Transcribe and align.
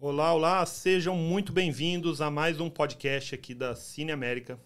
Olá, 0.00 0.32
olá, 0.32 0.64
sejam 0.64 1.16
muito 1.16 1.52
bem-vindos 1.52 2.20
a 2.20 2.30
mais 2.30 2.60
um 2.60 2.70
podcast 2.70 3.34
aqui 3.34 3.52
da 3.52 3.74
Cine 3.74 4.12
América. 4.12 4.56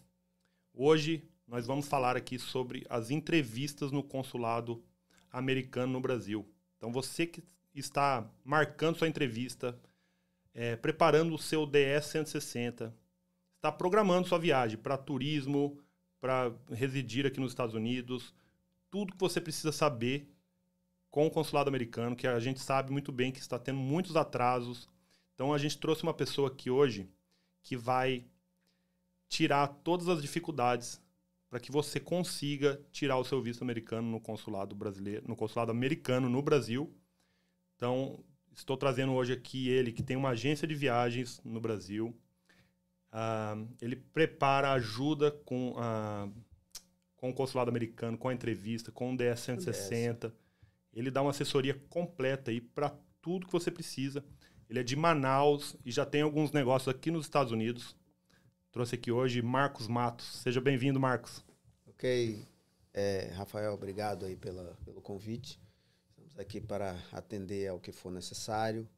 Hoje 0.74 1.27
nós 1.48 1.66
vamos 1.66 1.88
falar 1.88 2.18
aqui 2.18 2.38
sobre 2.38 2.84
as 2.86 3.11
entrevistas 3.11 3.90
no 3.90 4.03
consulado 4.03 4.84
americano 5.30 5.95
no 5.95 6.03
Brasil. 6.03 6.46
Então 6.76 6.93
você 6.93 7.26
que 7.26 7.43
está 7.75 8.30
marcando 8.45 8.98
sua 8.98 9.08
entrevista, 9.08 9.80
é, 10.53 10.76
preparando 10.76 11.35
o 11.35 11.39
seu 11.39 11.64
DS 11.64 12.08
160, 12.08 12.94
está 13.57 13.72
programando 13.72 14.29
sua 14.29 14.39
viagem 14.39 14.76
para 14.76 14.99
turismo, 14.99 15.79
para 16.21 16.53
residir 16.71 17.25
aqui 17.25 17.40
nos 17.40 17.53
Estados 17.53 17.75
Unidos, 17.75 18.35
tudo 18.90 19.14
que 19.14 19.18
você 19.18 19.40
precisa 19.40 19.72
saber 19.72 20.30
com 21.11 21.26
o 21.26 21.30
consulado 21.30 21.68
americano, 21.68 22.14
que 22.14 22.26
a 22.26 22.39
gente 22.39 22.61
sabe 22.61 22.93
muito 22.93 23.11
bem 23.11 23.32
que 23.32 23.40
está 23.40 23.58
tendo 23.58 23.79
muitos 23.79 24.14
atrasos. 24.14 24.92
Então 25.43 25.53
a 25.53 25.59
gente 25.59 25.77
trouxe 25.77 26.05
uma 26.05 26.14
pessoa 26.14 26.46
aqui 26.46 26.71
hoje 26.71 27.11
que 27.64 27.77
vai 27.77 28.25
tirar 29.29 29.67
todas 29.67 30.09
as 30.09 30.23
dificuldades 30.23 31.03
para 31.51 31.59
que 31.59 31.73
você 31.73 31.99
consiga 31.99 32.81
tirar 32.92 33.19
o 33.19 33.25
seu 33.25 33.42
visto 33.42 33.61
americano 33.61 34.09
no 34.09 34.20
consulado 34.20 34.73
brasileiro, 34.73 35.27
no 35.27 35.34
consulado 35.34 35.73
americano 35.73 36.28
no 36.28 36.41
Brasil. 36.41 36.95
Então, 37.75 38.23
estou 38.55 38.77
trazendo 38.77 39.15
hoje 39.15 39.33
aqui 39.33 39.69
ele 39.69 39.91
que 39.91 40.01
tem 40.01 40.17
uma 40.17 40.28
agência 40.28 40.65
de 40.65 40.77
viagens 40.77 41.41
no 41.45 41.61
Brasil. 41.61 42.17
Uh, 43.12 43.67
ele 43.81 43.97
prepara 43.97 44.70
ajuda 44.70 45.33
com, 45.33 45.70
uh, 45.73 46.33
com 47.17 47.31
o 47.31 47.34
consulado 47.34 47.69
americano, 47.69 48.17
com 48.17 48.29
a 48.29 48.33
entrevista, 48.33 48.93
com 48.93 49.12
o 49.12 49.17
DS 49.17 49.41
160. 49.41 50.33
Ele 50.95 51.11
dá 51.11 51.20
uma 51.20 51.33
assessoria 51.33 51.75
completa 51.89 52.53
aí 52.53 52.61
para 52.61 52.97
tudo 53.20 53.47
que 53.47 53.53
você 53.53 53.73
precisa. 53.73 54.25
Ele 54.73 54.81
é 54.81 54.83
de 54.83 54.97
Manaus 54.97 55.77
e 55.84 55.92
já 55.92 56.06
tem 56.06 56.23
alguns 56.23 56.51
negócios 56.51 56.89
aqui 56.89 57.11
nos 57.11 57.27
Estados 57.27 57.53
Unidos. 57.53 57.95
Trouxe 58.70 58.95
aqui 58.95 59.12
hoje 59.12 59.42
Marcos 59.42 59.87
Matos. 59.87 60.25
Seja 60.37 60.62
bem-vindo, 60.62 60.98
Marcos. 60.98 61.45
Ok. 61.89 62.42
É, 62.95 63.31
Rafael, 63.34 63.75
obrigado 63.75 64.25
aí 64.25 64.34
pela, 64.34 64.75
pelo 64.83 65.03
convite. 65.03 65.61
Estamos 66.09 66.39
aqui 66.39 66.59
para 66.59 66.97
atender 67.12 67.69
ao 67.69 67.78
que 67.78 67.93
for 67.93 68.11
necessário, 68.11 68.89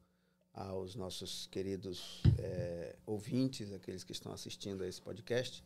aos 0.53 0.95
nossos 0.95 1.47
queridos 1.47 2.23
é, 2.39 2.95
ouvintes, 3.05 3.73
aqueles 3.73 4.05
que 4.05 4.13
estão 4.13 4.31
assistindo 4.31 4.81
a 4.81 4.87
esse 4.87 5.01
podcast, 5.01 5.61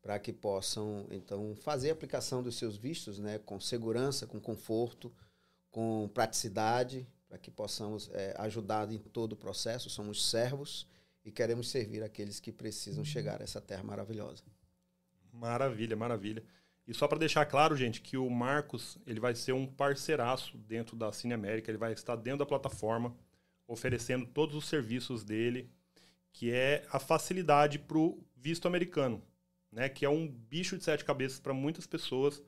para 0.00 0.20
que 0.20 0.32
possam, 0.32 1.04
então, 1.10 1.56
fazer 1.56 1.90
a 1.90 1.94
aplicação 1.94 2.44
dos 2.44 2.56
seus 2.56 2.76
vistos 2.76 3.18
né, 3.18 3.40
com 3.40 3.58
segurança, 3.58 4.24
com 4.24 4.38
conforto, 4.38 5.12
com 5.68 6.08
praticidade, 6.14 7.04
para 7.28 7.38
que 7.38 7.50
possamos 7.50 8.08
é, 8.12 8.34
ajudar 8.38 8.90
em 8.90 8.98
todo 8.98 9.32
o 9.32 9.36
processo. 9.36 9.90
Somos 9.90 10.30
servos 10.30 10.86
e 11.24 11.30
queremos 11.30 11.68
servir 11.68 12.02
aqueles 12.02 12.40
que 12.40 12.50
precisam 12.50 13.04
chegar 13.04 13.40
a 13.40 13.44
essa 13.44 13.60
terra 13.60 13.82
maravilhosa. 13.82 14.42
Maravilha, 15.32 15.94
maravilha. 15.94 16.42
E 16.86 16.94
só 16.94 17.06
para 17.06 17.18
deixar 17.18 17.44
claro, 17.44 17.76
gente, 17.76 18.00
que 18.00 18.16
o 18.16 18.30
Marcos 18.30 18.96
ele 19.06 19.20
vai 19.20 19.34
ser 19.34 19.52
um 19.52 19.66
parceiraço 19.66 20.56
dentro 20.56 20.96
da 20.96 21.12
Cine 21.12 21.34
América, 21.34 21.70
ele 21.70 21.76
vai 21.76 21.92
estar 21.92 22.16
dentro 22.16 22.38
da 22.38 22.46
plataforma, 22.46 23.14
oferecendo 23.66 24.24
todos 24.24 24.56
os 24.56 24.66
serviços 24.66 25.22
dele, 25.22 25.70
que 26.32 26.50
é 26.50 26.86
a 26.90 26.98
facilidade 26.98 27.78
para 27.78 27.98
o 27.98 28.24
visto 28.34 28.66
americano, 28.66 29.22
né? 29.70 29.90
Que 29.90 30.06
é 30.06 30.08
um 30.08 30.26
bicho 30.26 30.78
de 30.78 30.84
sete 30.84 31.04
cabeças 31.04 31.38
para 31.38 31.52
muitas 31.52 31.86
pessoas. 31.86 32.42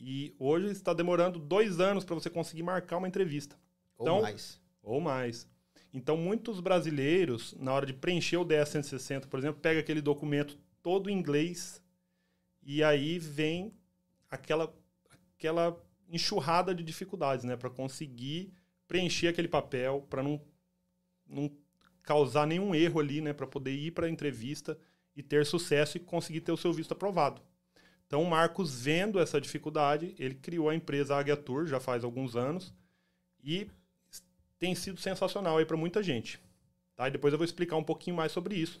E 0.00 0.34
hoje 0.36 0.66
está 0.72 0.92
demorando 0.92 1.38
dois 1.38 1.78
anos 1.78 2.04
para 2.04 2.16
você 2.16 2.28
conseguir 2.28 2.64
marcar 2.64 2.96
uma 2.96 3.06
entrevista. 3.06 3.56
Então, 4.00 4.16
ou 4.16 4.22
mais. 4.22 4.60
Ou 4.82 5.00
mais. 5.00 5.48
Então, 5.92 6.16
muitos 6.16 6.60
brasileiros, 6.60 7.54
na 7.58 7.72
hora 7.72 7.86
de 7.86 7.94
preencher 7.94 8.36
o 8.36 8.44
DS-160, 8.44 9.26
por 9.26 9.38
exemplo, 9.38 9.60
pega 9.60 9.80
aquele 9.80 10.02
documento 10.02 10.58
todo 10.82 11.08
em 11.08 11.18
inglês 11.18 11.82
e 12.62 12.82
aí 12.82 13.18
vem 13.18 13.72
aquela, 14.30 14.74
aquela 15.36 15.82
enxurrada 16.08 16.74
de 16.74 16.84
dificuldades, 16.84 17.44
né? 17.44 17.56
Para 17.56 17.70
conseguir 17.70 18.52
preencher 18.86 19.28
aquele 19.28 19.48
papel, 19.48 20.06
para 20.08 20.22
não, 20.22 20.40
não 21.26 21.50
causar 22.02 22.46
nenhum 22.46 22.74
erro 22.74 23.00
ali, 23.00 23.20
né? 23.20 23.32
Para 23.32 23.46
poder 23.46 23.72
ir 23.72 23.92
para 23.92 24.06
a 24.06 24.10
entrevista 24.10 24.78
e 25.16 25.22
ter 25.22 25.46
sucesso 25.46 25.96
e 25.96 26.00
conseguir 26.00 26.42
ter 26.42 26.52
o 26.52 26.56
seu 26.56 26.72
visto 26.72 26.92
aprovado. 26.92 27.40
Então, 28.06 28.22
o 28.22 28.30
Marcos, 28.30 28.82
vendo 28.82 29.18
essa 29.18 29.40
dificuldade, 29.40 30.14
ele 30.18 30.34
criou 30.34 30.68
a 30.68 30.74
empresa 30.74 31.16
Águia 31.16 31.36
Tour 31.36 31.66
já 31.66 31.80
faz 31.80 32.04
alguns 32.04 32.36
anos 32.36 32.72
e 33.42 33.68
tem 34.58 34.74
sido 34.74 35.00
sensacional 35.00 35.58
aí 35.58 35.64
para 35.64 35.76
muita 35.76 36.02
gente. 36.02 36.40
Tá? 36.94 37.08
E 37.08 37.10
depois 37.10 37.32
eu 37.32 37.38
vou 37.38 37.44
explicar 37.44 37.76
um 37.76 37.84
pouquinho 37.84 38.16
mais 38.16 38.32
sobre 38.32 38.54
isso. 38.54 38.80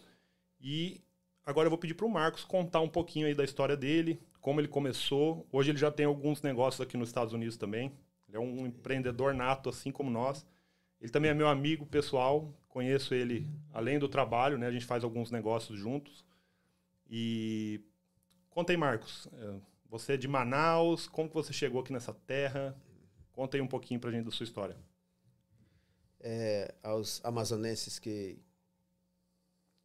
E 0.60 1.00
agora 1.44 1.66
eu 1.66 1.70
vou 1.70 1.78
pedir 1.78 1.94
para 1.94 2.06
o 2.06 2.10
Marcos 2.10 2.44
contar 2.44 2.80
um 2.80 2.88
pouquinho 2.88 3.26
aí 3.26 3.34
da 3.34 3.44
história 3.44 3.76
dele, 3.76 4.20
como 4.40 4.60
ele 4.60 4.68
começou. 4.68 5.46
Hoje 5.52 5.70
ele 5.70 5.78
já 5.78 5.90
tem 5.90 6.06
alguns 6.06 6.42
negócios 6.42 6.80
aqui 6.80 6.96
nos 6.96 7.08
Estados 7.08 7.34
Unidos 7.34 7.56
também. 7.56 7.92
Ele 8.28 8.36
é 8.36 8.40
um 8.40 8.66
empreendedor 8.66 9.34
nato, 9.34 9.68
assim 9.68 9.92
como 9.92 10.10
nós. 10.10 10.46
Ele 11.00 11.10
também 11.12 11.30
é 11.30 11.34
meu 11.34 11.46
amigo 11.46 11.84
pessoal, 11.84 12.52
conheço 12.68 13.14
ele 13.14 13.46
além 13.72 13.98
do 13.98 14.08
trabalho, 14.08 14.56
né? 14.56 14.66
A 14.66 14.72
gente 14.72 14.86
faz 14.86 15.04
alguns 15.04 15.30
negócios 15.30 15.78
juntos. 15.78 16.24
E 17.08 17.80
conta 18.48 18.72
aí, 18.72 18.76
Marcos. 18.78 19.28
É, 19.34 19.54
você 19.90 20.14
é 20.14 20.16
de 20.16 20.26
Manaus, 20.26 21.06
como 21.06 21.28
que 21.28 21.34
você 21.34 21.52
chegou 21.52 21.82
aqui 21.82 21.92
nessa 21.92 22.14
terra? 22.14 22.74
Conta 23.30 23.58
aí 23.58 23.60
um 23.60 23.68
pouquinho 23.68 24.00
pra 24.00 24.10
gente 24.10 24.24
da 24.24 24.30
sua 24.30 24.44
história 24.44 24.76
é, 26.28 26.74
aos 26.82 27.20
amazonenses 27.22 28.00
que 28.00 28.36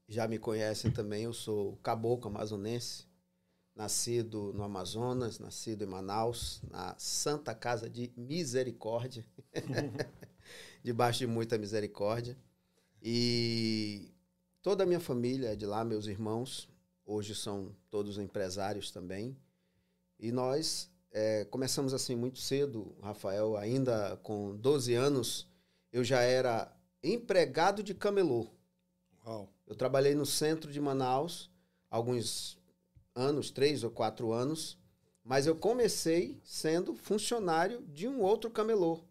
já 0.07 0.28
me 0.28 0.40
conhecem 0.40 0.90
também, 0.90 1.25
eu 1.25 1.34
sou 1.34 1.78
caboclo 1.84 2.31
amazonense, 2.31 3.06
nascido 3.75 4.52
no 4.52 4.63
Amazonas, 4.63 5.38
nascido 5.38 5.84
em 5.84 5.88
Manaus, 5.88 6.59
na 6.68 6.96
Santa 6.97 7.53
Casa 7.53 7.88
de 7.88 8.12
Misericórdia, 8.18 9.24
debaixo 10.84 11.19
de 11.19 11.28
muita 11.28 11.59
misericórdia. 11.59 12.35
E 13.03 14.12
toda 14.63 14.84
a 14.84 14.88
minha 14.88 15.00
família 15.00 15.50
é 15.50 15.56
de 15.56 15.68
lá, 15.68 15.85
meus 15.85 16.08
irmãos, 16.08 16.68
hoje 17.06 17.35
são 17.35 17.72
todos 17.88 18.18
empresários 18.18 18.90
também. 18.90 19.38
E 20.19 20.31
nós 20.31 20.90
é, 21.12 21.46
começamos 21.46 21.94
assim 21.94 22.16
muito 22.16 22.40
cedo, 22.40 22.96
Rafael, 23.00 23.56
ainda 23.58 24.18
com 24.23 24.56
12 24.58 24.96
anos, 24.96 25.50
eu 25.91 26.03
já 26.03 26.22
era 26.22 26.72
empregado 27.03 27.84
de 27.84 27.94
camelô. 27.94 28.47
Uau. 29.25 29.50
Eu 29.68 29.75
trabalhei 29.75 30.16
no 30.16 30.25
centro 30.25 30.72
de 30.72 30.79
Manaus 30.79 31.50
alguns 31.90 32.57
anos, 33.16 33.52
três 33.52 33.84
ou 33.84 33.91
quatro 33.91 34.31
anos, 34.31 34.78
mas 35.24 35.46
eu 35.46 35.56
comecei 35.56 36.40
sendo 36.44 36.96
funcionário 36.96 37.81
de 37.84 38.07
um 38.07 38.22
outro 38.22 38.50
camelô 38.50 39.03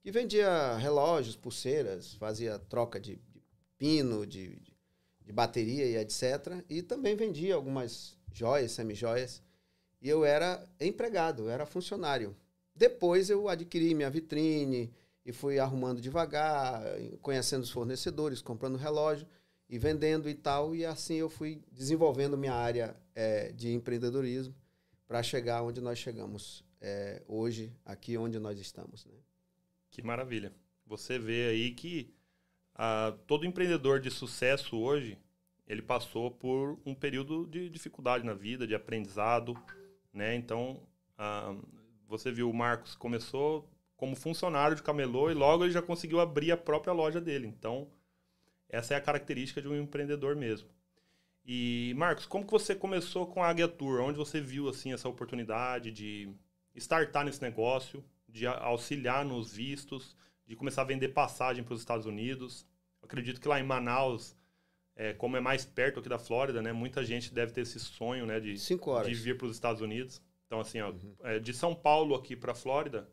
que 0.00 0.10
vendia 0.10 0.76
relógios, 0.76 1.36
pulseiras, 1.36 2.14
fazia 2.14 2.58
troca 2.58 3.00
de, 3.00 3.16
de 3.16 3.42
pino, 3.76 4.26
de, 4.26 4.60
de 5.24 5.32
bateria 5.32 5.84
e 5.84 5.96
etc. 5.96 6.64
E 6.68 6.82
também 6.82 7.16
vendia 7.16 7.54
algumas 7.54 8.16
joias, 8.32 8.72
semijoias. 8.72 9.42
E 10.00 10.08
eu 10.08 10.24
era 10.24 10.64
empregado, 10.80 11.44
eu 11.44 11.50
era 11.50 11.66
funcionário. 11.66 12.36
Depois 12.74 13.28
eu 13.28 13.48
adquiri 13.48 13.94
minha 13.94 14.08
vitrine, 14.08 14.94
e 15.28 15.32
fui 15.32 15.58
arrumando 15.58 16.00
devagar, 16.00 16.82
conhecendo 17.20 17.62
os 17.62 17.70
fornecedores, 17.70 18.40
comprando 18.40 18.78
relógio 18.78 19.26
e 19.68 19.78
vendendo 19.78 20.26
e 20.26 20.34
tal. 20.34 20.74
E 20.74 20.86
assim 20.86 21.16
eu 21.16 21.28
fui 21.28 21.62
desenvolvendo 21.70 22.34
minha 22.34 22.54
área 22.54 22.96
é, 23.14 23.52
de 23.52 23.70
empreendedorismo 23.74 24.54
para 25.06 25.22
chegar 25.22 25.62
onde 25.62 25.82
nós 25.82 25.98
chegamos 25.98 26.64
é, 26.80 27.22
hoje, 27.28 27.70
aqui 27.84 28.16
onde 28.16 28.38
nós 28.38 28.58
estamos. 28.58 29.04
Né? 29.04 29.12
Que 29.90 30.00
maravilha. 30.00 30.50
Você 30.86 31.18
vê 31.18 31.48
aí 31.48 31.72
que 31.72 32.10
ah, 32.74 33.14
todo 33.26 33.44
empreendedor 33.44 34.00
de 34.00 34.10
sucesso 34.10 34.78
hoje, 34.78 35.18
ele 35.66 35.82
passou 35.82 36.30
por 36.30 36.80
um 36.86 36.94
período 36.94 37.46
de 37.46 37.68
dificuldade 37.68 38.24
na 38.24 38.32
vida, 38.32 38.66
de 38.66 38.74
aprendizado, 38.74 39.54
né? 40.10 40.34
Então, 40.34 40.80
ah, 41.18 41.54
você 42.06 42.32
viu 42.32 42.48
o 42.48 42.54
Marcos 42.54 42.94
começou 42.94 43.68
como 43.98 44.14
funcionário 44.14 44.76
de 44.76 44.82
camelô 44.82 45.28
e 45.28 45.34
logo 45.34 45.64
ele 45.64 45.72
já 45.72 45.82
conseguiu 45.82 46.20
abrir 46.20 46.52
a 46.52 46.56
própria 46.56 46.92
loja 46.92 47.20
dele. 47.20 47.48
Então, 47.48 47.90
essa 48.68 48.94
é 48.94 48.96
a 48.96 49.00
característica 49.00 49.60
de 49.60 49.66
um 49.66 49.76
empreendedor 49.76 50.36
mesmo. 50.36 50.68
E, 51.44 51.92
Marcos, 51.96 52.24
como 52.24 52.44
que 52.44 52.52
você 52.52 52.76
começou 52.76 53.26
com 53.26 53.42
a 53.42 53.48
Águia 53.48 53.66
Tour? 53.66 54.00
Onde 54.00 54.16
você 54.16 54.40
viu, 54.40 54.68
assim, 54.68 54.92
essa 54.92 55.08
oportunidade 55.08 55.90
de 55.90 56.32
startar 56.76 57.24
nesse 57.24 57.42
negócio, 57.42 58.04
de 58.28 58.46
auxiliar 58.46 59.24
nos 59.24 59.52
vistos, 59.52 60.16
de 60.46 60.54
começar 60.54 60.82
a 60.82 60.86
vender 60.86 61.08
passagem 61.08 61.64
para 61.64 61.74
os 61.74 61.80
Estados 61.80 62.06
Unidos? 62.06 62.64
Eu 63.02 63.06
acredito 63.06 63.40
que 63.40 63.48
lá 63.48 63.58
em 63.58 63.64
Manaus, 63.64 64.36
é, 64.94 65.12
como 65.12 65.36
é 65.36 65.40
mais 65.40 65.64
perto 65.64 65.98
aqui 65.98 66.08
da 66.08 66.20
Flórida, 66.20 66.62
né? 66.62 66.72
Muita 66.72 67.04
gente 67.04 67.34
deve 67.34 67.50
ter 67.50 67.62
esse 67.62 67.80
sonho, 67.80 68.26
né? 68.26 68.38
De, 68.38 68.54
de 68.54 69.14
vir 69.14 69.36
para 69.36 69.46
os 69.46 69.52
Estados 69.54 69.82
Unidos. 69.82 70.22
Então, 70.46 70.60
assim, 70.60 70.80
ó, 70.80 70.90
uhum. 70.90 71.16
é, 71.24 71.40
de 71.40 71.52
São 71.52 71.74
Paulo 71.74 72.14
aqui 72.14 72.36
para 72.36 72.52
a 72.52 72.54
Flórida, 72.54 73.10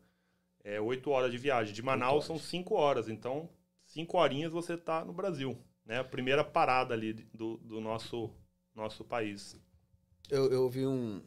é 0.66 0.80
oito 0.80 1.10
horas 1.10 1.30
de 1.30 1.38
viagem. 1.38 1.72
De 1.72 1.82
Manaus 1.82 2.24
são 2.24 2.38
cinco 2.38 2.74
horas. 2.74 3.08
Então, 3.08 3.48
cinco 3.84 4.18
horinhas 4.18 4.52
você 4.52 4.74
está 4.74 5.04
no 5.04 5.12
Brasil, 5.12 5.56
né? 5.84 6.00
A 6.00 6.04
primeira 6.04 6.42
parada 6.42 6.92
ali 6.92 7.12
do, 7.32 7.56
do 7.58 7.80
nosso, 7.80 8.30
nosso 8.74 9.04
país. 9.04 9.56
Eu, 10.28 10.50
eu 10.50 10.64
ouvi 10.64 10.84
um, 10.84 11.22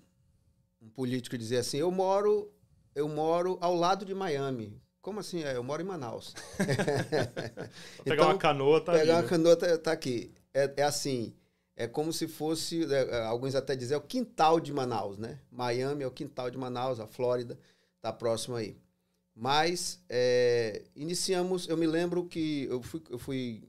um 0.81 0.89
político 0.89 1.37
dizer 1.37 1.57
assim, 1.57 1.77
eu 1.77 1.89
moro, 1.89 2.51
eu 2.93 3.07
moro 3.07 3.57
ao 3.61 3.73
lado 3.75 4.03
de 4.03 4.13
Miami. 4.13 4.77
Como 5.01 5.21
assim? 5.21 5.41
É, 5.45 5.55
eu 5.55 5.63
moro 5.63 5.81
em 5.81 5.85
Manaus. 5.85 6.35
pegar 8.03 8.15
então, 8.15 8.25
uma 8.25 8.37
canoa, 8.37 8.81
tá 8.81 8.91
Pegar 8.91 9.03
ali, 9.03 9.11
uma 9.11 9.21
né? 9.21 9.27
canoa, 9.29 9.55
tá, 9.55 9.77
tá 9.77 9.91
aqui. 9.93 10.33
É, 10.53 10.73
é, 10.75 10.83
assim, 10.83 11.33
é 11.77 11.87
como 11.87 12.11
se 12.11 12.27
fosse, 12.27 12.83
é, 12.93 13.19
é, 13.19 13.23
alguns 13.23 13.55
até 13.55 13.73
dizem, 13.73 13.95
é 13.95 13.97
o 13.97 14.01
quintal 14.01 14.59
de 14.59 14.73
Manaus, 14.73 15.17
né? 15.17 15.39
Miami 15.49 16.03
é 16.03 16.07
o 16.07 16.11
quintal 16.11 16.51
de 16.51 16.57
Manaus, 16.57 16.99
a 16.99 17.07
Flórida 17.07 17.57
está 17.95 18.11
próximo 18.11 18.57
aí. 18.57 18.77
Mas 19.41 20.03
é, 20.09 20.83
iniciamos, 20.93 21.65
eu 21.69 21.77
me 21.77 21.87
lembro 21.87 22.25
que 22.25 22.65
eu 22.65 22.83
fui, 22.83 23.01
eu 23.09 23.17
fui, 23.17 23.63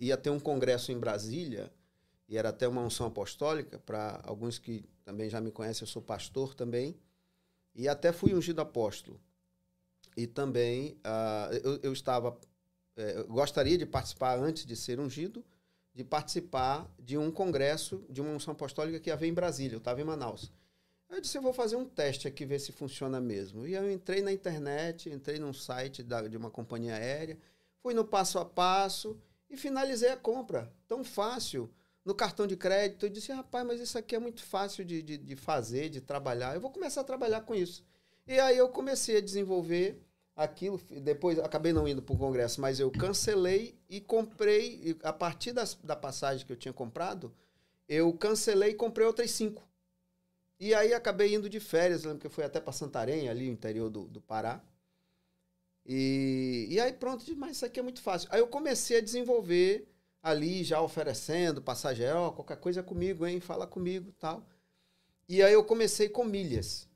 ia 0.00 0.16
ter 0.16 0.30
um 0.30 0.38
congresso 0.38 0.92
em 0.92 0.98
Brasília, 0.98 1.72
e 2.28 2.38
era 2.38 2.50
até 2.50 2.68
uma 2.68 2.82
unção 2.82 3.08
apostólica, 3.08 3.80
para 3.80 4.20
alguns 4.22 4.60
que 4.60 4.84
também 5.04 5.28
já 5.28 5.40
me 5.40 5.50
conhecem, 5.50 5.82
eu 5.82 5.88
sou 5.88 6.00
pastor 6.00 6.54
também, 6.54 6.96
e 7.74 7.88
até 7.88 8.12
fui 8.12 8.32
ungido 8.32 8.60
apóstolo. 8.60 9.20
E 10.16 10.24
também 10.24 10.96
uh, 11.04 11.52
eu, 11.64 11.80
eu, 11.82 11.92
estava, 11.92 12.38
é, 12.94 13.18
eu 13.18 13.26
gostaria 13.26 13.76
de 13.76 13.86
participar 13.86 14.38
antes 14.38 14.64
de 14.64 14.76
ser 14.76 15.00
ungido, 15.00 15.44
de 15.92 16.04
participar 16.04 16.88
de 16.96 17.18
um 17.18 17.32
congresso 17.32 18.04
de 18.08 18.20
uma 18.20 18.30
unção 18.30 18.52
apostólica 18.52 19.00
que 19.00 19.10
havia 19.10 19.28
em 19.28 19.34
Brasília, 19.34 19.74
eu 19.74 19.78
estava 19.78 20.00
em 20.00 20.04
Manaus. 20.04 20.52
Eu 21.08 21.20
disse, 21.20 21.38
eu 21.38 21.42
vou 21.42 21.52
fazer 21.52 21.76
um 21.76 21.86
teste 21.86 22.28
aqui, 22.28 22.44
ver 22.44 22.58
se 22.58 22.70
funciona 22.70 23.20
mesmo. 23.20 23.66
E 23.66 23.74
eu 23.74 23.90
entrei 23.90 24.20
na 24.20 24.30
internet, 24.30 25.08
entrei 25.08 25.38
num 25.38 25.52
site 25.52 26.02
da, 26.02 26.28
de 26.28 26.36
uma 26.36 26.50
companhia 26.50 26.94
aérea, 26.94 27.38
fui 27.82 27.94
no 27.94 28.04
passo 28.04 28.38
a 28.38 28.44
passo 28.44 29.18
e 29.48 29.56
finalizei 29.56 30.10
a 30.10 30.16
compra. 30.16 30.72
Tão 30.86 31.02
fácil. 31.02 31.70
No 32.04 32.14
cartão 32.14 32.46
de 32.46 32.56
crédito, 32.56 33.06
eu 33.06 33.10
disse, 33.10 33.32
rapaz, 33.32 33.66
mas 33.66 33.80
isso 33.80 33.98
aqui 33.98 34.14
é 34.14 34.18
muito 34.18 34.42
fácil 34.42 34.84
de, 34.84 35.02
de, 35.02 35.18
de 35.18 35.36
fazer, 35.36 35.88
de 35.88 36.00
trabalhar. 36.00 36.54
Eu 36.54 36.60
vou 36.60 36.70
começar 36.70 37.00
a 37.00 37.04
trabalhar 37.04 37.40
com 37.42 37.54
isso. 37.54 37.84
E 38.26 38.38
aí 38.38 38.56
eu 38.56 38.68
comecei 38.68 39.16
a 39.16 39.20
desenvolver 39.20 40.00
aquilo. 40.36 40.80
Depois 41.02 41.38
acabei 41.38 41.72
não 41.72 41.88
indo 41.88 42.00
para 42.00 42.14
o 42.14 42.18
congresso, 42.18 42.60
mas 42.60 42.78
eu 42.78 42.90
cancelei 42.90 43.78
e 43.88 44.00
comprei. 44.00 44.96
A 45.02 45.12
partir 45.12 45.52
das, 45.52 45.74
da 45.82 45.96
passagem 45.96 46.46
que 46.46 46.52
eu 46.52 46.56
tinha 46.56 46.72
comprado, 46.72 47.34
eu 47.88 48.12
cancelei 48.12 48.70
e 48.70 48.74
comprei 48.74 49.06
outras 49.06 49.30
cinco. 49.30 49.67
E 50.60 50.74
aí 50.74 50.92
acabei 50.92 51.34
indo 51.34 51.48
de 51.48 51.60
férias, 51.60 52.04
lembro 52.04 52.18
que 52.18 52.26
eu 52.26 52.30
fui 52.30 52.44
até 52.44 52.60
para 52.60 52.72
Santarém, 52.72 53.28
ali 53.28 53.46
no 53.46 53.52
interior 53.52 53.88
do, 53.88 54.04
do 54.08 54.20
Pará. 54.20 54.60
E, 55.86 56.66
e 56.68 56.80
aí 56.80 56.92
pronto, 56.92 57.24
mas 57.36 57.56
isso 57.56 57.64
aqui 57.66 57.80
é 57.80 57.82
muito 57.82 58.02
fácil. 58.02 58.28
Aí 58.32 58.40
eu 58.40 58.48
comecei 58.48 58.98
a 58.98 59.00
desenvolver 59.00 59.88
ali, 60.22 60.64
já 60.64 60.80
oferecendo 60.82 61.62
passagem, 61.62 62.10
ó, 62.10 62.28
oh, 62.28 62.32
qualquer 62.32 62.56
coisa 62.58 62.80
é 62.80 62.82
comigo, 62.82 63.26
hein, 63.26 63.40
fala 63.40 63.66
comigo 63.66 64.12
tal. 64.18 64.46
E 65.28 65.42
aí 65.42 65.52
eu 65.52 65.64
comecei 65.64 66.08
com 66.08 66.24
milhas. 66.24 66.88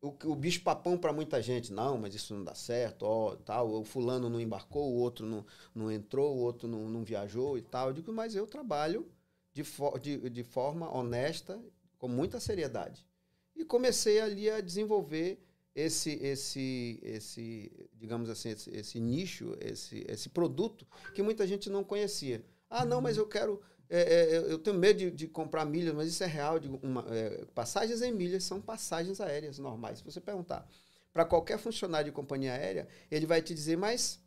O, 0.00 0.14
o 0.26 0.36
bicho 0.36 0.62
papão 0.62 0.96
para 0.96 1.12
muita 1.12 1.42
gente, 1.42 1.72
não, 1.72 1.98
mas 1.98 2.14
isso 2.14 2.32
não 2.34 2.44
dá 2.44 2.54
certo, 2.54 3.02
ó, 3.04 3.36
tal, 3.36 3.68
o 3.72 3.84
fulano 3.84 4.30
não 4.30 4.40
embarcou, 4.40 4.92
o 4.92 4.96
outro 4.96 5.26
não, 5.26 5.44
não 5.74 5.90
entrou, 5.90 6.36
o 6.36 6.40
outro 6.40 6.68
não, 6.68 6.88
não 6.88 7.02
viajou 7.02 7.58
e 7.58 7.62
tal. 7.62 7.88
Eu 7.88 7.94
digo, 7.94 8.12
mas 8.12 8.34
eu 8.34 8.46
trabalho 8.46 9.10
de, 9.52 9.64
for, 9.64 9.98
de, 9.98 10.30
de 10.30 10.44
forma 10.44 10.94
honesta 10.94 11.60
com 11.98 12.08
muita 12.08 12.40
seriedade. 12.40 13.06
E 13.54 13.64
comecei 13.64 14.20
ali 14.20 14.48
a 14.48 14.60
desenvolver 14.60 15.42
esse, 15.74 16.12
esse, 16.22 16.98
esse 17.02 17.90
digamos 17.94 18.30
assim, 18.30 18.50
esse, 18.50 18.70
esse 18.70 19.00
nicho, 19.00 19.56
esse, 19.60 20.04
esse 20.08 20.28
produto 20.28 20.86
que 21.14 21.22
muita 21.22 21.46
gente 21.46 21.68
não 21.68 21.84
conhecia. 21.84 22.44
Ah, 22.70 22.84
não, 22.84 23.00
mas 23.00 23.16
eu 23.16 23.26
quero 23.26 23.60
é, 23.90 24.00
é, 24.00 24.36
eu 24.36 24.58
tenho 24.58 24.76
medo 24.76 24.98
de, 24.98 25.10
de, 25.10 25.26
comprar 25.26 25.64
milhas, 25.64 25.94
mas 25.94 26.08
isso 26.08 26.22
é 26.22 26.26
real. 26.26 26.58
Uma, 26.82 27.06
é, 27.08 27.44
passagens 27.54 28.02
em 28.02 28.12
milhas 28.12 28.44
são 28.44 28.60
passagens 28.60 29.20
aéreas 29.20 29.58
normais. 29.58 29.98
Se 29.98 30.04
você 30.04 30.20
perguntar 30.20 30.68
para 31.12 31.24
qualquer 31.24 31.58
funcionário 31.58 32.10
de 32.10 32.14
companhia 32.14 32.52
aérea, 32.52 32.86
ele 33.10 33.26
vai 33.26 33.40
te 33.40 33.54
dizer, 33.54 33.76
mas 33.76 34.20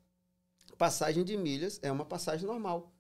passagem 0.78 1.24
de 1.24 1.38
milhas 1.38 1.80
é 1.84 1.92
uma 1.92 2.06
passagem 2.06 2.48
normal. 2.48 2.92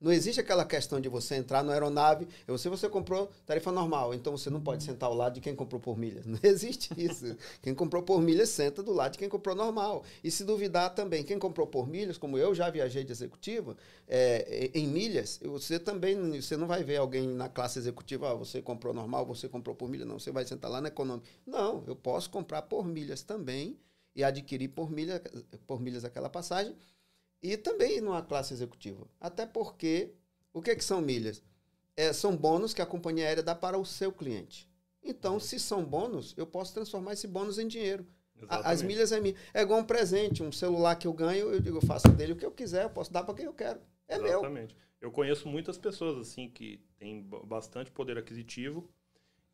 Não 0.00 0.12
existe 0.12 0.40
aquela 0.40 0.64
questão 0.64 1.00
de 1.00 1.08
você 1.08 1.34
entrar 1.34 1.64
na 1.64 1.72
aeronave, 1.72 2.28
você 2.46 2.68
você 2.68 2.88
comprou 2.88 3.32
tarifa 3.44 3.72
normal, 3.72 4.14
então 4.14 4.36
você 4.36 4.48
não 4.48 4.60
pode 4.60 4.84
sentar 4.84 5.08
ao 5.08 5.14
lado 5.14 5.34
de 5.34 5.40
quem 5.40 5.56
comprou 5.56 5.80
por 5.80 5.98
milhas. 5.98 6.24
Não 6.24 6.38
existe 6.44 6.90
isso. 6.96 7.36
quem 7.60 7.74
comprou 7.74 8.02
por 8.04 8.22
milhas 8.22 8.50
senta 8.50 8.80
do 8.80 8.92
lado 8.92 9.12
de 9.12 9.18
quem 9.18 9.28
comprou 9.28 9.56
normal. 9.56 10.04
E 10.22 10.30
se 10.30 10.44
duvidar 10.44 10.94
também, 10.94 11.24
quem 11.24 11.36
comprou 11.36 11.66
por 11.66 11.88
milhas, 11.88 12.16
como 12.16 12.38
eu 12.38 12.54
já 12.54 12.70
viajei 12.70 13.02
de 13.02 13.10
executiva, 13.10 13.76
é, 14.06 14.70
em 14.72 14.86
milhas, 14.86 15.40
você 15.42 15.80
também 15.80 16.40
você 16.40 16.56
não 16.56 16.68
vai 16.68 16.84
ver 16.84 16.98
alguém 16.98 17.26
na 17.26 17.48
classe 17.48 17.80
executiva, 17.80 18.30
ah, 18.30 18.34
você 18.34 18.62
comprou 18.62 18.94
normal, 18.94 19.26
você 19.26 19.48
comprou 19.48 19.74
por 19.74 19.88
milhas, 19.88 20.06
não. 20.06 20.18
Você 20.20 20.30
vai 20.30 20.44
sentar 20.44 20.70
lá 20.70 20.80
na 20.80 20.88
econômica. 20.88 21.28
Não, 21.44 21.82
eu 21.88 21.96
posso 21.96 22.30
comprar 22.30 22.62
por 22.62 22.86
milhas 22.86 23.22
também 23.22 23.76
e 24.14 24.22
adquirir 24.22 24.68
por 24.68 24.90
milhas, 24.90 25.20
por 25.66 25.80
milhas 25.80 26.04
aquela 26.04 26.28
passagem 26.28 26.76
e 27.42 27.56
também 27.56 28.00
numa 28.00 28.22
classe 28.22 28.52
executiva. 28.52 29.06
Até 29.20 29.46
porque, 29.46 30.14
o 30.52 30.60
que, 30.60 30.70
é 30.70 30.76
que 30.76 30.84
são 30.84 31.00
milhas? 31.00 31.42
É, 31.96 32.12
são 32.12 32.36
bônus 32.36 32.72
que 32.72 32.82
a 32.82 32.86
companhia 32.86 33.26
aérea 33.26 33.42
dá 33.42 33.54
para 33.54 33.78
o 33.78 33.84
seu 33.84 34.12
cliente. 34.12 34.68
Então, 35.02 35.34
uhum. 35.34 35.40
se 35.40 35.58
são 35.58 35.84
bônus, 35.84 36.34
eu 36.36 36.46
posso 36.46 36.74
transformar 36.74 37.12
esse 37.12 37.26
bônus 37.26 37.58
em 37.58 37.66
dinheiro. 37.66 38.06
Exatamente. 38.36 38.66
As 38.66 38.82
milhas 38.82 39.12
é 39.12 39.20
minha. 39.20 39.34
É 39.52 39.62
igual 39.62 39.80
um 39.80 39.84
presente, 39.84 40.42
um 40.42 40.52
celular 40.52 40.94
que 40.96 41.06
eu 41.06 41.12
ganho, 41.12 41.52
eu 41.52 41.60
digo, 41.60 41.78
eu 41.78 41.82
faço 41.82 42.08
dele 42.08 42.32
o 42.32 42.36
que 42.36 42.46
eu 42.46 42.52
quiser, 42.52 42.84
eu 42.84 42.90
posso 42.90 43.12
dar 43.12 43.24
para 43.24 43.34
quem 43.34 43.46
eu 43.46 43.52
quero. 43.52 43.80
É 44.06 44.14
Exatamente. 44.14 44.30
meu. 44.30 44.40
Exatamente. 44.40 44.76
Eu 45.00 45.10
conheço 45.12 45.48
muitas 45.48 45.78
pessoas 45.78 46.18
assim 46.18 46.48
que 46.48 46.80
têm 46.98 47.22
bastante 47.44 47.90
poder 47.90 48.18
aquisitivo 48.18 48.88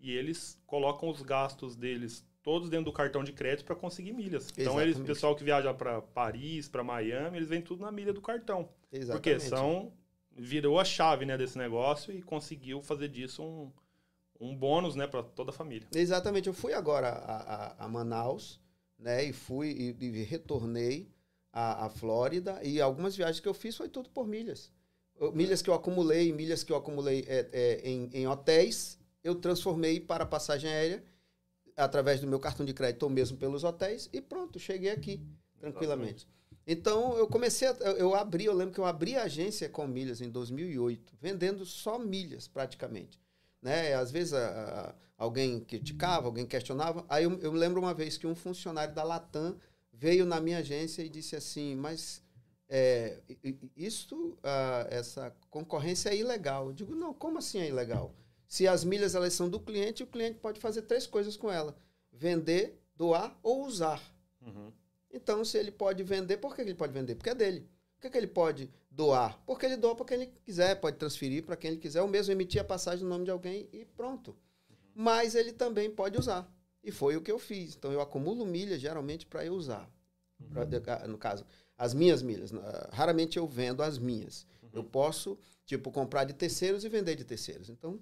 e 0.01 0.11
eles 0.13 0.61
colocam 0.67 1.09
os 1.09 1.23
gastos 1.23 1.77
deles 1.77 2.25
todos 2.45 2.69
dentro 2.69 2.85
do 2.85 2.93
cartão 2.93 3.25
de 3.25 3.33
crédito 3.33 3.65
para 3.65 3.75
conseguir 3.75 4.13
milhas. 4.13 4.45
Exatamente. 4.45 4.63
Então, 4.63 4.81
eles, 4.81 4.99
o 4.99 5.05
pessoal 5.05 5.35
que 5.35 5.43
viaja 5.43 5.73
para 5.73 6.03
Paris, 6.03 6.69
para 6.69 6.85
Miami, 6.85 7.39
eles 7.39 7.49
vêm 7.49 7.63
tudo 7.63 7.81
na 7.81 7.91
milha 7.91 8.13
do 8.13 8.21
cartão. 8.21 8.69
Exatamente. 8.93 9.13
Porque 9.13 9.41
são 9.41 9.93
virou 10.37 10.79
a 10.79 10.85
chave, 10.85 11.25
né, 11.25 11.39
desse 11.39 11.57
negócio 11.57 12.13
e 12.13 12.21
conseguiu 12.21 12.83
fazer 12.83 13.09
disso 13.09 13.43
um, 13.43 13.73
um 14.39 14.55
bônus, 14.55 14.95
né, 14.95 15.07
para 15.07 15.23
toda 15.23 15.51
a 15.51 15.55
família. 15.55 15.89
Exatamente. 15.95 16.49
Eu 16.49 16.53
fui 16.53 16.75
agora 16.75 17.09
a, 17.09 17.37
a, 17.37 17.85
a 17.85 17.89
Manaus, 17.89 18.61
né, 18.99 19.25
e 19.25 19.33
fui 19.33 19.97
e, 20.01 20.05
e 20.05 20.23
retornei 20.25 21.09
à, 21.53 21.89
Flórida 21.89 22.61
e 22.65 22.81
algumas 22.81 23.17
viagens 23.17 23.39
que 23.39 23.49
eu 23.49 23.55
fiz 23.55 23.77
foi 23.77 23.89
tudo 23.89 24.11
por 24.11 24.27
milhas. 24.27 24.73
Milhas 25.33 25.63
que 25.63 25.71
eu 25.71 25.75
acumulei, 25.75 26.33
milhas 26.33 26.65
que 26.65 26.73
eu 26.73 26.77
acumulei 26.77 27.25
é, 27.29 27.49
é, 27.53 27.89
em, 27.89 28.11
em 28.13 28.27
hotéis, 28.27 28.99
eu 29.23 29.37
transformei 29.37 30.01
para 30.01 30.27
passagem 30.27 30.69
aérea 30.69 31.05
através 31.77 32.21
do 32.21 32.27
meu 32.27 32.39
cartão 32.39 32.65
de 32.65 32.73
crédito 32.73 33.03
ou 33.03 33.11
mesmo 33.11 33.37
pelos 33.37 33.65
hotéis 33.65 34.09
e 34.13 34.21
pronto, 34.21 34.59
cheguei 34.59 34.91
aqui 34.91 35.21
tranquilamente. 35.59 36.29
Então 36.67 37.17
eu 37.17 37.27
comecei, 37.27 37.69
a, 37.69 37.73
eu 37.73 38.15
abri, 38.15 38.45
eu 38.45 38.55
lembro 38.55 38.73
que 38.73 38.81
eu 38.81 38.87
abri 38.87 39.17
a 39.17 39.25
agência 39.25 39.69
com 39.69 39.87
milhas 39.87 40.21
em 40.21 40.31
2008, 40.31 41.15
vendendo 41.21 41.67
só 41.67 41.99
milhas 41.99 42.49
praticamente. 42.49 43.21
Né? 43.61 43.95
Às 43.95 44.11
vezes 44.11 44.33
a, 44.33 44.49
a, 44.49 44.95
alguém 45.19 45.61
criticava, 45.61 46.27
alguém 46.27 46.47
questionava. 46.47 47.05
Aí 47.09 47.25
eu, 47.25 47.39
eu 47.41 47.53
lembro 47.53 47.81
uma 47.81 47.93
vez 47.93 48.17
que 48.17 48.27
um 48.27 48.35
funcionário 48.35 48.95
da 48.95 49.03
Latam 49.03 49.57
veio 49.93 50.25
na 50.25 50.41
minha 50.41 50.59
agência 50.59 51.03
e 51.03 51.09
disse 51.09 51.37
assim, 51.37 51.75
mas 51.75 52.23
é, 52.69 53.21
isso, 53.77 54.39
essa 54.89 55.35
concorrência 55.51 56.11
é 56.11 56.17
ilegal. 56.17 56.69
Eu 56.69 56.73
digo, 56.73 56.95
não, 56.95 57.13
como 57.13 57.39
assim 57.39 57.59
é 57.59 57.69
ilegal? 57.69 58.15
Se 58.47 58.69
as 58.69 58.85
milhas 58.85 59.15
elas 59.15 59.33
são 59.33 59.49
do 59.49 59.59
cliente, 59.59 60.03
o 60.03 60.07
cliente 60.07 60.39
pode 60.39 60.61
fazer 60.61 60.83
três 60.83 61.07
coisas 61.07 61.37
com 61.37 61.51
ela: 61.51 61.77
vender, 62.13 62.79
doar 62.97 63.39
ou 63.43 63.65
usar. 63.65 64.01
Uhum. 64.41 64.73
Então, 65.11 65.45
se 65.45 65.57
ele 65.59 65.71
pode 65.71 66.03
vender, 66.03 66.39
por 66.39 66.55
que 66.55 66.61
ele 66.61 66.75
pode 66.75 66.93
vender? 66.93 67.15
Porque 67.15 67.31
é 67.31 67.35
dele. 67.35 67.61
Por 67.95 68.03
que, 68.03 68.11
que 68.11 68.19
ele 68.19 68.27
pode 68.27 68.69
doar? 68.91 69.41
Porque 69.47 69.65
ele 69.65 69.77
doa 69.77 69.95
para 69.95 70.05
quem 70.05 70.23
ele 70.23 70.33
quiser, 70.45 70.75
pode 70.81 70.97
transferir 70.99 71.45
para 71.45 71.57
quem 71.57 71.71
ele 71.71 71.81
quiser, 71.81 72.03
ou 72.03 72.09
mesmo 72.09 72.33
emitir 72.33 72.61
a 72.61 72.65
passagem 72.65 73.05
no 73.05 73.11
nome 73.11 73.25
de 73.25 73.31
alguém 73.31 73.69
e 73.73 73.85
pronto. 73.85 74.37
Mas 74.95 75.35
ele 75.35 75.53
também 75.53 75.91
pode 75.91 76.19
usar. 76.19 76.53
E 76.83 76.91
foi 76.91 77.17
o 77.17 77.23
que 77.23 77.33
eu 77.33 77.39
fiz. 77.39 77.77
Então, 77.77 77.93
eu 77.93 78.01
acumulo 78.01 78.45
milhas 78.45 78.81
geralmente 78.81 79.25
para 79.25 79.45
eu 79.45 79.55
usar. 79.55 79.89
Uhum. 80.41 80.49
Pra, 80.83 81.09
no 81.09 81.17
caso, 81.17 81.47
as 81.79 81.95
minhas 81.95 82.23
milhas. 82.23 82.51
Raramente 82.91 83.39
eu 83.39 83.47
vendo 83.47 83.83
as 83.83 83.99
minhas. 83.99 84.47
Uhum. 84.63 84.69
Eu 84.75 84.85
posso, 84.85 85.39
tipo, 85.65 85.91
comprar 85.91 86.25
de 86.25 86.35
terceiros 86.35 86.85
e 86.85 86.89
vender 86.89 87.15
de 87.15 87.25
terceiros. 87.25 87.71
Então, 87.71 88.01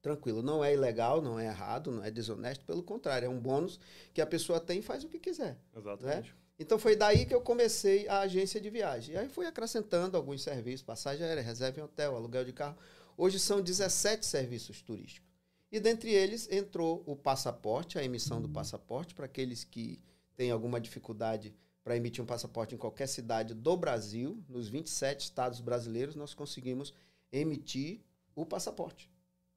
tranquilo. 0.00 0.42
Não 0.42 0.64
é 0.64 0.72
ilegal, 0.72 1.20
não 1.20 1.38
é 1.38 1.46
errado, 1.46 1.90
não 1.90 2.02
é 2.02 2.10
desonesto, 2.10 2.64
pelo 2.64 2.82
contrário, 2.82 3.26
é 3.26 3.28
um 3.28 3.38
bônus 3.38 3.78
que 4.12 4.20
a 4.20 4.26
pessoa 4.26 4.60
tem 4.60 4.78
e 4.78 4.82
faz 4.82 5.04
o 5.04 5.08
que 5.08 5.18
quiser. 5.18 5.58
Exatamente. 5.76 6.30
Né? 6.30 6.36
Então 6.58 6.78
foi 6.78 6.94
daí 6.94 7.24
que 7.24 7.34
eu 7.34 7.40
comecei 7.40 8.06
a 8.06 8.20
agência 8.20 8.60
de 8.60 8.68
viagem. 8.68 9.14
E 9.14 9.18
aí 9.18 9.28
fui 9.28 9.46
acrescentando 9.46 10.16
alguns 10.16 10.42
serviços, 10.42 10.82
passagem 10.82 11.24
aérea, 11.24 11.42
reserva 11.42 11.80
em 11.80 11.82
hotel, 11.82 12.14
aluguel 12.14 12.44
de 12.44 12.52
carro. 12.52 12.76
Hoje 13.16 13.38
são 13.38 13.62
17 13.62 14.26
serviços 14.26 14.82
turísticos. 14.82 15.30
E 15.72 15.80
dentre 15.80 16.12
eles 16.12 16.50
entrou 16.50 17.02
o 17.06 17.16
passaporte, 17.16 17.98
a 17.98 18.04
emissão 18.04 18.42
do 18.42 18.48
passaporte 18.48 19.14
para 19.14 19.24
aqueles 19.24 19.64
que 19.64 20.02
têm 20.36 20.50
alguma 20.50 20.80
dificuldade 20.80 21.54
para 21.82 21.96
emitir 21.96 22.22
um 22.22 22.26
passaporte 22.26 22.74
em 22.74 22.78
qualquer 22.78 23.06
cidade 23.06 23.54
do 23.54 23.76
Brasil, 23.76 24.42
nos 24.48 24.68
27 24.68 25.24
estados 25.24 25.60
brasileiros, 25.60 26.14
nós 26.14 26.34
conseguimos 26.34 26.92
emitir 27.32 28.00
o 28.34 28.44
passaporte. 28.44 29.09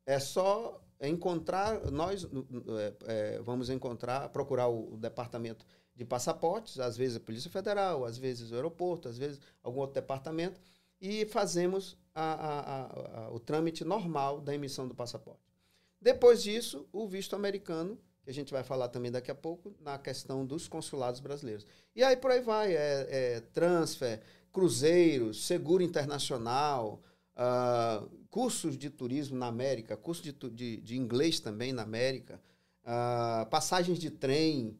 É 0.05 0.19
só 0.19 0.81
encontrar, 1.01 1.91
nós 1.91 2.25
é, 2.25 2.93
é, 3.05 3.41
vamos 3.41 3.69
encontrar, 3.69 4.29
procurar 4.29 4.67
o, 4.67 4.93
o, 4.93 4.97
departamento 4.97 5.65
de 5.95 6.05
passaportes, 6.05 6.79
às 6.79 6.97
vezes 6.97 7.17
a 7.17 7.19
Polícia 7.19 7.51
Federal, 7.51 8.05
às 8.05 8.17
vezes 8.17 8.51
o 8.51 8.55
aeroporto, 8.55 9.07
às 9.07 9.17
vezes 9.17 9.39
algum 9.61 9.81
outro 9.81 9.95
departamento, 9.95 10.59
e 10.99 11.25
fazemos 11.25 11.97
a, 12.15 12.33
a, 12.33 13.25
a, 13.25 13.31
o 13.31 13.39
trâmite 13.39 13.83
normal 13.83 14.39
da 14.39 14.55
emissão 14.55 14.87
do 14.87 14.95
passaporte. 14.95 15.41
Depois 16.01 16.41
disso, 16.41 16.87
o 16.91 17.07
visto 17.07 17.35
americano 17.35 17.97
que 18.23 18.29
a 18.29 18.33
gente 18.33 18.53
vai 18.53 18.63
falar 18.63 18.87
também 18.87 19.11
daqui 19.11 19.29
a 19.29 19.35
pouco, 19.35 19.75
na 19.81 19.97
questão 19.97 20.45
dos 20.45 20.67
consulados 20.67 21.19
brasileiros. 21.19 21.67
E 21.93 22.03
aí 22.03 22.15
por 22.15 22.31
aí 22.31 22.39
vai, 22.39 22.73
é, 22.73 23.07
é 23.09 23.41
transfer, 23.53 24.21
cruzeiros, 24.51 25.45
seguro 25.45 25.83
internacional, 25.83 27.01
uh, 27.35 28.09
cursos 28.33 28.75
de 28.75 28.89
turismo 28.89 29.37
na 29.37 29.45
América, 29.45 29.95
curso 29.95 30.23
de, 30.23 30.31
de, 30.49 30.77
de 30.77 30.97
inglês 30.97 31.39
também 31.39 31.71
na 31.71 31.83
América, 31.83 32.41
uh, 32.83 33.47
passagens 33.47 33.99
de 33.99 34.09
trem. 34.09 34.75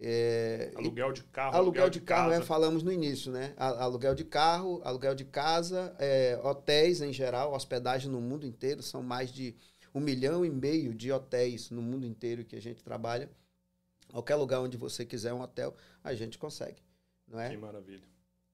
É, 0.00 0.70
aluguel 0.76 1.12
de 1.12 1.24
carro. 1.24 1.56
Aluguel, 1.56 1.82
aluguel 1.82 1.90
de, 1.90 1.98
de, 1.98 2.04
carro, 2.04 2.30
é, 2.30 2.40
falamos 2.40 2.84
no 2.84 2.92
início, 2.92 3.32
né? 3.32 3.54
Aluguel 3.56 4.14
de 4.14 4.24
carro, 4.24 4.80
aluguel 4.84 5.16
de 5.16 5.24
casa, 5.24 5.96
é, 5.98 6.38
hotéis 6.44 7.00
em 7.00 7.12
geral, 7.12 7.52
hospedagem 7.52 8.08
no 8.08 8.20
mundo 8.20 8.46
inteiro, 8.46 8.84
são 8.84 9.02
mais 9.02 9.32
de 9.32 9.56
um 9.92 9.98
milhão 9.98 10.44
e 10.44 10.50
meio 10.50 10.94
de 10.94 11.10
hotéis 11.10 11.70
no 11.70 11.82
mundo 11.82 12.06
inteiro 12.06 12.44
que 12.44 12.54
a 12.54 12.62
gente 12.62 12.84
trabalha. 12.84 13.28
Qualquer 14.12 14.36
lugar 14.36 14.60
onde 14.60 14.76
você 14.76 15.04
quiser 15.04 15.32
um 15.34 15.40
hotel, 15.40 15.74
a 16.04 16.14
gente 16.14 16.38
consegue. 16.38 16.80
Não 17.26 17.40
é? 17.40 17.50
Que 17.50 17.56
maravilha. 17.56 18.06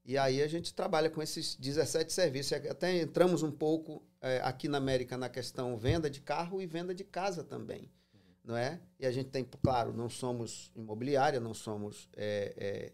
E 0.07 0.17
aí 0.17 0.41
a 0.41 0.49
gente 0.49 0.73
trabalha 0.73 1.11
com 1.11 1.21
esses 1.21 1.55
17 1.55 2.11
serviços. 2.11 2.55
Até 2.55 3.03
entramos 3.03 3.43
um 3.43 3.53
pouco 3.53 4.08
é, 4.21 4.41
aqui 4.43 4.69
na 4.69 4.79
América 4.79 5.17
na 5.17 5.29
questão 5.29 5.77
venda 5.77 6.11
de 6.11 6.21
carro 6.21 6.61
e 6.61 6.67
venda 6.67 6.95
de 6.95 7.05
casa 7.05 7.45
também. 7.45 7.91
Uhum. 8.13 8.21
Não 8.45 8.57
é? 8.57 8.81
E 8.99 9.07
a 9.07 9.13
gente 9.13 9.31
tem, 9.31 9.45
claro, 9.63 9.93
não 9.93 10.09
somos 10.09 10.71
imobiliária, 10.75 11.41
não 11.41 11.55
somos 11.55 12.09
é, 12.17 12.55
é, 12.57 12.93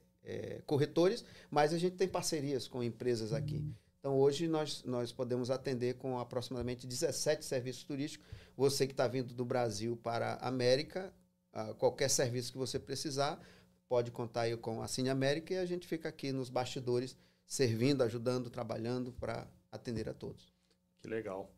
é 0.57 0.63
corretores, 0.67 1.25
mas 1.51 1.73
a 1.73 1.79
gente 1.79 1.97
tem 1.97 2.09
parcerias 2.09 2.69
com 2.69 2.83
empresas 2.83 3.33
aqui. 3.33 3.65
Então, 4.05 4.19
hoje 4.19 4.47
nós, 4.47 4.85
nós 4.85 5.13
podemos 5.13 5.51
atender 5.51 5.95
com 5.95 6.19
aproximadamente 6.19 6.87
17 6.87 7.43
serviços 7.43 7.85
turísticos. 7.85 8.27
Você 8.55 8.87
que 8.87 8.93
está 8.93 9.09
vindo 9.09 9.33
do 9.33 9.47
Brasil 9.47 9.97
para 9.97 10.35
a 10.35 10.49
América, 10.49 11.11
uh, 11.55 11.75
qualquer 11.77 12.11
serviço 12.11 12.53
que 12.53 12.59
você 12.59 12.79
precisar, 12.79 13.41
pode 13.89 14.11
contar 14.11 14.43
aí 14.43 14.57
com 14.59 14.83
a 14.83 14.89
Cine 14.89 15.09
América 15.09 15.55
e 15.55 15.57
a 15.57 15.65
gente 15.65 15.87
fica 15.87 16.11
aqui 16.11 16.33
nos 16.33 16.51
bastidores, 16.51 17.17
servindo, 17.47 18.03
ajudando, 18.03 18.51
trabalhando 18.51 19.11
para 19.11 19.49
atender 19.73 20.07
a 20.07 20.13
todos. 20.13 20.54
Que 21.05 21.09
legal. 21.11 21.55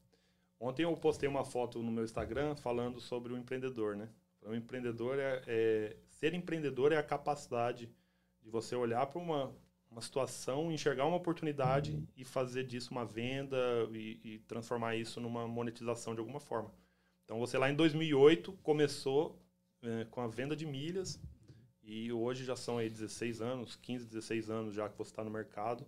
Ontem 0.58 0.82
eu 0.82 0.92
postei 0.96 1.28
uma 1.28 1.44
foto 1.44 1.80
no 1.80 1.92
meu 1.92 2.02
Instagram 2.02 2.56
falando 2.56 3.00
sobre 3.00 3.32
o 3.32 3.38
empreendedor, 3.38 3.94
né? 3.94 4.08
O 4.42 4.52
empreendedor 4.52 5.20
é, 5.20 5.40
é 5.46 5.96
ser 6.08 6.34
empreendedor 6.34 6.90
é 6.90 6.96
a 6.96 7.02
capacidade 7.02 7.88
de 8.42 8.50
você 8.50 8.74
olhar 8.74 9.06
para 9.06 9.20
uma 9.20 9.54
uma 9.88 10.00
situação, 10.00 10.72
enxergar 10.72 11.06
uma 11.06 11.16
oportunidade 11.16 11.92
uhum. 11.92 12.04
e 12.16 12.24
fazer 12.24 12.64
disso 12.64 12.90
uma 12.90 13.04
venda 13.04 13.56
e, 13.92 14.20
e, 14.24 14.38
transformar 14.40 14.96
isso 14.96 15.20
numa 15.20 15.46
monetização 15.46 16.12
de 16.12 16.18
alguma 16.18 16.40
forma. 16.40 16.74
Então 17.24 17.38
você 17.38 17.56
lá 17.56 17.70
em 17.70 17.74
2008 17.76 18.52
começou 18.64 19.40
é, 19.80 20.06
com 20.06 20.20
a 20.20 20.26
venda 20.26 20.56
de 20.56 20.66
milhas 20.66 21.20
e 21.84 22.12
hoje 22.12 22.44
já 22.44 22.56
são 22.56 22.78
aí 22.78 22.90
16 22.90 23.40
anos, 23.40 23.76
15, 23.76 24.06
16 24.06 24.50
anos 24.50 24.74
já 24.74 24.88
que 24.88 24.98
você 24.98 25.12
está 25.12 25.22
no 25.22 25.30
mercado, 25.30 25.86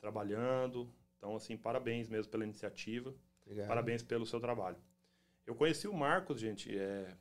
trabalhando. 0.00 0.92
Então 1.20 1.36
assim, 1.36 1.56
parabéns 1.56 2.08
mesmo 2.08 2.32
pela 2.32 2.44
iniciativa, 2.44 3.14
Obrigado. 3.44 3.68
parabéns 3.68 4.02
pelo 4.02 4.24
seu 4.24 4.40
trabalho. 4.40 4.78
Eu 5.46 5.54
conheci 5.54 5.86
o 5.86 5.92
Marcos, 5.92 6.40
gente, 6.40 6.74
é, 6.76 7.14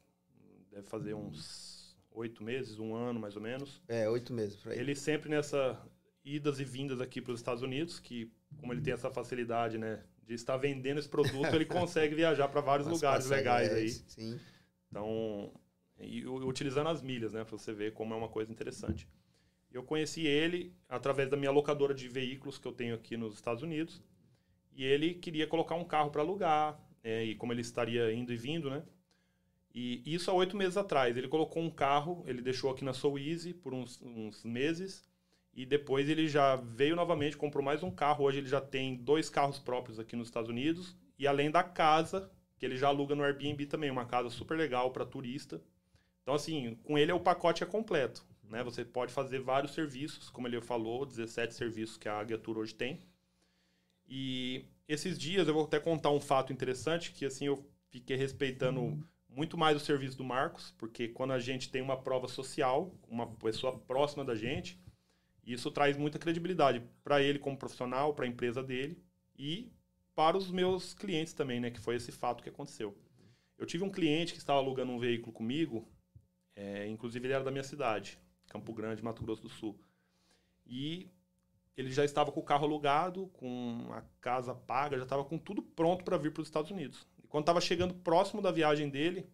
deve 0.72 0.88
fazer 0.88 1.14
uns 1.14 1.96
oito 2.12 2.44
meses, 2.44 2.80
um 2.80 2.96
ano 2.96 3.20
mais 3.20 3.36
ou 3.36 3.42
menos. 3.42 3.84
É, 3.88 4.10
oito 4.10 4.34
meses. 4.34 4.66
Ele 4.68 4.96
sempre 4.96 5.30
nessa 5.30 5.80
idas 6.24 6.60
e 6.60 6.64
vindas 6.64 7.02
aqui 7.02 7.22
para 7.22 7.34
os 7.34 7.40
Estados 7.40 7.62
Unidos, 7.62 8.00
que 8.00 8.32
como 8.58 8.74
ele 8.74 8.82
tem 8.82 8.94
essa 8.94 9.10
facilidade, 9.10 9.78
né, 9.78 10.04
de 10.24 10.34
estar 10.34 10.58
vendendo 10.58 11.00
esse 11.00 11.10
produto, 11.10 11.54
ele 11.54 11.66
consegue 11.66 12.16
viajar 12.16 12.48
para 12.48 12.62
vários 12.62 12.88
Mas 12.88 12.98
lugares 12.98 13.26
legais 13.28 13.74
aí. 13.74 13.90
Sim. 13.90 14.40
Então, 14.90 15.54
e, 16.00 16.26
utilizando 16.26 16.88
as 16.88 17.02
milhas, 17.02 17.34
né, 17.34 17.44
para 17.44 17.58
você 17.58 17.74
ver 17.74 17.94
como 17.94 18.14
é 18.14 18.18
uma 18.18 18.30
coisa 18.30 18.52
interessante. 18.52 19.08
Eu 19.72 19.84
conheci 19.84 20.26
ele 20.26 20.74
através 20.88 21.30
da 21.30 21.38
minha 21.38 21.52
locadora 21.52 21.94
de 21.94 22.08
veículos 22.08 22.58
que 22.58 22.68
eu 22.68 22.72
tenho 22.72 22.96
aqui 22.96 23.16
nos 23.16 23.36
Estados 23.36 23.64
Unidos, 23.64 24.02
e 24.74 24.84
ele 24.84 25.14
queria 25.14 25.48
colocar 25.48 25.76
um 25.76 25.84
carro 25.84 26.10
para 26.10 26.22
alugar, 26.22 26.80
é, 27.04 27.24
e 27.24 27.36
como 27.36 27.54
ele 27.54 27.62
estaria 27.62 28.12
indo 28.14 28.34
e 28.34 28.38
vindo, 28.38 28.70
né, 28.70 28.84
e 29.74 30.02
isso 30.06 30.32
há 30.32 30.34
oito 30.34 30.58
meses 30.58 30.78
atrás. 30.78 31.16
Ele 31.16 31.28
colocou 31.28 31.62
um 31.62 31.70
carro, 31.70 32.24
ele 32.28 32.42
deixou 32.42 32.72
aqui 32.72 32.84
na 32.84 32.94
Soul 32.94 33.20
Easy 33.20 33.54
por 33.54 33.74
uns, 33.74 34.02
uns 34.02 34.44
meses, 34.44 35.08
e 35.54 35.66
depois 35.66 36.10
ele 36.10 36.28
já 36.28 36.56
veio 36.56 36.96
novamente, 36.96 37.38
comprou 37.38 37.64
mais 37.64 37.84
um 37.84 37.92
carro. 37.92 38.26
Hoje 38.26 38.40
ele 38.40 38.48
já 38.48 38.62
tem 38.62 38.96
dois 38.96 39.30
carros 39.30 39.60
próprios 39.60 40.00
aqui 40.00 40.16
nos 40.16 40.28
Estados 40.28 40.50
Unidos. 40.50 40.96
E 41.18 41.28
além 41.28 41.52
da 41.52 41.64
casa, 41.64 42.32
que 42.58 42.66
ele 42.66 42.78
já 42.78 42.88
aluga 42.88 43.16
no 43.16 43.24
Airbnb 43.24 43.66
também, 43.66 43.92
uma 43.92 44.06
casa 44.06 44.30
super 44.30 44.58
legal 44.58 44.92
para 44.92 45.06
turista. 45.06 45.62
Então, 46.22 46.34
assim, 46.34 46.76
com 46.84 46.98
ele 46.98 47.12
o 47.12 47.20
pacote 47.20 47.64
é 47.64 47.66
completo. 47.66 48.26
Né? 48.50 48.64
Você 48.64 48.84
pode 48.84 49.14
fazer 49.14 49.40
vários 49.40 49.74
serviços, 49.74 50.30
como 50.30 50.48
ele 50.48 50.60
falou, 50.60 51.06
17 51.06 51.54
serviços 51.54 51.98
que 51.98 52.10
a 52.10 52.20
Águia 52.20 52.38
Tour 52.38 52.58
hoje 52.58 52.74
tem. 52.74 53.00
E 54.08 54.66
esses 54.88 55.18
dias 55.18 55.48
eu 55.48 55.54
vou 55.54 55.66
até 55.66 55.80
contar 55.80 56.10
um 56.10 56.20
fato 56.20 56.52
interessante, 56.52 57.12
que 57.12 57.26
assim 57.26 57.46
eu 57.46 57.64
fiquei 57.90 58.18
respeitando 58.18 58.82
uhum. 58.82 59.04
muito 59.30 59.56
mais 59.56 59.78
o 59.78 59.80
serviço 59.80 60.18
do 60.18 60.24
Marcos, 60.24 60.74
porque 60.78 61.08
quando 61.08 61.32
a 61.32 61.40
gente 61.40 61.70
tem 61.70 61.82
uma 61.82 61.96
prova 61.96 62.28
social, 62.28 62.92
uma 63.08 63.28
pessoa 63.28 63.78
próxima 63.78 64.26
da 64.26 64.36
gente, 64.36 64.80
isso 65.46 65.70
traz 65.70 65.96
muita 65.96 66.18
credibilidade 66.18 66.82
para 67.04 67.22
ele 67.22 67.40
como 67.40 67.58
profissional, 67.58 68.14
para 68.14 68.26
a 68.26 68.28
empresa 68.28 68.64
dele 68.64 69.02
e 69.38 69.72
para 70.16 70.38
os 70.38 70.52
meus 70.52 70.94
clientes 70.94 71.34
também, 71.34 71.60
né? 71.60 71.72
Que 71.72 71.80
foi 71.80 71.96
esse 71.96 72.12
fato 72.12 72.44
que 72.44 72.50
aconteceu. 72.50 72.98
Eu 73.58 73.66
tive 73.66 73.84
um 73.84 73.90
cliente 73.90 74.34
que 74.34 74.40
estava 74.40 74.60
alugando 74.60 74.92
um 74.92 75.00
veículo 75.00 75.32
comigo, 75.32 75.88
é, 76.56 76.88
inclusive 76.88 77.26
ele 77.26 77.34
era 77.34 77.44
da 77.44 77.52
minha 77.52 77.64
cidade, 77.64 78.20
Campo 78.50 78.74
Grande, 78.74 79.04
Mato 79.04 79.24
Grosso 79.24 79.44
do 79.44 79.50
Sul. 79.50 79.80
E 80.66 81.10
ele 81.78 81.92
já 81.92 82.04
estava 82.04 82.32
com 82.32 82.40
o 82.40 82.44
carro 82.44 82.66
alugado, 82.66 83.28
com 83.34 83.88
a 83.92 84.02
casa 84.20 84.54
paga, 84.54 84.98
já 84.98 85.04
estava 85.04 85.24
com 85.24 85.38
tudo 85.38 85.62
pronto 85.62 86.04
para 86.04 86.18
vir 86.18 86.34
para 86.34 86.42
os 86.42 86.48
Estados 86.48 86.72
Unidos. 86.72 87.08
E 87.24 87.28
quando 87.28 87.44
estava 87.44 87.62
chegando 87.62 87.94
próximo 87.94 88.42
da 88.42 88.52
viagem 88.52 88.90
dele, 88.90 89.30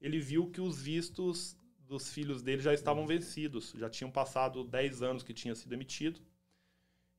ele 0.00 0.20
viu 0.20 0.50
que 0.50 0.60
os 0.60 0.80
vistos 0.80 1.56
dos 1.80 2.12
filhos 2.12 2.42
dele 2.42 2.62
já 2.62 2.72
estavam 2.72 3.06
vencidos, 3.06 3.74
já 3.76 3.88
tinham 3.88 4.10
passado 4.10 4.62
10 4.62 5.02
anos 5.02 5.22
que 5.22 5.32
tinha 5.32 5.54
sido 5.54 5.72
emitido. 5.72 6.20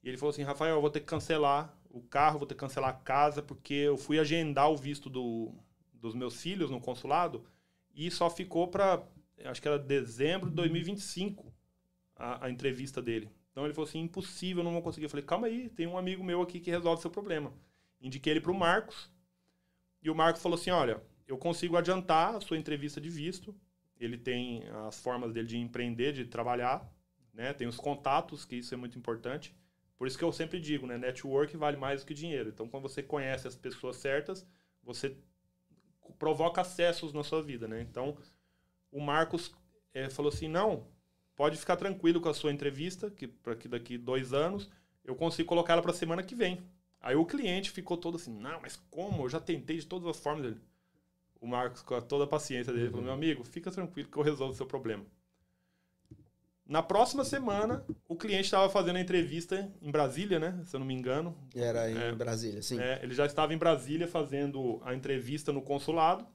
E 0.02 0.08
ele 0.08 0.18
falou 0.18 0.30
assim: 0.30 0.44
Rafael, 0.44 0.76
eu 0.76 0.82
vou 0.82 0.90
ter 0.90 1.02
que 1.02 1.08
cancelar 1.08 1.78
o 1.90 2.02
carro, 2.02 2.40
vou 2.40 2.48
ter 2.48 2.54
que 2.54 2.60
cancelar 2.60 2.92
a 2.92 2.94
casa, 2.94 3.42
porque 3.42 3.74
eu 3.74 3.98
fui 3.98 4.20
agendar 4.20 4.70
o 4.70 4.78
visto 4.78 5.10
do, 5.10 5.52
dos 5.92 6.16
meus 6.16 6.42
filhos 6.42 6.70
no 6.70 6.80
consulado 6.80 7.44
e 7.94 8.10
só 8.10 8.30
ficou 8.30 8.68
para, 8.68 9.04
acho 9.46 9.62
que 9.62 9.68
era 9.68 9.80
dezembro 9.80 10.50
de 10.50 10.56
2025 10.56 11.54
a, 12.16 12.46
a 12.46 12.50
entrevista 12.50 13.02
dele. 13.02 13.30
Então 13.52 13.66
ele 13.66 13.74
falou 13.74 13.88
assim: 13.88 14.00
impossível, 14.00 14.64
não 14.64 14.74
vou 14.74 14.82
conseguir. 14.82 15.06
Eu 15.06 15.10
falei: 15.10 15.26
calma 15.26 15.48
aí, 15.48 15.70
tem 15.70 15.88
um 15.88 15.98
amigo 15.98 16.24
meu 16.24 16.42
aqui 16.42 16.60
que 16.60 16.72
resolve 16.72 17.02
seu 17.02 17.12
problema. 17.12 17.54
Indiquei 18.02 18.34
ele 18.34 18.42
para 18.42 18.52
o 18.52 18.56
Marcos. 18.56 19.12
E 20.02 20.10
o 20.10 20.16
Marcos 20.16 20.42
falou 20.42 20.58
assim: 20.58 20.72
olha, 20.72 21.02
eu 21.28 21.38
consigo 21.38 21.78
adiantar 21.78 22.36
a 22.36 22.42
sua 22.42 22.58
entrevista 22.58 23.00
de 23.02 23.10
visto 23.10 23.56
ele 24.00 24.18
tem 24.18 24.64
as 24.88 25.00
formas 25.00 25.34
dele 25.34 25.48
de 25.48 25.58
empreender, 25.58 26.14
de 26.14 26.26
trabalhar, 26.26 26.90
né? 27.34 27.54
Tem 27.54 27.68
os 27.68 27.76
contatos, 27.76 28.46
que 28.46 28.56
isso 28.56 28.74
é 28.74 28.78
muito 28.78 28.98
importante. 28.98 29.54
Por 29.98 30.08
isso 30.08 30.18
que 30.18 30.24
eu 30.24 30.32
sempre 30.32 30.60
digo, 30.60 30.88
né? 30.88 30.98
Network 30.98 31.56
vale 31.58 31.76
mais 31.76 32.02
do 32.02 32.08
que 32.08 32.14
dinheiro. 32.14 32.50
Então, 32.50 32.68
quando 32.70 32.84
você 32.84 33.04
conhece 33.04 33.48
as 33.48 33.58
pessoas 33.58 33.98
certas, 33.98 34.48
você 34.82 35.18
provoca 36.18 36.62
acessos 36.62 37.12
na 37.12 37.24
sua 37.24 37.44
vida, 37.44 37.68
né? 37.68 37.82
Então, 37.82 38.18
o 38.92 39.02
Marcos 39.02 39.52
é, 39.94 40.10
falou 40.10 40.32
assim, 40.32 40.48
não, 40.48 40.88
pode 41.36 41.58
ficar 41.58 41.76
tranquilo 41.76 42.20
com 42.20 42.30
a 42.30 42.34
sua 42.34 42.52
entrevista, 42.52 43.10
que 43.10 43.28
para 43.28 43.56
que 43.56 43.68
daqui 43.68 43.98
dois 43.98 44.34
anos 44.34 44.70
eu 45.04 45.16
consigo 45.16 45.48
colocar 45.50 45.74
ela 45.74 45.82
para 45.82 45.94
semana 45.94 46.24
que 46.24 46.36
vem. 46.36 46.62
Aí 47.02 47.16
o 47.16 47.26
cliente 47.26 47.72
ficou 47.72 47.98
todo 47.98 48.18
assim, 48.18 48.34
não, 48.34 48.60
mas 48.62 48.76
como? 48.90 49.24
Eu 49.24 49.30
já 49.30 49.40
tentei 49.40 49.78
de 49.78 49.86
todas 49.86 50.08
as 50.08 50.20
formas. 50.20 50.46
Ele, 50.46 50.58
o 51.40 51.48
Marcos, 51.48 51.82
com 51.82 52.00
toda 52.02 52.26
a 52.26 52.28
paciência 52.28 52.74
dele, 52.74 52.90
falou: 52.90 53.06
meu 53.06 53.14
amigo, 53.14 53.44
fica 53.44 53.72
tranquilo 53.72 54.10
que 54.10 54.18
eu 54.18 54.24
resolvo 54.24 54.54
o 54.54 54.58
seu 54.58 54.66
problema. 54.66 55.06
Na 56.66 56.84
próxima 56.84 57.26
semana, 57.26 57.84
o 58.08 58.16
cliente 58.16 58.44
estava 58.44 58.70
fazendo 58.70 58.98
a 58.98 59.02
entrevista 59.02 59.74
em 59.82 59.90
Brasília, 59.90 60.38
né? 60.38 60.62
Se 60.66 60.76
eu 60.76 60.80
não 60.80 60.86
me 60.86 60.94
engano. 60.94 61.36
Era 61.56 61.90
em 61.90 61.98
é, 61.98 62.12
Brasília, 62.12 62.62
sim. 62.62 62.80
É, 62.80 63.00
ele 63.02 63.16
já 63.16 63.26
estava 63.26 63.54
em 63.54 63.58
Brasília 63.58 64.08
fazendo 64.08 64.80
a 64.84 64.94
entrevista 64.94 65.52
no 65.52 65.64
consulado. 65.64 66.28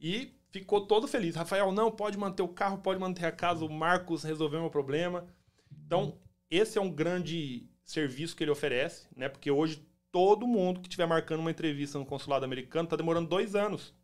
E 0.00 0.32
ficou 0.52 0.86
todo 0.86 1.08
feliz. 1.08 1.34
Rafael, 1.34 1.72
não, 1.72 1.90
pode 1.90 2.18
manter 2.18 2.42
o 2.42 2.48
carro, 2.48 2.78
pode 2.78 3.00
manter 3.00 3.24
a 3.24 3.32
casa. 3.32 3.64
O 3.64 3.72
Marcos 3.72 4.22
resolveu 4.22 4.60
meu 4.60 4.70
problema. 4.70 5.26
Então, 5.86 6.18
esse 6.50 6.78
é 6.78 6.80
um 6.80 6.90
grande 6.90 7.66
serviço 7.82 8.36
que 8.36 8.44
ele 8.44 8.50
oferece, 8.50 9.08
né? 9.16 9.28
Porque 9.28 9.50
hoje 9.50 9.84
todo 10.12 10.46
mundo 10.46 10.80
que 10.80 10.88
estiver 10.88 11.06
marcando 11.06 11.40
uma 11.40 11.50
entrevista 11.50 11.98
no 11.98 12.04
consulado 12.04 12.44
americano 12.44 12.84
está 12.84 12.96
demorando 12.96 13.28
dois 13.28 13.54
anos. 13.54 13.94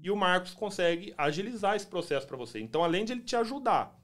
E 0.00 0.10
o 0.10 0.16
Marcos 0.16 0.54
consegue 0.54 1.12
agilizar 1.18 1.74
esse 1.74 1.86
processo 1.86 2.26
para 2.26 2.36
você. 2.36 2.60
Então, 2.60 2.84
além 2.84 3.04
de 3.04 3.12
ele 3.12 3.22
te 3.22 3.34
ajudar 3.34 3.98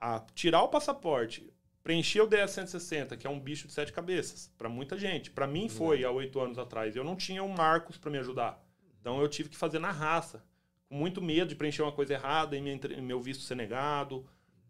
a 0.00 0.18
tirar 0.34 0.62
o 0.62 0.68
passaporte, 0.68 1.52
preencher 1.84 2.22
o 2.22 2.28
DS-160, 2.28 3.16
que 3.16 3.26
é 3.26 3.30
um 3.30 3.38
bicho 3.38 3.68
de 3.68 3.72
sete 3.72 3.92
cabeças, 3.92 4.52
para 4.58 4.68
muita 4.68 4.98
gente. 4.98 5.30
Para 5.30 5.46
mim 5.46 5.68
foi 5.68 6.02
há 6.02 6.10
oito 6.10 6.40
anos 6.40 6.58
atrás. 6.58 6.96
Eu 6.96 7.04
não 7.04 7.14
tinha 7.14 7.42
um 7.42 7.48
Marcos 7.48 7.96
para 7.96 8.10
me 8.10 8.18
ajudar. 8.18 8.60
Então, 9.00 9.20
eu 9.20 9.28
tive 9.28 9.48
que 9.48 9.56
fazer 9.56 9.78
na 9.78 9.92
raça. 9.92 10.44
Com 10.92 10.98
muito 10.98 11.22
medo 11.22 11.48
de 11.48 11.56
preencher 11.56 11.80
uma 11.80 11.90
coisa 11.90 12.12
errada 12.12 12.54
e 12.54 13.00
meu 13.00 13.18
visto 13.18 13.42
ser 13.44 13.54
negado, 13.54 14.26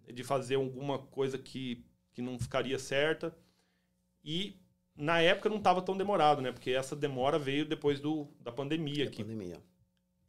de 0.07 0.23
fazer 0.23 0.55
alguma 0.55 0.97
coisa 0.97 1.37
que, 1.37 1.85
que 2.13 2.23
não 2.23 2.39
ficaria 2.39 2.79
certa. 2.79 3.37
E 4.25 4.57
na 4.95 5.21
época 5.21 5.49
não 5.49 5.57
estava 5.57 5.83
tão 5.83 5.97
demorado, 5.97 6.41
né? 6.41 6.53
Porque 6.53 6.71
essa 6.71 6.95
demora 6.95 7.41
veio 7.41 7.67
depois 7.67 7.99
do, 7.99 8.29
da 8.39 8.53
pandemia 8.53 9.05
Da 9.05 9.11
aqui. 9.11 9.25
pandemia. 9.25 9.61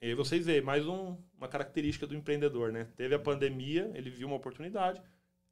E 0.02 0.08
aí 0.08 0.16
vocês 0.16 0.48
veem, 0.48 0.62
mais 0.62 0.88
um- 0.88 1.16
uma 1.38 1.48
característica 1.48 2.08
do 2.08 2.16
empreendedor, 2.16 2.72
né? 2.72 2.88
Teve 2.96 3.14
a 3.14 3.20
pandemia, 3.20 3.92
ele 3.94 4.10
viu 4.10 4.26
uma 4.26 4.38
oportunidade, 4.38 5.00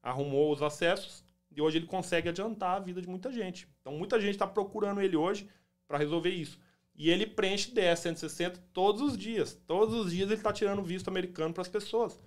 arrumou 0.02 0.52
os 0.52 0.64
acessos 0.64 1.24
e 1.56 1.62
hoje 1.62 1.78
ele 1.78 1.86
consegue 1.86 2.30
adiantar 2.30 2.78
a 2.78 2.80
vida 2.80 3.00
de 3.00 3.08
muita 3.08 3.32
gente. 3.32 3.68
Então 3.80 3.94
muita 3.96 4.20
gente 4.20 4.32
está 4.32 4.48
procurando 4.48 5.02
ele 5.02 5.16
hoje 5.16 5.48
para 5.88 6.00
resolver 6.00 6.32
isso. 6.32 6.60
E 7.02 7.10
ele 7.10 7.26
preenche 7.26 7.72
DS 7.72 8.02
160 8.02 8.60
todos 8.72 9.02
os 9.02 9.18
dias. 9.18 9.60
Todos 9.66 9.96
os 9.96 10.12
dias 10.12 10.30
ele 10.30 10.36
está 10.36 10.54
tirando 10.54 10.84
visto 10.84 11.08
americano 11.08 11.52
para 11.52 11.64
as 11.64 11.68
pessoas. 11.68 12.20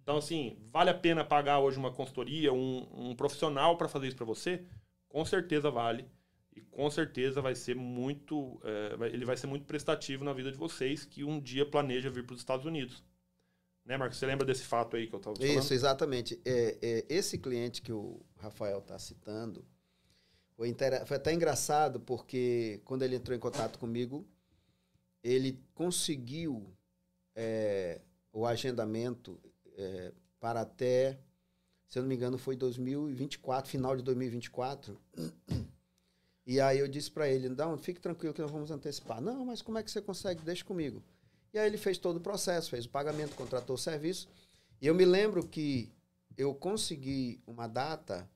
Então, 0.00 0.18
assim, 0.18 0.56
vale 0.70 0.88
a 0.88 0.94
pena 0.94 1.24
pagar 1.24 1.58
hoje 1.58 1.76
uma 1.76 1.90
consultoria, 1.90 2.52
um, 2.52 2.86
um 2.92 3.16
profissional 3.16 3.76
para 3.76 3.88
fazer 3.88 4.06
isso 4.06 4.16
para 4.16 4.24
você? 4.24 4.64
Com 5.08 5.24
certeza 5.24 5.68
vale. 5.68 6.06
E 6.54 6.60
com 6.60 6.88
certeza 6.88 7.42
vai 7.42 7.56
ser 7.56 7.74
muito. 7.74 8.60
é, 8.62 9.06
ele 9.06 9.24
vai 9.24 9.36
ser 9.36 9.48
muito 9.48 9.66
prestativo 9.66 10.22
na 10.22 10.32
vida 10.32 10.52
de 10.52 10.56
vocês 10.56 11.04
que 11.04 11.24
um 11.24 11.40
dia 11.40 11.66
planeja 11.66 12.08
vir 12.08 12.24
para 12.24 12.34
os 12.34 12.40
Estados 12.40 12.64
Unidos. 12.64 13.02
Né, 13.84 13.96
Marcos? 13.96 14.16
Você 14.16 14.26
lembra 14.26 14.46
desse 14.46 14.62
fato 14.62 14.96
aí 14.96 15.08
que 15.08 15.14
eu 15.16 15.18
estava 15.18 15.34
falando? 15.34 15.58
Isso, 15.58 15.74
exatamente. 15.74 16.40
É, 16.44 16.78
é, 16.80 17.06
esse 17.08 17.36
cliente 17.36 17.82
que 17.82 17.92
o 17.92 18.24
Rafael 18.38 18.78
está 18.78 18.96
citando 18.96 19.66
foi, 20.60 20.76
foi 21.06 21.16
até 21.16 21.32
engraçado, 21.32 21.98
porque 22.00 22.82
quando 22.84 23.00
ele 23.00 23.16
entrou 23.16 23.34
em 23.34 23.40
contato 23.40 23.78
comigo, 23.78 24.28
ele 25.24 25.58
conseguiu 25.72 26.70
é, 27.34 28.02
o 28.30 28.44
agendamento 28.44 29.40
é, 29.74 30.12
para 30.38 30.60
até, 30.60 31.18
se 31.88 31.98
eu 31.98 32.02
não 32.02 32.10
me 32.10 32.14
engano, 32.14 32.36
foi 32.36 32.56
2024, 32.56 33.70
final 33.70 33.96
de 33.96 34.02
2024. 34.02 35.00
E 36.46 36.60
aí 36.60 36.78
eu 36.78 36.88
disse 36.88 37.10
para 37.10 37.26
ele, 37.26 37.48
não, 37.48 37.78
fique 37.78 38.00
tranquilo 38.00 38.34
que 38.34 38.42
nós 38.42 38.50
vamos 38.50 38.70
antecipar. 38.70 39.20
Não, 39.20 39.46
mas 39.46 39.62
como 39.62 39.78
é 39.78 39.82
que 39.82 39.90
você 39.90 40.02
consegue? 40.02 40.42
Deixa 40.42 40.64
comigo. 40.64 41.02
E 41.54 41.58
aí 41.58 41.66
ele 41.66 41.78
fez 41.78 41.96
todo 41.96 42.16
o 42.16 42.20
processo, 42.20 42.68
fez 42.68 42.84
o 42.84 42.90
pagamento, 42.90 43.34
contratou 43.34 43.76
o 43.76 43.78
serviço. 43.78 44.28
E 44.78 44.86
eu 44.86 44.94
me 44.94 45.06
lembro 45.06 45.46
que 45.46 45.90
eu 46.36 46.54
consegui 46.54 47.40
uma 47.46 47.66
data 47.66 48.28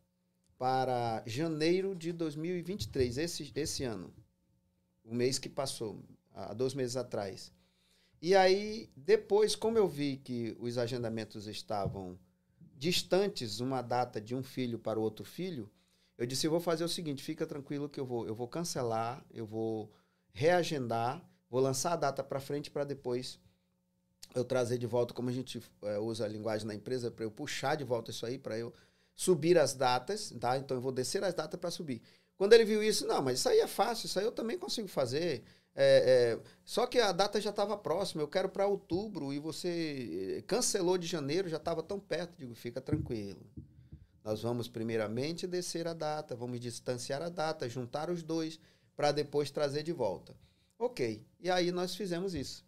para 0.58 1.22
janeiro 1.26 1.94
de 1.94 2.12
2023, 2.12 3.18
esse, 3.18 3.52
esse 3.54 3.84
ano. 3.84 4.12
O 5.04 5.14
mês 5.14 5.38
que 5.38 5.48
passou, 5.48 6.02
há 6.32 6.54
dois 6.54 6.74
meses 6.74 6.96
atrás. 6.96 7.52
E 8.20 8.34
aí, 8.34 8.90
depois, 8.96 9.54
como 9.54 9.76
eu 9.76 9.86
vi 9.86 10.16
que 10.16 10.56
os 10.58 10.78
agendamentos 10.78 11.46
estavam 11.46 12.18
distantes, 12.76 13.60
uma 13.60 13.82
data 13.82 14.20
de 14.20 14.34
um 14.34 14.42
filho 14.42 14.78
para 14.78 14.98
o 14.98 15.02
outro 15.02 15.24
filho, 15.24 15.70
eu 16.16 16.26
disse, 16.26 16.46
eu 16.46 16.50
vou 16.50 16.60
fazer 16.60 16.84
o 16.84 16.88
seguinte, 16.88 17.22
fica 17.22 17.46
tranquilo 17.46 17.88
que 17.88 17.98
eu 17.98 18.06
vou, 18.06 18.26
eu 18.26 18.34
vou 18.34 18.48
cancelar, 18.48 19.24
eu 19.30 19.44
vou 19.44 19.92
reagendar, 20.32 21.22
vou 21.50 21.60
lançar 21.60 21.92
a 21.92 21.96
data 21.96 22.22
para 22.22 22.40
frente 22.40 22.70
para 22.70 22.84
depois 22.84 23.38
eu 24.34 24.44
trazer 24.44 24.78
de 24.78 24.86
volta, 24.86 25.14
como 25.14 25.28
a 25.28 25.32
gente 25.32 25.62
é, 25.82 25.98
usa 25.98 26.24
a 26.24 26.28
linguagem 26.28 26.66
na 26.66 26.74
empresa, 26.74 27.10
para 27.10 27.24
eu 27.24 27.30
puxar 27.30 27.76
de 27.76 27.84
volta 27.84 28.10
isso 28.10 28.24
aí, 28.26 28.38
para 28.38 28.58
eu 28.58 28.72
subir 29.14 29.58
as 29.58 29.74
datas, 29.74 30.34
tá? 30.40 30.56
Então 30.58 30.76
eu 30.76 30.80
vou 30.80 30.92
descer 30.92 31.22
as 31.24 31.34
datas 31.34 31.58
para 31.58 31.70
subir. 31.70 32.02
Quando 32.36 32.52
ele 32.52 32.64
viu 32.64 32.82
isso, 32.82 33.06
não, 33.06 33.22
mas 33.22 33.38
isso 33.38 33.48
aí 33.48 33.60
é 33.60 33.66
fácil, 33.66 34.06
isso 34.06 34.18
aí 34.18 34.24
eu 34.24 34.32
também 34.32 34.58
consigo 34.58 34.88
fazer. 34.88 35.44
É, 35.76 36.36
é, 36.36 36.40
só 36.64 36.86
que 36.86 36.98
a 36.98 37.12
data 37.12 37.40
já 37.40 37.50
estava 37.50 37.76
próxima, 37.76 38.22
eu 38.22 38.28
quero 38.28 38.48
para 38.48 38.66
outubro 38.66 39.32
e 39.32 39.38
você 39.38 40.38
eh, 40.38 40.42
cancelou 40.42 40.96
de 40.96 41.06
janeiro, 41.06 41.48
já 41.48 41.56
estava 41.56 41.82
tão 41.82 41.98
perto. 41.98 42.36
Digo, 42.36 42.54
fica 42.54 42.80
tranquilo. 42.80 43.40
Nós 44.22 44.42
vamos 44.42 44.68
primeiramente 44.68 45.46
descer 45.46 45.86
a 45.86 45.92
data, 45.92 46.34
vamos 46.34 46.60
distanciar 46.60 47.22
a 47.22 47.28
data, 47.28 47.68
juntar 47.68 48.08
os 48.08 48.22
dois 48.22 48.58
para 48.96 49.12
depois 49.12 49.50
trazer 49.50 49.82
de 49.82 49.92
volta. 49.92 50.34
Ok. 50.78 51.24
E 51.40 51.50
aí 51.50 51.70
nós 51.70 51.94
fizemos 51.94 52.34
isso. 52.34 52.64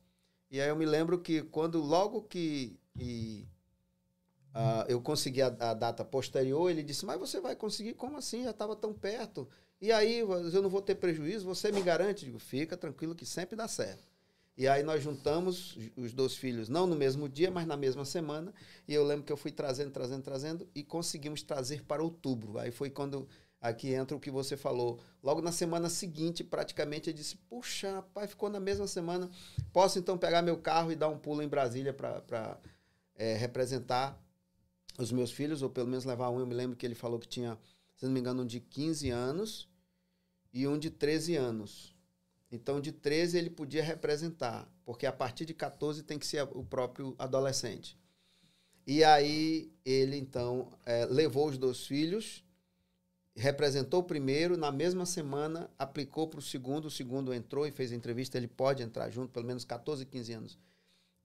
E 0.50 0.60
aí 0.60 0.68
eu 0.68 0.76
me 0.76 0.86
lembro 0.86 1.18
que 1.20 1.42
quando 1.42 1.80
logo 1.80 2.22
que, 2.22 2.78
que 2.94 3.48
ah, 4.58 4.86
eu 4.88 5.02
consegui 5.02 5.42
a, 5.42 5.48
a 5.48 5.74
data 5.74 6.02
posterior, 6.02 6.70
ele 6.70 6.82
disse, 6.82 7.04
mas 7.04 7.20
você 7.20 7.38
vai 7.38 7.54
conseguir? 7.54 7.92
Como 7.92 8.16
assim? 8.16 8.42
Já 8.42 8.52
estava 8.52 8.74
tão 8.74 8.90
perto. 8.90 9.46
E 9.78 9.92
aí 9.92 10.20
eu 10.20 10.62
não 10.62 10.70
vou 10.70 10.80
ter 10.80 10.94
prejuízo? 10.94 11.44
Você 11.44 11.70
me 11.70 11.82
garante? 11.82 12.24
Digo, 12.24 12.38
fica 12.38 12.74
tranquilo 12.74 13.14
que 13.14 13.26
sempre 13.26 13.54
dá 13.54 13.68
certo. 13.68 14.08
E 14.56 14.66
aí 14.66 14.82
nós 14.82 15.02
juntamos 15.02 15.76
os 15.94 16.14
dois 16.14 16.34
filhos, 16.34 16.70
não 16.70 16.86
no 16.86 16.96
mesmo 16.96 17.28
dia, 17.28 17.50
mas 17.50 17.66
na 17.66 17.76
mesma 17.76 18.06
semana. 18.06 18.54
E 18.88 18.94
eu 18.94 19.04
lembro 19.04 19.26
que 19.26 19.32
eu 19.32 19.36
fui 19.36 19.52
trazendo, 19.52 19.90
trazendo, 19.90 20.22
trazendo 20.22 20.68
e 20.74 20.82
conseguimos 20.82 21.42
trazer 21.42 21.82
para 21.82 22.02
outubro. 22.02 22.58
Aí 22.58 22.70
foi 22.70 22.88
quando 22.88 23.28
aqui 23.60 23.92
entra 23.92 24.16
o 24.16 24.20
que 24.20 24.30
você 24.30 24.56
falou. 24.56 24.98
Logo 25.22 25.42
na 25.42 25.52
semana 25.52 25.90
seguinte, 25.90 26.42
praticamente, 26.42 27.10
eu 27.10 27.14
disse: 27.14 27.36
Puxa, 27.36 28.02
pai, 28.14 28.26
ficou 28.26 28.48
na 28.48 28.58
mesma 28.58 28.86
semana. 28.86 29.28
Posso 29.70 29.98
então 29.98 30.16
pegar 30.16 30.40
meu 30.40 30.56
carro 30.56 30.90
e 30.90 30.96
dar 30.96 31.08
um 31.08 31.18
pulo 31.18 31.42
em 31.42 31.48
Brasília 31.48 31.92
para 31.92 32.58
é, 33.16 33.34
representar 33.34 34.18
os 34.98 35.12
meus 35.12 35.30
filhos, 35.30 35.62
ou 35.62 35.70
pelo 35.70 35.88
menos 35.88 36.04
levar 36.04 36.30
um. 36.30 36.40
Eu 36.40 36.46
me 36.46 36.54
lembro 36.54 36.76
que 36.76 36.86
ele 36.86 36.94
falou 36.94 37.18
que 37.18 37.28
tinha, 37.28 37.58
se 37.96 38.04
não 38.04 38.12
me 38.12 38.20
engano, 38.20 38.42
um 38.42 38.46
de 38.46 38.60
15 38.60 39.10
anos 39.10 39.68
e 40.52 40.66
um 40.66 40.78
de 40.78 40.90
13 40.90 41.36
anos. 41.36 41.94
Então, 42.50 42.80
de 42.80 42.92
13 42.92 43.36
ele 43.36 43.50
podia 43.50 43.82
representar, 43.82 44.70
porque 44.84 45.04
a 45.04 45.12
partir 45.12 45.44
de 45.44 45.52
14 45.52 46.02
tem 46.02 46.18
que 46.18 46.26
ser 46.26 46.42
o 46.52 46.64
próprio 46.64 47.14
adolescente. 47.18 47.98
E 48.86 49.02
aí 49.02 49.72
ele, 49.84 50.16
então, 50.16 50.70
é, 50.84 51.04
levou 51.06 51.48
os 51.48 51.58
dois 51.58 51.86
filhos, 51.86 52.44
representou 53.34 54.00
o 54.00 54.04
primeiro, 54.04 54.56
na 54.56 54.70
mesma 54.70 55.04
semana 55.04 55.68
aplicou 55.78 56.28
para 56.28 56.38
o 56.38 56.42
segundo, 56.42 56.86
o 56.86 56.90
segundo 56.90 57.34
entrou 57.34 57.66
e 57.66 57.72
fez 57.72 57.90
entrevista, 57.92 58.38
ele 58.38 58.48
pode 58.48 58.82
entrar 58.82 59.10
junto, 59.10 59.32
pelo 59.32 59.44
menos 59.44 59.64
14, 59.64 60.06
15 60.06 60.32
anos, 60.32 60.58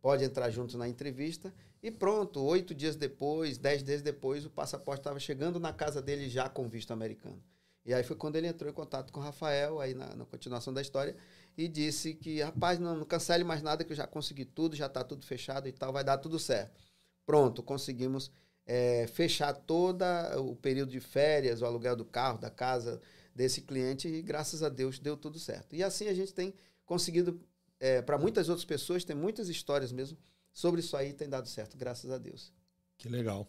pode 0.02 0.24
entrar 0.24 0.50
junto 0.50 0.78
na 0.78 0.90
entrevista, 0.90 1.54
e 1.82 1.92
pronto, 1.92 2.42
oito 2.44 2.74
dias 2.74 2.96
depois, 2.96 3.58
dez 3.58 3.84
dias 3.84 4.02
depois, 4.02 4.46
o 4.46 4.50
passaporte 4.50 5.02
estava 5.02 5.20
chegando 5.20 5.60
na 5.60 5.72
casa 5.72 6.02
dele 6.02 6.28
já 6.28 6.50
com 6.50 6.68
visto 6.68 6.92
americano. 6.92 7.42
E 7.86 7.94
aí 7.94 8.04
foi 8.04 8.16
quando 8.16 8.36
ele 8.36 8.48
entrou 8.48 8.70
em 8.70 8.74
contato 8.74 9.12
com 9.12 9.20
o 9.20 9.24
Rafael, 9.24 9.80
aí 9.80 9.94
na, 9.94 10.16
na 10.16 10.26
continuação 10.26 10.74
da 10.74 10.82
história, 10.82 11.16
e 11.58 11.68
disse 11.68 12.14
que, 12.14 12.42
rapaz, 12.42 12.78
não, 12.80 12.96
não 12.96 13.06
cancele 13.06 13.44
mais 13.44 13.62
nada, 13.62 13.84
que 13.84 13.92
eu 13.92 13.96
já 13.96 14.06
consegui 14.06 14.46
tudo, 14.46 14.76
já 14.76 14.86
está 14.86 15.04
tudo 15.04 15.26
fechado 15.26 15.68
e 15.68 15.72
tal, 15.72 15.92
vai 15.92 16.04
dar 16.04 16.18
tudo 16.18 16.38
certo. 16.38 16.80
Pronto, 17.26 17.64
conseguimos 17.64 18.32
é, 18.66 19.08
fechar 19.08 19.54
todo 19.54 20.04
o 20.38 20.56
período 20.56 20.92
de 20.92 21.00
férias, 21.00 21.62
o 21.62 21.66
aluguel 21.66 21.96
do 21.96 22.06
carro, 22.06 22.38
da 22.38 22.50
casa 22.50 23.02
desse 23.34 23.62
cliente, 23.62 24.08
e 24.08 24.22
graças 24.22 24.62
a 24.62 24.70
Deus 24.70 25.00
deu 25.00 25.18
tudo 25.18 25.40
certo. 25.40 25.76
E 25.76 25.84
assim 25.84 26.08
a 26.08 26.14
gente 26.14 26.34
tem 26.34 26.54
conseguido, 26.86 27.42
é, 27.82 28.00
para 28.00 28.16
muitas 28.16 28.48
outras 28.48 28.64
pessoas, 28.64 29.04
tem 29.04 29.16
muitas 29.16 29.50
histórias 29.50 29.92
mesmo 29.92 30.16
sobre 30.54 30.82
isso 30.82 30.96
aí, 30.96 31.14
tem 31.14 31.28
dado 31.28 31.50
certo, 31.50 31.76
graças 31.76 32.12
a 32.12 32.20
Deus. 32.20 32.54
Que 32.96 33.10
legal. 33.10 33.48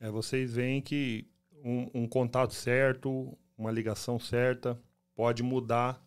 É, 0.00 0.10
vocês 0.10 0.52
veem 0.52 0.82
que 0.82 1.28
um, 1.64 1.88
um 1.94 2.08
contato 2.08 2.52
certo, 2.52 3.38
uma 3.56 3.70
ligação 3.70 4.18
certa, 4.18 4.76
pode 5.14 5.44
mudar 5.44 6.04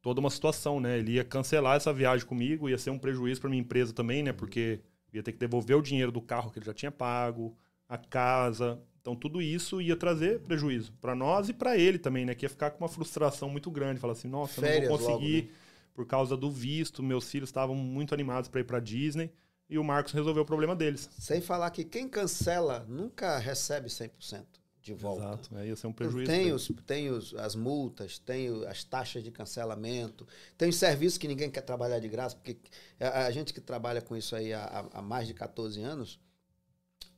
toda 0.00 0.20
uma 0.20 0.30
situação, 0.30 0.78
né? 0.78 0.98
Ele 0.98 1.14
ia 1.14 1.24
cancelar 1.24 1.76
essa 1.76 1.92
viagem 1.92 2.24
comigo, 2.24 2.68
ia 2.68 2.78
ser 2.78 2.90
um 2.90 2.98
prejuízo 2.98 3.40
para 3.40 3.50
minha 3.50 3.62
empresa 3.62 3.92
também, 3.92 4.22
né? 4.22 4.32
Porque 4.32 4.78
ia 5.12 5.22
ter 5.24 5.32
que 5.32 5.38
devolver 5.38 5.76
o 5.76 5.82
dinheiro 5.82 6.12
do 6.12 6.22
carro 6.22 6.52
que 6.52 6.60
ele 6.60 6.66
já 6.66 6.74
tinha 6.74 6.92
pago, 6.92 7.56
a 7.88 7.98
casa. 7.98 8.80
Então 9.00 9.16
tudo 9.16 9.42
isso 9.42 9.80
ia 9.80 9.96
trazer 9.96 10.40
prejuízo 10.40 10.92
para 11.00 11.16
nós 11.16 11.48
e 11.48 11.52
para 11.52 11.76
ele 11.76 11.98
também, 11.98 12.24
né? 12.24 12.32
Que 12.32 12.44
ia 12.44 12.50
ficar 12.50 12.70
com 12.70 12.84
uma 12.84 12.88
frustração 12.88 13.48
muito 13.48 13.72
grande, 13.72 13.98
falar 13.98 14.12
assim, 14.12 14.28
nossa, 14.28 14.60
Férias 14.60 14.84
eu 14.84 14.90
não 14.90 14.96
vou 14.96 14.98
conseguir 14.98 15.42
logo, 15.42 15.48
né? 15.48 15.65
Por 15.96 16.06
causa 16.06 16.36
do 16.36 16.50
visto. 16.50 17.02
Meus 17.02 17.28
filhos 17.28 17.48
estavam 17.48 17.74
muito 17.74 18.12
animados 18.14 18.48
para 18.48 18.60
ir 18.60 18.64
para 18.64 18.78
Disney 18.78 19.32
e 19.68 19.78
o 19.78 19.82
Marcos 19.82 20.12
resolveu 20.12 20.42
o 20.44 20.46
problema 20.46 20.76
deles. 20.76 21.08
Sem 21.18 21.40
falar 21.40 21.70
que 21.70 21.82
quem 21.84 22.06
cancela 22.08 22.84
nunca 22.86 23.38
recebe 23.38 23.88
100% 23.88 24.44
de 24.82 24.94
volta. 24.94 25.24
Exato, 25.24 25.56
aí 25.56 25.68
ia 25.68 25.74
ser 25.74 25.86
um 25.88 25.92
prejuízo. 25.92 26.30
Tem, 26.30 26.52
os, 26.52 26.70
tem 26.86 27.10
os, 27.10 27.34
as 27.34 27.56
multas, 27.56 28.18
tem 28.18 28.64
as 28.66 28.84
taxas 28.84 29.24
de 29.24 29.32
cancelamento, 29.32 30.24
tem 30.56 30.68
os 30.68 30.76
serviços 30.76 31.18
que 31.18 31.26
ninguém 31.26 31.50
quer 31.50 31.62
trabalhar 31.62 31.98
de 31.98 32.08
graça, 32.08 32.36
porque 32.36 32.56
a, 33.00 33.24
a 33.26 33.30
gente 33.32 33.52
que 33.52 33.60
trabalha 33.60 34.00
com 34.00 34.14
isso 34.16 34.36
aí 34.36 34.52
há, 34.52 34.62
há- 34.64 34.98
há 34.98 35.02
mais 35.02 35.26
de 35.26 35.34
14 35.34 35.80
anos, 35.80 36.20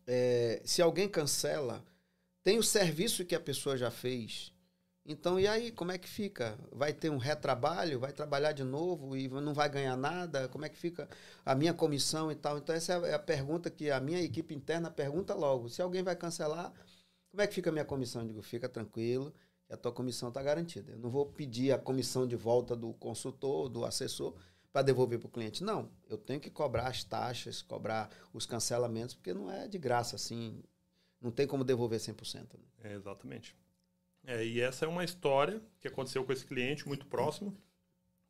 é, 0.06 0.62
se 0.64 0.80
alguém 0.80 1.08
cancela, 1.08 1.84
tem 2.42 2.56
o 2.58 2.62
serviço 2.62 3.24
que 3.26 3.34
a 3.34 3.40
pessoa 3.40 3.76
já 3.76 3.90
fez. 3.90 4.52
Então, 5.10 5.40
e 5.40 5.48
aí, 5.48 5.72
como 5.72 5.90
é 5.90 5.96
que 5.96 6.06
fica? 6.06 6.58
Vai 6.70 6.92
ter 6.92 7.08
um 7.08 7.16
retrabalho? 7.16 7.98
Vai 7.98 8.12
trabalhar 8.12 8.52
de 8.52 8.62
novo 8.62 9.16
e 9.16 9.26
não 9.26 9.54
vai 9.54 9.66
ganhar 9.66 9.96
nada? 9.96 10.48
Como 10.48 10.66
é 10.66 10.68
que 10.68 10.76
fica 10.76 11.08
a 11.46 11.54
minha 11.54 11.72
comissão 11.72 12.30
e 12.30 12.34
tal? 12.34 12.58
Então, 12.58 12.74
essa 12.74 12.92
é 12.92 13.14
a 13.14 13.18
pergunta 13.18 13.70
que 13.70 13.90
a 13.90 13.98
minha 14.00 14.20
equipe 14.20 14.54
interna 14.54 14.90
pergunta 14.90 15.34
logo. 15.34 15.70
Se 15.70 15.80
alguém 15.80 16.02
vai 16.02 16.14
cancelar, 16.14 16.74
como 17.30 17.40
é 17.40 17.46
que 17.46 17.54
fica 17.54 17.70
a 17.70 17.72
minha 17.72 17.86
comissão? 17.86 18.20
Eu 18.20 18.28
digo, 18.28 18.42
fica 18.42 18.68
tranquilo, 18.68 19.32
que 19.66 19.72
a 19.72 19.78
tua 19.78 19.92
comissão 19.92 20.28
está 20.28 20.42
garantida. 20.42 20.92
Eu 20.92 20.98
não 20.98 21.08
vou 21.08 21.24
pedir 21.24 21.72
a 21.72 21.78
comissão 21.78 22.26
de 22.26 22.36
volta 22.36 22.76
do 22.76 22.92
consultor, 22.92 23.70
do 23.70 23.86
assessor, 23.86 24.34
para 24.70 24.82
devolver 24.82 25.18
para 25.18 25.28
o 25.28 25.30
cliente. 25.30 25.64
Não, 25.64 25.90
eu 26.06 26.18
tenho 26.18 26.38
que 26.38 26.50
cobrar 26.50 26.86
as 26.86 27.02
taxas, 27.02 27.62
cobrar 27.62 28.10
os 28.34 28.44
cancelamentos, 28.44 29.14
porque 29.14 29.32
não 29.32 29.50
é 29.50 29.66
de 29.66 29.78
graça 29.78 30.16
assim. 30.16 30.62
Não 31.18 31.30
tem 31.30 31.46
como 31.46 31.64
devolver 31.64 31.98
100%. 31.98 32.58
Né? 32.58 32.90
É, 32.90 32.92
exatamente. 32.92 33.56
É, 34.28 34.44
e 34.44 34.60
essa 34.60 34.84
é 34.84 34.88
uma 34.88 35.02
história 35.02 35.58
que 35.80 35.88
aconteceu 35.88 36.22
com 36.22 36.30
esse 36.30 36.44
cliente 36.44 36.86
muito 36.86 37.06
próximo, 37.06 37.56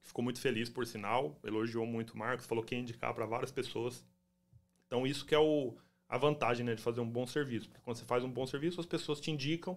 ficou 0.00 0.22
muito 0.22 0.40
feliz, 0.40 0.70
por 0.70 0.86
sinal, 0.86 1.36
elogiou 1.42 1.84
muito 1.84 2.12
o 2.12 2.16
Marcos, 2.16 2.46
falou 2.46 2.62
que 2.62 2.72
ia 2.72 2.80
indicar 2.80 3.12
para 3.12 3.26
várias 3.26 3.50
pessoas. 3.50 4.06
Então, 4.86 5.04
isso 5.04 5.26
que 5.26 5.34
é 5.34 5.38
o, 5.40 5.76
a 6.08 6.16
vantagem 6.16 6.64
né, 6.64 6.76
de 6.76 6.80
fazer 6.80 7.00
um 7.00 7.10
bom 7.10 7.26
serviço. 7.26 7.68
Porque 7.68 7.82
quando 7.82 7.96
você 7.96 8.04
faz 8.04 8.22
um 8.22 8.30
bom 8.30 8.46
serviço, 8.46 8.80
as 8.80 8.86
pessoas 8.86 9.20
te 9.20 9.32
indicam 9.32 9.76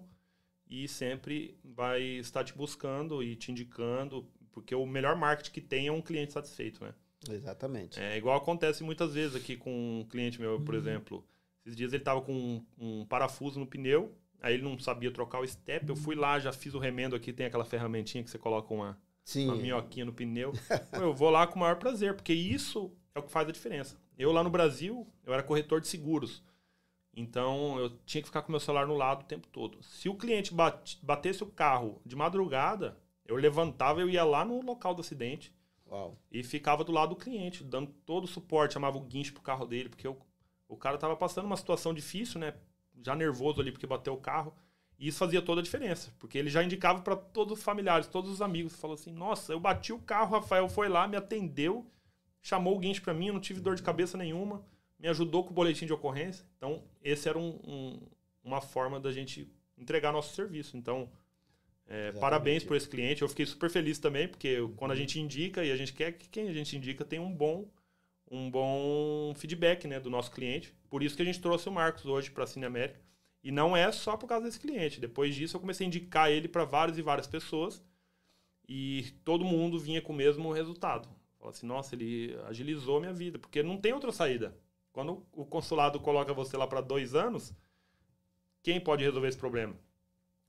e 0.69 0.87
sempre 0.87 1.57
vai 1.63 2.03
estar 2.03 2.43
te 2.43 2.53
buscando 2.53 3.23
e 3.23 3.35
te 3.35 3.51
indicando, 3.51 4.29
porque 4.51 4.75
o 4.75 4.85
melhor 4.85 5.15
marketing 5.15 5.51
que 5.51 5.59
tem 5.59 5.87
é 5.87 5.91
um 5.91 6.03
cliente 6.03 6.33
satisfeito, 6.33 6.83
né? 6.83 6.93
Exatamente. 7.31 7.99
É 7.99 8.15
igual 8.15 8.37
acontece 8.37 8.83
muitas 8.83 9.15
vezes 9.15 9.35
aqui 9.35 9.57
com 9.57 10.01
um 10.01 10.05
cliente 10.05 10.39
meu, 10.39 10.61
por 10.61 10.75
uhum. 10.75 10.79
exemplo. 10.79 11.27
Esses 11.65 11.75
dias 11.75 11.93
ele 11.93 12.01
estava 12.03 12.21
com 12.21 12.31
um, 12.31 12.65
um, 12.77 13.05
parafuso 13.07 13.59
no 13.59 13.65
pneu 13.65 14.15
Aí 14.41 14.55
ele 14.55 14.63
não 14.63 14.77
sabia 14.79 15.11
trocar 15.11 15.39
o 15.39 15.47
step. 15.47 15.87
Eu 15.87 15.95
fui 15.95 16.15
lá, 16.15 16.39
já 16.39 16.51
fiz 16.51 16.73
o 16.73 16.79
remendo 16.79 17.15
aqui, 17.15 17.31
tem 17.31 17.45
aquela 17.45 17.63
ferramentinha 17.63 18.23
que 18.23 18.29
você 18.29 18.39
coloca 18.39 18.73
uma, 18.73 18.97
Sim. 19.23 19.45
uma 19.45 19.55
minhoquinha 19.55 20.05
no 20.05 20.13
pneu. 20.13 20.51
eu 20.93 21.13
vou 21.13 21.29
lá 21.29 21.45
com 21.45 21.57
o 21.57 21.59
maior 21.59 21.75
prazer, 21.75 22.15
porque 22.15 22.33
isso 22.33 22.91
é 23.13 23.19
o 23.19 23.23
que 23.23 23.31
faz 23.31 23.47
a 23.47 23.51
diferença. 23.51 23.97
Eu 24.17 24.31
lá 24.31 24.43
no 24.43 24.49
Brasil, 24.49 25.07
eu 25.23 25.33
era 25.33 25.43
corretor 25.43 25.79
de 25.79 25.87
seguros. 25.87 26.43
Então 27.15 27.77
eu 27.77 27.89
tinha 28.05 28.21
que 28.21 28.27
ficar 28.27 28.41
com 28.41 28.51
meu 28.51 28.59
celular 28.59 28.87
no 28.87 28.95
lado 28.95 29.21
o 29.21 29.27
tempo 29.27 29.47
todo. 29.47 29.81
Se 29.83 30.09
o 30.09 30.15
cliente 30.15 30.53
bate, 30.53 30.97
batesse 31.03 31.43
o 31.43 31.47
carro 31.47 32.01
de 32.05 32.15
madrugada, 32.15 32.97
eu 33.25 33.35
levantava, 33.35 34.01
eu 34.01 34.09
ia 34.09 34.23
lá 34.23 34.43
no 34.43 34.61
local 34.61 34.95
do 34.95 35.01
acidente 35.01 35.53
Uau. 35.89 36.17
e 36.31 36.43
ficava 36.43 36.83
do 36.83 36.91
lado 36.91 37.09
do 37.09 37.15
cliente, 37.15 37.63
dando 37.63 37.91
todo 38.05 38.23
o 38.23 38.27
suporte, 38.27 38.73
chamava 38.73 38.97
o 38.97 39.01
guincho 39.01 39.33
pro 39.33 39.41
carro 39.41 39.65
dele, 39.65 39.89
porque 39.89 40.07
eu, 40.07 40.17
o 40.67 40.77
cara 40.77 40.97
tava 40.97 41.15
passando 41.15 41.45
uma 41.45 41.57
situação 41.57 41.93
difícil, 41.93 42.39
né? 42.39 42.53
Já 43.03 43.15
nervoso 43.15 43.61
ali 43.61 43.71
porque 43.71 43.87
bateu 43.87 44.13
o 44.13 44.17
carro. 44.17 44.53
E 44.97 45.07
isso 45.07 45.17
fazia 45.17 45.41
toda 45.41 45.61
a 45.61 45.63
diferença, 45.63 46.13
porque 46.19 46.37
ele 46.37 46.49
já 46.49 46.63
indicava 46.63 47.01
para 47.01 47.15
todos 47.15 47.57
os 47.57 47.63
familiares, 47.63 48.07
todos 48.07 48.29
os 48.29 48.41
amigos. 48.41 48.75
Falou 48.75 48.93
assim: 48.93 49.11
Nossa, 49.11 49.51
eu 49.51 49.59
bati 49.59 49.91
o 49.91 49.99
carro, 49.99 50.35
Rafael 50.35 50.69
foi 50.69 50.87
lá, 50.87 51.07
me 51.07 51.17
atendeu, 51.17 51.89
chamou 52.39 52.75
o 52.75 52.79
guincho 52.79 53.01
para 53.01 53.13
mim, 53.13 53.27
eu 53.27 53.33
não 53.33 53.41
tive 53.41 53.59
dor 53.59 53.75
de 53.75 53.81
cabeça 53.81 54.15
nenhuma, 54.15 54.63
me 54.99 55.07
ajudou 55.07 55.43
com 55.43 55.49
o 55.49 55.53
boletim 55.53 55.87
de 55.87 55.93
ocorrência. 55.93 56.45
Então, 56.55 56.83
esse 57.03 57.27
era 57.27 57.37
um, 57.37 57.59
um, 57.63 57.99
uma 58.43 58.61
forma 58.61 58.99
da 58.99 59.11
gente 59.11 59.51
entregar 59.75 60.11
nosso 60.11 60.35
serviço. 60.35 60.77
Então, 60.77 61.09
é, 61.87 62.11
parabéns 62.13 62.63
por 62.63 62.77
esse 62.77 62.87
cliente. 62.87 63.23
Eu 63.23 63.27
fiquei 63.27 63.45
super 63.45 63.69
feliz 63.71 63.97
também, 63.97 64.27
porque 64.27 64.57
quando 64.77 64.91
a 64.91 64.95
gente 64.95 65.19
indica 65.19 65.65
e 65.65 65.71
a 65.71 65.75
gente 65.75 65.93
quer 65.93 66.11
que 66.11 66.29
quem 66.29 66.47
a 66.47 66.53
gente 66.53 66.77
indica 66.77 67.03
tenha 67.03 67.21
um 67.21 67.33
bom 67.33 67.67
um 68.31 68.49
bom 68.49 69.33
feedback 69.35 69.85
né, 69.87 69.99
do 69.99 70.09
nosso 70.09 70.31
cliente. 70.31 70.73
Por 70.89 71.03
isso 71.03 71.15
que 71.15 71.21
a 71.21 71.25
gente 71.25 71.41
trouxe 71.41 71.67
o 71.67 71.71
Marcos 71.71 72.05
hoje 72.05 72.31
para 72.31 72.45
a 72.45 72.47
Cine 72.47 72.65
América. 72.65 72.99
E 73.43 73.51
não 73.51 73.75
é 73.75 73.91
só 73.91 74.15
por 74.15 74.27
causa 74.27 74.45
desse 74.45 74.59
cliente. 74.59 75.01
Depois 75.01 75.35
disso, 75.35 75.57
eu 75.57 75.59
comecei 75.59 75.85
a 75.85 75.89
indicar 75.89 76.31
ele 76.31 76.47
para 76.47 76.63
várias 76.63 76.97
e 76.97 77.01
várias 77.01 77.27
pessoas. 77.27 77.83
E 78.67 79.13
todo 79.25 79.43
mundo 79.43 79.77
vinha 79.77 80.01
com 80.01 80.13
o 80.13 80.15
mesmo 80.15 80.51
resultado. 80.53 81.09
Fala 81.37 81.51
assim, 81.51 81.65
nossa, 81.65 81.93
ele 81.93 82.37
agilizou 82.47 83.01
minha 83.01 83.11
vida. 83.11 83.37
Porque 83.37 83.61
não 83.61 83.77
tem 83.77 83.91
outra 83.91 84.13
saída. 84.13 84.55
Quando 84.93 85.25
o 85.33 85.45
consulado 85.45 85.99
coloca 85.99 86.33
você 86.33 86.55
lá 86.55 86.67
para 86.67 86.79
dois 86.79 87.13
anos, 87.13 87.53
quem 88.63 88.79
pode 88.79 89.03
resolver 89.03 89.27
esse 89.27 89.37
problema? 89.37 89.75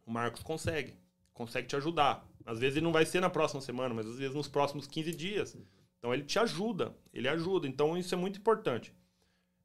O 0.06 0.10
Marcos 0.10 0.42
consegue. 0.42 0.94
Consegue 1.32 1.66
te 1.66 1.74
ajudar. 1.74 2.28
Às 2.44 2.60
vezes 2.60 2.76
ele 2.76 2.84
não 2.84 2.92
vai 2.92 3.06
ser 3.06 3.20
na 3.20 3.30
próxima 3.30 3.60
semana, 3.60 3.94
mas 3.94 4.06
às 4.06 4.18
vezes 4.18 4.34
nos 4.34 4.48
próximos 4.48 4.86
15 4.86 5.12
dias. 5.16 5.56
Então 6.02 6.12
ele 6.12 6.24
te 6.24 6.36
ajuda, 6.36 6.92
ele 7.14 7.28
ajuda. 7.28 7.68
Então 7.68 7.96
isso 7.96 8.12
é 8.12 8.18
muito 8.18 8.40
importante. 8.40 8.92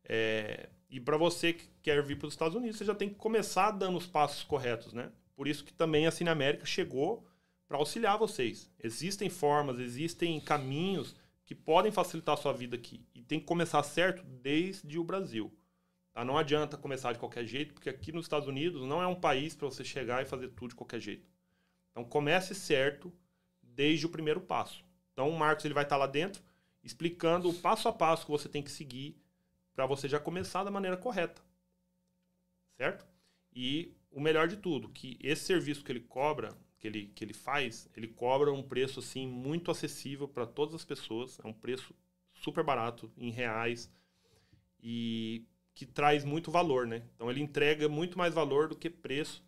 É, 0.03 0.69
e 0.87 0.99
para 0.99 1.17
você 1.17 1.51
que 1.51 1.67
quer 1.81 2.01
vir 2.03 2.15
para 2.15 2.27
os 2.27 2.33
Estados 2.35 2.55
Unidos, 2.55 2.77
você 2.77 2.85
já 2.85 2.93
tem 2.93 3.09
que 3.09 3.15
começar 3.15 3.71
dando 3.71 3.97
os 3.97 4.05
passos 4.05 4.43
corretos, 4.43 4.93
né? 4.93 5.11
Por 5.35 5.47
isso 5.47 5.65
que 5.65 5.73
também 5.73 6.05
a 6.05 6.11
Cine 6.11 6.29
América 6.29 6.63
chegou 6.63 7.25
para 7.67 7.77
auxiliar 7.77 8.19
vocês. 8.19 8.69
Existem 8.79 9.31
formas, 9.31 9.79
existem 9.79 10.39
caminhos 10.39 11.15
que 11.43 11.55
podem 11.55 11.91
facilitar 11.91 12.35
a 12.35 12.37
sua 12.37 12.53
vida 12.53 12.75
aqui. 12.75 13.03
E 13.15 13.23
tem 13.23 13.39
que 13.39 13.45
começar 13.47 13.81
certo 13.81 14.23
desde 14.23 14.99
o 14.99 15.03
Brasil. 15.03 15.51
Tá? 16.13 16.23
Não 16.23 16.37
adianta 16.37 16.77
começar 16.77 17.13
de 17.13 17.19
qualquer 17.19 17.45
jeito, 17.45 17.73
porque 17.73 17.89
aqui 17.89 18.11
nos 18.11 18.25
Estados 18.25 18.47
Unidos 18.47 18.83
não 18.83 19.01
é 19.01 19.07
um 19.07 19.15
país 19.15 19.55
para 19.55 19.67
você 19.67 19.83
chegar 19.83 20.21
e 20.21 20.25
fazer 20.25 20.49
tudo 20.49 20.69
de 20.69 20.75
qualquer 20.75 20.99
jeito. 20.99 21.27
Então 21.89 22.03
comece 22.03 22.53
certo 22.53 23.11
desde 23.63 24.05
o 24.05 24.09
primeiro 24.09 24.39
passo. 24.39 24.86
Então 25.17 25.31
o 25.31 25.35
Marcos 25.35 25.65
ele 25.65 25.73
vai 25.73 25.83
estar 25.83 25.97
lá 25.97 26.05
dentro 26.05 26.43
explicando 26.83 27.49
o 27.49 27.53
passo 27.53 27.87
a 27.87 27.91
passo 27.91 28.23
que 28.23 28.31
você 28.31 28.47
tem 28.47 28.61
que 28.61 28.69
seguir 28.69 29.19
para 29.73 29.87
você 29.87 30.07
já 30.07 30.19
começar 30.19 30.63
da 30.63 30.69
maneira 30.69 30.95
correta. 30.95 31.41
Certo? 32.77 33.03
E 33.51 33.95
o 34.11 34.21
melhor 34.21 34.47
de 34.47 34.57
tudo, 34.57 34.89
que 34.89 35.17
esse 35.19 35.43
serviço 35.43 35.83
que 35.83 35.91
ele 35.91 36.01
cobra, 36.01 36.55
que 36.77 36.85
ele, 36.85 37.07
que 37.15 37.23
ele 37.23 37.33
faz, 37.33 37.89
ele 37.97 38.07
cobra 38.07 38.53
um 38.53 38.61
preço 38.61 38.99
assim 38.99 39.27
muito 39.27 39.71
acessível 39.71 40.27
para 40.27 40.45
todas 40.45 40.75
as 40.75 40.85
pessoas, 40.85 41.39
é 41.43 41.47
um 41.47 41.53
preço 41.53 41.95
super 42.31 42.63
barato 42.63 43.11
em 43.17 43.31
reais 43.31 43.91
e 44.79 45.47
que 45.73 45.87
traz 45.87 46.23
muito 46.23 46.51
valor, 46.51 46.85
né? 46.85 47.01
Então 47.15 47.27
ele 47.31 47.41
entrega 47.41 47.89
muito 47.89 48.19
mais 48.19 48.35
valor 48.35 48.67
do 48.67 48.75
que 48.75 48.87
preço 48.87 49.43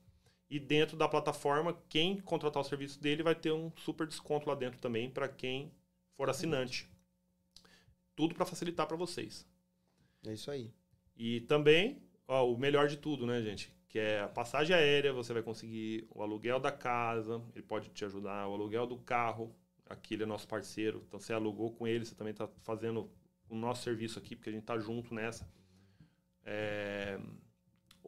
e 0.50 0.60
dentro 0.60 0.98
da 0.98 1.08
plataforma, 1.08 1.78
quem 1.88 2.18
contratar 2.18 2.62
o 2.62 2.66
serviço 2.66 3.00
dele 3.00 3.22
vai 3.22 3.36
ter 3.36 3.52
um 3.52 3.72
super 3.78 4.08
desconto 4.08 4.50
lá 4.50 4.56
dentro 4.56 4.80
também 4.80 5.10
para 5.10 5.30
quem 5.30 5.72
for 6.16 6.30
assinante. 6.30 6.90
Tudo 8.16 8.34
para 8.34 8.46
facilitar 8.46 8.88
para 8.88 8.98
vocês. 8.98 9.48
É 10.26 10.34
isso 10.34 10.50
aí. 10.50 10.74
E 11.16 11.42
também, 11.42 12.02
ó, 12.28 12.52
o 12.52 12.58
melhor 12.58 12.88
de 12.88 12.98
tudo, 12.98 13.28
né, 13.28 13.42
gente? 13.42 13.72
Que 13.88 14.00
é 14.00 14.22
a 14.22 14.28
passagem 14.28 14.76
aérea, 14.76 15.14
você 15.14 15.34
vai 15.34 15.44
conseguir 15.44 16.08
o 16.10 16.24
aluguel 16.24 16.60
da 16.60 16.72
casa, 16.72 17.42
ele 17.54 17.64
pode 17.64 17.90
te 17.90 18.04
ajudar, 18.06 18.48
o 18.48 18.54
aluguel 18.54 18.88
do 18.88 18.98
carro, 18.98 19.56
aqui 19.88 20.16
ele 20.16 20.24
é 20.24 20.26
nosso 20.26 20.48
parceiro, 20.48 21.04
então 21.08 21.20
você 21.20 21.32
alugou 21.32 21.72
com 21.72 21.88
ele, 21.88 22.06
você 22.06 22.16
também 22.16 22.32
está 22.32 22.48
fazendo 22.62 23.10
o 23.48 23.56
nosso 23.56 23.84
serviço 23.84 24.18
aqui, 24.18 24.36
porque 24.36 24.50
a 24.50 24.54
gente 24.54 24.64
está 24.64 24.78
junto 24.80 25.14
nessa. 25.14 25.48
É 26.44 27.20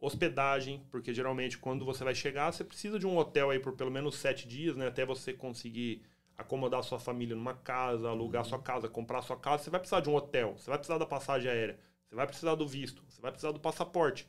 hospedagem, 0.02 0.84
porque 0.90 1.14
geralmente 1.14 1.56
quando 1.56 1.84
você 1.84 2.02
vai 2.02 2.14
chegar, 2.14 2.52
você 2.52 2.64
precisa 2.64 2.98
de 2.98 3.06
um 3.06 3.16
hotel 3.16 3.50
aí 3.50 3.60
por 3.60 3.72
pelo 3.74 3.90
menos 3.90 4.16
sete 4.16 4.48
dias, 4.48 4.76
né? 4.76 4.88
Até 4.88 5.06
você 5.06 5.32
conseguir 5.32 6.02
acomodar 6.36 6.82
sua 6.82 6.98
família 6.98 7.36
numa 7.36 7.54
casa, 7.54 8.08
alugar 8.08 8.42
uhum. 8.42 8.48
sua 8.48 8.58
casa, 8.58 8.88
comprar 8.88 9.22
sua 9.22 9.36
casa, 9.36 9.62
você 9.62 9.70
vai 9.70 9.78
precisar 9.78 10.00
de 10.00 10.10
um 10.10 10.16
hotel, 10.16 10.58
você 10.58 10.68
vai 10.68 10.76
precisar 10.76 10.98
da 10.98 11.06
passagem 11.06 11.48
aérea, 11.48 11.78
você 12.04 12.16
vai 12.16 12.26
precisar 12.26 12.56
do 12.56 12.66
visto, 12.66 13.04
você 13.08 13.22
vai 13.22 13.30
precisar 13.30 13.52
do 13.52 13.60
passaporte. 13.60 14.28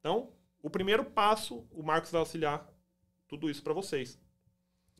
Então, 0.00 0.32
o 0.60 0.68
primeiro 0.68 1.04
passo, 1.04 1.64
o 1.70 1.82
Marcos 1.82 2.10
vai 2.10 2.18
auxiliar 2.18 2.68
tudo 3.28 3.48
isso 3.48 3.62
para 3.62 3.72
vocês. 3.72 4.18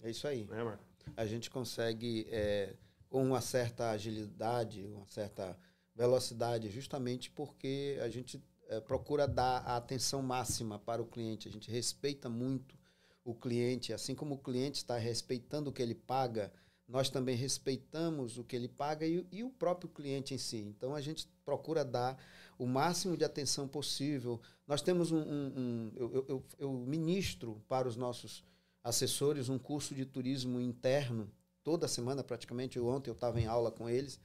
É 0.01 0.11
isso 0.11 0.29
aí. 0.29 0.45
Né, 0.45 0.63
Marcos? 0.63 0.87
A 1.17 1.27
gente 1.27 1.51
consegue, 1.51 2.29
é, 2.31 2.77
com 3.09 3.21
uma 3.25 3.41
certa 3.41 3.91
agilidade, 3.91 4.87
uma 4.87 5.07
certa 5.09 5.59
velocidade, 5.93 6.71
justamente 6.71 7.31
porque 7.33 7.99
a 8.01 8.09
gente 8.09 8.41
é, 8.69 8.81
procura 8.81 9.27
dar 9.27 9.59
a 9.59 9.77
atenção 9.77 10.23
máxima 10.23 10.79
para 10.79 11.03
o 11.03 11.07
cliente. 11.07 11.49
A 11.49 11.53
gente 11.53 11.71
respeita 11.71 12.29
muito 12.29 12.77
o 13.25 13.35
cliente, 13.35 13.93
assim 13.93 14.15
como 14.15 14.35
o 14.35 14.39
cliente 14.39 14.79
está 14.79 14.99
respeitando 14.99 15.71
o 15.71 15.73
que 15.73 15.83
ele 15.83 15.95
paga, 15.95 16.53
nós 16.87 17.09
também 17.09 17.35
respeitamos 17.35 18.37
o 18.37 18.45
que 18.45 18.55
ele 18.55 18.69
paga 18.69 19.07
e, 19.07 19.27
e, 19.33 19.43
o 19.43 19.51
próprio 19.51 19.89
cliente 19.89 20.35
em 20.35 20.39
si. 20.39 20.59
Então 20.59 20.95
a 20.95 21.01
gente 21.01 21.27
procura 21.45 21.83
dar 21.85 22.23
o 22.59 22.67
máximo 22.67 23.17
de 23.17 23.25
atenção 23.25 23.67
possível. 23.67 24.41
Nós 24.67 24.83
temos 24.83 25.11
um. 25.11 25.19
um, 25.19 25.53
um 25.57 25.93
eu, 25.97 26.25
eu, 26.29 26.45
eu, 26.59 26.73
ministro 26.73 27.63
para 27.69 27.89
os 27.89 27.97
nossos 27.97 28.45
assessores 28.83 29.49
um 29.49 29.59
curso 29.59 29.95
de 29.95 30.05
turismo 30.05 30.61
interno, 30.61 31.31
toda 31.63 31.89
semana 31.89 32.23
praticamente. 32.23 32.79
Ontem 32.79 33.09
eu 33.09 33.15
estava 33.15 33.41
em 33.41 33.47
aula 33.47 33.71
com 33.71 33.89
eles. 33.89 34.21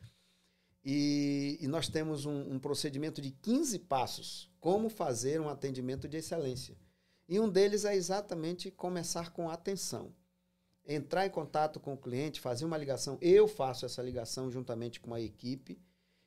E, 0.84 1.58
e 1.62 1.68
nós 1.68 1.90
temos 1.90 2.26
um, 2.26 2.54
um, 2.54 2.60
procedimento 2.60 3.22
de 3.22 3.32
15 3.32 3.80
passos 3.80 4.50
como 4.60 4.90
fazer 4.90 5.40
um 5.42 5.50
atendimento 5.50 6.08
de 6.08 6.18
excelência. 6.18 6.78
E 7.28 7.40
um 7.40 7.50
deles 7.50 7.86
é 7.86 7.96
exatamente 7.96 8.72
começar 8.72 9.32
com 9.32 9.50
atenção. 9.50 10.14
Entrar 10.86 11.26
em 11.26 11.30
contato 11.30 11.80
com 11.80 11.94
o 11.94 11.98
cliente, 11.98 12.40
fazer 12.40 12.66
uma 12.66 12.78
ligação. 12.78 13.18
Eu 13.22 13.48
faço 13.48 13.86
essa 13.86 14.02
ligação 14.02 14.50
juntamente 14.50 15.00
com 15.00 15.14
a 15.14 15.22
equipe. 15.22 15.80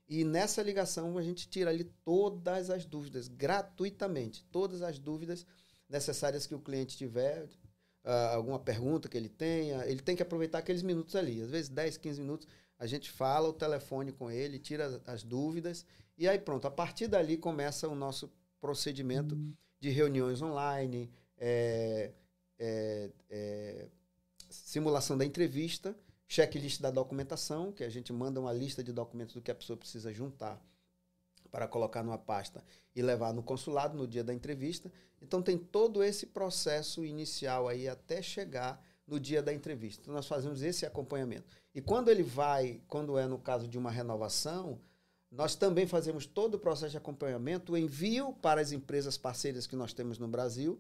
E 0.09 0.25
nessa 0.25 0.63
ligação 0.63 1.17
a 1.17 1.23
gente 1.23 1.49
tira 1.49 1.71
ali 1.71 1.85
todas 2.05 2.71
as 2.71 2.85
dúvidas, 2.85 3.29
gratuitamente. 3.29 4.45
Todas 4.53 4.83
as 4.83 4.99
dúvidas 4.99 5.47
necessárias 5.89 6.47
que 6.47 6.55
o 6.55 6.61
cliente 6.61 6.97
tiver, 6.97 7.49
uh, 8.05 8.35
alguma 8.35 8.59
pergunta 8.59 9.09
que 9.09 9.17
ele 9.17 9.29
tenha, 9.29 9.85
ele 9.87 10.01
tem 10.01 10.15
que 10.15 10.23
aproveitar 10.23 10.59
aqueles 10.59 10.83
minutos 10.83 11.17
ali. 11.17 11.43
Às 11.43 11.51
vezes 11.51 11.69
10, 11.69 11.97
15 11.97 12.21
minutos, 12.21 12.49
a 12.83 12.87
gente 12.87 13.13
fala 13.13 13.49
o 13.49 13.53
telefone 13.53 14.11
com 14.11 14.29
ele, 14.29 14.59
tira 14.59 14.87
as, 14.87 15.01
as 15.07 15.23
dúvidas, 15.23 15.87
e 16.19 16.29
aí 16.29 16.37
pronto, 16.37 16.67
a 16.67 16.71
partir 16.71 17.07
dali 17.07 17.37
começa 17.37 17.89
o 17.89 17.95
nosso 17.95 18.29
procedimento 18.61 19.39
de 19.79 19.89
reuniões 19.89 20.43
online, 20.43 21.09
é, 21.39 22.11
é, 22.59 23.11
é, 23.31 23.87
simulação 24.51 25.17
da 25.17 25.25
entrevista, 25.25 25.97
checklist 26.27 26.81
da 26.81 26.91
documentação, 26.91 27.71
que 27.71 27.85
a 27.85 27.89
gente 27.89 28.13
manda 28.13 28.41
uma 28.41 28.53
lista 28.53 28.83
de 28.83 28.93
documentos 28.93 29.37
do 29.37 29.41
que 29.41 29.53
a 29.53 29.55
pessoa 29.55 29.77
precisa 29.77 30.13
juntar 30.13 30.61
para 31.53 31.69
colocar 31.69 32.03
numa 32.03 32.19
pasta 32.19 32.65
e 32.97 33.01
levar 33.01 33.33
no 33.33 33.45
consulado 33.45 33.97
no 33.97 34.09
dia 34.09 34.25
da 34.25 34.35
entrevista. 34.35 34.91
Então 35.21 35.41
tem 35.41 35.57
todo 35.57 36.03
esse 36.03 36.27
processo 36.27 37.05
inicial 37.05 37.69
aí 37.69 37.87
até 37.87 38.21
chegar 38.21 38.85
no 39.07 39.21
dia 39.21 39.41
da 39.41 39.55
entrevista. 39.55 40.03
Então 40.03 40.15
nós 40.15 40.27
fazemos 40.27 40.63
esse 40.63 40.85
acompanhamento. 40.85 41.62
E 41.75 41.81
quando 41.81 42.11
ele 42.11 42.23
vai, 42.23 42.81
quando 42.87 43.19
é 43.19 43.27
no 43.27 43.39
caso 43.39 43.67
de 43.67 43.79
uma 43.79 43.91
renovação, 43.91 44.79
nós 45.31 45.55
também 45.55 45.87
fazemos 45.87 46.27
todo 46.27 46.55
o 46.55 46.59
processo 46.59 46.91
de 46.91 46.99
acompanhamento, 46.99 47.73
o 47.73 47.79
envio 47.79 48.35
para 48.35 48.61
as 48.61 48.73
empresas 48.73 49.17
parceiras 49.17 49.67
que 49.67 49.75
nós 49.75 49.95
temos 49.95 50.19
no 50.19 50.29
Brasil, 50.29 50.79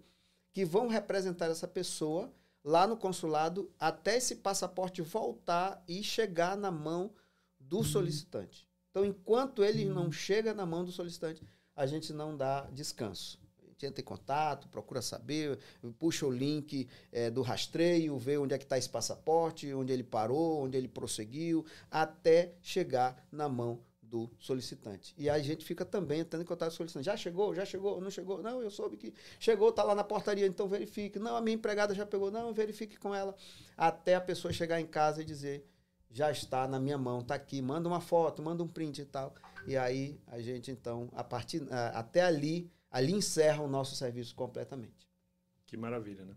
que 0.52 0.64
vão 0.64 0.88
representar 0.88 1.46
essa 1.46 1.66
pessoa 1.66 2.31
lá 2.62 2.87
no 2.87 2.96
consulado 2.96 3.70
até 3.81 4.18
esse 4.18 4.37
passaporte 4.37 5.00
voltar 5.00 5.83
e 5.88 6.02
chegar 6.02 6.57
na 6.57 6.70
mão 6.70 7.11
do 7.59 7.78
uhum. 7.78 7.85
solicitante. 7.85 8.68
Então, 8.90 9.05
enquanto 9.05 9.64
ele 9.64 9.87
não 9.87 10.05
uhum. 10.05 10.12
chega 10.12 10.52
na 10.52 10.66
mão 10.66 10.85
do 10.85 10.92
solicitante, 10.92 11.42
a 11.74 11.87
gente 11.87 12.12
não 12.12 12.37
dá 12.37 12.68
descanso. 12.70 13.40
Entra 13.87 14.01
em 14.01 14.05
contato, 14.05 14.68
procura 14.68 15.03
saber, 15.03 15.59
puxa 15.99 16.27
o 16.27 16.31
link 16.31 16.88
é, 17.11 17.31
do 17.31 17.42
rastreio, 17.42 18.18
vê 18.18 18.38
onde 18.38 18.55
é 18.55 18.59
que 18.59 18.64
está 18.64 18.79
esse 18.79 18.88
passaporte, 18.88 19.73
onde 19.75 19.92
ele 19.92 20.05
parou, 20.05 20.64
onde 20.64 20.77
ele 20.77 20.88
prosseguiu, 20.88 21.64
até 21.90 22.55
chegar 22.62 23.27
na 23.31 23.49
mão 23.49 23.81
do 24.03 24.31
solicitante. 24.38 25.14
E 25.16 25.31
a 25.31 25.38
gente 25.38 25.64
fica 25.64 25.87
também 25.87 26.21
entrando 26.21 26.42
em 26.42 26.45
contato 26.45 26.68
com 26.68 26.75
o 26.75 26.77
solicitante. 26.77 27.07
Já 27.07 27.16
chegou? 27.16 27.55
Já 27.55 27.64
chegou? 27.64 27.99
Não 27.99 28.11
chegou? 28.11 28.42
Não, 28.42 28.61
eu 28.62 28.71
soube 28.71 28.99
que 28.99 29.14
chegou, 29.40 29.71
está 29.71 29.83
lá 29.83 29.95
na 29.95 30.05
portaria, 30.05 30.47
então 30.47 30.68
verifique. 30.68 31.18
Não, 31.18 31.35
a 31.35 31.40
minha 31.40 31.55
empregada 31.55 31.95
já 31.95 32.05
pegou. 32.05 32.31
Não, 32.31 32.53
verifique 32.53 32.99
com 32.99 33.14
ela. 33.14 33.35
Até 33.75 34.14
a 34.14 34.21
pessoa 34.21 34.53
chegar 34.53 34.79
em 34.79 34.87
casa 34.87 35.23
e 35.23 35.25
dizer, 35.25 35.66
já 36.11 36.31
está 36.31 36.68
na 36.68 36.79
minha 36.79 36.99
mão, 36.99 37.21
está 37.21 37.35
aqui, 37.35 37.62
manda 37.62 37.88
uma 37.88 38.03
foto, 38.03 38.42
manda 38.42 38.62
um 38.62 38.68
print 38.68 39.01
e 39.01 39.07
tal. 39.07 39.35
E 39.66 39.79
aí 39.79 40.21
a 40.27 40.42
gente, 40.42 40.71
então, 40.71 41.09
a 41.14 41.25
partir, 41.25 41.66
até 41.95 42.21
ali, 42.21 42.71
ali 42.92 43.12
encerra 43.12 43.62
o 43.62 43.68
nosso 43.68 43.96
serviço 43.96 44.35
completamente. 44.35 45.09
Que 45.66 45.76
maravilha, 45.76 46.24
né? 46.26 46.37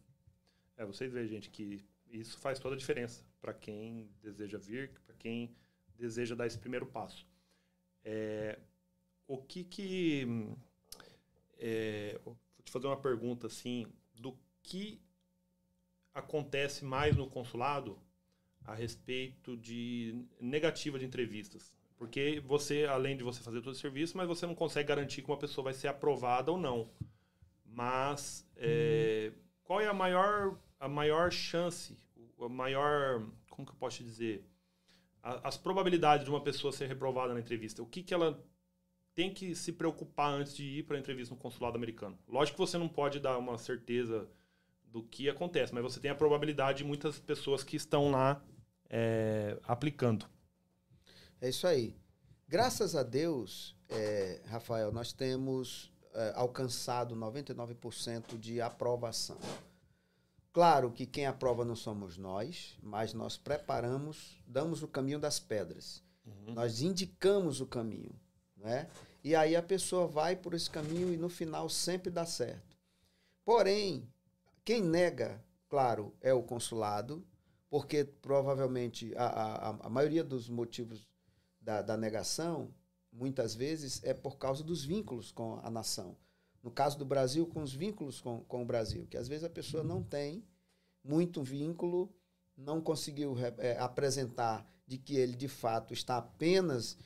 É, 0.77 0.85
vocês 0.85 1.11
veem, 1.11 1.27
gente, 1.27 1.49
que 1.49 1.85
isso 2.09 2.37
faz 2.39 2.57
toda 2.57 2.75
a 2.75 2.77
diferença 2.77 3.23
para 3.41 3.53
quem 3.53 4.09
deseja 4.21 4.57
vir, 4.57 4.89
para 5.05 5.13
quem 5.15 5.53
deseja 5.97 6.33
dar 6.33 6.47
esse 6.47 6.57
primeiro 6.57 6.85
passo. 6.85 7.27
É, 8.03 8.57
o 9.27 9.37
que 9.37 9.65
que. 9.65 10.25
É, 11.57 12.19
vou 12.23 12.37
te 12.63 12.71
fazer 12.71 12.87
uma 12.87 12.99
pergunta 12.99 13.47
assim: 13.47 13.85
do 14.13 14.37
que 14.63 15.01
acontece 16.13 16.85
mais 16.85 17.15
no 17.17 17.29
consulado 17.29 17.99
a 18.63 18.73
respeito 18.73 19.57
de 19.57 20.25
negativa 20.39 20.97
de 20.97 21.05
entrevistas? 21.05 21.73
Porque 21.97 22.41
você, 22.45 22.85
além 22.85 23.15
de 23.15 23.23
você 23.23 23.41
fazer 23.41 23.61
todo 23.61 23.73
o 23.73 23.77
serviço, 23.77 24.17
mas 24.17 24.27
você 24.27 24.45
não 24.45 24.55
consegue 24.55 24.89
garantir 24.89 25.21
que 25.21 25.29
uma 25.29 25.37
pessoa 25.37 25.65
vai 25.65 25.73
ser 25.73 25.87
aprovada 25.87 26.51
ou 26.51 26.57
não. 26.57 26.89
Mas 27.65 28.47
é, 28.57 29.31
hum. 29.31 29.39
qual 29.63 29.81
é 29.81 29.87
a 29.87 29.93
maior, 29.93 30.57
a 30.79 30.87
maior 30.87 31.31
chance, 31.31 31.97
a 32.39 32.49
maior, 32.49 33.25
como 33.49 33.65
que 33.65 33.71
eu 33.71 33.77
posso 33.77 33.97
te 33.97 34.03
dizer? 34.03 34.45
as 35.43 35.57
probabilidades 35.57 36.23
de 36.23 36.29
uma 36.29 36.39
pessoa 36.39 36.71
ser 36.71 36.87
reprovada 36.87 37.33
na 37.33 37.39
entrevista, 37.39 37.81
o 37.81 37.85
que, 37.87 38.03
que 38.03 38.13
ela 38.13 38.39
tem 39.15 39.33
que 39.33 39.55
se 39.55 39.71
preocupar 39.71 40.31
antes 40.31 40.55
de 40.55 40.63
ir 40.63 40.83
para 40.83 40.97
a 40.97 40.99
entrevista 40.99 41.33
no 41.33 41.39
consulado 41.39 41.75
americano? 41.75 42.17
Lógico 42.27 42.57
que 42.57 42.69
você 42.69 42.77
não 42.77 42.87
pode 42.87 43.19
dar 43.19 43.37
uma 43.37 43.57
certeza 43.57 44.29
do 44.85 45.01
que 45.01 45.27
acontece, 45.27 45.73
mas 45.73 45.81
você 45.81 45.99
tem 45.99 46.11
a 46.11 46.15
probabilidade 46.15 46.79
de 46.79 46.83
muitas 46.83 47.17
pessoas 47.17 47.63
que 47.63 47.75
estão 47.75 48.11
lá 48.11 48.43
é, 48.87 49.57
aplicando. 49.63 50.27
É 51.41 51.49
isso 51.49 51.67
aí. 51.67 51.95
Graças 52.47 52.95
a 52.95 53.03
Deus, 53.03 53.75
é, 53.89 54.41
Rafael, 54.45 54.91
nós 54.91 55.11
temos 55.11 55.91
é, 56.13 56.33
alcançado 56.35 57.15
99% 57.15 58.37
de 58.37 58.61
aprovação. 58.61 59.37
Claro 60.53 60.91
que 60.91 61.05
quem 61.05 61.25
aprova 61.25 61.65
não 61.65 61.75
somos 61.75 62.17
nós, 62.17 62.77
mas 62.81 63.13
nós 63.13 63.37
preparamos, 63.37 64.41
damos 64.47 64.81
o 64.81 64.87
caminho 64.87 65.19
das 65.19 65.39
pedras. 65.39 66.01
Uhum. 66.25 66.53
Nós 66.53 66.81
indicamos 66.81 67.59
o 67.59 67.65
caminho. 67.65 68.15
Né? 68.55 68.87
E 69.23 69.35
aí 69.35 69.55
a 69.55 69.61
pessoa 69.61 70.07
vai 70.07 70.35
por 70.35 70.53
esse 70.53 70.69
caminho 70.69 71.11
e 71.11 71.17
no 71.17 71.27
final 71.29 71.67
sempre 71.67 72.09
dá 72.09 72.25
certo. 72.25 72.77
Porém, 73.43 74.07
quem 74.63 74.81
nega, 74.81 75.43
claro, 75.67 76.13
é 76.21 76.33
o 76.33 76.41
consulado, 76.41 77.25
porque 77.69 78.05
provavelmente 78.05 79.13
a, 79.17 79.25
a, 79.25 79.69
a 79.87 79.89
maioria 79.89 80.23
dos 80.23 80.47
motivos 80.47 81.05
da, 81.65 81.81
da 81.81 81.97
negação, 81.97 82.69
muitas 83.11 83.55
vezes, 83.55 84.01
é 84.03 84.13
por 84.13 84.37
causa 84.37 84.63
dos 84.63 84.85
vínculos 84.85 85.31
com 85.31 85.59
a 85.63 85.69
nação. 85.71 86.15
No 86.61 86.69
caso 86.69 86.97
do 86.97 87.05
Brasil, 87.05 87.45
com 87.47 87.63
os 87.63 87.73
vínculos 87.73 88.21
com, 88.21 88.41
com 88.41 88.61
o 88.61 88.65
Brasil, 88.65 89.07
que 89.09 89.17
às 89.17 89.27
vezes 89.27 89.43
a 89.43 89.49
pessoa 89.49 89.83
não 89.83 90.03
tem 90.03 90.43
muito 91.03 91.43
vínculo, 91.43 92.13
não 92.55 92.79
conseguiu 92.81 93.35
é, 93.57 93.77
apresentar 93.79 94.65
de 94.87 94.97
que 94.97 95.15
ele 95.15 95.35
de 95.35 95.47
fato 95.47 95.93
está 95.93 96.17
apenas 96.17 96.97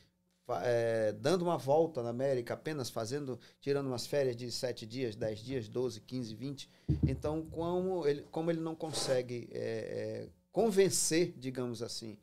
é, 0.64 1.14
dando 1.14 1.44
uma 1.44 1.58
volta 1.58 2.02
na 2.04 2.10
América, 2.10 2.54
apenas 2.54 2.90
fazendo, 2.90 3.40
tirando 3.62 3.88
umas 3.88 4.08
férias 4.08 4.36
de 4.36 4.52
sete 4.52 4.86
dias, 4.86 5.16
dez 5.16 5.40
dias, 5.40 5.70
doze, 5.70 6.02
quinze, 6.02 6.36
vinte. 6.36 6.70
Então, 7.08 7.46
como 7.46 8.06
ele, 8.08 8.24
como 8.32 8.52
ele 8.52 8.60
não 8.60 8.76
consegue 8.76 9.48
é, 9.52 9.60
é, 9.62 10.30
convencer, 10.52 11.34
digamos 11.38 11.82
assim, 11.82 12.18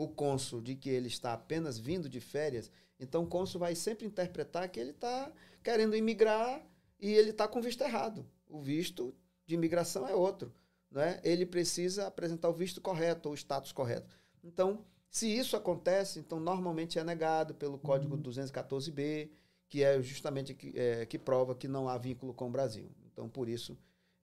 o 0.00 0.08
cônsul 0.08 0.62
de 0.62 0.74
que 0.74 0.88
ele 0.88 1.08
está 1.08 1.34
apenas 1.34 1.78
vindo 1.78 2.08
de 2.08 2.20
férias, 2.20 2.70
então 2.98 3.22
o 3.22 3.26
cônsul 3.26 3.60
vai 3.60 3.74
sempre 3.74 4.06
interpretar 4.06 4.66
que 4.70 4.80
ele 4.80 4.92
está 4.92 5.30
querendo 5.62 5.94
imigrar 5.94 6.66
e 6.98 7.12
ele 7.12 7.30
está 7.30 7.46
com 7.46 7.60
visto 7.60 7.82
errado. 7.82 8.26
O 8.48 8.62
visto 8.62 9.14
de 9.46 9.56
imigração 9.56 10.08
é 10.08 10.14
outro. 10.14 10.54
Né? 10.90 11.20
Ele 11.22 11.44
precisa 11.44 12.06
apresentar 12.06 12.48
o 12.48 12.54
visto 12.54 12.80
correto 12.80 13.28
ou 13.28 13.34
o 13.34 13.36
status 13.36 13.72
correto. 13.72 14.08
Então, 14.42 14.86
se 15.10 15.28
isso 15.28 15.54
acontece, 15.54 16.18
então 16.18 16.40
normalmente 16.40 16.98
é 16.98 17.04
negado 17.04 17.54
pelo 17.54 17.78
Código 17.78 18.16
214B, 18.16 19.24
uhum. 19.24 19.30
que 19.68 19.82
é 19.82 20.00
justamente 20.00 20.54
que, 20.54 20.72
é, 20.74 21.04
que 21.04 21.18
prova 21.18 21.54
que 21.54 21.68
não 21.68 21.90
há 21.90 21.98
vínculo 21.98 22.32
com 22.32 22.48
o 22.48 22.50
Brasil. 22.50 22.90
Então, 23.12 23.28
por 23.28 23.50
isso, 23.50 23.76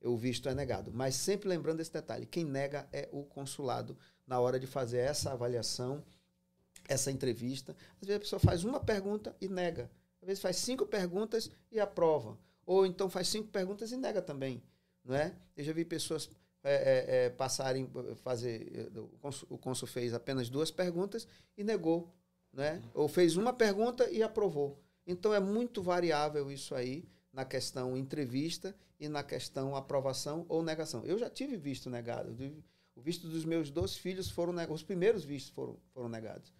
o 0.04 0.18
visto 0.18 0.50
é 0.50 0.56
negado. 0.56 0.92
Mas 0.92 1.14
sempre 1.14 1.48
lembrando 1.48 1.82
esse 1.82 1.94
detalhe: 1.94 2.26
quem 2.26 2.44
nega 2.44 2.90
é 2.92 3.08
o 3.12 3.24
consulado 3.24 3.96
na 4.28 4.40
hora 4.40 4.60
de 4.60 4.68
fazer 4.68 4.98
essa 4.98 5.32
avaliação, 5.32 6.04
essa 6.88 7.10
entrevista. 7.10 7.76
Às 8.02 8.08
vezes 8.08 8.18
a 8.18 8.20
pessoa 8.20 8.40
faz 8.40 8.64
uma 8.64 8.80
pergunta 8.80 9.36
e 9.40 9.48
nega. 9.48 9.90
Às 10.22 10.28
vezes 10.28 10.42
faz 10.42 10.58
cinco 10.58 10.86
perguntas 10.86 11.50
e 11.72 11.80
aprova. 11.80 12.38
Ou 12.66 12.86
então 12.86 13.10
faz 13.10 13.30
cinco 13.30 13.48
perguntas 13.48 13.92
e 13.92 13.98
nega 13.98 14.22
também. 14.22 14.62
Não 15.04 15.16
é? 15.16 15.34
Eu 15.56 15.64
já 15.64 15.72
vi 15.72 15.86
pessoas 15.86 16.30
é, 16.64 16.74
é, 16.74 17.26
é 17.26 17.30
passarem, 17.30 17.90
fazer. 18.18 18.92
O 19.50 19.58
Consul 19.58 19.88
fez 19.88 20.14
apenas 20.14 20.50
duas 20.50 20.70
perguntas 20.70 21.26
e 21.58 21.64
negou. 21.64 22.14
Né? 22.52 22.82
Ou 22.94 23.08
fez 23.08 23.38
uma 23.38 23.54
pergunta 23.54 24.10
e 24.10 24.22
aprovou. 24.22 24.78
Então 25.06 25.34
é 25.34 25.40
muito 25.40 25.82
variável 25.82 26.52
isso 26.52 26.76
aí 26.76 27.08
na 27.32 27.46
questão 27.46 27.96
entrevista 27.96 28.76
e 29.00 29.08
na 29.08 29.24
questão 29.24 29.76
aprovação 29.76 30.46
ou 30.50 30.62
negação. 30.62 31.06
Eu 31.06 31.18
já 31.18 31.30
tive 31.30 31.56
visto 31.56 31.90
negado. 31.90 32.36
O 32.98 33.02
visto 33.02 33.28
dos 33.28 33.46
meus 33.46 33.70
dois 33.70 33.96
filhos 33.96 34.28
foram 34.28 34.52
negados. 34.52 34.82
Os 34.82 34.84
primeiros 34.84 35.24
vistos 35.24 35.54
foram, 35.54 35.78
foram 35.94 36.10
negados. 36.10 36.52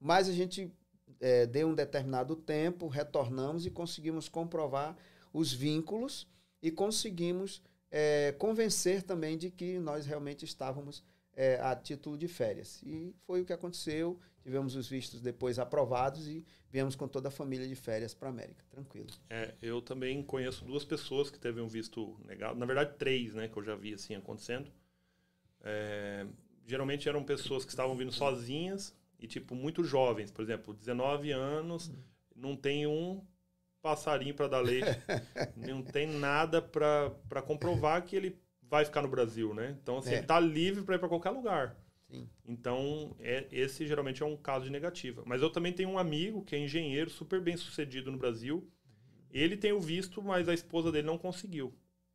Mas 0.00 0.26
a 0.26 0.32
gente 0.32 0.72
é, 1.20 1.44
deu 1.44 1.68
um 1.68 1.74
determinado 1.74 2.34
tempo, 2.34 2.88
retornamos 2.88 3.66
e 3.66 3.70
conseguimos 3.70 4.26
comprovar 4.26 4.96
os 5.34 5.52
vínculos 5.52 6.26
e 6.62 6.70
conseguimos 6.70 7.62
é, 7.90 8.32
convencer 8.38 9.02
também 9.02 9.36
de 9.36 9.50
que 9.50 9.78
nós 9.78 10.06
realmente 10.06 10.46
estávamos 10.46 11.04
é, 11.34 11.60
a 11.60 11.76
título 11.76 12.16
de 12.16 12.26
férias. 12.26 12.82
E 12.82 13.14
foi 13.26 13.42
o 13.42 13.44
que 13.44 13.52
aconteceu. 13.52 14.18
Tivemos 14.42 14.74
os 14.74 14.88
vistos 14.88 15.20
depois 15.20 15.58
aprovados 15.58 16.26
e 16.26 16.44
viemos 16.70 16.96
com 16.96 17.06
toda 17.06 17.28
a 17.28 17.30
família 17.30 17.68
de 17.68 17.76
férias 17.76 18.14
para 18.14 18.28
a 18.28 18.30
América. 18.30 18.64
Tranquilo. 18.70 19.08
É, 19.28 19.54
eu 19.60 19.82
também 19.82 20.22
conheço 20.22 20.64
duas 20.64 20.86
pessoas 20.86 21.30
que 21.30 21.38
teve 21.38 21.60
um 21.60 21.68
visto 21.68 22.18
negado. 22.26 22.58
Na 22.58 22.64
verdade, 22.64 22.96
três, 22.98 23.34
né? 23.34 23.46
Que 23.46 23.58
eu 23.58 23.62
já 23.62 23.76
vi 23.76 23.92
assim 23.92 24.14
acontecendo. 24.14 24.72
É, 25.62 26.26
geralmente 26.66 27.08
eram 27.08 27.22
pessoas 27.22 27.64
que 27.64 27.70
estavam 27.70 27.96
vindo 27.96 28.12
sozinhas 28.12 28.96
e, 29.18 29.26
tipo, 29.26 29.54
muito 29.54 29.84
jovens. 29.84 30.30
Por 30.30 30.42
exemplo, 30.42 30.74
19 30.74 31.30
anos, 31.30 31.92
não 32.34 32.56
tem 32.56 32.86
um 32.86 33.24
passarinho 33.80 34.34
para 34.34 34.48
dar 34.48 34.60
leite. 34.60 34.86
não 35.56 35.82
tem 35.82 36.06
nada 36.06 36.62
para 36.62 37.42
comprovar 37.42 38.02
que 38.02 38.16
ele 38.16 38.38
vai 38.62 38.84
ficar 38.84 39.02
no 39.02 39.08
Brasil, 39.08 39.52
né? 39.52 39.76
Então, 39.82 39.98
assim, 39.98 40.10
é. 40.10 40.14
ele 40.14 40.22
está 40.22 40.40
livre 40.40 40.82
para 40.82 40.94
ir 40.94 40.98
para 40.98 41.08
qualquer 41.08 41.30
lugar. 41.30 41.76
Sim. 42.10 42.28
Então, 42.46 43.16
é, 43.20 43.46
esse 43.50 43.86
geralmente 43.86 44.22
é 44.22 44.26
um 44.26 44.36
caso 44.36 44.64
de 44.64 44.70
negativa. 44.70 45.22
Mas 45.26 45.42
eu 45.42 45.50
também 45.50 45.72
tenho 45.72 45.90
um 45.90 45.98
amigo 45.98 46.44
que 46.44 46.54
é 46.54 46.58
engenheiro, 46.58 47.10
super 47.10 47.40
bem 47.40 47.56
sucedido 47.56 48.10
no 48.10 48.18
Brasil. 48.18 48.66
Ele 49.30 49.56
tem 49.56 49.72
o 49.72 49.80
visto, 49.80 50.22
mas 50.22 50.48
a 50.48 50.54
esposa 50.54 50.92
dele 50.92 51.06
não 51.06 51.16
conseguiu. 51.16 51.74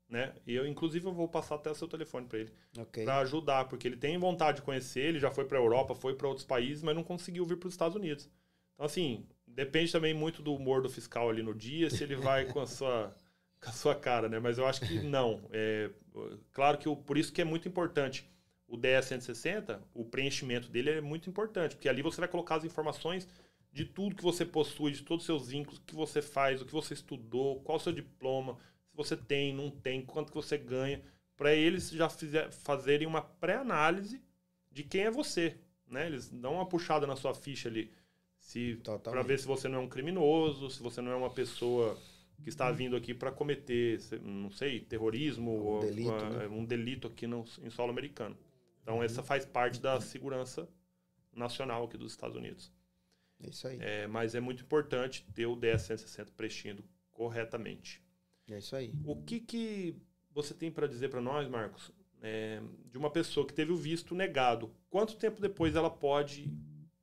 Né? 0.09 0.33
E 0.45 0.53
eu, 0.55 0.65
inclusive, 0.65 1.05
eu 1.05 1.13
vou 1.13 1.27
passar 1.27 1.55
até 1.55 1.69
o 1.69 1.75
seu 1.75 1.87
telefone 1.87 2.27
para 2.27 2.39
ele. 2.39 2.53
Okay. 2.77 3.03
Para 3.03 3.19
ajudar, 3.19 3.65
porque 3.65 3.87
ele 3.87 3.97
tem 3.97 4.17
vontade 4.17 4.57
de 4.57 4.63
conhecer, 4.63 5.01
ele 5.01 5.19
já 5.19 5.29
foi 5.29 5.43
para 5.43 5.57
a 5.57 5.61
Europa, 5.61 5.93
foi 5.93 6.15
para 6.15 6.27
outros 6.27 6.45
países, 6.45 6.81
mas 6.81 6.95
não 6.95 7.03
conseguiu 7.03 7.45
vir 7.45 7.57
para 7.57 7.67
os 7.67 7.73
Estados 7.73 7.95
Unidos. 7.95 8.29
Então, 8.73 8.85
assim, 8.85 9.25
depende 9.45 9.91
também 9.91 10.13
muito 10.13 10.41
do 10.41 10.53
humor 10.53 10.81
do 10.81 10.89
fiscal 10.89 11.29
ali 11.29 11.43
no 11.43 11.53
dia, 11.53 11.89
se 11.89 12.03
ele 12.03 12.15
vai 12.15 12.45
com 12.45 12.61
a 12.61 12.67
sua 12.67 13.13
com 13.59 13.69
a 13.69 13.73
sua 13.73 13.95
cara, 13.95 14.29
né? 14.29 14.39
Mas 14.39 14.57
eu 14.57 14.67
acho 14.67 14.81
que 14.81 14.99
não. 15.01 15.41
É, 15.51 15.89
claro 16.53 16.77
que 16.77 16.87
o, 16.87 16.95
por 16.95 17.17
isso 17.17 17.33
que 17.33 17.41
é 17.41 17.45
muito 17.45 17.67
importante 17.67 18.29
o 18.67 18.77
DS 18.77 19.05
160, 19.05 19.81
o 19.93 20.05
preenchimento 20.05 20.69
dele 20.69 20.91
é 20.91 21.01
muito 21.01 21.29
importante, 21.29 21.75
porque 21.75 21.87
ali 21.87 22.01
você 22.01 22.19
vai 22.19 22.27
colocar 22.27 22.55
as 22.55 22.65
informações 22.65 23.27
de 23.71 23.85
tudo 23.85 24.15
que 24.15 24.23
você 24.23 24.45
possui, 24.45 24.91
de 24.91 25.03
todos 25.03 25.23
os 25.23 25.25
seus 25.25 25.49
vínculos, 25.49 25.79
o 25.79 25.83
que 25.83 25.95
você 25.95 26.21
faz, 26.21 26.61
o 26.61 26.65
que 26.65 26.71
você 26.71 26.93
estudou, 26.93 27.61
qual 27.61 27.77
o 27.77 27.79
seu 27.81 27.93
diploma, 27.93 28.57
você 28.97 29.15
tem, 29.15 29.53
não 29.53 29.69
tem, 29.69 30.01
quanto 30.03 30.31
que 30.31 30.35
você 30.35 30.57
ganha, 30.57 31.01
para 31.37 31.53
eles 31.53 31.91
já 31.91 32.09
fizer, 32.09 32.51
fazerem 32.51 33.07
uma 33.07 33.21
pré-análise 33.21 34.21
de 34.71 34.83
quem 34.83 35.03
é 35.03 35.11
você, 35.11 35.55
né? 35.87 36.07
Eles 36.07 36.29
dão 36.29 36.55
uma 36.55 36.65
puxada 36.65 37.05
na 37.05 37.15
sua 37.15 37.33
ficha 37.33 37.69
ali, 37.69 37.93
se 38.39 38.81
para 39.03 39.21
ver 39.21 39.37
se 39.37 39.45
você 39.45 39.67
não 39.67 39.79
é 39.79 39.81
um 39.81 39.87
criminoso, 39.87 40.69
se 40.71 40.81
você 40.81 40.99
não 40.99 41.11
é 41.11 41.15
uma 41.15 41.29
pessoa 41.29 41.97
que 42.43 42.49
está 42.49 42.71
vindo 42.71 42.95
aqui 42.95 43.13
para 43.13 43.31
cometer, 43.31 43.99
não 44.21 44.49
sei, 44.49 44.79
terrorismo 44.79 45.51
um 45.51 45.65
ou 45.65 45.79
delito, 45.81 46.09
uma, 46.09 46.29
né? 46.29 46.47
um 46.47 46.65
delito 46.65 47.07
aqui 47.07 47.27
no, 47.27 47.45
em 47.61 47.69
solo 47.69 47.91
americano. 47.91 48.37
Então, 48.81 48.97
uhum. 48.97 49.03
essa 49.03 49.21
faz 49.21 49.45
parte 49.45 49.79
da 49.79 49.99
segurança 50.01 50.67
nacional 51.33 51.85
aqui 51.85 51.97
dos 51.97 52.11
Estados 52.11 52.35
Unidos. 52.35 52.71
É 53.43 53.49
isso 53.49 53.67
aí. 53.67 53.77
É, 53.79 54.07
mas 54.07 54.33
é 54.33 54.39
muito 54.39 54.63
importante 54.63 55.25
ter 55.33 55.45
o 55.45 55.55
DS-160 55.55 56.31
preenchido 56.35 56.83
corretamente. 57.11 58.01
É 58.49 58.57
isso 58.57 58.75
aí. 58.75 58.93
O 59.05 59.15
que, 59.15 59.39
que 59.39 59.95
você 60.31 60.53
tem 60.53 60.71
para 60.71 60.87
dizer 60.87 61.09
para 61.09 61.21
nós, 61.21 61.47
Marcos, 61.49 61.91
é, 62.21 62.61
de 62.91 62.97
uma 62.97 63.09
pessoa 63.09 63.45
que 63.45 63.53
teve 63.53 63.71
o 63.71 63.77
visto 63.77 64.15
negado? 64.15 64.71
Quanto 64.89 65.15
tempo 65.15 65.41
depois 65.41 65.75
ela 65.75 65.89
pode 65.89 66.51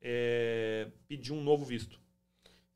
é, 0.00 0.90
pedir 1.06 1.32
um 1.32 1.42
novo 1.42 1.64
visto? 1.64 2.00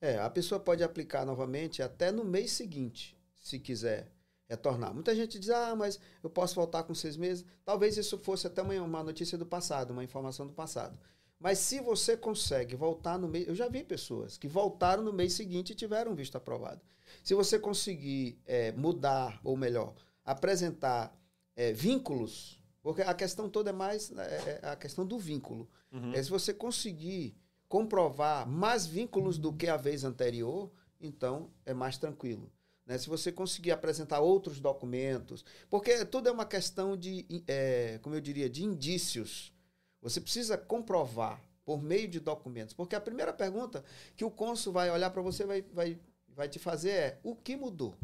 É, 0.01 0.19
a 0.19 0.31
pessoa 0.31 0.61
pode 0.61 0.85
aplicar 0.85 1.25
novamente 1.25 1.83
até 1.83 2.13
no 2.13 2.25
mês 2.25 2.53
seguinte, 2.53 3.17
se 3.35 3.59
quiser 3.59 4.13
retornar. 4.49 4.95
Muita 4.95 5.15
gente 5.15 5.39
diz, 5.39 5.51
ah, 5.51 5.75
mas 5.77 5.99
eu 6.23 6.31
posso 6.31 6.55
voltar 6.55 6.83
com 6.85 6.95
seis 6.95 7.17
meses. 7.17 7.45
Talvez 7.65 7.97
isso 7.97 8.19
fosse 8.19 8.47
até 8.47 8.63
uma, 8.63 8.75
uma 8.75 9.03
notícia 9.03 9.37
do 9.37 9.45
passado, 9.45 9.91
uma 9.91 10.05
informação 10.05 10.47
do 10.47 10.53
passado. 10.53 10.99
Mas 11.39 11.59
se 11.59 11.81
você 11.81 12.17
consegue 12.17 12.75
voltar 12.75 13.19
no 13.19 13.29
mês. 13.29 13.47
Eu 13.47 13.55
já 13.55 13.69
vi 13.69 13.85
pessoas 13.85 14.37
que 14.37 14.49
voltaram 14.49 15.03
no 15.03 15.13
mês 15.13 15.35
seguinte 15.35 15.71
e 15.71 15.77
tiveram 15.77 16.15
visto 16.15 16.37
aprovado. 16.37 16.81
Se 17.23 17.35
você 17.35 17.59
conseguir 17.59 18.41
é, 18.45 18.73
mudar, 18.73 19.41
ou 19.45 19.57
melhor, 19.57 19.95
apresentar 20.25 21.17
é, 21.55 21.73
vínculos, 21.73 22.61
porque 22.83 23.03
a 23.03 23.15
questão 23.15 23.49
toda 23.49 23.71
é 23.71 23.73
mais 23.73 24.11
é, 24.17 24.61
é 24.63 24.69
a 24.69 24.77
questão 24.77 25.07
do 25.07 25.19
vínculo. 25.19 25.69
Uhum. 25.93 26.13
É 26.13 26.23
se 26.23 26.31
você 26.31 26.53
conseguir 26.53 27.37
comprovar 27.69 28.49
mais 28.49 28.87
vínculos 28.87 29.39
do 29.39 29.53
que 29.53 29.69
a 29.69 29.77
vez 29.77 30.05
anterior, 30.05 30.71
então 31.01 31.51
é 31.65 31.75
mais 31.75 31.99
tranquilo. 31.99 32.51
Né? 32.87 32.97
Se 32.97 33.09
você 33.09 33.31
conseguir 33.31 33.71
apresentar 33.71 34.21
outros 34.21 34.59
documentos, 34.59 35.45
porque 35.69 36.05
tudo 36.07 36.29
é 36.29 36.33
uma 36.33 36.47
questão 36.47 36.97
de, 36.97 37.27
é, 37.47 37.99
como 38.03 38.17
eu 38.17 38.21
diria, 38.21 38.49
de 38.49 38.65
indícios. 38.65 39.53
Você 40.01 40.21
precisa 40.21 40.57
comprovar 40.57 41.43
por 41.65 41.83
meio 41.83 42.09
de 42.09 42.21
documentos. 42.21 42.75
Porque 42.75 42.95
a 42.95 43.01
primeira 43.01 43.33
pergunta 43.33 43.85
que 44.17 44.25
o 44.25 44.31
cônsul 44.31 44.73
vai 44.73 44.91
olhar 44.91 45.11
para 45.11 45.23
você 45.23 45.45
vai, 45.45 45.63
vai, 45.73 45.99
vai 46.29 46.49
te 46.49 46.59
fazer 46.59 46.91
é: 46.91 47.21
o 47.23 47.35
que 47.35 47.57
mudou? 47.57 47.95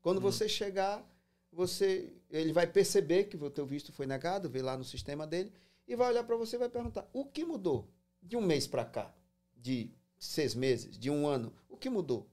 Quando 0.00 0.18
hum. 0.18 0.22
você 0.22 0.48
chegar, 0.48 1.04
você 1.52 2.12
ele 2.30 2.52
vai 2.52 2.66
perceber 2.66 3.24
que 3.24 3.36
o 3.36 3.50
teu 3.50 3.66
visto 3.66 3.92
foi 3.92 4.06
negado, 4.06 4.48
vê 4.48 4.62
lá 4.62 4.76
no 4.76 4.84
sistema 4.84 5.26
dele, 5.26 5.52
e 5.86 5.94
vai 5.96 6.10
olhar 6.10 6.24
para 6.24 6.36
você 6.36 6.56
e 6.56 6.58
vai 6.58 6.68
perguntar: 6.68 7.08
o 7.12 7.24
que 7.24 7.44
mudou? 7.44 7.88
de 8.26 8.36
um 8.36 8.42
mês 8.42 8.66
para 8.66 8.84
cá, 8.84 9.14
de 9.56 9.90
seis 10.18 10.54
meses, 10.54 10.98
de 10.98 11.10
um 11.10 11.26
ano, 11.26 11.52
o 11.68 11.76
que 11.76 11.88
mudou? 11.88 12.28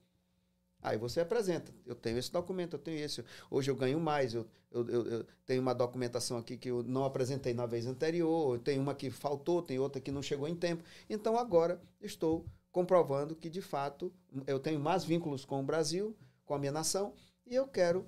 Aí 0.84 0.98
você 0.98 1.22
apresenta. 1.22 1.74
Eu 1.86 1.96
tenho 1.96 2.18
esse 2.18 2.30
documento, 2.30 2.74
eu 2.74 2.80
tenho 2.80 3.00
esse. 3.00 3.24
Hoje 3.50 3.72
eu 3.72 3.76
ganho 3.76 4.00
mais. 4.02 4.34
Eu, 4.34 4.46
eu, 4.70 4.88
eu, 4.90 5.06
eu, 5.06 5.26
tenho 5.46 5.62
uma 5.62 5.74
documentação 5.74 6.38
aqui 6.38 6.58
que 6.58 6.70
eu 6.70 6.84
não 6.84 7.06
apresentei 7.06 7.54
na 7.54 7.66
vez 7.66 7.88
anterior. 7.88 8.60
Tem 8.60 8.78
uma 8.78 8.94
que 8.94 9.10
faltou, 9.10 9.62
tem 9.62 9.80
outra 9.80 10.02
que 10.02 10.12
não 10.12 10.22
chegou 10.22 10.48
em 10.48 10.56
tempo. 10.56 10.84
Então 11.10 11.38
agora 11.38 11.82
estou 12.02 12.46
comprovando 12.70 13.34
que 13.34 13.50
de 13.50 13.62
fato 13.62 14.12
eu 14.46 14.60
tenho 14.60 14.80
mais 14.80 15.06
vínculos 15.06 15.46
com 15.46 15.62
o 15.62 15.64
Brasil, 15.64 16.18
com 16.44 16.54
a 16.54 16.60
minha 16.60 16.72
nação, 16.72 17.14
e 17.46 17.56
eu 17.56 17.68
quero 17.68 18.06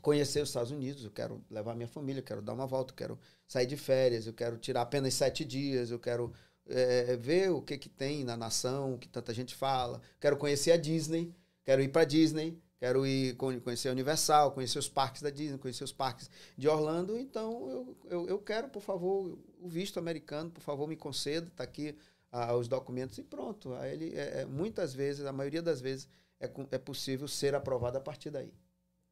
conhecer 0.00 0.42
os 0.42 0.48
Estados 0.48 0.72
Unidos. 0.72 1.04
Eu 1.04 1.10
quero 1.10 1.44
levar 1.48 1.76
minha 1.76 1.86
família, 1.86 2.20
eu 2.20 2.24
quero 2.24 2.42
dar 2.42 2.54
uma 2.54 2.66
volta, 2.66 2.92
eu 2.92 2.96
quero 2.96 3.18
sair 3.46 3.66
de 3.66 3.76
férias, 3.76 4.26
eu 4.26 4.32
quero 4.32 4.58
tirar 4.58 4.82
apenas 4.82 5.14
sete 5.14 5.44
dias, 5.44 5.90
eu 5.90 5.98
quero 5.98 6.32
é, 6.66 7.16
ver 7.16 7.50
o 7.50 7.62
que, 7.62 7.78
que 7.78 7.88
tem 7.88 8.24
na 8.24 8.36
nação, 8.36 8.94
o 8.94 8.98
que 8.98 9.06
tanta 9.06 9.32
gente 9.32 9.54
fala. 9.54 10.00
Quero 10.18 10.36
conhecer 10.36 10.72
a 10.72 10.76
Disney, 10.76 11.32
quero 11.64 11.82
ir 11.82 11.88
para 11.88 12.04
Disney, 12.04 12.60
quero 12.78 13.06
ir 13.06 13.36
conhecer 13.36 13.88
a 13.88 13.92
Universal, 13.92 14.52
conhecer 14.52 14.78
os 14.78 14.88
parques 14.88 15.22
da 15.22 15.30
Disney, 15.30 15.58
conhecer 15.58 15.84
os 15.84 15.92
parques 15.92 16.30
de 16.56 16.68
Orlando. 16.68 17.16
Então, 17.18 17.70
eu, 17.70 17.96
eu, 18.10 18.28
eu 18.28 18.38
quero, 18.38 18.68
por 18.68 18.82
favor, 18.82 19.38
o 19.58 19.68
visto 19.68 19.98
americano, 19.98 20.50
por 20.50 20.60
favor, 20.60 20.86
me 20.86 20.96
conceda, 20.96 21.46
está 21.46 21.64
aqui 21.64 21.96
ah, 22.30 22.54
os 22.54 22.68
documentos 22.68 23.16
e 23.18 23.22
pronto. 23.22 23.72
Aí 23.74 23.92
ele, 23.92 24.16
é, 24.16 24.42
é, 24.42 24.44
muitas 24.44 24.92
vezes, 24.92 25.24
a 25.24 25.32
maioria 25.32 25.62
das 25.62 25.80
vezes, 25.80 26.08
é, 26.40 26.50
é 26.72 26.78
possível 26.78 27.26
ser 27.28 27.54
aprovado 27.54 27.96
a 27.96 28.00
partir 28.00 28.30
daí. 28.30 28.52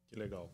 Que 0.09 0.19
legal. 0.19 0.53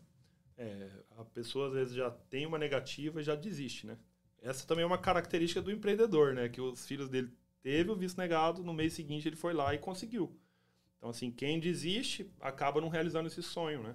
É, 0.56 0.88
a 1.18 1.24
pessoa 1.24 1.68
às 1.68 1.72
vezes 1.72 1.94
já 1.94 2.10
tem 2.10 2.46
uma 2.46 2.58
negativa 2.58 3.20
e 3.20 3.24
já 3.24 3.34
desiste, 3.34 3.86
né? 3.86 3.98
Essa 4.42 4.66
também 4.66 4.82
é 4.82 4.86
uma 4.86 4.98
característica 4.98 5.60
do 5.60 5.70
empreendedor, 5.70 6.32
né? 6.32 6.48
Que 6.48 6.60
os 6.60 6.86
filhos 6.86 7.08
dele 7.08 7.30
teve 7.62 7.90
o 7.90 7.96
visto 7.96 8.18
negado, 8.18 8.62
no 8.62 8.72
mês 8.72 8.94
seguinte 8.94 9.28
ele 9.28 9.36
foi 9.36 9.52
lá 9.52 9.74
e 9.74 9.78
conseguiu. 9.78 10.34
Então, 11.00 11.08
assim, 11.08 11.30
quem 11.30 11.58
desiste 11.58 12.30
acaba 12.38 12.78
não 12.78 12.90
realizando 12.90 13.26
esse 13.26 13.42
sonho, 13.42 13.82
né? 13.82 13.94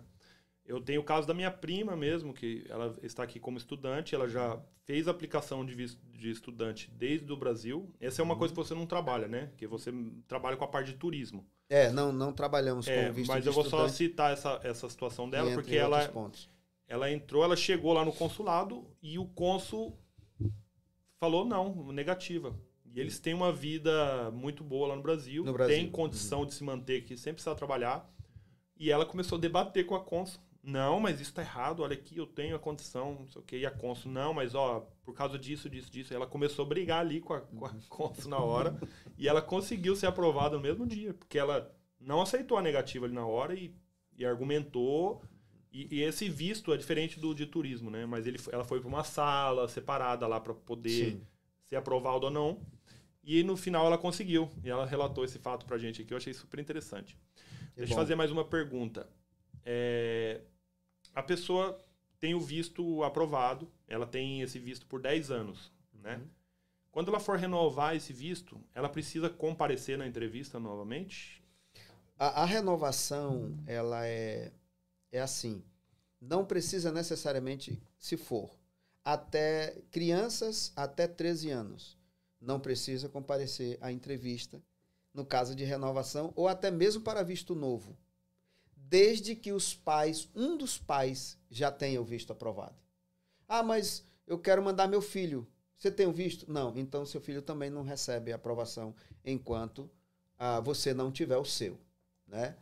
Eu 0.66 0.82
tenho 0.82 1.02
o 1.02 1.04
caso 1.04 1.28
da 1.28 1.34
minha 1.36 1.52
prima 1.52 1.96
mesmo, 1.96 2.34
que 2.34 2.66
ela 2.68 2.96
está 3.04 3.22
aqui 3.22 3.40
como 3.40 3.60
estudante, 3.60 4.16
ela 4.16 4.28
já 4.28 4.60
fez 4.84 5.08
aplicação 5.08 5.64
de 5.64 5.76
visto 5.76 6.02
de 6.12 6.32
estudante 6.32 6.90
desde 6.98 7.32
o 7.32 7.38
Brasil. 7.38 7.94
Essa 8.00 8.22
é 8.22 8.24
uma 8.24 8.34
uhum. 8.34 8.40
coisa 8.40 8.54
que 8.54 8.58
você 8.58 8.74
não 8.74 8.88
trabalha, 8.88 9.28
né? 9.28 9.52
Que 9.58 9.68
você 9.68 9.94
trabalha 10.28 10.58
com 10.58 10.64
a 10.64 10.68
parte 10.68 10.92
de 10.92 10.98
turismo. 10.98 11.46
É, 11.70 11.92
não, 11.92 12.12
não 12.12 12.34
trabalhamos 12.34 12.88
é, 12.88 13.08
com 13.08 13.14
visto 13.14 13.28
Mas 13.28 13.46
eu 13.46 13.54
vou 13.54 13.64
só 13.64 13.88
citar 13.88 14.34
essa, 14.34 14.60
essa 14.64 14.90
situação 14.90 15.30
dela, 15.30 15.52
porque 15.54 15.76
ela, 15.76 16.08
pontos. 16.08 16.50
ela 16.88 17.12
entrou, 17.12 17.44
ela 17.44 17.56
chegou 17.56 17.94
lá 17.94 18.04
no 18.04 18.12
consulado 18.12 18.88
e 19.04 19.20
o 19.20 19.26
cônsul 19.26 19.96
falou 21.20 21.46
não, 21.46 21.92
negativa. 21.92 22.56
E 22.96 23.02
eles 23.02 23.20
têm 23.20 23.34
uma 23.34 23.52
vida 23.52 24.32
muito 24.32 24.64
boa 24.64 24.88
lá 24.88 24.96
no 24.96 25.02
Brasil, 25.02 25.44
no 25.44 25.52
Brasil. 25.52 25.76
têm 25.76 25.92
condição 25.92 26.40
uhum. 26.40 26.46
de 26.46 26.54
se 26.54 26.64
manter 26.64 27.02
aqui, 27.02 27.18
sempre 27.18 27.36
precisa 27.36 27.54
trabalhar. 27.54 28.10
E 28.78 28.90
ela 28.90 29.06
começou 29.06 29.38
a 29.38 29.42
debater 29.42 29.86
com 29.86 29.96
a 29.96 30.00
Consul. 30.00 30.42
Não, 30.64 31.00
mas 31.00 31.20
isso 31.20 31.30
está 31.30 31.44
errado, 31.44 31.84
olha 31.84 31.94
aqui, 31.94 32.18
eu 32.18 32.26
tenho 32.26 32.56
a 32.56 32.60
condição, 32.60 33.18
não 33.20 33.28
sei 33.28 33.42
o 33.42 33.46
quê. 33.46 33.58
E 33.58 33.66
a 33.66 33.72
Consul, 33.72 34.12
não, 34.12 34.34
mas 34.34 34.56
ó, 34.56 34.88
por 35.04 35.14
causa 35.14 35.38
disso, 35.38 35.70
disso, 35.70 35.92
disso. 35.92 36.14
E 36.14 36.16
ela 36.16 36.26
começou 36.26 36.66
a 36.66 36.68
brigar 36.68 37.02
ali 37.02 37.20
com 37.20 37.34
a, 37.34 37.42
com 37.42 37.66
a 37.66 37.70
uhum. 37.70 37.80
Consul 37.90 38.30
na 38.30 38.40
hora. 38.40 38.80
e 39.18 39.28
ela 39.28 39.42
conseguiu 39.42 39.96
ser 39.96 40.08
aprovada 40.08 40.56
no 40.56 40.62
mesmo 40.62 40.88
dia, 40.88 41.14
porque 41.14 41.38
ela 41.38 41.72
não 42.00 42.22
aceitou 42.22 42.58
a 42.58 42.62
negativa 42.62 43.06
ali 43.06 43.14
na 43.14 43.26
hora 43.26 43.54
e, 43.54 43.76
e 44.18 44.26
argumentou 44.26 45.22
e, 45.72 45.98
e, 45.98 46.02
esse 46.04 46.30
visto 46.30 46.74
é 46.74 46.78
diferente 46.78 47.20
do 47.20 47.36
de 47.36 47.46
turismo, 47.46 47.92
né? 47.92 48.06
Mas 48.06 48.26
ele, 48.26 48.40
ela 48.50 48.64
foi 48.64 48.80
para 48.80 48.88
uma 48.88 49.04
sala 49.04 49.68
separada 49.68 50.26
lá 50.26 50.40
para 50.40 50.54
poder 50.54 51.12
Sim. 51.12 51.22
ser 51.66 51.76
aprovado 51.76 52.28
ou 52.28 52.32
não. 52.32 52.62
E 53.26 53.44
no 53.44 53.58
final 53.58 53.86
ela 53.86 53.98
conseguiu. 53.98 54.50
E 54.64 54.70
ela 54.70 54.86
relatou 54.86 55.26
esse 55.26 55.40
fato 55.40 55.66
para 55.66 55.76
a 55.76 55.80
gente 55.80 56.02
aqui. 56.02 56.14
Eu 56.14 56.18
achei 56.18 56.34
super 56.34 56.60
interessante. 56.60 57.18
Que 57.74 57.80
Deixa 57.80 57.94
eu 57.94 57.98
fazer 57.98 58.16
mais 58.16 58.32
uma 58.32 58.46
pergunta. 58.46 59.10
É, 59.66 60.42
a 61.14 61.24
pessoa 61.24 61.78
tem 62.20 62.36
o 62.36 62.40
visto 62.40 63.04
aprovado. 63.04 63.68
Ela 63.88 64.06
tem 64.06 64.42
esse 64.42 64.60
visto 64.60 64.86
por 64.86 65.02
10 65.02 65.32
anos, 65.32 65.72
né? 65.94 66.18
Uhum. 66.18 66.28
Quando 66.92 67.10
ela 67.10 67.20
for 67.20 67.38
renovar 67.38 67.96
esse 67.96 68.14
visto, 68.14 68.58
ela 68.74 68.88
precisa 68.88 69.30
comparecer 69.30 69.98
na 69.98 70.08
entrevista 70.08 70.60
novamente? 70.60 71.44
A, 72.18 72.44
a 72.44 72.46
renovação, 72.46 73.58
ela 73.68 74.08
é 74.08 74.54
é 75.12 75.22
assim: 75.22 75.64
não 76.20 76.46
precisa 76.46 76.92
necessariamente, 76.92 77.82
se 77.98 78.18
for, 78.18 78.52
até 79.04 79.82
crianças 79.92 80.72
até 80.76 81.08
13 81.08 81.52
anos, 81.52 81.98
não 82.46 82.60
precisa 82.60 83.10
comparecer 83.10 83.78
à 83.82 83.92
entrevista, 83.92 84.62
no 85.14 85.26
caso 85.26 85.56
de 85.56 85.64
renovação, 85.64 86.32
ou 86.36 86.48
até 86.48 86.70
mesmo 86.70 87.02
para 87.02 87.24
visto 87.24 87.56
novo. 87.56 87.98
desde 88.76 89.36
que 89.36 89.52
os 89.52 89.74
pais, 89.74 90.30
um 90.36 90.56
dos 90.56 90.78
pais, 90.78 91.38
já 91.50 91.72
tenha 91.72 92.00
o 92.00 92.06
visto 92.06 92.32
aprovado. 92.32 92.76
Ah, 93.48 93.64
mas 93.64 94.04
eu 94.28 94.38
quero 94.38 94.64
mandar 94.64 94.88
meu 94.88 95.02
filho. 95.02 95.48
Você 95.76 95.92
tem 95.92 96.06
o 96.06 96.14
visto? 96.14 96.50
Não. 96.52 96.78
Então 96.78 97.06
seu 97.06 97.20
filho 97.20 97.42
também 97.42 97.70
não 97.70 97.82
recebe 97.82 98.32
a 98.32 98.36
aprovação 98.36 98.96
enquanto 99.24 99.90
ah, 100.38 100.60
você 100.60 100.94
não 100.94 101.12
tiver 101.12 101.38
o 101.38 101.44
seu, 101.46 101.80
né? 102.28 102.56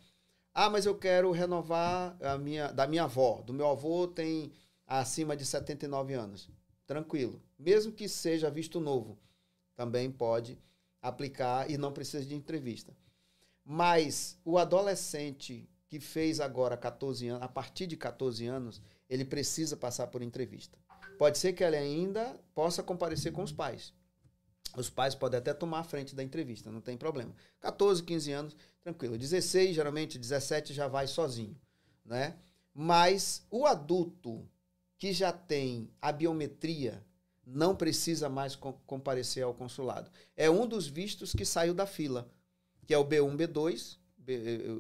Ah, 0.54 0.70
mas 0.70 0.86
eu 0.86 0.96
quero 0.96 1.32
renovar 1.32 2.16
a 2.22 2.38
minha, 2.38 2.72
da 2.72 2.88
minha 2.88 3.04
avó. 3.04 3.42
Do 3.42 3.54
meu 3.54 3.68
avô 3.68 4.08
tem 4.08 4.52
acima 4.88 5.36
de 5.36 5.46
79 5.46 6.14
anos. 6.14 6.50
Tranquilo. 6.86 7.42
Mesmo 7.58 7.92
que 7.92 8.08
seja 8.08 8.50
visto 8.50 8.80
novo, 8.80 9.18
também 9.76 10.12
pode 10.12 10.58
aplicar 11.02 11.70
e 11.70 11.78
não 11.78 11.92
precisa 11.92 12.26
de 12.26 12.36
entrevista. 12.36 12.96
Mas 13.66 14.38
o 14.44 14.58
adolescente 14.58 15.70
que 15.88 16.00
fez 16.00 16.40
agora 16.40 16.76
14 16.76 17.28
anos, 17.28 17.44
a 17.44 17.48
partir 17.48 17.86
de 17.86 17.96
14 17.96 18.46
anos, 18.48 18.82
ele 19.10 19.24
precisa 19.24 19.78
passar 19.78 20.08
por 20.08 20.22
entrevista. 20.22 20.78
Pode 21.18 21.38
ser 21.38 21.54
que 21.54 21.64
ele 21.64 21.78
ainda 21.78 22.40
possa 22.56 22.82
comparecer 22.82 23.32
com 23.32 23.44
os 23.44 23.52
pais. 23.52 23.94
Os 24.76 24.90
pais 24.90 25.14
podem 25.14 25.38
até 25.38 25.54
tomar 25.54 25.80
a 25.80 25.84
frente 25.84 26.16
da 26.16 26.24
entrevista, 26.24 26.72
não 26.72 26.82
tem 26.82 26.98
problema. 26.98 27.36
14, 27.60 28.02
15 28.02 28.32
anos, 28.32 28.58
tranquilo. 28.82 29.18
16, 29.18 29.76
geralmente 29.76 30.18
17 30.18 30.74
já 30.74 30.88
vai 30.88 31.06
sozinho, 31.06 31.56
né? 32.04 32.36
Mas 32.74 33.46
o 33.52 33.68
adulto 33.68 34.50
que 34.98 35.14
já 35.14 35.32
tem 35.32 35.92
a 36.02 36.12
biometria 36.12 37.06
não 37.46 37.76
precisa 37.76 38.30
mais 38.30 38.56
comparecer 38.56 39.44
ao 39.44 39.54
consulado. 39.54 40.10
É 40.36 40.50
um 40.50 40.66
dos 40.66 40.88
vistos 40.88 41.34
que 41.34 41.46
saiu 41.46 41.74
da 41.74 41.86
fila, 41.86 42.30
que 42.86 42.94
é 42.94 42.98
o 42.98 43.06
B1, 43.06 43.36
B2, 43.36 43.98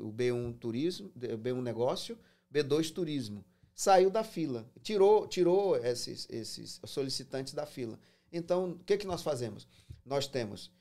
o 0.01 0.11
B1 0.13 0.57
turismo, 0.57 1.11
B1 1.17 1.61
negócio, 1.61 2.17
B2 2.53 2.93
turismo. 2.93 3.43
Saiu 3.75 4.09
da 4.09 4.23
fila, 4.23 4.69
tirou, 4.81 5.27
tirou 5.27 5.75
esses, 5.77 6.27
esses 6.29 6.79
solicitantes 6.85 7.53
da 7.53 7.65
fila. 7.65 7.99
Então, 8.31 8.71
o 8.71 8.79
que, 8.79 8.97
que 8.97 9.07
nós 9.07 9.21
fazemos? 9.21 9.67
Nós 10.05 10.27
temos 10.27 10.71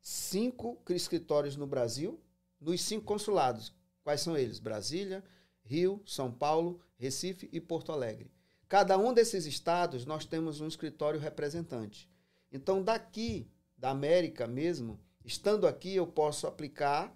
cinco 0.00 0.80
escritórios 0.90 1.56
no 1.56 1.66
Brasil, 1.66 2.20
nos 2.60 2.82
cinco 2.82 3.04
consulados. 3.04 3.72
Quais 4.02 4.20
são 4.20 4.36
eles? 4.36 4.58
Brasília, 4.58 5.24
Rio, 5.64 6.02
São 6.06 6.30
Paulo, 6.30 6.80
Recife 6.96 7.48
e 7.50 7.60
Porto 7.60 7.90
Alegre. 7.90 8.30
Cada 8.68 8.96
um 8.98 9.12
desses 9.12 9.46
estados 9.46 10.04
nós 10.06 10.24
temos 10.24 10.60
um 10.60 10.66
escritório 10.66 11.20
representante. 11.20 12.08
Então, 12.50 12.82
daqui, 12.82 13.48
da 13.76 13.90
América 13.90 14.46
mesmo, 14.46 14.98
estando 15.24 15.66
aqui, 15.66 15.94
eu 15.94 16.06
posso 16.06 16.46
aplicar. 16.46 17.12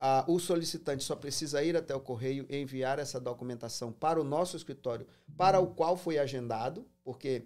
Ah, 0.00 0.24
o 0.26 0.40
solicitante 0.40 1.04
só 1.04 1.14
precisa 1.14 1.62
ir 1.62 1.76
até 1.76 1.94
o 1.94 2.00
correio 2.00 2.44
e 2.48 2.56
enviar 2.56 2.98
essa 2.98 3.20
documentação 3.20 3.92
para 3.92 4.20
o 4.20 4.24
nosso 4.24 4.56
escritório, 4.56 5.06
para 5.36 5.60
o 5.60 5.68
qual 5.68 5.96
foi 5.96 6.18
agendado, 6.18 6.84
porque 7.04 7.44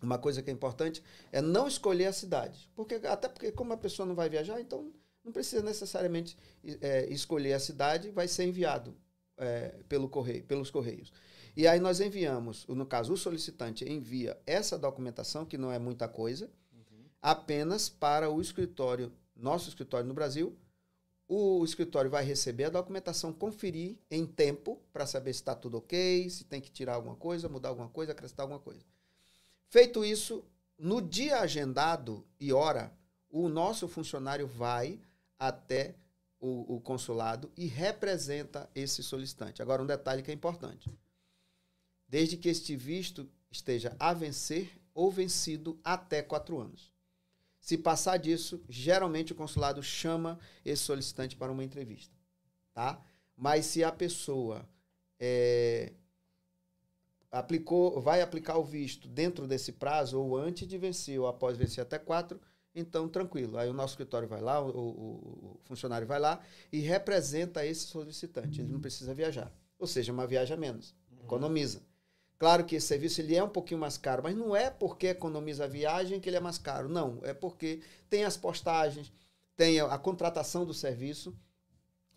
uma 0.00 0.16
coisa 0.16 0.40
que 0.40 0.50
é 0.50 0.52
importante 0.52 1.02
é 1.32 1.42
não 1.42 1.66
escolher 1.66 2.06
a 2.06 2.12
cidade. 2.12 2.70
Porque, 2.76 2.94
até 2.94 3.28
porque, 3.28 3.50
como 3.50 3.72
a 3.72 3.76
pessoa 3.76 4.06
não 4.06 4.14
vai 4.14 4.28
viajar, 4.28 4.60
então 4.60 4.92
não 5.24 5.32
precisa 5.32 5.62
necessariamente 5.62 6.36
é, 6.80 7.06
escolher 7.06 7.54
a 7.54 7.58
cidade, 7.58 8.10
vai 8.10 8.28
ser 8.28 8.44
enviado 8.44 8.94
é, 9.36 9.74
pelo 9.88 10.08
correio, 10.08 10.44
pelos 10.44 10.70
correios. 10.70 11.12
E 11.56 11.66
aí 11.68 11.78
nós 11.78 12.00
enviamos, 12.00 12.66
no 12.66 12.84
caso, 12.84 13.12
o 13.12 13.16
solicitante 13.16 13.84
envia 13.90 14.36
essa 14.44 14.76
documentação, 14.76 15.46
que 15.46 15.56
não 15.56 15.70
é 15.70 15.78
muita 15.78 16.08
coisa, 16.08 16.50
uhum. 16.72 17.04
apenas 17.22 17.88
para 17.88 18.28
o 18.28 18.40
escritório, 18.40 19.12
nosso 19.36 19.68
escritório 19.68 20.06
no 20.06 20.14
Brasil. 20.14 20.56
O 21.28 21.64
escritório 21.64 22.10
vai 22.10 22.24
receber 22.24 22.64
a 22.64 22.70
documentação, 22.70 23.32
conferir 23.32 23.96
em 24.10 24.26
tempo 24.26 24.80
para 24.92 25.06
saber 25.06 25.32
se 25.32 25.40
está 25.40 25.54
tudo 25.54 25.78
ok, 25.78 26.28
se 26.28 26.44
tem 26.44 26.60
que 26.60 26.70
tirar 26.70 26.94
alguma 26.94 27.16
coisa, 27.16 27.48
mudar 27.48 27.70
alguma 27.70 27.88
coisa, 27.88 28.12
acrescentar 28.12 28.44
alguma 28.44 28.60
coisa. 28.60 28.84
Feito 29.68 30.04
isso, 30.04 30.44
no 30.78 31.00
dia 31.00 31.40
agendado 31.40 32.26
e 32.38 32.52
hora, 32.52 32.92
o 33.30 33.48
nosso 33.48 33.88
funcionário 33.88 34.46
vai 34.46 35.00
até 35.38 35.94
o, 36.38 36.76
o, 36.76 36.80
consulado 36.80 37.50
e 37.56 37.66
representa 37.66 38.68
esse 38.74 39.02
solicitante. 39.02 39.62
Agora, 39.62 39.82
um 39.82 39.86
detalhe 39.86 40.22
que 40.22 40.30
é 40.30 40.34
importante: 40.34 40.90
desde 42.08 42.36
que 42.36 42.48
este 42.48 42.76
visto 42.76 43.28
esteja 43.50 43.96
a 43.98 44.12
vencer 44.12 44.80
ou 44.94 45.10
vencido 45.10 45.78
até 45.82 46.22
quatro 46.22 46.60
anos. 46.60 46.92
Se 47.60 47.78
passar 47.78 48.18
disso, 48.18 48.62
geralmente 48.68 49.32
o 49.32 49.36
consulado 49.36 49.82
chama 49.82 50.38
esse 50.64 50.82
solicitante 50.82 51.34
para 51.34 51.50
uma 51.50 51.64
entrevista, 51.64 52.14
tá? 52.72 53.02
Mas 53.36 53.66
se 53.66 53.82
a 53.82 53.90
pessoa 53.90 54.68
é, 55.18 55.92
aplicou, 57.30 58.00
vai 58.00 58.20
aplicar 58.20 58.58
o 58.58 58.64
visto 58.64 59.08
dentro 59.08 59.46
desse 59.46 59.72
prazo, 59.72 60.20
ou 60.20 60.36
antes 60.36 60.68
de 60.68 60.78
vencer, 60.78 61.18
ou 61.18 61.26
após 61.26 61.56
vencer 61.56 61.82
até 61.82 61.98
quatro, 61.98 62.40
então 62.74 63.08
tranquilo. 63.08 63.56
Aí 63.56 63.68
o 63.68 63.72
nosso 63.72 63.94
escritório 63.94 64.28
vai 64.28 64.40
lá, 64.40 64.60
o, 64.60 64.68
o, 64.68 65.54
o 65.54 65.60
funcionário 65.64 66.06
vai 66.06 66.20
lá 66.20 66.40
e 66.70 66.80
representa 66.80 67.64
esse 67.64 67.86
solicitante. 67.86 68.60
Ele 68.60 68.72
não 68.72 68.80
precisa 68.80 69.14
viajar. 69.14 69.52
Ou 69.78 69.86
seja, 69.86 70.12
uma 70.12 70.26
viagem 70.26 70.54
a 70.54 70.60
menos. 70.60 70.94
Economiza. 71.22 71.82
Claro 72.38 72.64
que 72.64 72.76
esse 72.76 72.86
serviço 72.86 73.20
ele 73.20 73.36
é 73.36 73.42
um 73.42 73.48
pouquinho 73.48 73.80
mais 73.80 73.96
caro, 73.96 74.22
mas 74.22 74.36
não 74.36 74.54
é 74.54 74.70
porque 74.70 75.08
economiza 75.08 75.64
a 75.64 75.68
viagem 75.68 76.20
que 76.20 76.28
ele 76.28 76.36
é 76.36 76.40
mais 76.40 76.58
caro. 76.58 76.88
Não, 76.88 77.20
é 77.22 77.32
porque 77.32 77.80
tem 78.10 78.24
as 78.24 78.36
postagens, 78.36 79.12
tem 79.56 79.80
a, 79.80 79.86
a 79.86 79.98
contratação 79.98 80.64
do 80.64 80.74
serviço, 80.74 81.36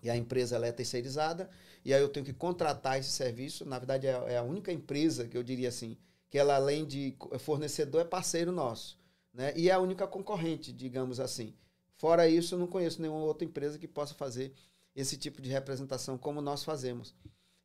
e 0.01 0.09
a 0.09 0.15
empresa 0.15 0.55
ela 0.55 0.67
é 0.67 0.71
terceirizada, 0.71 1.49
e 1.83 1.93
aí 1.93 2.01
eu 2.01 2.09
tenho 2.09 2.25
que 2.25 2.33
contratar 2.33 2.99
esse 2.99 3.11
serviço. 3.11 3.65
Na 3.65 3.79
verdade, 3.79 4.07
é, 4.07 4.11
é 4.33 4.37
a 4.37 4.43
única 4.43 4.71
empresa 4.71 5.27
que 5.27 5.37
eu 5.37 5.43
diria 5.43 5.69
assim, 5.69 5.97
que 6.29 6.37
ela, 6.37 6.55
além 6.55 6.85
de 6.85 7.15
fornecedor, 7.39 8.01
é 8.01 8.05
parceiro 8.05 8.51
nosso. 8.51 8.99
Né? 9.33 9.53
E 9.55 9.69
é 9.69 9.73
a 9.73 9.79
única 9.79 10.07
concorrente, 10.07 10.73
digamos 10.73 11.19
assim. 11.19 11.53
Fora 11.95 12.27
isso, 12.27 12.55
eu 12.55 12.59
não 12.59 12.67
conheço 12.67 13.01
nenhuma 13.01 13.23
outra 13.23 13.45
empresa 13.45 13.79
que 13.79 13.87
possa 13.87 14.13
fazer 14.13 14.53
esse 14.95 15.15
tipo 15.17 15.41
de 15.41 15.49
representação 15.49 16.17
como 16.17 16.41
nós 16.41 16.63
fazemos. 16.63 17.15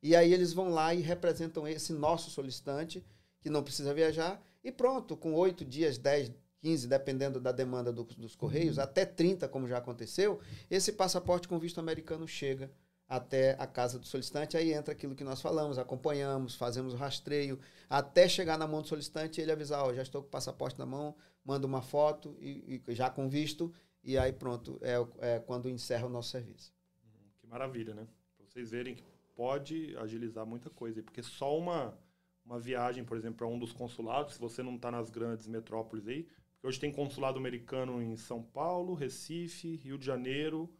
E 0.02 0.16
aí 0.16 0.32
eles 0.32 0.52
vão 0.52 0.68
lá 0.70 0.92
e 0.94 1.00
representam 1.00 1.66
esse 1.66 1.92
nosso 1.92 2.30
solicitante, 2.30 3.04
que 3.40 3.48
não 3.48 3.62
precisa 3.62 3.94
viajar, 3.94 4.42
e 4.64 4.72
pronto, 4.72 5.16
com 5.16 5.34
oito 5.34 5.64
dias, 5.64 5.98
dez, 5.98 6.32
15, 6.60 6.86
dependendo 6.86 7.40
da 7.40 7.52
demanda 7.52 7.92
do, 7.92 8.04
dos 8.04 8.36
Correios, 8.36 8.78
uhum. 8.78 8.84
até 8.84 9.04
30, 9.04 9.48
como 9.48 9.66
já 9.66 9.78
aconteceu, 9.78 10.40
esse 10.70 10.92
passaporte 10.92 11.48
com 11.48 11.58
visto 11.58 11.80
americano 11.80 12.26
chega 12.26 12.70
até 13.08 13.56
a 13.58 13.66
casa 13.66 13.98
do 13.98 14.06
solicitante, 14.06 14.56
aí 14.56 14.72
entra 14.72 14.92
aquilo 14.92 15.14
que 15.14 15.24
nós 15.24 15.42
falamos, 15.42 15.76
acompanhamos, 15.76 16.54
fazemos 16.54 16.94
o 16.94 16.96
rastreio, 16.96 17.58
até 17.90 18.26
chegar 18.26 18.56
na 18.56 18.66
mão 18.66 18.80
do 18.80 18.88
solicitante 18.88 19.38
e 19.38 19.42
ele 19.42 19.52
avisar, 19.52 19.84
ó, 19.84 19.90
oh, 19.90 19.94
já 19.94 20.02
estou 20.02 20.22
com 20.22 20.28
o 20.28 20.30
passaporte 20.30 20.78
na 20.78 20.86
mão, 20.86 21.14
manda 21.44 21.66
uma 21.66 21.82
foto 21.82 22.34
e, 22.40 22.80
e 22.86 22.94
já 22.94 23.10
com 23.10 23.28
visto, 23.28 23.74
e 24.02 24.16
aí 24.16 24.32
pronto, 24.32 24.80
é, 24.80 24.94
é, 25.18 25.38
quando 25.40 25.68
encerra 25.68 26.06
o 26.06 26.08
nosso 26.08 26.30
serviço. 26.30 26.72
Uhum, 27.04 27.30
que 27.38 27.46
maravilha, 27.46 27.92
né? 27.92 28.06
Para 28.36 28.46
vocês 28.46 28.70
verem 28.70 28.94
que 28.94 29.02
pode 29.34 29.96
agilizar 29.96 30.46
muita 30.46 30.70
coisa, 30.70 31.02
porque 31.02 31.22
só 31.22 31.56
uma, 31.56 31.98
uma 32.44 32.58
viagem, 32.58 33.04
por 33.04 33.16
exemplo, 33.16 33.38
para 33.38 33.46
um 33.46 33.58
dos 33.58 33.72
consulados, 33.72 34.34
se 34.34 34.40
você 34.40 34.62
não 34.62 34.76
está 34.76 34.90
nas 34.90 35.10
grandes 35.10 35.46
metrópoles 35.46 36.06
aí, 36.06 36.26
Hoje 36.62 36.78
tem 36.78 36.92
consulado 36.92 37.38
americano 37.38 38.00
em 38.00 38.16
São 38.16 38.40
Paulo, 38.40 38.94
Recife, 38.94 39.76
Rio 39.76 39.98
de 39.98 40.06
Janeiro, 40.06 40.72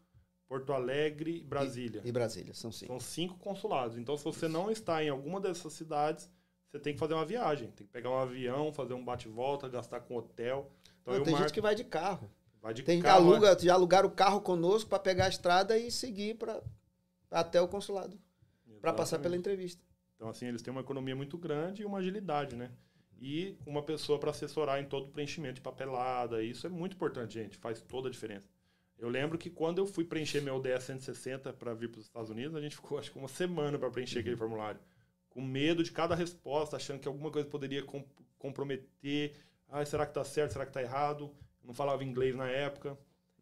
Porto 0.47 0.71
Alegre 0.71 1.39
e 1.39 1.43
Brasília. 1.43 2.01
E, 2.05 2.07
e 2.07 2.11
Brasília, 2.11 2.53
são 2.53 2.71
cinco. 2.71 2.93
São 2.93 2.99
cinco 3.01 3.37
consulados. 3.37 3.97
Então, 3.97 4.15
se 4.15 4.23
você 4.23 4.45
Isso. 4.45 4.53
não 4.53 4.71
está 4.71 5.03
em 5.03 5.09
alguma 5.09 5.41
dessas 5.41 5.73
cidades, 5.73 6.31
você 6.69 6.79
tem 6.79 6.93
que 6.93 6.99
fazer 6.99 7.15
uma 7.15 7.25
viagem. 7.25 7.69
Tem 7.71 7.85
que 7.85 7.91
pegar 7.91 8.11
um 8.11 8.17
avião, 8.17 8.71
fazer 8.71 8.93
um 8.93 9.03
bate-volta, 9.03 9.67
gastar 9.67 9.99
com 9.99 10.15
hotel. 10.15 10.71
Então, 11.01 11.15
não, 11.15 11.23
tem 11.23 11.33
marco... 11.33 11.47
gente 11.47 11.53
que 11.53 11.61
vai 11.61 11.75
de 11.75 11.83
carro. 11.83 12.31
Vai 12.61 12.73
de 12.73 12.81
tem 12.81 13.01
carro. 13.01 13.25
Que 13.25 13.33
aluga, 13.33 13.59
já 13.59 13.73
alugaram 13.73 14.07
o 14.07 14.11
carro 14.11 14.39
conosco 14.39 14.89
para 14.89 14.99
pegar 14.99 15.25
a 15.25 15.29
estrada 15.29 15.77
e 15.77 15.91
seguir 15.91 16.35
para 16.35 16.63
até 17.29 17.61
o 17.61 17.67
consulado. 17.67 18.17
Para 18.83 18.93
passar 18.93 19.19
pela 19.19 19.35
entrevista. 19.35 19.81
Então, 20.15 20.29
assim, 20.29 20.45
eles 20.45 20.61
têm 20.61 20.71
uma 20.71 20.81
economia 20.81 21.15
muito 21.15 21.37
grande 21.37 21.81
e 21.81 21.85
uma 21.85 21.97
agilidade, 21.97 22.55
né? 22.55 22.69
e 23.23 23.57
uma 23.65 23.81
pessoa 23.81 24.19
para 24.19 24.31
assessorar 24.31 24.81
em 24.81 24.85
todo 24.85 25.05
o 25.05 25.09
preenchimento 25.09 25.55
de 25.55 25.61
papelada. 25.61 26.43
Isso 26.43 26.67
é 26.67 26.69
muito 26.69 26.95
importante, 26.95 27.35
gente, 27.35 27.57
faz 27.57 27.81
toda 27.81 28.09
a 28.09 28.11
diferença. 28.11 28.45
Eu 28.99 29.07
lembro 29.07 29.37
que 29.37 29.49
quando 29.49 29.77
eu 29.77 29.85
fui 29.85 30.03
preencher 30.03 30.41
meu 30.41 30.61
DS 30.61 30.83
160 30.83 31.53
para 31.53 31.73
vir 31.73 31.89
para 31.89 31.99
os 31.99 32.05
Estados 32.05 32.29
Unidos, 32.29 32.53
a 32.53 32.61
gente 32.61 32.75
ficou 32.75 32.99
acho 32.99 33.11
que 33.11 33.17
uma 33.17 33.29
semana 33.29 33.79
para 33.79 33.89
preencher 33.89 34.17
uhum. 34.17 34.21
aquele 34.21 34.35
formulário, 34.35 34.79
com 35.29 35.41
medo 35.41 35.83
de 35.83 35.91
cada 35.91 36.15
resposta, 36.15 36.75
achando 36.75 36.99
que 36.99 37.07
alguma 37.07 37.31
coisa 37.31 37.47
poderia 37.47 37.81
com 37.83 38.03
comprometer. 38.37 39.33
Ah, 39.69 39.85
será 39.85 40.05
que 40.05 40.11
está 40.11 40.23
certo? 40.25 40.51
Será 40.51 40.65
que 40.65 40.71
está 40.71 40.81
errado? 40.81 41.33
Eu 41.61 41.67
não 41.67 41.73
falava 41.73 42.03
inglês 42.03 42.35
na 42.35 42.49
época. 42.49 42.97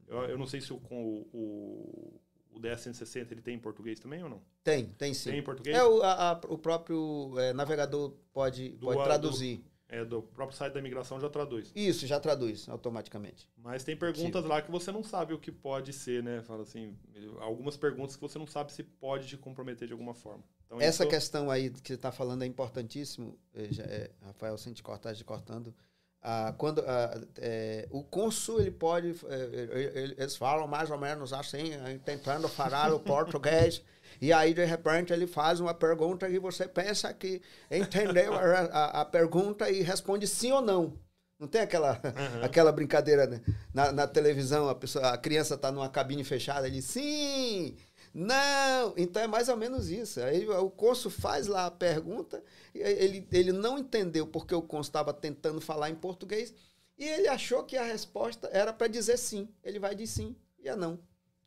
Eu, 0.07 0.17
eu 0.25 0.37
não 0.37 0.45
sei 0.45 0.61
se 0.61 0.71
o, 0.71 0.77
o, 0.89 1.27
o 1.33 2.21
o 2.51 2.59
DS160 2.59 3.31
ele 3.31 3.41
tem 3.41 3.55
em 3.55 3.59
português 3.59 3.99
também 3.99 4.23
ou 4.23 4.29
não? 4.29 4.41
Tem, 4.63 4.85
tem 4.85 5.13
sim. 5.13 5.31
Tem 5.31 5.39
em 5.39 5.43
português? 5.43 5.75
É, 5.75 5.83
o, 5.83 6.01
a, 6.03 6.39
o 6.47 6.57
próprio 6.57 7.33
é, 7.39 7.53
navegador 7.53 8.11
pode, 8.33 8.69
do, 8.69 8.87
pode 8.87 9.03
traduzir. 9.03 9.63
é, 9.89 10.05
do 10.05 10.21
próprio 10.21 10.57
site 10.57 10.73
da 10.73 10.79
imigração 10.79 11.19
já 11.19 11.29
traduz. 11.29 11.71
Isso, 11.75 12.07
já 12.07 12.19
traduz 12.19 12.69
automaticamente. 12.69 13.47
Mas 13.57 13.83
tem 13.83 13.95
perguntas 13.95 14.43
lá 14.45 14.61
que 14.61 14.71
você 14.71 14.91
não 14.91 15.03
sabe 15.03 15.33
o 15.33 15.39
que 15.39 15.51
pode 15.51 15.91
ser, 15.93 16.23
né? 16.23 16.41
Fala 16.41 16.63
assim, 16.63 16.95
algumas 17.39 17.75
perguntas 17.75 18.15
que 18.15 18.21
você 18.21 18.39
não 18.39 18.47
sabe 18.47 18.71
se 18.71 18.83
pode 18.83 19.27
te 19.27 19.37
comprometer 19.37 19.87
de 19.87 19.93
alguma 19.93 20.13
forma. 20.13 20.43
Então, 20.65 20.79
Essa 20.79 21.03
isso... 21.03 21.09
questão 21.09 21.51
aí 21.51 21.69
que 21.69 21.89
você 21.89 21.95
está 21.95 22.11
falando 22.11 22.43
é 22.43 22.45
importantíssimo, 22.45 23.37
é, 23.53 24.09
Rafael, 24.21 24.57
sem 24.57 24.71
te 24.71 24.81
cortar, 24.81 25.13
te 25.13 25.25
cortando. 25.25 25.75
Ah, 26.23 26.53
quando 26.55 26.83
ah, 26.85 27.19
é, 27.37 27.87
o 27.89 28.03
cônsul 28.03 28.61
ele 28.61 28.69
pode 28.69 29.15
é, 29.27 30.13
eles 30.19 30.35
falam 30.35 30.67
mais 30.67 30.91
ou 30.91 30.97
menos 30.99 31.33
assim 31.33 31.71
tentando 32.05 32.47
falar 32.47 32.93
o 32.93 32.99
português 33.01 33.81
e 34.21 34.31
aí 34.31 34.53
de 34.53 34.63
repente 34.63 35.11
ele 35.11 35.25
faz 35.25 35.59
uma 35.59 35.73
pergunta 35.73 36.29
e 36.29 36.37
você 36.37 36.67
pensa 36.67 37.11
que 37.11 37.41
entendeu 37.71 38.35
a, 38.35 38.39
a, 38.39 39.01
a 39.01 39.05
pergunta 39.05 39.67
e 39.71 39.81
responde 39.81 40.27
sim 40.27 40.51
ou 40.51 40.61
não 40.61 40.93
não 41.39 41.47
tem 41.47 41.61
aquela, 41.61 41.93
uhum. 41.93 42.45
aquela 42.45 42.71
brincadeira 42.71 43.25
né? 43.25 43.41
na, 43.73 43.91
na 43.91 44.07
televisão 44.07 44.69
a 44.69 44.75
pessoa 44.75 45.09
a 45.09 45.17
criança 45.17 45.55
está 45.55 45.71
numa 45.71 45.89
cabine 45.89 46.23
fechada 46.23 46.67
ele 46.67 46.83
sim 46.83 47.75
não, 48.13 48.93
então 48.97 49.21
é 49.21 49.27
mais 49.27 49.47
ou 49.47 49.55
menos 49.55 49.89
isso. 49.89 50.19
Aí 50.21 50.47
o 50.47 50.69
Consul 50.69 51.11
faz 51.11 51.47
lá 51.47 51.65
a 51.65 51.71
pergunta, 51.71 52.43
ele, 52.73 53.27
ele 53.31 53.51
não 53.51 53.77
entendeu 53.77 54.27
porque 54.27 54.53
o 54.53 54.61
Consul 54.61 54.89
estava 54.89 55.13
tentando 55.13 55.61
falar 55.61 55.89
em 55.89 55.95
português 55.95 56.53
e 56.97 57.05
ele 57.05 57.27
achou 57.27 57.63
que 57.63 57.77
a 57.77 57.83
resposta 57.83 58.49
era 58.51 58.73
para 58.73 58.87
dizer 58.87 59.17
sim. 59.17 59.47
Ele 59.63 59.79
vai 59.79 59.95
dizer 59.95 60.13
sim 60.13 60.35
e 60.59 60.67
é 60.67 60.75
não. 60.75 60.99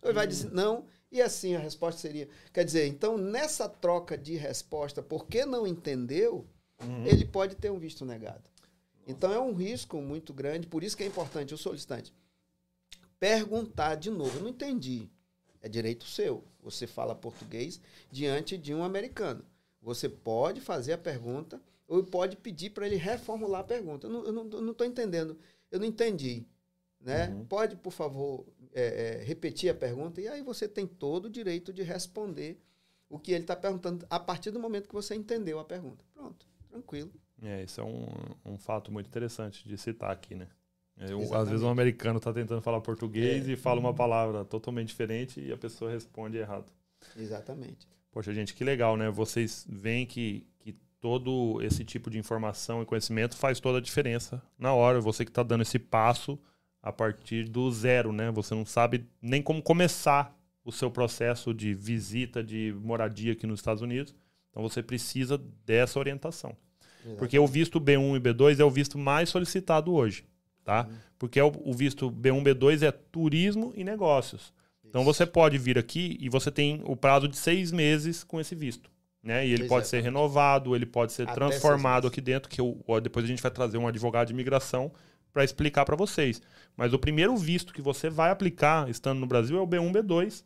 Ele 0.02 0.12
vai 0.12 0.26
dizer 0.26 0.50
não 0.52 0.86
e 1.12 1.20
assim 1.20 1.54
a 1.54 1.58
resposta 1.58 2.00
seria. 2.00 2.28
Quer 2.52 2.64
dizer, 2.64 2.86
então 2.86 3.18
nessa 3.18 3.68
troca 3.68 4.16
de 4.16 4.34
resposta, 4.34 5.02
porque 5.02 5.44
não 5.44 5.66
entendeu, 5.66 6.46
uhum. 6.82 7.06
ele 7.06 7.24
pode 7.24 7.56
ter 7.56 7.70
um 7.70 7.78
visto 7.78 8.04
negado. 8.04 8.42
Então 9.06 9.32
é 9.32 9.38
um 9.38 9.52
risco 9.52 9.98
muito 10.00 10.32
grande, 10.32 10.66
por 10.66 10.82
isso 10.82 10.96
que 10.96 11.02
é 11.02 11.06
importante 11.06 11.52
o 11.52 11.58
solicitante 11.58 12.12
perguntar 13.24 13.94
de 13.94 14.10
novo. 14.10 14.36
Eu 14.36 14.42
não 14.42 14.50
entendi. 14.50 15.08
É 15.64 15.68
direito 15.68 16.04
seu. 16.04 16.44
Você 16.62 16.86
fala 16.86 17.14
português 17.14 17.80
diante 18.12 18.58
de 18.58 18.74
um 18.74 18.84
americano. 18.84 19.42
Você 19.80 20.10
pode 20.10 20.60
fazer 20.60 20.92
a 20.92 20.98
pergunta 20.98 21.58
ou 21.88 22.04
pode 22.04 22.36
pedir 22.36 22.68
para 22.68 22.86
ele 22.86 22.96
reformular 22.96 23.62
a 23.62 23.64
pergunta. 23.64 24.06
Eu 24.06 24.30
não 24.30 24.72
estou 24.72 24.86
entendendo. 24.86 25.38
Eu 25.70 25.80
não 25.80 25.86
entendi. 25.86 26.44
Né? 27.00 27.28
Uhum. 27.28 27.46
Pode, 27.46 27.76
por 27.76 27.92
favor, 27.94 28.44
é, 28.74 29.22
é, 29.22 29.24
repetir 29.24 29.70
a 29.70 29.74
pergunta 29.74 30.20
e 30.20 30.28
aí 30.28 30.42
você 30.42 30.68
tem 30.68 30.86
todo 30.86 31.26
o 31.26 31.30
direito 31.30 31.72
de 31.72 31.82
responder 31.82 32.60
o 33.08 33.18
que 33.18 33.32
ele 33.32 33.44
está 33.44 33.56
perguntando 33.56 34.06
a 34.10 34.20
partir 34.20 34.50
do 34.50 34.60
momento 34.60 34.86
que 34.86 34.94
você 34.94 35.14
entendeu 35.14 35.58
a 35.58 35.64
pergunta. 35.64 36.04
Pronto, 36.12 36.46
tranquilo. 36.68 37.10
É, 37.42 37.62
isso 37.62 37.80
é 37.80 37.84
um, 37.84 38.06
um 38.44 38.58
fato 38.58 38.92
muito 38.92 39.06
interessante 39.06 39.66
de 39.66 39.78
citar 39.78 40.10
aqui, 40.10 40.34
né? 40.34 40.46
Eu, 40.96 41.34
às 41.34 41.48
vezes 41.48 41.62
um 41.62 41.68
americano 41.68 42.18
está 42.18 42.32
tentando 42.32 42.62
falar 42.62 42.80
português 42.80 43.48
é. 43.48 43.52
e 43.52 43.56
fala 43.56 43.80
uma 43.80 43.92
palavra 43.92 44.44
totalmente 44.44 44.88
diferente 44.88 45.40
e 45.40 45.52
a 45.52 45.56
pessoa 45.56 45.90
responde 45.90 46.38
errado. 46.38 46.66
Exatamente. 47.16 47.88
Poxa, 48.12 48.32
gente, 48.32 48.54
que 48.54 48.62
legal, 48.62 48.96
né? 48.96 49.10
Vocês 49.10 49.66
veem 49.68 50.06
que, 50.06 50.46
que 50.60 50.72
todo 51.00 51.60
esse 51.62 51.84
tipo 51.84 52.08
de 52.08 52.18
informação 52.18 52.80
e 52.80 52.86
conhecimento 52.86 53.36
faz 53.36 53.58
toda 53.58 53.78
a 53.78 53.80
diferença 53.80 54.40
na 54.56 54.72
hora. 54.72 55.00
Você 55.00 55.24
que 55.24 55.30
está 55.32 55.42
dando 55.42 55.62
esse 55.62 55.78
passo 55.78 56.38
a 56.80 56.92
partir 56.92 57.48
do 57.48 57.70
zero, 57.72 58.12
né? 58.12 58.30
Você 58.30 58.54
não 58.54 58.64
sabe 58.64 59.04
nem 59.20 59.42
como 59.42 59.60
começar 59.60 60.38
o 60.64 60.70
seu 60.70 60.90
processo 60.90 61.52
de 61.52 61.74
visita, 61.74 62.42
de 62.42 62.74
moradia 62.80 63.32
aqui 63.32 63.46
nos 63.48 63.58
Estados 63.58 63.82
Unidos. 63.82 64.14
Então 64.50 64.62
você 64.62 64.80
precisa 64.80 65.36
dessa 65.66 65.98
orientação. 65.98 66.56
Exatamente. 67.00 67.18
Porque 67.18 67.38
o 67.38 67.46
visto 67.48 67.80
B1 67.80 68.16
e 68.16 68.20
B2 68.20 68.60
é 68.60 68.64
o 68.64 68.70
visto 68.70 68.96
mais 68.96 69.28
solicitado 69.28 69.92
hoje 69.92 70.24
tá? 70.64 70.86
Uhum. 70.88 70.96
Porque 71.18 71.38
é 71.38 71.44
o, 71.44 71.52
o, 71.64 71.72
visto 71.72 72.10
B1, 72.10 72.42
B2 72.42 72.82
é 72.82 72.90
turismo 72.90 73.72
e 73.76 73.84
negócios. 73.84 74.52
Então, 74.80 74.80
Isso. 74.80 74.88
Então 74.88 75.04
você 75.04 75.26
pode 75.26 75.58
vir 75.58 75.78
aqui 75.78 76.16
e 76.20 76.28
você 76.28 76.50
tem 76.50 76.80
o 76.84 76.96
prazo 76.96 77.28
de 77.28 77.36
seis 77.36 77.70
meses 77.70 78.24
com 78.24 78.40
esse 78.40 78.54
visto. 78.54 78.90
Né? 79.22 79.46
E 79.46 79.52
ele 79.52 79.64
pode 79.64 79.88
ser 79.88 80.02
renovado, 80.02 80.76
ele 80.76 80.84
pode 80.84 81.12
ser 81.12 81.22
Até 81.22 81.34
transformado 81.34 82.06
aqui 82.06 82.20
dentro, 82.20 82.48
que 82.50 82.60
eu, 82.60 82.78
depois 83.02 83.24
a 83.24 83.28
gente 83.28 83.42
vai 83.42 83.50
trazer 83.50 83.78
um 83.78 83.88
advogado 83.88 84.26
de 84.26 84.34
imigração 84.34 84.92
para 85.32 85.42
explicar 85.42 85.84
para 85.84 85.96
vocês. 85.96 86.42
Mas 86.76 86.92
o 86.92 86.98
primeiro 86.98 87.34
visto 87.36 87.72
que 87.72 87.80
você 87.80 88.10
vai 88.10 88.30
aplicar 88.30 88.88
estando 88.90 89.18
no 89.18 89.26
Brasil 89.26 89.56
é 89.58 89.60
o 89.60 89.66
B1, 89.66 89.92
B2. 89.92 90.44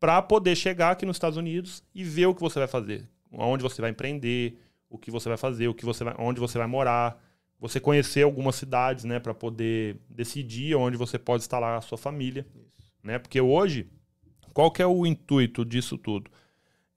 Para 0.00 0.20
poder 0.20 0.56
chegar 0.56 0.90
aqui 0.90 1.06
nos 1.06 1.16
Estados 1.16 1.38
Unidos 1.38 1.82
e 1.94 2.02
ver 2.02 2.26
o 2.26 2.34
que 2.34 2.40
você 2.40 2.58
vai 2.58 2.68
fazer. 2.68 3.08
Onde 3.30 3.62
você 3.62 3.80
vai 3.80 3.90
empreender, 3.90 4.58
o 4.90 4.98
que 4.98 5.10
você 5.10 5.28
vai 5.28 5.38
fazer, 5.38 5.68
o 5.68 5.74
que 5.74 5.84
você 5.84 6.04
vai, 6.04 6.14
onde 6.18 6.40
você 6.40 6.58
vai 6.58 6.66
morar 6.66 7.16
você 7.58 7.80
conhecer 7.80 8.22
algumas 8.22 8.56
cidades, 8.56 9.04
né, 9.04 9.18
para 9.18 9.32
poder 9.32 9.98
decidir 10.08 10.74
onde 10.74 10.96
você 10.96 11.18
pode 11.18 11.42
instalar 11.42 11.78
a 11.78 11.80
sua 11.80 11.96
família, 11.96 12.46
Isso. 12.54 12.92
né? 13.02 13.18
Porque 13.18 13.40
hoje, 13.40 13.88
qual 14.52 14.70
que 14.70 14.82
é 14.82 14.86
o 14.86 15.06
intuito 15.06 15.64
disso 15.64 15.96
tudo? 15.96 16.30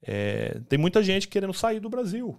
É, 0.02 0.60
tem 0.68 0.78
muita 0.78 1.02
gente 1.02 1.28
querendo 1.28 1.52
sair 1.52 1.80
do 1.80 1.88
Brasil, 1.88 2.38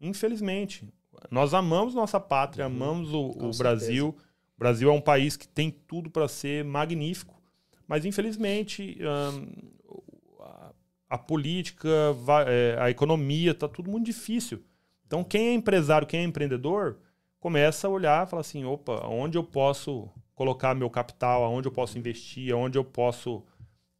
infelizmente. 0.00 0.88
Nós 1.30 1.54
amamos 1.54 1.94
nossa 1.94 2.20
pátria, 2.20 2.66
uhum. 2.66 2.72
amamos 2.72 3.12
o, 3.12 3.30
o 3.30 3.50
Brasil. 3.56 4.16
O 4.56 4.58
Brasil 4.58 4.88
é 4.88 4.92
um 4.92 5.00
país 5.00 5.36
que 5.36 5.48
tem 5.48 5.70
tudo 5.70 6.10
para 6.10 6.28
ser 6.28 6.64
magnífico, 6.64 7.40
mas 7.88 8.04
infelizmente 8.04 8.98
hum, 9.00 9.46
a, 10.40 10.72
a, 11.10 11.18
política, 11.18 11.88
é, 12.46 12.76
a 12.78 12.90
economia, 12.90 13.50
está 13.50 13.68
tudo 13.68 13.90
muito 13.90 14.06
difícil. 14.06 14.62
Então, 15.06 15.22
quem 15.22 15.48
é 15.48 15.54
empresário, 15.54 16.06
quem 16.06 16.20
é 16.20 16.24
empreendedor, 16.24 16.98
começa 17.44 17.86
a 17.86 17.90
olhar 17.90 18.26
falar 18.26 18.40
assim, 18.40 18.64
opa, 18.64 19.06
onde 19.06 19.36
eu 19.36 19.44
posso 19.44 20.08
colocar 20.34 20.74
meu 20.74 20.88
capital, 20.88 21.44
aonde 21.44 21.68
eu 21.68 21.72
posso 21.72 21.98
investir, 21.98 22.50
aonde 22.50 22.78
eu 22.78 22.82
posso 22.82 23.44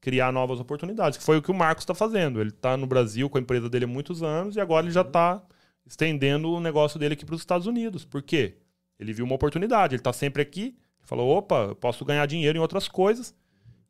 criar 0.01 0.33
novas 0.33 0.61
oportunidades, 0.61 1.19
que 1.19 1.25
foi 1.25 1.37
o 1.37 1.43
que 1.43 1.51
o 1.51 1.55
Marcos 1.55 1.83
está 1.83 1.95
fazendo. 1.95 2.41
Ele 2.41 2.49
está 2.49 2.75
no 2.75 2.87
Brasil 2.87 3.29
com 3.29 3.37
a 3.37 3.41
empresa 3.43 3.69
dele 3.69 3.85
há 3.85 3.89
muitos 3.89 4.23
anos 4.23 4.57
e 4.57 4.61
agora 4.63 4.87
ele 4.87 4.95
já 4.95 5.03
está 5.03 5.43
estendendo 5.85 6.51
o 6.53 6.59
negócio 6.59 6.99
dele 6.99 7.13
aqui 7.13 7.27
para 7.27 7.35
os 7.35 7.43
Estados 7.43 7.67
Unidos. 7.67 8.03
Por 8.03 8.23
quê? 8.23 8.55
Ele 8.99 9.13
viu 9.13 9.27
uma 9.27 9.35
oportunidade, 9.35 9.95
ele 9.95 10.01
está 10.01 10.15
sempre 10.15 10.41
aqui, 10.41 10.75
falou, 11.03 11.37
opa, 11.37 11.67
eu 11.69 11.77
posso 11.77 12.03
ganhar 12.03 12.25
dinheiro 12.25 12.57
em 12.57 12.63
outras 12.63 12.89
coisas. 12.89 13.35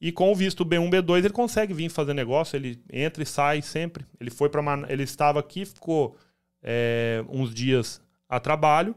E 0.00 0.10
com 0.10 0.32
o 0.32 0.34
visto 0.34 0.66
B1, 0.66 0.90
B2, 0.90 1.18
ele 1.18 1.30
consegue 1.30 1.72
vir 1.72 1.88
fazer 1.90 2.12
negócio, 2.12 2.56
ele 2.56 2.82
entra 2.92 3.22
e 3.22 3.26
sai 3.26 3.62
sempre. 3.62 4.04
Ele 4.18 4.30
foi 4.30 4.48
para 4.48 4.64
ele 4.88 5.04
estava 5.04 5.38
aqui, 5.38 5.64
ficou 5.64 6.16
é, 6.60 7.24
uns 7.28 7.54
dias 7.54 8.02
a 8.28 8.40
trabalho, 8.40 8.96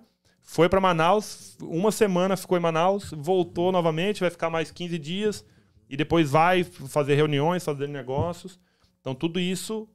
foi 0.50 0.70
para 0.70 0.80
Manaus, 0.80 1.58
uma 1.62 1.92
semana 1.92 2.38
ficou 2.38 2.58
em 2.58 2.62
Manaus, 2.62 3.12
voltou 3.12 3.70
novamente, 3.70 4.22
vai 4.22 4.30
ficar 4.30 4.50
mais 4.50 4.72
15 4.72 4.98
dias 4.98 5.46
e 5.90 5.98
depois 5.98 6.32
vai 6.32 6.64
fazer 6.64 7.16
reuniões, 7.16 7.66
fazer 7.66 7.86
negócios. 7.90 8.58
Então 9.02 9.14
tudo 9.14 9.42
isso 9.42 9.90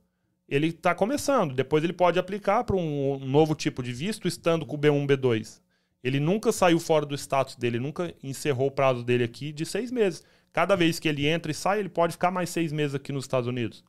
ele 0.46 0.66
está 0.66 0.94
começando. 0.94 1.54
Depois 1.54 1.82
ele 1.82 1.94
pode 1.94 2.18
aplicar 2.18 2.64
para 2.64 2.76
um 2.76 3.18
novo 3.20 3.54
tipo 3.54 3.82
de 3.82 3.94
visto 3.94 4.28
estando 4.28 4.66
com 4.66 4.76
o 4.76 4.78
B1, 4.78 5.06
B2. 5.06 5.58
Ele 6.04 6.20
nunca 6.20 6.52
saiu 6.52 6.78
fora 6.78 7.06
do 7.06 7.14
status 7.14 7.56
dele, 7.56 7.80
nunca 7.80 8.14
encerrou 8.22 8.66
o 8.66 8.70
prazo 8.70 9.02
dele 9.02 9.24
aqui 9.24 9.52
de 9.52 9.64
seis 9.64 9.90
meses. 9.90 10.22
Cada 10.52 10.76
vez 10.76 10.98
que 10.98 11.08
ele 11.08 11.26
entra 11.26 11.50
e 11.50 11.54
sai, 11.54 11.78
ele 11.78 11.88
pode 11.88 12.12
ficar 12.12 12.30
mais 12.30 12.50
seis 12.50 12.72
meses 12.72 12.94
aqui 12.94 13.10
nos 13.10 13.24
Estados 13.24 13.48
Unidos. 13.48 13.82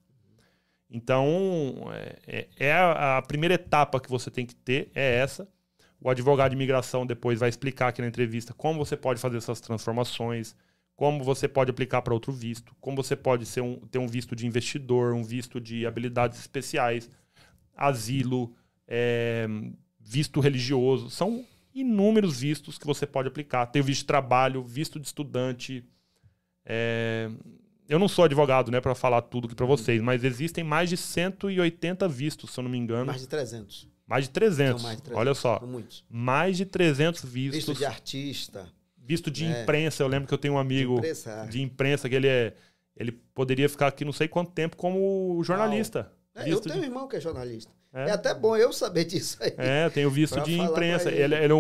Então, 0.90 1.76
é, 1.92 2.16
é, 2.26 2.48
é 2.68 2.74
a 2.74 3.22
primeira 3.28 3.56
etapa 3.56 4.00
que 4.00 4.10
você 4.10 4.32
tem 4.32 4.46
que 4.46 4.56
ter, 4.56 4.90
é 4.96 5.18
essa. 5.18 5.46
O 6.04 6.10
advogado 6.10 6.50
de 6.50 6.58
imigração 6.58 7.06
depois 7.06 7.40
vai 7.40 7.48
explicar 7.48 7.88
aqui 7.88 8.02
na 8.02 8.08
entrevista 8.10 8.54
como 8.54 8.84
você 8.84 8.98
pode 8.98 9.22
fazer 9.22 9.38
essas 9.38 9.62
transformações, 9.62 10.54
como 10.98 11.24
você 11.24 11.48
pode 11.48 11.72
aplicar 11.72 12.02
para 12.02 12.14
outro 12.14 12.34
visto, 12.34 12.76
como 12.82 13.02
você 13.02 13.16
pode 13.16 13.46
ser 13.46 13.62
um, 13.62 13.78
ter 13.78 14.00
um 14.00 14.08
visto 14.08 14.36
de 14.36 14.46
investidor, 14.46 15.14
um 15.14 15.24
visto 15.24 15.62
de 15.62 15.86
habilidades 15.86 16.38
especiais, 16.38 17.10
asilo, 17.74 18.54
é, 18.86 19.48
visto 19.98 20.42
religioso. 20.42 21.10
São 21.10 21.46
inúmeros 21.74 22.38
vistos 22.38 22.78
que 22.78 22.86
você 22.86 23.08
pode 23.08 23.30
aplicar. 23.30 23.68
Tem 23.68 23.82
o 23.82 23.86
visto 23.86 24.02
de 24.02 24.08
trabalho, 24.08 24.62
visto 24.62 25.00
de 25.00 25.08
estudante. 25.08 25.86
É, 26.66 27.32
eu 27.88 27.98
não 27.98 28.10
sou 28.10 28.26
advogado, 28.26 28.70
né, 28.70 28.82
para 28.82 28.94
falar 28.94 29.22
tudo 29.22 29.46
aqui 29.46 29.56
para 29.56 29.66
vocês, 29.66 30.02
mas 30.02 30.26
existem 30.26 30.66
mais 30.66 30.90
de 30.90 30.98
180 30.98 32.10
vistos, 32.10 32.52
se 32.52 32.60
eu 32.60 32.64
não 32.66 32.70
me 32.72 32.78
engano. 32.78 33.06
Mais 33.06 33.22
de 33.22 33.28
300. 33.30 33.93
Mais 34.08 34.26
de 34.26 34.32
300. 34.32 34.84
Mais 34.84 34.98
de 34.98 35.04
300. 35.04 35.20
Olha 35.20 35.34
só. 35.34 35.62
Mais 36.10 36.58
de 36.58 36.66
300 36.66 37.24
vistos. 37.26 37.56
Visto 37.56 37.74
de 37.74 37.86
artista. 37.86 38.68
Visto 38.98 39.32
de 39.32 39.46
é. 39.46 39.62
imprensa. 39.62 40.04
Eu 40.04 40.08
lembro 40.08 40.28
que 40.28 40.34
eu 40.34 40.38
tenho 40.38 40.56
um 40.56 40.58
amigo 40.58 40.96
de 40.96 41.00
imprensa, 41.00 41.48
de 41.50 41.62
imprensa 41.62 42.10
que 42.10 42.16
ele 42.16 42.28
é. 42.28 42.54
Ele 42.96 43.12
poderia 43.12 43.68
ficar 43.68 43.88
aqui 43.88 44.06
não 44.06 44.14
sei 44.14 44.28
quanto 44.28 44.52
tempo 44.52 44.78
como 44.78 45.42
jornalista. 45.44 46.12
É, 46.36 46.52
eu 46.52 46.60
tenho 46.60 46.76
de... 46.76 46.82
um 46.82 46.84
irmão 46.84 47.08
que 47.08 47.16
é 47.16 47.20
jornalista. 47.20 47.72
É. 47.94 48.10
é. 48.10 48.12
até 48.12 48.34
bom 48.34 48.56
eu 48.58 48.74
saber 48.74 49.06
disso 49.06 49.38
aí. 49.42 49.54
É, 49.58 49.90
tenho 49.90 50.10
visto 50.10 50.40
de 50.42 50.60
imprensa. 50.60 51.10
Ele, 51.10 51.36
ele, 51.36 51.46
ele, 51.46 51.54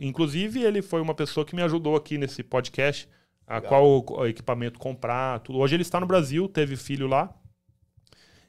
inclusive, 0.00 0.62
ele 0.62 0.82
foi 0.82 1.00
uma 1.00 1.14
pessoa 1.14 1.46
que 1.46 1.54
me 1.54 1.62
ajudou 1.62 1.96
aqui 1.96 2.18
nesse 2.18 2.42
podcast 2.42 3.08
a 3.46 3.56
Legal. 3.56 4.04
qual 4.04 4.28
equipamento 4.28 4.78
comprar, 4.78 5.40
tudo. 5.40 5.58
Hoje 5.58 5.74
ele 5.74 5.82
está 5.82 5.98
no 5.98 6.06
Brasil, 6.06 6.48
teve 6.48 6.76
filho 6.76 7.06
lá. 7.06 7.34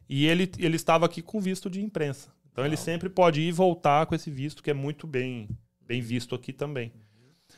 E 0.09 0.25
ele, 0.25 0.51
ele 0.57 0.75
estava 0.75 1.05
aqui 1.05 1.21
com 1.21 1.39
visto 1.39 1.69
de 1.69 1.81
imprensa. 1.81 2.29
Então 2.59 2.67
ele 2.67 2.77
sempre 2.77 3.07
pode 3.07 3.39
ir 3.39 3.47
e 3.47 3.51
voltar 3.51 4.05
com 4.05 4.13
esse 4.13 4.29
visto 4.29 4.61
que 4.61 4.69
é 4.69 4.73
muito 4.73 5.07
bem 5.07 5.47
bem 5.87 6.01
visto 6.01 6.35
aqui 6.35 6.53
também. 6.53 6.91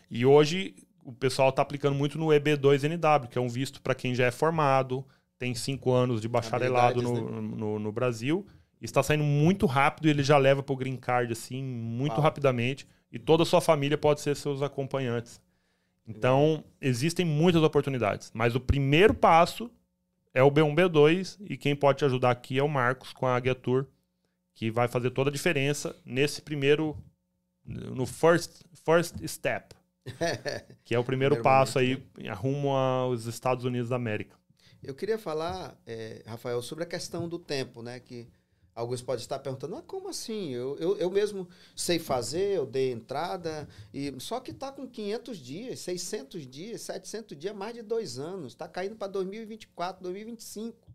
E 0.09 0.25
hoje 0.25 0.75
o 1.03 1.11
pessoal 1.11 1.49
está 1.49 1.61
aplicando 1.61 1.95
muito 1.95 2.17
no 2.17 2.27
EB2NW, 2.27 3.27
que 3.27 3.37
é 3.37 3.41
um 3.41 3.49
visto 3.49 3.81
para 3.81 3.95
quem 3.95 4.13
já 4.13 4.25
é 4.25 4.31
formado, 4.31 5.05
tem 5.37 5.55
cinco 5.55 5.91
anos 5.91 6.21
de 6.21 6.29
bacharelado 6.29 7.01
no, 7.01 7.13
né? 7.13 7.41
no, 7.41 7.79
no, 7.79 7.91
Brasil, 7.91 8.45
está 8.79 9.01
saindo 9.01 9.23
muito 9.23 9.65
rápido 9.65 10.07
e 10.07 10.11
ele 10.11 10.23
já 10.23 10.37
leva 10.37 10.61
para 10.61 10.71
o 10.71 10.77
Green 10.77 10.95
Card 10.95 11.33
assim, 11.33 11.63
muito 11.63 12.13
Uau. 12.13 12.21
rapidamente. 12.21 12.87
E 13.11 13.19
toda 13.19 13.43
a 13.43 13.45
sua 13.45 13.59
família 13.59 13.97
pode 13.97 14.21
ser 14.21 14.35
seus 14.35 14.61
acompanhantes. 14.61 15.41
Então, 16.07 16.63
existem 16.79 17.25
muitas 17.25 17.61
oportunidades. 17.61 18.31
Mas 18.33 18.55
o 18.55 18.59
primeiro 18.59 19.13
passo 19.13 19.69
é 20.33 20.41
o 20.41 20.51
B1, 20.51 20.73
B2 20.73 21.37
e 21.41 21.57
quem 21.57 21.75
pode 21.75 21.97
te 21.97 22.05
ajudar 22.05 22.31
aqui 22.31 22.57
é 22.57 22.63
o 22.63 22.69
Marcos 22.69 23.11
com 23.11 23.25
a 23.25 23.35
Águia 23.35 23.53
Tour, 23.53 23.87
que 24.61 24.69
vai 24.69 24.87
fazer 24.87 25.09
toda 25.09 25.31
a 25.31 25.33
diferença 25.33 25.95
nesse 26.05 26.39
primeiro, 26.39 26.95
no 27.65 28.05
first, 28.05 28.61
first 28.85 29.15
step, 29.25 29.73
que 30.85 30.93
é 30.93 30.99
o 30.99 31.03
primeiro, 31.03 31.33
primeiro 31.35 31.41
passo 31.41 31.79
momento, 31.79 32.07
aí 32.19 32.23
né? 32.25 32.31
rumo 32.31 32.69
aos 32.69 33.25
Estados 33.25 33.65
Unidos 33.65 33.89
da 33.89 33.95
América. 33.95 34.37
Eu 34.83 34.93
queria 34.93 35.17
falar, 35.17 35.75
é, 35.83 36.21
Rafael, 36.27 36.61
sobre 36.61 36.83
a 36.83 36.87
questão 36.87 37.27
do 37.27 37.39
tempo, 37.39 37.81
né? 37.81 37.99
Que 37.99 38.27
Alguns 38.73 39.01
podem 39.01 39.21
estar 39.21 39.37
perguntando, 39.39 39.75
ah, 39.75 39.81
como 39.81 40.07
assim? 40.07 40.51
Eu, 40.51 40.77
eu, 40.77 40.97
eu 40.97 41.11
mesmo 41.11 41.47
sei 41.75 41.99
fazer, 41.99 42.55
eu 42.55 42.65
dei 42.65 42.91
entrada, 42.91 43.67
e 43.93 44.13
só 44.19 44.39
que 44.39 44.51
está 44.51 44.71
com 44.71 44.87
500 44.87 45.37
dias, 45.39 45.79
600 45.79 46.47
dias, 46.47 46.81
700 46.81 47.37
dias, 47.37 47.53
mais 47.53 47.73
de 47.73 47.81
dois 47.81 48.17
anos. 48.17 48.53
Está 48.53 48.69
caindo 48.69 48.95
para 48.95 49.11
2024, 49.11 50.01
2025. 50.01 50.90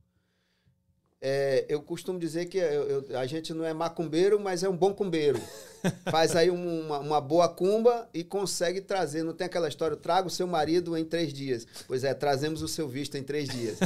É, 1.21 1.64
eu 1.69 1.81
costumo 1.83 2.19
dizer 2.19 2.47
que 2.47 2.59
eu, 2.59 3.05
eu, 3.09 3.19
a 3.19 3.25
gente 3.27 3.55
não 3.55 3.64
é 3.64 3.73
macumbeiro, 3.73 4.39
mas 4.39 4.62
é 4.62 4.69
um 4.69 4.77
bom 4.77 4.93
cumbeiro. 4.93 5.41
Faz 6.11 6.37
aí 6.37 6.51
uma, 6.51 6.99
uma, 6.99 7.21
boa 7.21 7.49
cumba 7.49 8.09
e 8.12 8.23
consegue 8.23 8.83
trazer. 8.83 9.23
Não 9.23 9.33
tem 9.33 9.47
aquela 9.47 9.69
história, 9.69 9.97
traga 9.97 10.27
o 10.27 10.31
seu 10.31 10.47
marido 10.47 10.97
em 10.97 11.05
três 11.05 11.33
dias. 11.33 11.67
Pois 11.87 12.05
é, 12.05 12.12
trazemos 12.12 12.61
o 12.61 12.69
seu 12.69 12.87
visto 12.87 13.17
em 13.17 13.23
três 13.23 13.49
dias. 13.49 13.79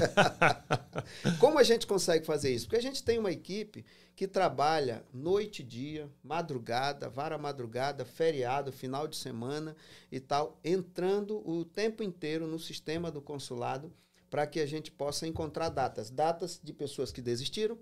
Como 1.39 1.59
a 1.59 1.63
gente 1.63 1.87
consegue 1.87 2.27
fazer 2.27 2.51
isso? 2.51 2.67
Porque 2.67 2.79
a 2.79 2.83
gente 2.83 3.03
tem 3.03 3.19
uma 3.19 3.31
equipe 3.31 3.85
que 4.17 4.27
trabalha 4.27 5.05
noite 5.15 5.63
e 5.63 5.65
dia, 5.65 6.11
madrugada, 6.23 7.09
vara 7.09 7.39
madrugada, 7.39 8.05
feriado, 8.05 8.73
final 8.73 9.07
de 9.07 9.17
semana 9.17 9.77
e 10.11 10.19
tal, 10.19 10.59
entrando 10.65 11.49
o 11.49 11.65
tempo 11.65 12.03
inteiro 12.03 12.47
no 12.47 12.59
sistema 12.59 13.11
do 13.11 13.23
consulado 13.23 13.91
para 14.31 14.47
que 14.47 14.61
a 14.61 14.67
gente 14.67 14.91
possa 14.91 15.27
encontrar 15.27 15.69
datas. 15.69 16.09
Datas 16.09 16.61
de 16.63 16.73
pessoas 16.73 17.11
que 17.11 17.21
desistiram, 17.21 17.77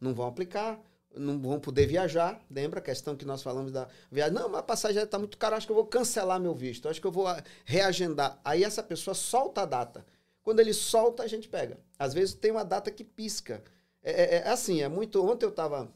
não 0.00 0.14
vão 0.14 0.26
aplicar, 0.26 0.78
não 1.16 1.40
vão 1.40 1.58
poder 1.58 1.86
viajar. 1.86 2.40
Lembra 2.50 2.78
a 2.78 2.82
questão 2.82 3.16
que 3.16 3.24
nós 3.24 3.42
falamos 3.42 3.72
da 3.72 3.88
viagem? 4.12 4.34
Não, 4.34 4.48
mas 4.48 4.60
a 4.60 4.62
passagem 4.62 5.02
está 5.02 5.18
muito 5.18 5.38
cara, 5.38 5.56
acho 5.56 5.66
que 5.66 5.72
eu 5.72 5.76
vou 5.76 5.86
cancelar 5.86 6.38
meu 6.38 6.54
visto, 6.54 6.88
acho 6.88 7.00
que 7.00 7.06
eu 7.06 7.12
vou 7.12 7.26
reagendar. 7.64 8.38
Aí 8.44 8.62
essa 8.62 8.82
pessoa 8.82 9.14
solta 9.14 9.62
a 9.62 9.66
data. 9.66 10.04
Quando 10.42 10.60
ele 10.60 10.74
solta, 10.74 11.22
a 11.22 11.26
gente 11.26 11.48
pega. 11.48 11.78
Às 11.98 12.12
vezes 12.12 12.34
tem 12.34 12.50
uma 12.50 12.64
data 12.64 12.90
que 12.90 13.02
pisca. 13.02 13.64
É, 14.02 14.10
é, 14.10 14.34
é 14.40 14.48
assim, 14.48 14.82
é 14.82 14.88
muito. 14.88 15.24
Ontem 15.24 15.46
eu 15.46 15.50
estava 15.50 15.90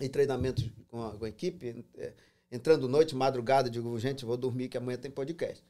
em 0.00 0.08
treinamento 0.08 0.68
com 0.88 1.06
a, 1.06 1.16
com 1.16 1.24
a 1.24 1.28
equipe, 1.28 1.84
é, 1.96 2.12
entrando 2.50 2.88
noite, 2.88 3.14
madrugada, 3.14 3.70
digo, 3.70 3.96
gente, 3.98 4.24
vou 4.24 4.36
dormir 4.36 4.68
que 4.68 4.76
amanhã 4.76 4.98
tem 4.98 5.10
podcast. 5.10 5.64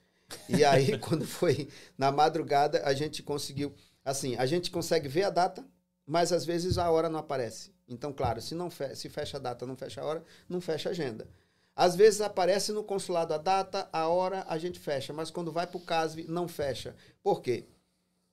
E 0.49 0.65
aí, 0.65 0.97
quando 1.01 1.27
foi 1.27 1.69
na 1.97 2.11
madrugada, 2.11 2.83
a 2.85 2.93
gente 2.93 3.23
conseguiu. 3.23 3.75
Assim, 4.05 4.37
a 4.37 4.47
gente 4.47 4.71
consegue 4.71 5.09
ver 5.09 5.25
a 5.25 5.31
data, 5.31 5.65
mas 6.07 6.33
às 6.33 6.45
vezes 6.45 6.79
a 6.79 6.91
hora 6.91 7.09
não 7.09 7.21
aparece. 7.21 7.73
Então, 7.89 8.13
claro, 8.13 8.41
se 8.41 8.55
não 8.55 8.71
fe 8.71 8.95
se 8.95 9.09
fecha 9.09 9.37
a 9.37 9.41
data, 9.41 9.67
não 9.67 9.77
fecha 9.77 10.01
a 10.01 10.05
hora, 10.05 10.25
não 10.49 10.61
fecha 10.61 10.89
a 10.89 10.93
agenda. 10.93 11.29
Às 11.75 11.97
vezes 11.97 12.21
aparece 12.21 12.73
no 12.73 12.85
consulado 12.85 13.33
a 13.33 13.39
data, 13.39 13.89
a 13.93 14.09
hora, 14.09 14.45
a 14.49 14.59
gente 14.59 14.79
fecha, 14.79 15.13
mas 15.13 15.31
quando 15.31 15.53
vai 15.53 15.67
para 15.67 15.77
o 15.79 15.81
CASV, 15.81 16.27
não 16.29 16.47
fecha. 16.47 16.95
Por 17.23 17.41
quê? 17.41 17.67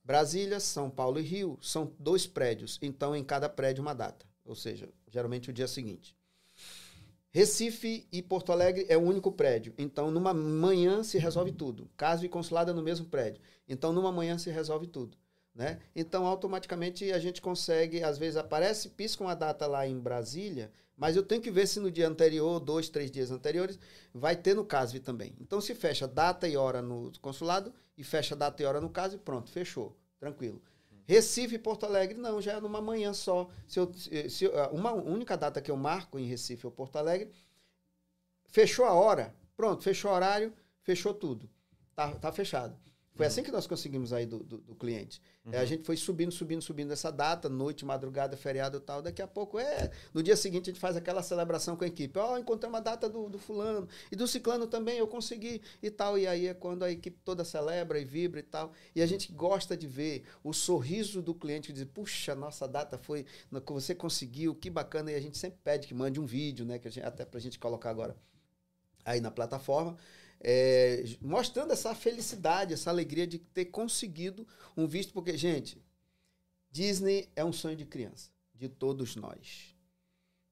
Brasília, 0.04 0.58
São 0.58 0.90
Paulo 0.90 1.18
e 1.18 1.22
Rio 1.22 1.58
são 1.60 1.92
dois 1.98 2.26
prédios, 2.26 2.78
então 2.80 3.14
em 3.14 3.22
cada 3.22 3.48
prédio 3.48 3.82
uma 3.82 3.94
data, 3.94 4.26
ou 4.44 4.54
seja, 4.54 4.88
geralmente 5.06 5.50
o 5.50 5.52
dia 5.52 5.68
seguinte. 5.68 6.17
Recife 7.30 8.06
e 8.10 8.22
Porto 8.22 8.52
Alegre 8.52 8.86
é 8.88 8.96
o 8.96 9.02
único 9.02 9.30
prédio. 9.30 9.74
Então, 9.76 10.10
numa 10.10 10.32
manhã 10.32 11.02
se 11.02 11.18
resolve 11.18 11.52
tudo. 11.52 11.90
Caso 11.96 12.24
e 12.24 12.28
consulado 12.28 12.70
é 12.70 12.74
no 12.74 12.82
mesmo 12.82 13.06
prédio. 13.06 13.42
Então, 13.68 13.92
numa 13.92 14.10
manhã 14.10 14.38
se 14.38 14.50
resolve 14.50 14.86
tudo. 14.86 15.16
Né? 15.54 15.78
Então, 15.94 16.26
automaticamente 16.26 17.10
a 17.12 17.18
gente 17.18 17.42
consegue, 17.42 18.02
às 18.02 18.16
vezes 18.16 18.36
aparece, 18.36 18.90
pisca 18.90 19.22
uma 19.24 19.34
data 19.34 19.66
lá 19.66 19.86
em 19.86 19.98
Brasília, 19.98 20.72
mas 20.96 21.16
eu 21.16 21.22
tenho 21.22 21.42
que 21.42 21.50
ver 21.50 21.66
se 21.66 21.80
no 21.80 21.90
dia 21.90 22.08
anterior, 22.08 22.60
dois, 22.60 22.88
três 22.88 23.10
dias 23.10 23.30
anteriores, 23.30 23.78
vai 24.14 24.34
ter 24.34 24.54
no 24.54 24.64
CASV 24.64 25.00
também. 25.00 25.34
Então, 25.40 25.60
se 25.60 25.74
fecha 25.74 26.08
data 26.08 26.48
e 26.48 26.56
hora 26.56 26.80
no 26.80 27.12
consulado 27.20 27.74
e 27.96 28.02
fecha 28.02 28.34
data 28.34 28.62
e 28.62 28.66
hora 28.66 28.80
no 28.80 28.88
CASV, 28.88 29.18
pronto, 29.18 29.50
fechou. 29.50 29.96
Tranquilo. 30.18 30.62
Recife 31.08 31.54
e 31.54 31.58
Porto 31.58 31.86
Alegre, 31.86 32.18
não, 32.18 32.38
já 32.38 32.52
é 32.52 32.60
numa 32.60 32.82
manhã 32.82 33.14
só. 33.14 33.48
Se 33.66 33.80
eu, 33.80 33.90
se, 33.94 34.46
uma 34.70 34.92
única 34.92 35.38
data 35.38 35.58
que 35.58 35.70
eu 35.70 35.76
marco 35.76 36.18
em 36.18 36.26
Recife 36.26 36.66
ou 36.66 36.70
Porto 36.70 36.96
Alegre, 36.96 37.32
fechou 38.44 38.84
a 38.84 38.92
hora, 38.92 39.34
pronto, 39.56 39.82
fechou 39.82 40.10
o 40.10 40.14
horário, 40.14 40.52
fechou 40.82 41.14
tudo. 41.14 41.48
Tá, 41.94 42.10
tá 42.12 42.30
fechado. 42.30 42.76
Foi 43.18 43.26
uhum. 43.26 43.32
assim 43.32 43.42
que 43.42 43.50
nós 43.50 43.66
conseguimos 43.66 44.12
aí 44.12 44.24
do, 44.24 44.38
do, 44.38 44.58
do 44.58 44.76
cliente. 44.76 45.20
Uhum. 45.44 45.52
É, 45.52 45.58
a 45.58 45.64
gente 45.64 45.82
foi 45.82 45.96
subindo, 45.96 46.30
subindo, 46.30 46.62
subindo 46.62 46.92
essa 46.92 47.10
data, 47.10 47.48
noite, 47.48 47.84
madrugada, 47.84 48.36
feriado 48.36 48.76
e 48.76 48.80
tal. 48.80 49.02
Daqui 49.02 49.20
a 49.20 49.26
pouco, 49.26 49.58
é. 49.58 49.90
No 50.14 50.22
dia 50.22 50.36
seguinte, 50.36 50.70
a 50.70 50.72
gente 50.72 50.80
faz 50.80 50.96
aquela 50.96 51.20
celebração 51.20 51.76
com 51.76 51.82
a 51.82 51.88
equipe. 51.88 52.16
Ó, 52.16 52.34
oh, 52.34 52.38
encontramos 52.38 52.78
a 52.78 52.80
data 52.80 53.08
do, 53.08 53.28
do 53.28 53.36
fulano. 53.36 53.88
E 54.12 54.14
do 54.14 54.28
ciclano 54.28 54.68
também, 54.68 54.98
eu 54.98 55.08
consegui 55.08 55.60
e 55.82 55.90
tal. 55.90 56.16
E 56.16 56.28
aí 56.28 56.46
é 56.46 56.54
quando 56.54 56.84
a 56.84 56.92
equipe 56.92 57.18
toda 57.24 57.44
celebra 57.44 57.98
e 57.98 58.04
vibra 58.04 58.38
e 58.38 58.44
tal. 58.44 58.72
E 58.94 59.02
a 59.02 59.06
gente 59.06 59.32
gosta 59.32 59.76
de 59.76 59.88
ver 59.88 60.22
o 60.44 60.52
sorriso 60.52 61.20
do 61.20 61.34
cliente 61.34 61.66
que 61.66 61.72
diz: 61.72 61.86
puxa, 61.86 62.36
nossa 62.36 62.68
data 62.68 62.96
foi. 62.96 63.26
Você 63.50 63.96
conseguiu, 63.96 64.54
que 64.54 64.70
bacana. 64.70 65.10
E 65.10 65.16
a 65.16 65.20
gente 65.20 65.36
sempre 65.36 65.58
pede 65.64 65.88
que 65.88 65.94
mande 65.94 66.20
um 66.20 66.24
vídeo, 66.24 66.64
né? 66.64 66.78
Que 66.78 66.88
gente, 66.88 67.04
até 67.04 67.24
pra 67.24 67.40
gente 67.40 67.58
colocar 67.58 67.90
agora 67.90 68.16
aí 69.04 69.20
na 69.20 69.30
plataforma 69.32 69.96
é, 70.40 71.04
mostrando 71.20 71.72
essa 71.72 71.94
felicidade, 71.94 72.74
essa 72.74 72.90
alegria 72.90 73.26
de 73.26 73.38
ter 73.38 73.66
conseguido 73.66 74.46
um 74.76 74.86
visto, 74.86 75.12
porque, 75.12 75.36
gente, 75.36 75.82
Disney 76.70 77.28
é 77.34 77.44
um 77.44 77.52
sonho 77.52 77.76
de 77.76 77.84
criança, 77.84 78.30
de 78.54 78.68
todos 78.68 79.16
nós. 79.16 79.74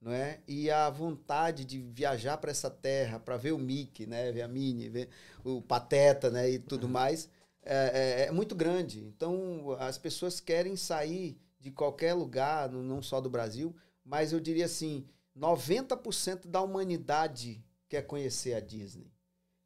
Não 0.00 0.12
é? 0.12 0.40
E 0.46 0.70
a 0.70 0.90
vontade 0.90 1.64
de 1.64 1.80
viajar 1.80 2.36
para 2.36 2.50
essa 2.50 2.70
terra, 2.70 3.18
para 3.18 3.36
ver 3.36 3.52
o 3.52 3.58
Mickey, 3.58 4.06
né? 4.06 4.30
ver 4.30 4.42
a 4.42 4.48
Minnie, 4.48 4.88
ver 4.88 5.08
o 5.42 5.62
Pateta 5.62 6.30
né? 6.30 6.50
e 6.50 6.58
tudo 6.58 6.84
uhum. 6.84 6.92
mais, 6.92 7.28
é, 7.62 8.22
é, 8.24 8.26
é, 8.26 8.30
muito 8.30 8.54
grande. 8.54 9.00
Então, 9.00 9.72
as 9.80 9.98
pessoas 9.98 10.38
querem 10.38 10.76
sair 10.76 11.40
de 11.58 11.70
qualquer 11.70 12.14
lugar, 12.14 12.70
não 12.70 13.02
só 13.02 13.20
do 13.20 13.30
Brasil, 13.30 13.74
mas 14.04 14.32
eu 14.32 14.38
diria 14.38 14.66
assim, 14.66 15.04
90% 15.36 16.46
da 16.46 16.60
humanidade 16.60 17.64
quer 17.88 18.02
conhecer 18.02 18.54
a 18.54 18.60
Disney. 18.60 19.15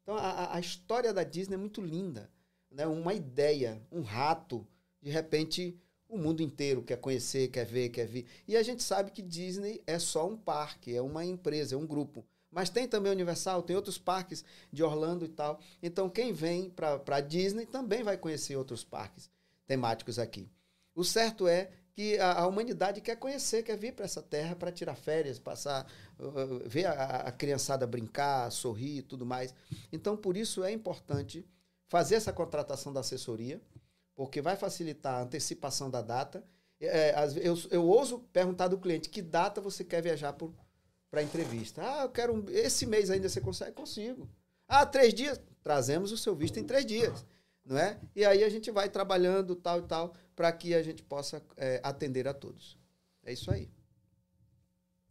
Então 0.03 0.15
a, 0.15 0.55
a 0.55 0.59
história 0.59 1.13
da 1.13 1.23
Disney 1.23 1.55
é 1.55 1.57
muito 1.57 1.81
linda. 1.81 2.29
Né? 2.69 2.85
Uma 2.87 3.13
ideia, 3.13 3.81
um 3.91 4.01
rato, 4.01 4.65
de 5.01 5.09
repente 5.09 5.77
o 6.11 6.17
mundo 6.17 6.41
inteiro 6.41 6.83
quer 6.83 6.97
conhecer, 6.97 7.47
quer 7.47 7.65
ver, 7.65 7.89
quer 7.89 8.05
vir. 8.05 8.25
E 8.45 8.57
a 8.57 8.63
gente 8.63 8.83
sabe 8.83 9.11
que 9.11 9.21
Disney 9.21 9.81
é 9.87 9.97
só 9.97 10.27
um 10.27 10.35
parque, 10.35 10.93
é 10.93 11.01
uma 11.01 11.23
empresa, 11.23 11.75
é 11.75 11.77
um 11.77 11.87
grupo. 11.87 12.25
Mas 12.51 12.69
tem 12.69 12.85
também 12.85 13.13
Universal, 13.13 13.63
tem 13.63 13.77
outros 13.77 13.97
parques 13.97 14.43
de 14.73 14.83
Orlando 14.83 15.23
e 15.23 15.29
tal. 15.29 15.61
Então, 15.81 16.09
quem 16.09 16.33
vem 16.33 16.69
para 16.69 17.21
Disney 17.21 17.65
também 17.65 18.03
vai 18.03 18.17
conhecer 18.17 18.57
outros 18.57 18.83
parques 18.83 19.31
temáticos 19.65 20.19
aqui. 20.19 20.49
O 20.93 21.05
certo 21.05 21.47
é 21.47 21.71
que 21.93 22.17
a, 22.17 22.39
a 22.39 22.47
humanidade 22.47 23.01
quer 23.01 23.15
conhecer, 23.17 23.63
quer 23.63 23.77
vir 23.77 23.93
para 23.93 24.05
essa 24.05 24.21
terra 24.21 24.55
para 24.55 24.71
tirar 24.71 24.95
férias, 24.95 25.37
passar, 25.37 25.85
uh, 26.19 26.67
ver 26.67 26.85
a, 26.85 27.17
a 27.27 27.31
criançada 27.31 27.85
brincar, 27.85 28.51
sorrir 28.51 29.03
tudo 29.03 29.25
mais. 29.25 29.53
Então, 29.91 30.15
por 30.15 30.37
isso 30.37 30.63
é 30.63 30.71
importante 30.71 31.45
fazer 31.87 32.15
essa 32.15 32.31
contratação 32.31 32.93
da 32.93 33.01
assessoria, 33.01 33.61
porque 34.15 34.41
vai 34.41 34.55
facilitar 34.55 35.15
a 35.15 35.21
antecipação 35.23 35.89
da 35.89 36.01
data. 36.01 36.43
É, 36.79 37.13
eu, 37.41 37.55
eu 37.69 37.85
ouso 37.85 38.19
perguntar 38.31 38.67
do 38.69 38.77
cliente 38.77 39.09
que 39.09 39.21
data 39.21 39.61
você 39.61 39.83
quer 39.83 40.01
viajar 40.01 40.33
para 40.33 41.19
a 41.19 41.23
entrevista. 41.23 41.81
Ah, 41.83 42.03
eu 42.03 42.09
quero 42.09 42.33
um, 42.33 42.45
esse 42.49 42.85
mês 42.85 43.09
ainda 43.09 43.27
você 43.27 43.41
consegue? 43.41 43.73
Consigo. 43.73 44.29
Ah, 44.67 44.85
três 44.85 45.13
dias? 45.13 45.39
Trazemos 45.61 46.11
o 46.11 46.17
seu 46.17 46.33
visto 46.33 46.57
em 46.57 46.63
três 46.63 46.85
dias. 46.85 47.25
Não 47.65 47.77
é? 47.77 47.99
E 48.15 48.25
aí 48.25 48.43
a 48.43 48.49
gente 48.49 48.71
vai 48.71 48.89
trabalhando 48.89 49.55
tal 49.55 49.79
e 49.79 49.83
tal 49.83 50.13
para 50.35 50.51
que 50.51 50.73
a 50.73 50.81
gente 50.81 51.03
possa 51.03 51.43
é, 51.57 51.79
atender 51.83 52.27
a 52.27 52.33
todos. 52.33 52.77
É 53.23 53.31
isso 53.31 53.51
aí. 53.51 53.69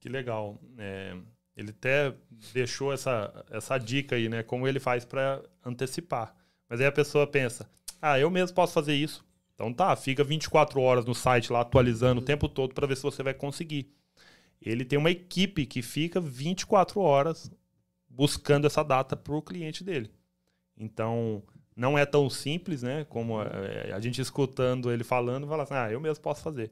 Que 0.00 0.08
legal. 0.08 0.60
É, 0.78 1.16
ele 1.56 1.70
até 1.70 2.14
deixou 2.52 2.92
essa, 2.92 3.44
essa 3.50 3.78
dica 3.78 4.16
aí, 4.16 4.28
né? 4.28 4.42
Como 4.42 4.66
ele 4.66 4.80
faz 4.80 5.04
para 5.04 5.42
antecipar. 5.64 6.34
Mas 6.68 6.80
aí 6.80 6.86
a 6.86 6.92
pessoa 6.92 7.26
pensa: 7.26 7.70
ah, 8.00 8.18
eu 8.18 8.30
mesmo 8.30 8.54
posso 8.54 8.72
fazer 8.72 8.94
isso. 8.94 9.24
Então 9.54 9.72
tá, 9.72 9.94
fica 9.94 10.24
24 10.24 10.80
horas 10.80 11.04
no 11.04 11.14
site 11.14 11.52
lá 11.52 11.60
atualizando 11.60 12.18
uhum. 12.18 12.22
o 12.22 12.26
tempo 12.26 12.48
todo 12.48 12.74
para 12.74 12.86
ver 12.86 12.96
se 12.96 13.02
você 13.02 13.22
vai 13.22 13.34
conseguir. 13.34 13.92
Ele 14.60 14.84
tem 14.84 14.98
uma 14.98 15.10
equipe 15.10 15.66
que 15.66 15.82
fica 15.82 16.20
24 16.20 17.00
horas 17.00 17.50
buscando 18.08 18.66
essa 18.66 18.82
data 18.82 19.16
para 19.16 19.34
o 19.34 19.42
cliente 19.42 19.84
dele. 19.84 20.10
Então, 20.76 21.42
não 21.76 21.96
é 21.96 22.04
tão 22.04 22.28
simples, 22.28 22.82
né? 22.82 23.04
Como 23.08 23.38
a, 23.38 23.46
a 23.94 24.00
gente 24.00 24.20
escutando 24.20 24.90
ele 24.90 25.04
falando, 25.04 25.46
fala 25.46 25.62
assim, 25.62 25.74
ah, 25.74 25.90
eu 25.90 26.00
mesmo 26.00 26.22
posso 26.22 26.42
fazer. 26.42 26.70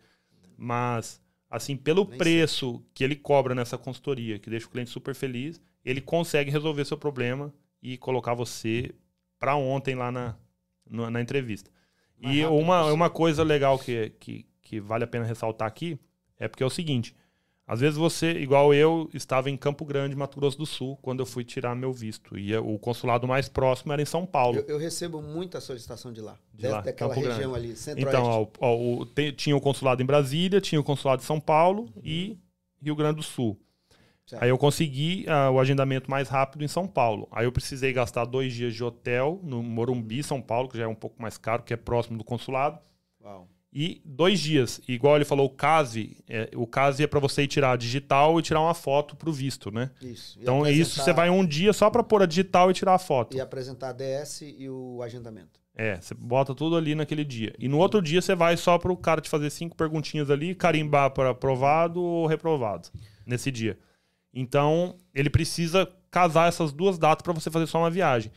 Mas, 0.56 1.20
assim, 1.48 1.76
pelo 1.76 2.04
Nem 2.04 2.18
preço 2.18 2.72
sei. 2.72 2.86
que 2.94 3.04
ele 3.04 3.16
cobra 3.16 3.54
nessa 3.54 3.78
consultoria, 3.78 4.38
que 4.38 4.50
deixa 4.50 4.66
o 4.66 4.70
cliente 4.70 4.90
super 4.90 5.14
feliz, 5.14 5.60
ele 5.84 6.00
consegue 6.00 6.50
resolver 6.50 6.84
seu 6.84 6.96
problema 6.96 7.52
e 7.82 7.96
colocar 7.96 8.34
você 8.34 8.94
para 9.38 9.56
ontem 9.56 9.94
lá 9.94 10.10
na, 10.10 10.36
na, 10.88 11.10
na 11.10 11.20
entrevista. 11.20 11.70
Mais 12.20 12.36
e 12.36 12.44
uma, 12.44 12.92
uma 12.92 13.08
coisa 13.08 13.42
legal 13.42 13.78
que, 13.78 14.10
que, 14.18 14.46
que 14.60 14.80
vale 14.80 15.04
a 15.04 15.06
pena 15.06 15.24
ressaltar 15.24 15.68
aqui 15.68 15.98
é 16.38 16.48
porque 16.48 16.62
é 16.62 16.66
o 16.66 16.70
seguinte: 16.70 17.14
às 17.68 17.80
vezes 17.80 17.98
você, 17.98 18.32
igual 18.32 18.72
eu, 18.72 19.10
estava 19.12 19.50
em 19.50 19.56
Campo 19.56 19.84
Grande, 19.84 20.16
Mato 20.16 20.40
Grosso 20.40 20.56
do 20.56 20.64
Sul, 20.64 20.98
quando 21.02 21.20
eu 21.20 21.26
fui 21.26 21.44
tirar 21.44 21.76
meu 21.76 21.92
visto. 21.92 22.38
E 22.38 22.56
o 22.56 22.78
consulado 22.78 23.28
mais 23.28 23.46
próximo 23.46 23.92
era 23.92 24.00
em 24.00 24.06
São 24.06 24.24
Paulo. 24.24 24.60
Eu, 24.60 24.64
eu 24.68 24.78
recebo 24.78 25.20
muita 25.20 25.60
solicitação 25.60 26.10
de 26.10 26.22
lá. 26.22 26.38
De 26.50 26.66
lá 26.66 26.80
daquela 26.80 27.14
Campo 27.14 27.26
região 27.26 27.52
Grande. 27.52 27.66
ali, 27.66 27.76
centro 27.76 28.08
Então, 28.08 28.24
ó, 28.24 28.46
ó, 28.58 28.74
o, 28.74 29.04
tem, 29.04 29.32
tinha 29.32 29.54
o 29.54 29.60
consulado 29.60 30.02
em 30.02 30.06
Brasília, 30.06 30.62
tinha 30.62 30.80
o 30.80 30.84
consulado 30.84 31.20
em 31.20 31.26
São 31.26 31.38
Paulo 31.38 31.82
uhum. 31.94 32.02
e 32.02 32.38
Rio 32.82 32.96
Grande 32.96 33.16
do 33.16 33.22
Sul. 33.22 33.60
Certo. 34.24 34.42
Aí 34.42 34.48
eu 34.48 34.56
consegui 34.56 35.26
uh, 35.28 35.52
o 35.52 35.60
agendamento 35.60 36.10
mais 36.10 36.30
rápido 36.30 36.64
em 36.64 36.68
São 36.68 36.88
Paulo. 36.88 37.28
Aí 37.30 37.44
eu 37.44 37.52
precisei 37.52 37.92
gastar 37.92 38.24
dois 38.24 38.54
dias 38.54 38.74
de 38.74 38.82
hotel 38.82 39.40
no 39.42 39.62
Morumbi, 39.62 40.22
São 40.22 40.40
Paulo, 40.40 40.70
que 40.70 40.78
já 40.78 40.84
é 40.84 40.88
um 40.88 40.94
pouco 40.94 41.20
mais 41.20 41.36
caro, 41.36 41.62
que 41.62 41.74
é 41.74 41.76
próximo 41.76 42.16
do 42.16 42.24
consulado. 42.24 42.78
Uau 43.22 43.46
e 43.72 44.00
dois 44.04 44.40
dias. 44.40 44.80
Igual 44.88 45.16
ele 45.16 45.24
falou, 45.24 45.46
o 45.46 45.50
CASE, 45.50 46.16
é, 46.28 46.50
o 46.54 46.66
CASE 46.66 47.02
é 47.02 47.06
para 47.06 47.20
você 47.20 47.42
ir 47.42 47.48
tirar 47.48 47.72
a 47.72 47.76
digital 47.76 48.38
e 48.38 48.42
tirar 48.42 48.60
uma 48.60 48.74
foto 48.74 49.14
para 49.14 49.28
o 49.28 49.32
visto, 49.32 49.70
né? 49.70 49.90
Isso. 50.00 50.38
então 50.40 50.60
apresentar... 50.60 50.82
isso 50.82 51.00
você 51.00 51.12
vai 51.12 51.30
um 51.30 51.44
dia 51.44 51.72
só 51.72 51.90
para 51.90 52.02
pôr 52.02 52.22
a 52.22 52.26
digital 52.26 52.70
e 52.70 52.74
tirar 52.74 52.94
a 52.94 52.98
foto. 52.98 53.36
E 53.36 53.40
apresentar 53.40 53.90
a 53.90 53.92
DS 53.92 54.42
e 54.42 54.68
o 54.68 55.02
agendamento. 55.02 55.60
É, 55.76 56.00
você 56.00 56.12
bota 56.12 56.54
tudo 56.54 56.76
ali 56.76 56.94
naquele 56.94 57.24
dia. 57.24 57.54
E 57.58 57.68
no 57.68 57.78
outro 57.78 58.02
dia 58.02 58.20
você 58.20 58.34
vai 58.34 58.56
só 58.56 58.78
para 58.78 58.92
o 58.92 58.96
cara 58.96 59.20
te 59.20 59.28
fazer 59.28 59.48
cinco 59.50 59.76
perguntinhas 59.76 60.28
ali, 60.28 60.54
carimbar 60.54 61.12
para 61.12 61.30
aprovado 61.30 62.02
ou 62.02 62.26
reprovado 62.26 62.88
nesse 63.24 63.50
dia. 63.50 63.78
Então 64.34 64.96
ele 65.14 65.30
precisa 65.30 65.88
casar 66.10 66.48
essas 66.48 66.72
duas 66.72 66.98
datas 66.98 67.22
para 67.22 67.32
você 67.32 67.50
fazer 67.50 67.66
só 67.66 67.78
uma 67.78 67.90
viagem. 67.90 68.32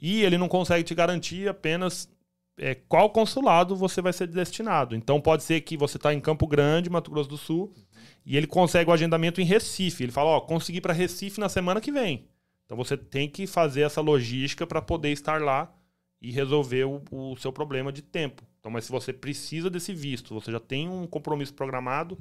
E 0.00 0.22
ele 0.22 0.38
não 0.38 0.48
consegue 0.48 0.84
te 0.84 0.94
garantir 0.94 1.48
apenas 1.48 2.08
é, 2.58 2.74
qual 2.74 3.10
consulado 3.10 3.76
você 3.76 4.00
vai 4.00 4.12
ser 4.12 4.26
destinado. 4.26 4.96
Então 4.96 5.20
pode 5.20 5.42
ser 5.42 5.60
que 5.60 5.76
você 5.76 5.96
está 5.96 6.12
em 6.12 6.20
Campo 6.20 6.46
Grande, 6.46 6.90
Mato 6.90 7.10
Grosso 7.10 7.28
do 7.28 7.36
Sul, 7.36 7.72
e 8.24 8.36
ele 8.36 8.46
consegue 8.46 8.90
o 8.90 8.92
agendamento 8.92 9.40
em 9.40 9.44
Recife. 9.44 10.02
Ele 10.02 10.12
fala, 10.12 10.30
ó, 10.30 10.40
consegui 10.40 10.80
para 10.80 10.92
Recife 10.92 11.40
na 11.40 11.48
semana 11.48 11.80
que 11.80 11.92
vem. 11.92 12.26
Então 12.64 12.76
você 12.76 12.96
tem 12.96 13.28
que 13.28 13.46
fazer 13.46 13.82
essa 13.82 14.00
logística 14.00 14.66
para 14.66 14.82
poder 14.82 15.12
estar 15.12 15.40
lá 15.40 15.72
e 16.20 16.32
resolver 16.32 16.84
o, 16.84 17.02
o, 17.10 17.36
seu 17.36 17.52
problema 17.52 17.92
de 17.92 18.02
tempo. 18.02 18.42
Então, 18.58 18.72
mas 18.72 18.86
se 18.86 18.90
você 18.90 19.12
precisa 19.12 19.70
desse 19.70 19.94
visto, 19.94 20.34
você 20.34 20.50
já 20.50 20.58
tem 20.58 20.88
um 20.88 21.06
compromisso 21.06 21.54
programado, 21.54 22.18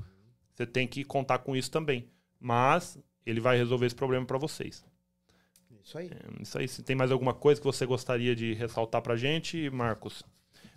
você 0.54 0.66
tem 0.66 0.88
que 0.88 1.04
contar 1.04 1.40
com 1.40 1.56
isso 1.56 1.72
também. 1.72 2.08
Mas 2.40 3.00
ele 3.26 3.40
vai 3.40 3.58
resolver 3.58 3.88
esse 3.88 3.96
problema 3.96 4.26
para 4.26 4.38
vocês. 4.38 4.86
Isso 5.86 5.98
aí. 6.00 6.10
É, 6.10 6.42
isso 6.42 6.58
aí. 6.58 6.68
Se 6.68 6.82
tem 6.82 6.96
mais 6.96 7.12
alguma 7.12 7.34
coisa 7.34 7.62
que 7.62 7.68
você 7.68 7.86
gostaria 7.86 8.36
de 8.36 8.54
ressaltar 8.54 9.02
pra 9.04 9.16
gente, 9.16 9.70
Marcos? 9.70 10.24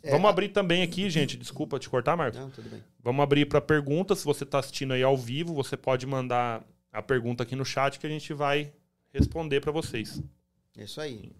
É, 0.02 0.10
Vamos 0.10 0.28
abrir 0.28 0.50
também 0.50 0.82
aqui, 0.82 1.08
gente. 1.08 1.36
Desculpa 1.36 1.78
te 1.78 1.88
cortar, 1.88 2.14
Marcos. 2.14 2.38
Não, 2.38 2.50
tudo 2.50 2.68
bem. 2.68 2.84
Vamos 3.02 3.22
abrir 3.22 3.46
para 3.46 3.60
perguntas. 3.60 4.18
Se 4.18 4.24
você 4.26 4.44
está 4.44 4.58
assistindo 4.58 4.92
aí 4.92 5.02
ao 5.02 5.16
vivo, 5.16 5.54
você 5.54 5.76
pode 5.76 6.06
mandar 6.06 6.62
a 6.92 7.02
pergunta 7.02 7.42
aqui 7.42 7.56
no 7.56 7.64
chat 7.64 7.98
que 7.98 8.06
a 8.06 8.10
gente 8.10 8.34
vai 8.34 8.72
responder 9.10 9.60
para 9.60 9.72
vocês. 9.72 10.22
Isso 10.76 11.00
aí. 11.00 11.32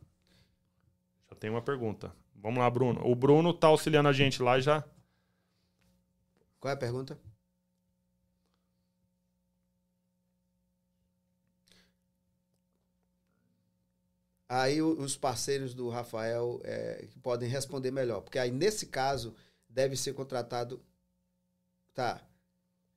Já 1.31 1.37
tem 1.37 1.51
uma 1.51 1.63
pergunta. 1.63 2.13
Vamos 2.35 2.61
lá, 2.61 2.71
Bruno. 2.71 3.03
O 3.05 3.15
Bruno 3.15 3.53
tá 3.53 3.67
auxiliando 3.67 4.09
a 4.09 4.13
gente 4.13 4.43
lá 4.43 4.59
já. 4.59 4.83
Qual 6.59 6.71
é 6.71 6.75
a 6.75 6.79
pergunta? 6.79 7.19
Aí 14.49 14.81
os 14.81 15.15
parceiros 15.15 15.75
do 15.75 15.91
Rafael 15.91 16.61
é, 16.65 17.07
podem 17.23 17.49
responder 17.49 17.91
melhor. 17.91 18.23
Porque 18.23 18.39
aí, 18.39 18.51
nesse 18.51 18.87
caso, 18.87 19.35
deve 19.69 19.95
ser 19.95 20.15
contratado. 20.15 20.81
Tá. 21.93 22.23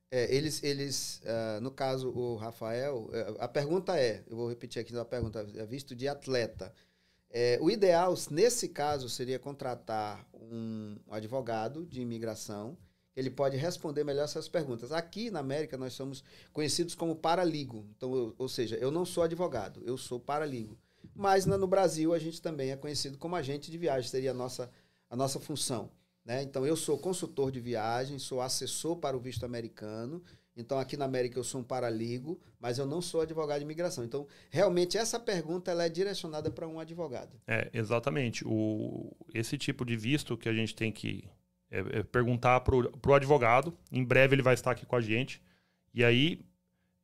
É, 0.10 0.34
eles, 0.34 0.64
eles 0.64 1.22
uh, 1.26 1.62
no 1.62 1.72
caso, 1.72 2.10
o 2.10 2.36
Rafael, 2.36 3.10
é, 3.14 3.36
a 3.39 3.47
pergunta 3.47 3.97
é, 3.97 4.24
eu 4.28 4.36
vou 4.36 4.49
repetir 4.49 4.82
aqui 4.82 4.95
a 4.97 5.06
pergunta, 5.06 5.45
é 5.56 5.66
visto 5.66 5.95
de 5.95 6.08
atleta. 6.08 6.74
É, 7.30 7.58
o 7.62 7.70
ideal, 7.70 8.14
nesse 8.30 8.70
caso, 8.70 9.10
seria 9.10 9.39
contratar 9.39 10.26
um 10.34 10.97
advogado 11.10 11.86
de 11.86 12.02
imigração. 12.02 12.78
Ele 13.16 13.30
pode 13.30 13.58
responder 13.58 14.04
melhor 14.04 14.24
essas 14.24 14.47
perguntas. 14.47 14.91
Aqui 14.91 15.30
na 15.30 15.39
América, 15.39 15.78
nós 15.78 15.93
somos 15.93 16.24
conhecidos 16.54 16.95
como 16.95 17.16
paraligo. 17.16 17.86
Então, 17.95 18.14
eu, 18.16 18.36
ou 18.38 18.47
seja, 18.47 18.76
eu 18.78 18.91
não 18.91 19.06
sou 19.06 19.24
advogado, 19.24 19.82
eu 19.86 19.97
sou 19.97 20.20
paraligo. 20.20 20.78
Mas 21.16 21.45
no 21.45 21.68
Brasil 21.68 22.14
a 22.14 22.20
gente 22.20 22.41
também 22.41 22.72
é 22.72 22.76
conhecido 22.76 23.18
como 23.18 23.36
agente 23.36 23.70
de 23.70 23.78
viagem, 23.78 24.09
seria 24.09 24.32
a 24.32 24.34
nossa, 24.34 24.72
a 25.09 25.16
nossa 25.16 25.39
função. 25.39 25.89
Né? 26.26 26.43
Então 26.43 26.66
eu 26.66 26.76
sou 26.76 26.97
consultor 26.97 27.51
de 27.51 27.59
viagem, 27.59 28.20
sou 28.20 28.41
assessor 28.41 28.95
para 28.97 29.18
o 29.18 29.20
visto 29.20 29.45
americano. 29.45 30.24
Então 30.55 30.78
aqui 30.78 30.97
na 30.97 31.05
América 31.05 31.39
eu 31.39 31.43
sou 31.43 31.62
um 31.62 31.64
paraligo, 31.64 32.39
mas 32.59 32.78
eu 32.78 32.86
não 32.86 33.01
sou 33.01 33.22
advogado 33.22 33.59
de 33.59 33.66
imigração. 33.66 34.03
Então 34.03 34.28
realmente 34.49 34.97
essa 34.97 35.20
pergunta 35.20 35.72
ela 35.72 35.86
é 35.86 35.89
direcionada 35.89 36.51
para 36.51 36.68
um 36.68 36.80
advogado. 36.80 37.39
É 37.47 37.70
exatamente 37.74 38.43
o 38.45 39.12
esse 39.34 39.57
tipo 39.57 39.86
de 39.86 39.95
visto 39.95 40.38
que 40.38 40.49
a 40.49 40.53
gente 40.53 40.76
tem 40.76 40.91
que 40.91 41.24
é, 41.70 41.99
é 41.99 42.03
perguntar 42.03 42.59
para 42.62 42.76
o 42.76 43.14
advogado. 43.14 43.76
Em 43.91 44.03
breve 44.03 44.36
ele 44.36 44.43
vai 44.43 44.53
estar 44.53 44.72
aqui 44.72 44.86
com 44.86 44.95
a 44.95 45.01
gente 45.01 45.41
e 45.93 46.03
aí 46.03 46.39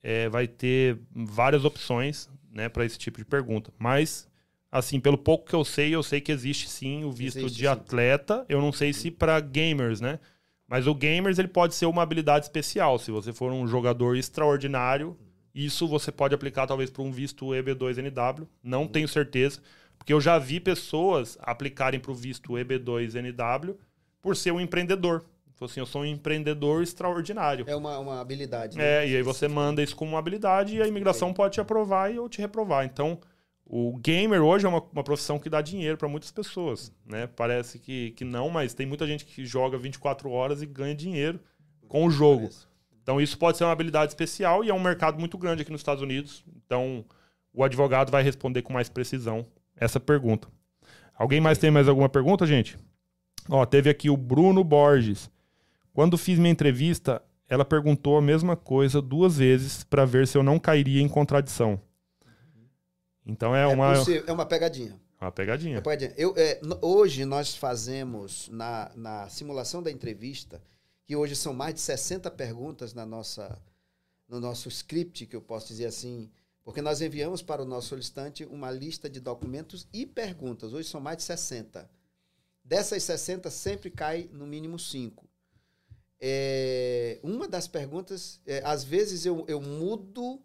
é, 0.04 0.30
vai 0.30 0.48
ter 0.48 1.00
várias 1.12 1.66
opções 1.66 2.30
né, 2.58 2.68
para 2.68 2.84
esse 2.84 2.98
tipo 2.98 3.20
de 3.20 3.24
pergunta. 3.24 3.72
Mas, 3.78 4.28
assim, 4.72 5.00
pelo 5.00 5.18
pouco 5.18 5.46
que 5.46 5.54
eu 5.54 5.64
sei, 5.64 5.94
eu 5.94 6.02
sei 6.02 6.20
que 6.20 6.32
existe 6.32 6.68
sim 6.68 7.04
o 7.04 7.12
visto 7.12 7.38
existe, 7.38 7.56
de 7.56 7.62
sim. 7.62 7.68
atleta. 7.68 8.44
Eu 8.50 8.60
não 8.60 8.72
sei 8.72 8.92
se 8.92 9.12
para 9.12 9.40
gamers, 9.40 10.02
né? 10.02 10.20
Mas 10.68 10.88
o 10.88 10.96
gamers 10.96 11.38
ele 11.38 11.48
pode 11.48 11.76
ser 11.76 11.86
uma 11.86 12.02
habilidade 12.02 12.46
especial. 12.46 12.98
Se 12.98 13.12
você 13.12 13.32
for 13.32 13.54
um 13.54 13.68
jogador 13.68 14.18
extraordinário, 14.18 15.16
isso 15.54 15.88
você 15.88 16.12
pode 16.12 16.34
aplicar 16.34 16.66
talvez 16.66 16.90
para 16.90 17.04
um 17.04 17.12
visto 17.12 17.46
EB2NW. 17.46 18.48
Não 18.64 18.82
uhum. 18.82 18.88
tenho 18.88 19.08
certeza, 19.08 19.62
porque 19.98 20.12
eu 20.12 20.20
já 20.20 20.40
vi 20.40 20.60
pessoas 20.60 21.38
aplicarem 21.40 22.00
para 22.00 22.12
o 22.12 22.16
visto 22.16 22.54
EB2NW 22.54 23.76
por 24.20 24.36
ser 24.36 24.52
um 24.52 24.60
empreendedor. 24.60 25.24
Assim, 25.66 25.80
eu 25.80 25.86
sou 25.86 26.02
um 26.02 26.06
empreendedor 26.06 26.84
extraordinário. 26.84 27.66
É 27.68 27.76
uma, 27.76 27.98
uma 28.00 28.22
habilidade. 28.22 28.78
Né? 28.78 29.06
É, 29.06 29.10
e 29.10 29.16
aí 29.16 29.24
você 29.24 29.48
manda 29.48 29.82
isso 29.82 29.96
como 29.96 30.12
uma 30.12 30.20
habilidade 30.20 30.76
e 30.76 30.82
a 30.82 30.88
imigração 30.88 31.34
pode 31.34 31.56
te 31.56 31.62
aprovar 31.62 32.14
e 32.14 32.20
ou 32.20 32.30
te 32.30 32.40
reprovar. 32.40 32.86
Então, 32.86 33.20
o 33.66 33.98
gamer 33.98 34.42
hoje 34.42 34.66
é 34.66 34.70
uma, 34.70 34.82
uma 34.94 35.04
profissão 35.04 35.40
que 35.40 35.50
dá 35.50 35.62
dinheiro 35.62 35.98
para 35.98 36.08
muitas 36.08 36.32
pessoas, 36.32 36.92
né? 37.06 37.28
Parece 37.28 37.80
que, 37.80 38.12
que 38.12 38.24
não, 38.24 38.50
mas 38.50 38.74
tem 38.74 38.86
muita 38.86 39.06
gente 39.06 39.26
que 39.26 39.46
joga 39.46 39.78
24 39.78 40.30
horas 40.30 40.62
e 40.62 40.66
ganha 40.66 40.96
dinheiro 40.96 41.40
com 41.88 42.06
o 42.06 42.10
jogo. 42.10 42.50
Então, 43.02 43.20
isso 43.20 43.38
pode 43.38 43.58
ser 43.58 43.64
uma 43.64 43.72
habilidade 43.72 44.12
especial 44.12 44.64
e 44.64 44.70
é 44.70 44.74
um 44.74 44.80
mercado 44.80 45.20
muito 45.20 45.38
grande 45.38 45.62
aqui 45.62 45.72
nos 45.72 45.82
Estados 45.82 46.04
Unidos. 46.04 46.44
Então, 46.66 47.06
o 47.54 47.64
advogado 47.64 48.12
vai 48.12 48.22
responder 48.22 48.62
com 48.62 48.72
mais 48.72 48.90
precisão 48.90 49.46
essa 49.76 50.00
pergunta. 50.00 50.48
Alguém 51.16 51.42
mais 51.42 51.58
tem 51.58 51.72
mais 51.72 51.88
alguma 51.88 52.10
pergunta, 52.10 52.46
gente? 52.46 52.78
Ó, 53.50 53.66
teve 53.66 53.90
aqui 53.90 54.10
o 54.10 54.18
Bruno 54.18 54.64
Borges. 54.64 55.30
Quando 55.98 56.16
fiz 56.16 56.38
minha 56.38 56.52
entrevista, 56.52 57.24
ela 57.50 57.66
perguntou 57.66 58.20
a 58.20 58.22
mesma 58.22 58.56
coisa 58.56 59.02
duas 59.02 59.38
vezes 59.38 59.84
para 59.84 60.06
ver 60.06 60.28
se 60.28 60.38
eu 60.38 60.44
não 60.44 60.60
cairia 60.60 61.02
em 61.02 61.10
contradição. 61.10 61.82
Então 63.26 63.56
é, 63.56 63.64
é 63.64 63.66
uma. 63.66 63.96
Possível, 63.96 64.24
é 64.28 64.32
uma 64.32 64.46
pegadinha. 64.46 65.02
Uma 65.20 65.32
pegadinha. 65.32 65.74
É 65.74 65.78
uma 65.78 65.82
pegadinha. 65.82 66.14
Eu, 66.16 66.36
é, 66.38 66.62
hoje 66.84 67.26
nós 67.26 67.56
fazemos 67.56 68.48
na, 68.50 68.92
na 68.96 69.28
simulação 69.28 69.82
da 69.82 69.90
entrevista, 69.90 70.62
que 71.04 71.16
hoje 71.16 71.36
são 71.36 71.52
mais 71.52 71.74
de 71.74 71.82
60 71.82 72.30
perguntas 72.30 72.94
na 72.94 73.04
nossa, 73.04 73.60
no 74.30 74.40
nosso 74.40 74.70
script, 74.70 75.26
que 75.26 75.36
eu 75.36 75.42
posso 75.42 75.68
dizer 75.68 75.88
assim, 75.88 76.30
porque 76.64 76.80
nós 76.80 77.02
enviamos 77.02 77.42
para 77.42 77.64
o 77.64 77.66
nosso 77.66 77.88
solicitante 77.88 78.46
uma 78.46 78.70
lista 78.70 79.10
de 79.10 79.20
documentos 79.20 79.88
e 79.92 80.06
perguntas. 80.06 80.74
Hoje 80.74 80.90
são 80.90 81.02
mais 81.02 81.18
de 81.18 81.24
60. 81.24 81.90
Dessas 82.64 83.02
60, 83.02 83.50
sempre 83.50 83.90
cai 83.90 84.30
no 84.32 84.46
mínimo 84.46 84.78
5 84.78 85.27
é, 86.20 87.20
uma 87.24 87.48
das 87.48 87.68
perguntas, 87.68 88.40
é, 88.46 88.62
às 88.66 88.84
vezes 88.84 89.26
eu, 89.26 89.46
eu 89.48 89.62
mudo 89.62 90.42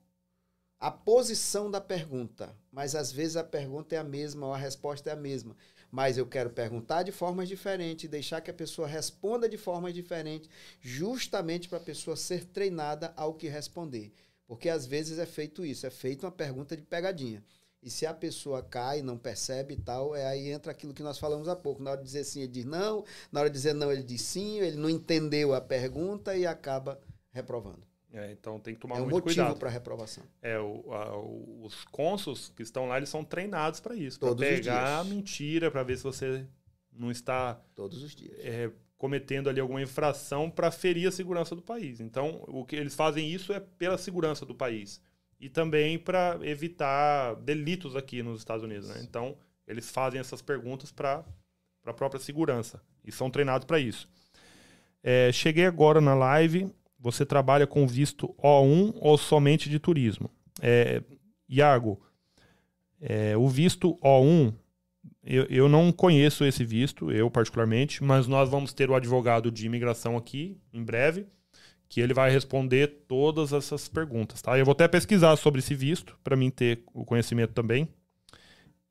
a 0.79 0.91
posição 0.91 1.71
da 1.71 1.81
pergunta, 1.81 2.55
mas 2.71 2.95
às 2.95 3.13
vezes 3.13 3.37
a 3.37 3.45
pergunta 3.45 3.95
é 3.95 3.99
a 3.99 4.05
mesma 4.05 4.49
ou 4.49 4.53
a 4.53 4.59
resposta 4.59 5.11
é 5.11 5.13
a 5.13 5.17
mesma. 5.17 5.57
Mas 5.91 6.19
eu 6.19 6.27
quero 6.27 6.51
perguntar 6.51 7.03
de 7.03 7.13
formas 7.13 7.49
diferentes, 7.49 8.09
deixar 8.11 8.41
que 8.41 8.51
a 8.51 8.55
pessoa 8.55 8.89
responda 8.89 9.49
de 9.49 9.57
formas 9.57 9.95
diferentes, 9.95 10.49
justamente 10.81 11.69
para 11.69 11.79
a 11.79 11.83
pessoa 11.83 12.17
ser 12.17 12.47
treinada 12.47 13.13
ao 13.17 13.35
que 13.35 13.47
responder. 13.47 14.13
Porque 14.47 14.69
às 14.69 14.85
vezes 14.85 15.19
é 15.19 15.27
feito 15.27 15.65
isso, 15.65 15.87
é 15.87 15.91
feito 15.91 16.25
uma 16.25 16.33
pergunta 16.33 16.77
de 16.77 16.83
pegadinha. 16.83 17.45
E 17.83 17.91
se 17.91 18.07
a 18.07 18.15
pessoa 18.15 18.63
cai, 18.63 19.03
não 19.03 19.19
percebe 19.19 19.75
e 19.75 19.77
tal, 19.77 20.15
é 20.15 20.25
aí 20.27 20.51
entra 20.51 20.71
aquilo 20.71 20.95
que 20.95 21.03
nós 21.03 21.19
falamos 21.19 21.49
há 21.49 21.57
pouco. 21.57 21.83
Na 21.83 21.91
hora 21.91 21.99
de 22.01 22.07
dizer 22.07 22.23
sim, 22.25 22.41
ele 22.43 22.49
diz 22.53 22.65
não. 22.65 23.05
Na 23.33 23.41
hora 23.41 23.51
de 23.51 23.55
dizer 23.55 23.75
não, 23.75 23.91
ele 23.91 24.05
diz 24.05 24.23
sim. 24.23 24.61
Ele 24.61 24.77
não 24.77 24.89
entendeu 24.89 25.53
a 25.53 25.61
pergunta 25.61 26.37
e 26.37 26.47
acaba 26.47 27.01
reprovando. 27.33 27.81
É, 28.15 28.31
então 28.31 28.61
tem 28.61 28.75
que 28.75 28.81
tomar 28.81 28.97
é 28.97 29.01
um 29.01 29.03
muito 29.09 29.15
motivo 29.25 29.35
cuidado. 29.35 29.59
para 29.59 29.71
reprovação. 29.71 30.23
É, 30.43 30.59
o, 30.61 30.93
a- 30.93 31.17
os 31.67 31.85
cônsuls 31.87 32.53
que 32.55 32.63
estão 32.63 32.87
lá, 32.87 32.99
eles 32.99 33.09
são 33.09 33.25
treinados 33.25 33.81
para 33.81 33.97
isso. 33.97 34.21
Para 34.21 34.35
pegar 34.37 34.99
a 35.01 35.05
mentira, 35.05 35.71
para 35.71 35.83
ver 35.83 35.97
se 35.97 36.05
você 36.05 36.47
não 36.93 37.11
está 37.11 37.55
Todos 37.75 38.03
os 38.03 38.15
dias. 38.15 38.39
é, 38.41 38.71
cometendo 38.99 39.49
ali 39.49 39.59
alguma 39.59 39.83
infração 39.83 40.49
para 40.51 40.71
ferir 40.71 41.09
a 41.09 41.11
segurança 41.11 41.57
do 41.57 41.63
país. 41.63 42.01
Então, 42.01 42.45
o 42.47 42.65
que 42.65 42.77
eles 42.77 42.95
fazem 42.95 43.29
isso 43.29 43.53
é 43.53 43.59
pela 43.59 43.97
segurança 43.99 44.45
do 44.47 44.55
país 44.55 45.01
e 45.43 45.49
também 45.49 45.99
para 45.99 46.39
evitar 46.43 47.35
delitos 47.35 47.97
aqui 47.97 48.23
nos 48.23 48.39
Estados 48.39 48.63
Unidos. 48.63 48.89
Né? 48.89 49.01
Então, 49.03 49.37
eles 49.67 49.91
fazem 49.91 50.21
essas 50.21 50.41
perguntas 50.41 50.93
para 50.93 51.25
a 51.85 51.93
própria 51.93 52.21
segurança 52.21 52.81
e 53.05 53.11
são 53.11 53.29
treinados 53.29 53.67
para 53.67 53.81
isso. 53.81 54.09
É, 55.03 55.33
cheguei 55.33 55.67
agora 55.67 56.01
na 56.01 56.15
live. 56.15 56.73
Você 56.97 57.27
trabalha 57.27 57.67
com 57.67 57.85
visto 57.89 58.29
O1 58.39 58.95
ou 59.01 59.19
somente 59.19 59.69
de 59.69 59.81
turismo? 59.81 60.31
É, 60.61 61.03
Iago, 61.49 62.01
é, 63.01 63.37
o 63.37 63.49
visto 63.49 63.99
O1 63.99 64.55
eu, 65.25 65.45
eu 65.47 65.69
não 65.69 65.91
conheço 65.91 66.45
esse 66.45 66.65
visto, 66.65 67.11
eu 67.11 67.29
particularmente, 67.29 68.03
mas 68.03 68.29
nós 68.29 68.49
vamos 68.49 68.73
ter 68.73 68.89
o 68.91 68.95
advogado 68.95 69.51
de 69.51 69.67
imigração 69.67 70.17
aqui 70.17 70.57
em 70.73 70.85
breve, 70.85 71.27
que 71.93 72.01
ele 72.01 72.15
vai 72.15 72.31
responder 72.31 73.05
todas 73.07 73.53
essas 73.53 73.87
perguntas, 73.87 74.41
tá? 74.41 74.59
Eu 74.59 74.65
vou 74.65 74.73
até 74.73 74.89
pesquisar 74.89 75.37
sobre 75.37 75.59
esse 75.59 75.75
visto 75.75 76.19
para 76.25 76.35
mim 76.35 76.49
ter 76.51 76.83
o 76.95 77.05
conhecimento 77.05 77.53
também. 77.53 77.87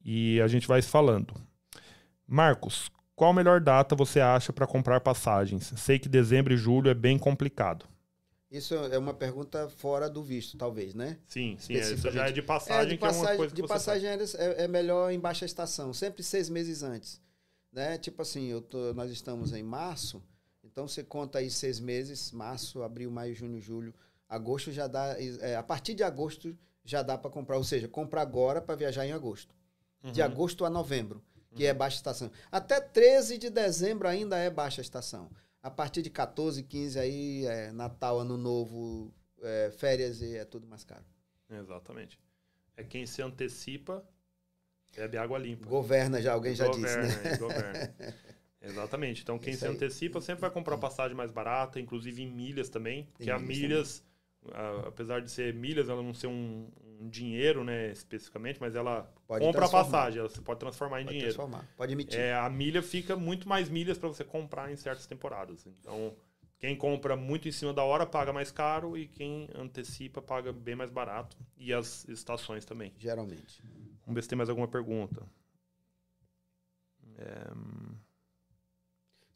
E 0.05 0.39
a 0.39 0.47
gente 0.47 0.67
vai 0.67 0.79
se 0.83 0.87
falando. 0.87 1.33
Marcos, 2.27 2.91
qual 3.15 3.31
a 3.31 3.33
melhor 3.33 3.59
data 3.59 3.95
você 3.95 4.19
acha 4.19 4.53
para 4.53 4.67
comprar 4.67 5.01
passagens? 5.01 5.73
Sei 5.77 5.97
que 5.97 6.07
dezembro 6.07 6.53
e 6.53 6.57
julho 6.57 6.91
é 6.91 6.93
bem 6.93 7.17
complicado. 7.17 7.87
Isso 8.51 8.75
é 8.75 8.99
uma 8.99 9.15
pergunta 9.15 9.67
fora 9.67 10.07
do 10.07 10.21
visto, 10.21 10.55
talvez, 10.55 10.93
né? 10.93 11.17
Sim, 11.25 11.55
sim, 11.57 11.73
isso 11.73 12.11
já 12.11 12.27
é 12.27 12.31
de 12.31 12.43
passagem, 12.43 12.89
de 12.91 12.97
que 12.99 13.03
é 13.03 13.07
uma 13.07 13.15
passagem, 13.15 13.37
coisa 13.37 13.55
que 13.55 13.61
de 13.63 13.67
passagem 13.67 14.09
é, 14.09 14.63
é 14.65 14.67
melhor 14.67 15.11
em 15.11 15.19
baixa 15.19 15.43
estação, 15.43 15.91
sempre 15.91 16.21
seis 16.21 16.51
meses 16.51 16.83
antes. 16.83 17.19
Né? 17.73 17.97
Tipo 17.97 18.21
assim, 18.21 18.45
eu 18.45 18.61
tô- 18.61 18.93
nós 18.93 19.09
estamos 19.09 19.53
em 19.53 19.63
março, 19.63 20.21
então 20.71 20.87
você 20.87 21.03
conta 21.03 21.39
aí 21.39 21.49
seis 21.49 21.79
meses, 21.79 22.31
março, 22.31 22.81
abril, 22.83 23.11
maio, 23.11 23.35
junho, 23.35 23.59
julho, 23.59 23.93
agosto 24.27 24.71
já 24.71 24.87
dá. 24.87 25.15
é, 25.19 25.55
a 25.55 25.63
partir 25.63 25.93
de 25.93 26.03
agosto 26.03 26.57
já 26.83 27.01
dá 27.03 27.17
para 27.17 27.29
comprar, 27.29 27.57
ou 27.57 27.63
seja, 27.63 27.87
compra 27.87 28.21
agora 28.21 28.61
para 28.61 28.75
viajar 28.75 29.05
em 29.05 29.11
agosto. 29.11 29.53
De 30.03 30.19
Uhum. 30.21 30.25
agosto 30.25 30.65
a 30.65 30.69
novembro, 30.69 31.21
que 31.53 31.63
é 31.65 31.73
baixa 31.73 31.97
estação. 31.97 32.31
Até 32.51 32.81
13 32.81 33.37
de 33.37 33.49
dezembro 33.51 34.07
ainda 34.07 34.35
é 34.37 34.49
baixa 34.49 34.81
estação. 34.81 35.29
A 35.61 35.69
partir 35.69 36.01
de 36.01 36.09
14, 36.09 36.63
15 36.63 36.97
aí 36.97 37.45
é 37.45 37.71
Natal, 37.71 38.19
Ano 38.19 38.35
Novo, 38.35 39.13
é, 39.43 39.71
férias 39.77 40.21
e 40.21 40.35
é 40.37 40.43
tudo 40.43 40.65
mais 40.65 40.83
caro. 40.83 41.05
Exatamente. 41.51 42.17
É 42.75 42.83
quem 42.83 43.05
se 43.05 43.21
antecipa 43.21 44.03
bebe 44.95 45.17
água 45.17 45.37
limpa. 45.37 45.69
Governa 45.69 46.19
já, 46.21 46.33
alguém 46.33 46.55
já 46.55 46.65
governa, 46.65 47.07
disse, 47.07 47.19
né? 47.23 47.31
é, 47.33 47.37
governa. 47.37 47.95
Exatamente. 48.61 49.23
Então, 49.23 49.39
quem 49.39 49.53
Isso 49.53 49.61
se 49.61 49.67
aí. 49.67 49.73
antecipa 49.73 50.21
sempre 50.21 50.41
vai 50.41 50.51
comprar 50.51 50.77
passagem 50.77 51.15
mais 51.17 51.31
barata, 51.31 51.79
inclusive 51.79 52.21
em 52.21 52.27
milhas 52.27 52.69
também. 52.69 53.05
Porque 53.13 53.29
a 53.31 53.39
milhas 53.39 54.03
a- 54.53 54.87
apesar 54.87 55.21
de 55.21 55.29
ser 55.29 55.53
milhas, 55.53 55.89
ela 55.89 56.01
não 56.01 56.13
ser 56.13 56.27
um, 56.27 56.67
um 56.99 57.09
dinheiro, 57.09 57.63
né, 57.63 57.91
especificamente, 57.91 58.59
mas 58.59 58.75
ela 58.75 59.11
Pode 59.27 59.45
compra 59.45 59.65
a 59.65 59.69
passagem, 59.69 60.19
ela 60.19 60.29
você 60.29 60.41
pode 60.41 60.59
transformar 60.59 61.01
em 61.01 61.05
Pode 61.05 61.17
dinheiro. 61.17 61.35
transformar, 61.35 61.67
pode 61.77 61.93
emitir. 61.93 62.19
É, 62.19 62.33
a 62.35 62.49
milha 62.49 62.81
fica 62.81 63.15
muito 63.15 63.47
mais 63.47 63.69
milhas 63.69 63.97
para 63.97 64.09
você 64.09 64.23
comprar 64.23 64.71
em 64.71 64.75
certas 64.75 65.05
temporadas. 65.05 65.65
Então, 65.65 66.15
quem 66.59 66.75
compra 66.75 67.15
muito 67.15 67.47
em 67.47 67.51
cima 67.51 67.73
da 67.73 67.83
hora 67.83 68.05
paga 68.05 68.31
mais 68.31 68.51
caro 68.51 68.97
e 68.97 69.07
quem 69.07 69.47
antecipa 69.55 70.21
paga 70.21 70.51
bem 70.53 70.75
mais 70.75 70.91
barato. 70.91 71.37
E 71.57 71.73
as 71.73 72.07
estações 72.07 72.65
também. 72.65 72.93
Geralmente. 72.97 73.61
Vamos 74.05 74.15
ver 74.15 74.21
se 74.23 74.29
tem 74.29 74.37
mais 74.37 74.49
alguma 74.49 74.67
pergunta. 74.67 75.25
É, 77.17 77.51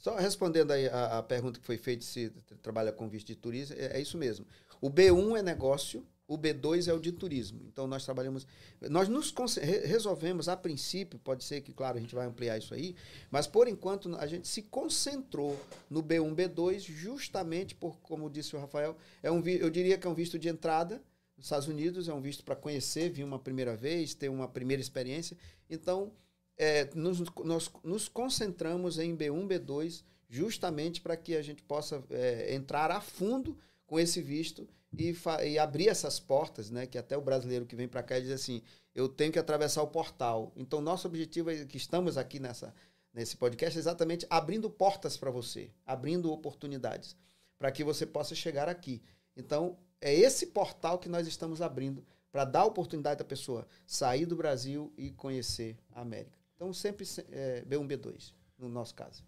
Só 0.06 0.16
respondendo 0.18 0.70
aí 0.70 0.88
a, 0.88 1.18
a 1.18 1.24
pergunta 1.24 1.60
que 1.60 1.66
foi 1.66 1.80
feita 1.80 2.06
se 2.06 2.30
trabalha 2.62 2.92
com 2.92 3.10
visto 3.10 3.26
de 3.26 3.36
turismo, 3.36 3.76
é, 3.76 3.98
é 3.98 4.00
isso 4.00 4.20
mesmo. 4.20 4.46
O 4.80 4.88
B1 4.88 5.40
é 5.40 5.42
negócio, 5.42 6.06
o 6.28 6.38
B2 6.38 6.88
é 6.88 6.94
o 6.94 7.00
de 7.00 7.12
turismo. 7.12 7.62
Então 7.66 7.88
nós 7.88 8.06
trabalhamos, 8.06 8.46
nós 8.88 9.10
nos 9.10 9.34
resolvemos 9.56 10.48
a 10.48 10.56
princípio, 10.56 11.18
pode 11.18 11.44
ser 11.44 11.62
que 11.62 11.74
claro 11.74 11.98
a 11.98 12.00
gente 12.00 12.14
vai 12.14 12.28
ampliar 12.28 12.56
isso 12.56 12.76
aí, 12.76 12.96
mas 13.32 13.48
por 13.48 13.68
enquanto 13.68 14.16
a 14.18 14.28
gente 14.28 14.48
se 14.48 14.62
concentrou 14.62 15.60
no 15.90 16.04
B1, 16.04 16.36
B2 16.36 16.82
justamente 16.82 17.74
por, 17.74 17.98
como 17.98 18.30
disse 18.30 18.56
o 18.56 18.60
Rafael, 18.60 18.96
é 19.24 19.32
um 19.32 19.44
eu 19.44 19.72
diria 19.72 19.98
que 19.98 20.06
é 20.06 20.10
um 20.12 20.14
visto 20.14 20.38
de 20.38 20.48
entrada 20.48 21.02
nos 21.36 21.48
Estados 21.48 21.68
Unidos, 21.68 22.08
é 22.08 22.14
um 22.14 22.22
visto 22.22 22.44
para 22.44 22.56
conhecer, 22.56 23.10
vir 23.10 23.24
uma 23.24 23.40
primeira 23.40 23.76
vez, 23.76 24.14
ter 24.14 24.30
uma 24.30 24.48
primeira 24.48 24.80
experiência. 24.80 25.36
Então 25.68 26.12
é, 26.58 26.90
nos, 26.94 27.22
nós 27.44 27.72
nos 27.84 28.08
concentramos 28.08 29.00
em 29.00 29.16
B1, 29.16 29.48
B2, 29.48 30.04
justamente 30.30 31.02
para 31.02 31.18
que 31.18 31.36
a 31.36 31.42
gente 31.42 31.62
possa 31.64 32.04
é, 32.10 32.54
entrar 32.56 32.92
a 32.92 33.02
fundo 33.02 33.58
com 33.86 34.00
esse 34.00 34.22
visto 34.22 34.68
e, 34.98 35.16
e 35.46 35.60
abrir 35.60 35.90
essas 35.90 36.20
portas, 36.20 36.70
né? 36.70 36.86
Que 36.86 36.98
até 36.98 37.18
o 37.18 37.22
brasileiro 37.22 37.66
que 37.66 37.76
vem 37.76 37.88
para 37.88 38.04
cá 38.04 38.20
diz 38.20 38.32
assim, 38.32 38.62
eu 38.94 39.08
tenho 39.08 39.32
que 39.32 39.40
atravessar 39.40 39.82
o 39.84 39.88
portal. 39.88 40.52
Então, 40.56 40.82
nosso 40.82 41.08
objetivo 41.08 41.52
é 41.52 41.66
que 41.66 41.78
estamos 41.78 42.18
aqui 42.18 42.40
nessa, 42.40 42.74
nesse 43.14 43.36
podcast 43.36 43.78
é 43.78 43.80
exatamente 43.80 44.26
abrindo 44.30 44.70
portas 44.70 45.18
para 45.18 45.30
você, 45.30 45.70
abrindo 45.86 46.32
oportunidades 46.32 47.16
para 47.58 47.72
que 47.72 47.84
você 47.84 48.06
possa 48.06 48.36
chegar 48.36 48.70
aqui. 48.70 49.02
Então, 49.36 49.78
é 50.02 50.14
esse 50.14 50.48
portal 50.48 51.00
que 51.00 51.10
nós 51.10 51.28
estamos 51.28 51.62
abrindo 51.62 52.06
para 52.32 52.46
dar 52.46 52.66
oportunidade 52.66 53.20
da 53.20 53.26
pessoa 53.26 53.68
sair 53.88 54.26
do 54.26 54.36
Brasil 54.36 54.94
e 54.98 55.12
conhecer 55.12 55.78
a 55.92 56.02
América. 56.02 56.35
Então, 56.56 56.74
sempre 56.74 57.06
se- 57.06 57.26
é, 57.32 57.64
B1, 57.66 57.86
B2, 57.88 58.34
no 58.58 58.70
nosso 58.70 58.96
caso. 58.96 59.24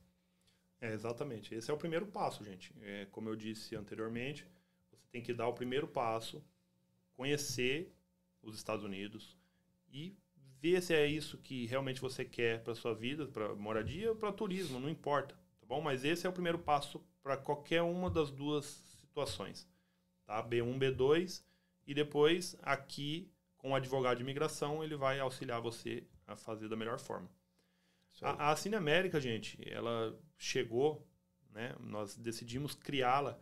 É, 0.81 0.93
exatamente. 0.93 1.53
Esse 1.55 1.71
é 1.71 1.73
o 1.73 1.77
primeiro 1.77 2.07
passo, 2.07 2.43
gente. 2.43 2.73
É, 2.81 3.05
como 3.11 3.29
eu 3.29 3.35
disse 3.35 3.75
anteriormente, 3.75 4.45
você 4.91 5.07
tem 5.11 5.21
que 5.21 5.33
dar 5.33 5.47
o 5.47 5.53
primeiro 5.53 5.87
passo, 5.87 6.43
conhecer 7.15 7.93
os 8.41 8.55
Estados 8.55 8.83
Unidos 8.85 9.35
e 9.91 10.15
ver 10.61 10.81
se 10.81 10.93
é 10.93 11.05
isso 11.07 11.37
que 11.37 11.65
realmente 11.65 12.01
você 12.01 12.23
quer 12.25 12.63
para 12.63 12.75
sua 12.75 12.93
vida, 12.93 13.27
para 13.27 13.55
moradia 13.55 14.09
ou 14.11 14.15
para 14.15 14.31
turismo, 14.31 14.79
não 14.79 14.89
importa, 14.89 15.35
tá 15.59 15.65
bom? 15.67 15.81
Mas 15.81 16.03
esse 16.03 16.25
é 16.25 16.29
o 16.29 16.33
primeiro 16.33 16.59
passo 16.59 17.03
para 17.21 17.37
qualquer 17.37 17.81
uma 17.81 18.09
das 18.09 18.31
duas 18.31 18.65
situações, 19.01 19.67
tá? 20.25 20.41
B1, 20.41 20.77
B2 20.77 21.43
e 21.85 21.93
depois 21.93 22.55
aqui 22.61 23.31
com 23.57 23.71
o 23.71 23.75
advogado 23.75 24.17
de 24.17 24.23
imigração 24.23 24.83
ele 24.83 24.95
vai 24.95 25.19
auxiliar 25.19 25.61
você 25.61 26.05
a 26.27 26.35
fazer 26.35 26.67
da 26.67 26.75
melhor 26.75 26.99
forma. 26.99 27.29
A, 28.21 28.51
a 28.51 28.55
Cine 28.55 28.75
América, 28.75 29.19
gente, 29.19 29.57
ela 29.69 30.17
chegou, 30.37 31.07
né? 31.51 31.75
Nós 31.79 32.15
decidimos 32.15 32.75
criá-la 32.75 33.39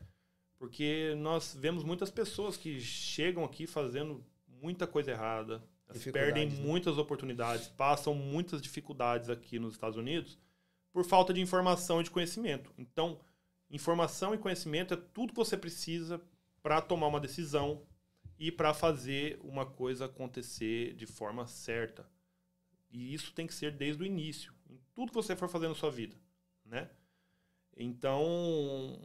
porque 0.57 1.13
nós 1.17 1.55
vemos 1.59 1.83
muitas 1.83 2.09
pessoas 2.09 2.55
que 2.55 2.79
chegam 2.79 3.43
aqui 3.43 3.67
fazendo 3.67 4.25
muita 4.47 4.88
coisa 4.88 5.11
errada, 5.11 5.63
perdem 6.11 6.49
né? 6.49 6.55
muitas 6.61 6.97
oportunidades, 6.97 7.67
passam 7.67 8.13
muitas 8.13 8.61
dificuldades 8.61 9.29
aqui 9.29 9.59
nos 9.59 9.73
Estados 9.73 9.97
Unidos 9.97 10.39
por 10.91 11.03
falta 11.03 11.33
de 11.33 11.41
informação 11.41 11.99
e 11.99 12.03
de 12.05 12.11
conhecimento. 12.11 12.73
Então, 12.77 13.19
informação 13.69 14.33
e 14.33 14.38
conhecimento 14.38 14.93
é 14.93 14.97
tudo 14.97 15.33
que 15.33 15.39
você 15.39 15.57
precisa 15.57 16.21
para 16.63 16.81
tomar 16.81 17.07
uma 17.07 17.19
decisão 17.19 17.86
e 18.39 18.51
para 18.51 18.73
fazer 18.73 19.38
uma 19.43 19.65
coisa 19.65 20.05
acontecer 20.05 20.93
de 20.95 21.05
forma 21.05 21.45
certa. 21.47 22.09
E 22.95 23.13
isso 23.13 23.33
tem 23.33 23.45
que 23.45 23.53
ser 23.53 23.73
desde 23.73 24.01
o 24.01 24.05
início, 24.05 24.53
em 24.69 24.79
tudo 24.93 25.09
que 25.09 25.15
você 25.15 25.35
for 25.35 25.49
fazer 25.49 25.67
na 25.67 25.75
sua 25.75 25.91
vida, 25.91 26.15
né? 26.63 26.89
Então, 27.75 28.97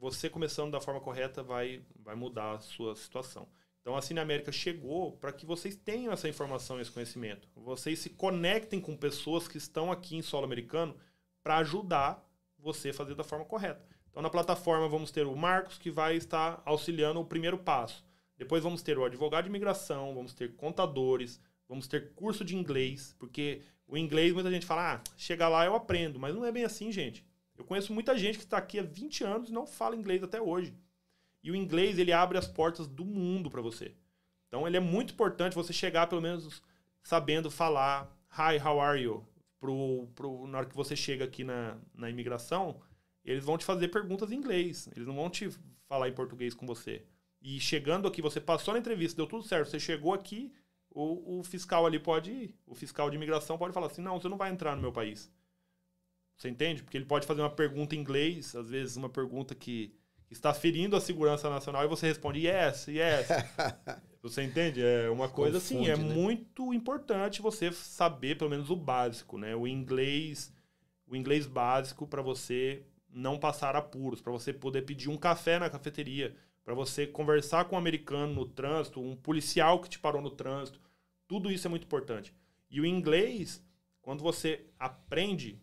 você 0.00 0.30
começando 0.30 0.72
da 0.72 0.80
forma 0.80 0.98
correta 0.98 1.42
vai, 1.42 1.84
vai 1.94 2.14
mudar 2.14 2.52
a 2.52 2.60
sua 2.60 2.96
situação. 2.96 3.46
Então, 3.82 3.94
a 3.94 4.00
Cine 4.00 4.20
América 4.20 4.50
chegou 4.50 5.12
para 5.12 5.30
que 5.30 5.44
vocês 5.44 5.76
tenham 5.76 6.10
essa 6.10 6.26
informação 6.26 6.78
e 6.78 6.80
esse 6.80 6.90
conhecimento. 6.90 7.46
Vocês 7.54 7.98
se 7.98 8.08
conectem 8.08 8.80
com 8.80 8.96
pessoas 8.96 9.46
que 9.46 9.58
estão 9.58 9.92
aqui 9.92 10.16
em 10.16 10.22
solo 10.22 10.46
americano 10.46 10.96
para 11.42 11.58
ajudar 11.58 12.26
você 12.58 12.88
a 12.88 12.94
fazer 12.94 13.14
da 13.14 13.24
forma 13.24 13.44
correta. 13.44 13.86
Então, 14.08 14.22
na 14.22 14.30
plataforma, 14.30 14.88
vamos 14.88 15.10
ter 15.10 15.26
o 15.26 15.36
Marcos, 15.36 15.76
que 15.76 15.90
vai 15.90 16.16
estar 16.16 16.62
auxiliando 16.64 17.20
o 17.20 17.26
primeiro 17.26 17.58
passo. 17.58 18.02
Depois, 18.38 18.62
vamos 18.62 18.80
ter 18.80 18.96
o 18.96 19.04
advogado 19.04 19.44
de 19.44 19.50
imigração, 19.50 20.14
vamos 20.14 20.32
ter 20.32 20.56
contadores, 20.56 21.38
vamos 21.68 21.86
ter 21.86 22.12
curso 22.14 22.44
de 22.44 22.56
inglês, 22.56 23.14
porque 23.18 23.62
o 23.86 23.96
inglês, 23.96 24.32
muita 24.32 24.50
gente 24.50 24.66
fala, 24.66 24.94
ah, 24.94 25.00
chega 25.16 25.48
lá 25.48 25.64
eu 25.64 25.74
aprendo, 25.74 26.18
mas 26.18 26.34
não 26.34 26.44
é 26.44 26.50
bem 26.50 26.64
assim, 26.64 26.90
gente. 26.90 27.24
Eu 27.56 27.64
conheço 27.64 27.92
muita 27.92 28.16
gente 28.16 28.38
que 28.38 28.44
está 28.44 28.56
aqui 28.56 28.78
há 28.78 28.82
20 28.82 29.24
anos 29.24 29.50
e 29.50 29.52
não 29.52 29.66
fala 29.66 29.96
inglês 29.96 30.22
até 30.22 30.40
hoje. 30.40 30.74
E 31.42 31.50
o 31.50 31.56
inglês, 31.56 31.98
ele 31.98 32.12
abre 32.12 32.38
as 32.38 32.46
portas 32.46 32.86
do 32.86 33.04
mundo 33.04 33.50
para 33.50 33.62
você. 33.62 33.94
Então, 34.46 34.66
ele 34.66 34.76
é 34.76 34.80
muito 34.80 35.12
importante 35.12 35.54
você 35.54 35.72
chegar 35.72 36.06
pelo 36.06 36.22
menos 36.22 36.62
sabendo 37.02 37.50
falar 37.50 38.14
Hi, 38.30 38.58
how 38.58 38.80
are 38.80 39.00
you? 39.00 39.26
Pro, 39.58 40.08
pro, 40.14 40.46
na 40.46 40.58
hora 40.58 40.66
que 40.66 40.76
você 40.76 40.94
chega 40.94 41.24
aqui 41.24 41.42
na, 41.42 41.76
na 41.94 42.08
imigração, 42.08 42.80
eles 43.24 43.44
vão 43.44 43.58
te 43.58 43.64
fazer 43.64 43.88
perguntas 43.88 44.30
em 44.30 44.36
inglês. 44.36 44.88
Eles 44.94 45.06
não 45.06 45.14
vão 45.14 45.28
te 45.28 45.50
falar 45.86 46.08
em 46.08 46.14
português 46.14 46.54
com 46.54 46.66
você. 46.66 47.04
E 47.40 47.58
chegando 47.58 48.06
aqui, 48.06 48.22
você 48.22 48.40
passou 48.40 48.74
na 48.74 48.80
entrevista, 48.80 49.16
deu 49.16 49.26
tudo 49.26 49.42
certo. 49.42 49.70
Você 49.70 49.80
chegou 49.80 50.12
aqui, 50.12 50.52
o, 50.90 51.38
o 51.38 51.44
fiscal 51.44 51.86
ali 51.86 51.98
pode, 51.98 52.54
o 52.66 52.74
fiscal 52.74 53.10
de 53.10 53.16
imigração 53.16 53.58
pode 53.58 53.74
falar 53.74 53.86
assim, 53.86 54.02
não, 54.02 54.20
você 54.20 54.28
não 54.28 54.36
vai 54.36 54.50
entrar 54.50 54.74
no 54.74 54.82
meu 54.82 54.92
país. 54.92 55.30
Você 56.36 56.48
entende? 56.48 56.82
Porque 56.82 56.96
ele 56.96 57.04
pode 57.04 57.26
fazer 57.26 57.40
uma 57.40 57.50
pergunta 57.50 57.94
em 57.94 57.98
inglês, 57.98 58.54
às 58.54 58.70
vezes 58.70 58.96
uma 58.96 59.08
pergunta 59.08 59.54
que 59.54 59.92
está 60.30 60.52
ferindo 60.54 60.94
a 60.94 61.00
segurança 61.00 61.48
nacional 61.48 61.84
e 61.84 61.88
você 61.88 62.06
responde 62.06 62.46
yes, 62.46 62.86
yes. 62.88 63.28
você 64.22 64.42
entende? 64.42 64.82
É 64.82 65.10
uma 65.10 65.28
coisa 65.28 65.58
assim, 65.58 65.78
Confunde, 65.78 65.90
assim, 65.90 66.02
é 66.02 66.04
né? 66.04 66.14
muito 66.14 66.72
importante 66.72 67.42
você 67.42 67.72
saber 67.72 68.36
pelo 68.36 68.50
menos 68.50 68.70
o 68.70 68.76
básico, 68.76 69.38
né? 69.38 69.56
O 69.56 69.66
inglês, 69.66 70.52
o 71.06 71.16
inglês 71.16 71.46
básico 71.46 72.06
para 72.06 72.22
você 72.22 72.84
não 73.10 73.38
passar 73.38 73.74
apuros, 73.74 74.20
para 74.20 74.32
você 74.32 74.52
poder 74.52 74.82
pedir 74.82 75.08
um 75.08 75.16
café 75.16 75.58
na 75.58 75.70
cafeteria, 75.70 76.36
para 76.68 76.74
você 76.74 77.06
conversar 77.06 77.64
com 77.64 77.76
um 77.76 77.78
americano 77.78 78.34
no 78.34 78.44
trânsito, 78.44 79.00
um 79.00 79.16
policial 79.16 79.80
que 79.80 79.88
te 79.88 79.98
parou 79.98 80.20
no 80.20 80.28
trânsito. 80.28 80.78
Tudo 81.26 81.50
isso 81.50 81.66
é 81.66 81.70
muito 81.70 81.84
importante. 81.84 82.34
E 82.70 82.78
o 82.78 82.84
inglês, 82.84 83.64
quando 84.02 84.22
você 84.22 84.66
aprende 84.78 85.58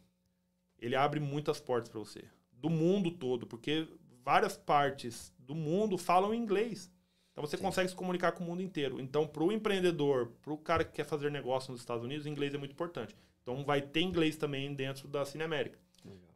ele 0.80 0.96
abre 0.96 1.20
muitas 1.20 1.60
portas 1.60 1.90
para 1.90 2.00
você. 2.00 2.24
Do 2.52 2.72
mundo 2.72 3.12
todo, 3.12 3.46
porque 3.46 3.88
várias 4.24 4.58
partes 4.58 5.32
do 5.38 5.54
mundo 5.54 5.96
falam 5.96 6.34
inglês. 6.34 6.92
Então 7.32 7.46
você 7.46 7.56
Sim. 7.56 7.62
consegue 7.62 7.90
se 7.90 7.96
comunicar 7.96 8.32
com 8.32 8.44
o 8.44 8.48
mundo 8.48 8.64
inteiro. 8.64 9.00
Então, 9.00 9.28
para 9.28 9.44
o 9.44 9.52
empreendedor, 9.52 10.32
para 10.42 10.54
o 10.54 10.58
cara 10.58 10.84
que 10.84 10.94
quer 10.94 11.06
fazer 11.06 11.30
negócio 11.30 11.72
nos 11.72 11.82
Estados 11.82 12.04
Unidos, 12.04 12.26
inglês 12.26 12.56
é 12.56 12.58
muito 12.58 12.72
importante. 12.72 13.16
Então 13.44 13.64
vai 13.64 13.80
ter 13.80 14.02
inglês 14.02 14.38
também 14.38 14.74
dentro 14.74 15.08
da 15.08 15.24
Cine 15.24 15.44
América. 15.44 15.78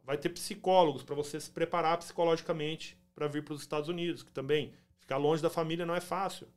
Vai 0.04 0.16
ter 0.16 0.28
psicólogos 0.28 1.02
para 1.02 1.16
você 1.16 1.40
se 1.40 1.50
preparar 1.50 1.98
psicologicamente 1.98 2.99
para 3.20 3.28
vir 3.28 3.44
para 3.44 3.52
os 3.52 3.60
Estados 3.60 3.90
Unidos, 3.90 4.22
que 4.22 4.32
também 4.32 4.72
ficar 4.98 5.18
longe 5.18 5.42
da 5.42 5.50
família 5.50 5.84
não 5.84 5.94
é 5.94 6.00
fácil. 6.00 6.48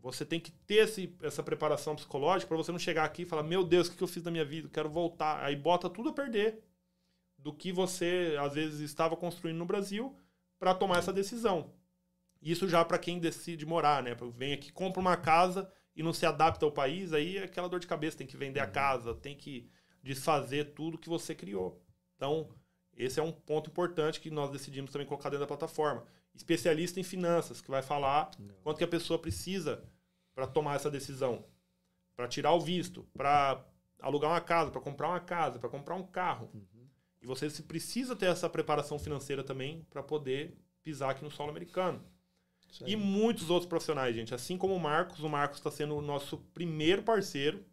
Você 0.00 0.24
tem 0.24 0.38
que 0.38 0.52
ter 0.52 0.84
esse, 0.84 1.12
essa 1.20 1.42
preparação 1.42 1.96
psicológica 1.96 2.46
para 2.46 2.56
você 2.56 2.70
não 2.70 2.78
chegar 2.78 3.04
aqui 3.04 3.22
e 3.22 3.26
falar: 3.26 3.42
Meu 3.42 3.64
Deus, 3.64 3.88
o 3.88 3.96
que 3.96 4.02
eu 4.02 4.06
fiz 4.06 4.22
da 4.22 4.30
minha 4.30 4.44
vida? 4.44 4.68
Quero 4.68 4.88
voltar. 4.88 5.42
Aí 5.42 5.56
bota 5.56 5.90
tudo 5.90 6.10
a 6.10 6.12
perder 6.12 6.62
do 7.36 7.52
que 7.52 7.72
você 7.72 8.36
às 8.40 8.54
vezes 8.54 8.78
estava 8.78 9.16
construindo 9.16 9.58
no 9.58 9.66
Brasil 9.66 10.16
para 10.56 10.72
tomar 10.72 10.98
essa 10.98 11.12
decisão. 11.12 11.72
Isso 12.40 12.68
já 12.68 12.84
para 12.84 12.98
quem 12.98 13.18
decide 13.18 13.66
morar, 13.66 14.04
né? 14.04 14.16
Vem 14.36 14.52
aqui, 14.52 14.70
compra 14.70 15.00
uma 15.00 15.16
casa 15.16 15.68
e 15.96 16.02
não 16.02 16.12
se 16.12 16.24
adapta 16.24 16.64
ao 16.64 16.70
país, 16.70 17.12
aí 17.12 17.38
é 17.38 17.44
aquela 17.44 17.68
dor 17.68 17.80
de 17.80 17.88
cabeça, 17.88 18.18
tem 18.18 18.26
que 18.26 18.36
vender 18.36 18.60
a 18.60 18.66
uhum. 18.66 18.72
casa, 18.72 19.14
tem 19.14 19.36
que 19.36 19.68
desfazer 20.00 20.74
tudo 20.74 20.98
que 20.98 21.08
você 21.08 21.34
criou. 21.34 21.82
Então, 22.16 22.48
esse 22.96 23.18
é 23.18 23.22
um 23.22 23.32
ponto 23.32 23.70
importante 23.70 24.20
que 24.20 24.30
nós 24.30 24.50
decidimos 24.50 24.92
também 24.92 25.06
colocar 25.06 25.28
dentro 25.30 25.40
da 25.40 25.46
plataforma. 25.46 26.04
Especialista 26.34 27.00
em 27.00 27.02
finanças, 27.02 27.60
que 27.60 27.70
vai 27.70 27.82
falar 27.82 28.30
quanto 28.62 28.78
que 28.78 28.84
a 28.84 28.88
pessoa 28.88 29.18
precisa 29.18 29.82
para 30.34 30.46
tomar 30.46 30.76
essa 30.76 30.90
decisão, 30.90 31.44
para 32.16 32.26
tirar 32.26 32.52
o 32.52 32.60
visto, 32.60 33.06
para 33.12 33.64
alugar 34.00 34.30
uma 34.30 34.40
casa, 34.40 34.70
para 34.70 34.80
comprar 34.80 35.08
uma 35.08 35.20
casa, 35.20 35.58
para 35.58 35.68
comprar 35.68 35.94
um 35.94 36.06
carro. 36.06 36.50
Uhum. 36.54 36.86
E 37.20 37.26
você 37.26 37.48
precisa 37.62 38.16
ter 38.16 38.26
essa 38.26 38.48
preparação 38.48 38.98
financeira 38.98 39.44
também 39.44 39.86
para 39.90 40.02
poder 40.02 40.56
pisar 40.82 41.10
aqui 41.10 41.22
no 41.22 41.30
solo 41.30 41.50
americano. 41.50 42.02
E 42.86 42.96
muitos 42.96 43.50
outros 43.50 43.68
profissionais, 43.68 44.14
gente. 44.14 44.34
Assim 44.34 44.56
como 44.56 44.74
o 44.74 44.80
Marcos, 44.80 45.20
o 45.20 45.28
Marcos 45.28 45.58
está 45.58 45.70
sendo 45.70 45.94
o 45.94 46.02
nosso 46.02 46.38
primeiro 46.54 47.02
parceiro. 47.02 47.64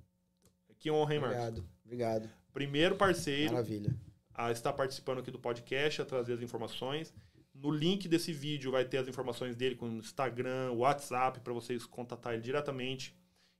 Que 0.78 0.92
honra, 0.92 1.16
hein, 1.16 1.22
Marcos? 1.22 1.40
Obrigado, 1.40 1.70
obrigado. 1.86 2.30
Primeiro 2.54 2.96
parceiro. 2.96 3.54
Maravilha. 3.54 3.96
A 4.40 4.52
estar 4.52 4.72
participando 4.74 5.20
aqui 5.20 5.32
do 5.32 5.40
podcast, 5.40 6.02
a 6.02 6.06
trazer 6.06 6.34
as 6.34 6.42
informações. 6.42 7.14
No 7.54 7.72
link 7.72 8.08
desse 8.08 8.32
vídeo 8.32 8.72
vai 8.72 8.86
ter 8.86 9.00
as 9.00 9.08
informações 9.08 9.56
dele 9.56 9.76
com 9.76 9.88
Instagram, 9.98 10.72
WhatsApp, 10.72 11.42
para 11.42 11.52
vocês 11.52 11.86
contatar 11.86 12.34
ele 12.34 12.44
diretamente. 12.44 13.14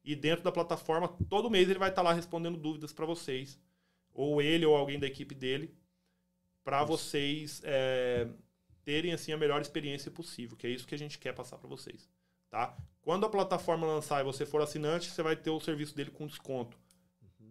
E 0.06 0.16
dentro 0.16 0.44
da 0.44 0.52
plataforma, 0.52 1.10
todo 1.30 1.50
mês 1.50 1.70
ele 1.70 1.80
vai 1.80 1.90
estar 1.90 2.02
lá 2.02 2.14
respondendo 2.14 2.58
dúvidas 2.58 2.94
para 2.94 3.06
vocês. 3.06 3.60
Ou 4.14 4.42
ele 4.42 4.66
ou 4.66 4.76
alguém 4.76 4.98
da 4.98 5.08
equipe 5.08 5.36
dele 5.36 5.76
para 6.64 6.84
vocês 6.84 7.62
é, 7.66 8.28
terem 8.84 9.12
assim 9.12 9.32
a 9.32 9.38
melhor 9.38 9.62
experiência 9.62 10.10
possível, 10.10 10.56
que 10.56 10.68
é 10.68 10.70
isso 10.70 10.88
que 10.88 10.96
a 10.96 10.98
gente 10.98 11.18
quer 11.18 11.34
passar 11.34 11.58
para 11.58 11.68
vocês, 11.68 12.10
tá? 12.50 12.78
Quando 13.02 13.26
a 13.26 13.30
plataforma 13.30 13.88
lançar 13.88 14.22
e 14.22 14.24
você 14.24 14.46
for 14.46 14.62
assinante, 14.62 15.10
você 15.10 15.24
vai 15.24 15.36
ter 15.36 15.50
o 15.50 15.60
serviço 15.60 15.96
dele 15.96 16.12
com 16.12 16.28
desconto. 16.28 16.78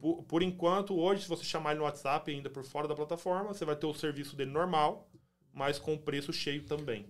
Por, 0.01 0.23
por, 0.25 0.43
enquanto, 0.43 0.97
hoje, 0.97 1.23
se 1.23 1.29
você 1.29 1.45
chamar 1.45 1.71
ele 1.71 1.81
no 1.81 1.85
WhatsApp 1.85 2.31
ainda 2.31 2.49
por 2.49 2.65
fora 2.65 2.87
da 2.87 2.95
plataforma, 2.95 3.53
você 3.53 3.65
vai 3.65 3.77
ter 3.77 3.87
o 3.87 3.95
serviço 3.95 4.37
dele 4.37 4.51
normal, 4.51 5.09
mas 5.53 5.79
com 5.79 5.97
preço 5.97 6.33
cheio 6.33 6.63
também. 6.65 7.07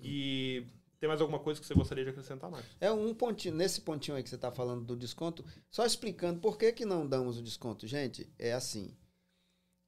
E 0.00 0.64
tem 0.98 1.08
mais 1.08 1.20
alguma 1.20 1.38
coisa 1.38 1.60
que 1.60 1.66
você 1.66 1.74
gostaria 1.74 2.04
de 2.04 2.10
acrescentar 2.10 2.50
mais? 2.50 2.64
É 2.80 2.90
um 2.90 3.14
pontinho, 3.14 3.54
nesse 3.54 3.80
pontinho 3.80 4.16
aí 4.16 4.22
que 4.22 4.28
você 4.28 4.36
está 4.36 4.50
falando 4.50 4.84
do 4.84 4.96
desconto, 4.96 5.44
só 5.70 5.84
explicando 5.84 6.40
por 6.40 6.56
que, 6.56 6.72
que 6.72 6.84
não 6.84 7.06
damos 7.06 7.38
o 7.38 7.42
desconto. 7.42 7.86
Gente, 7.86 8.28
é 8.38 8.52
assim. 8.52 8.96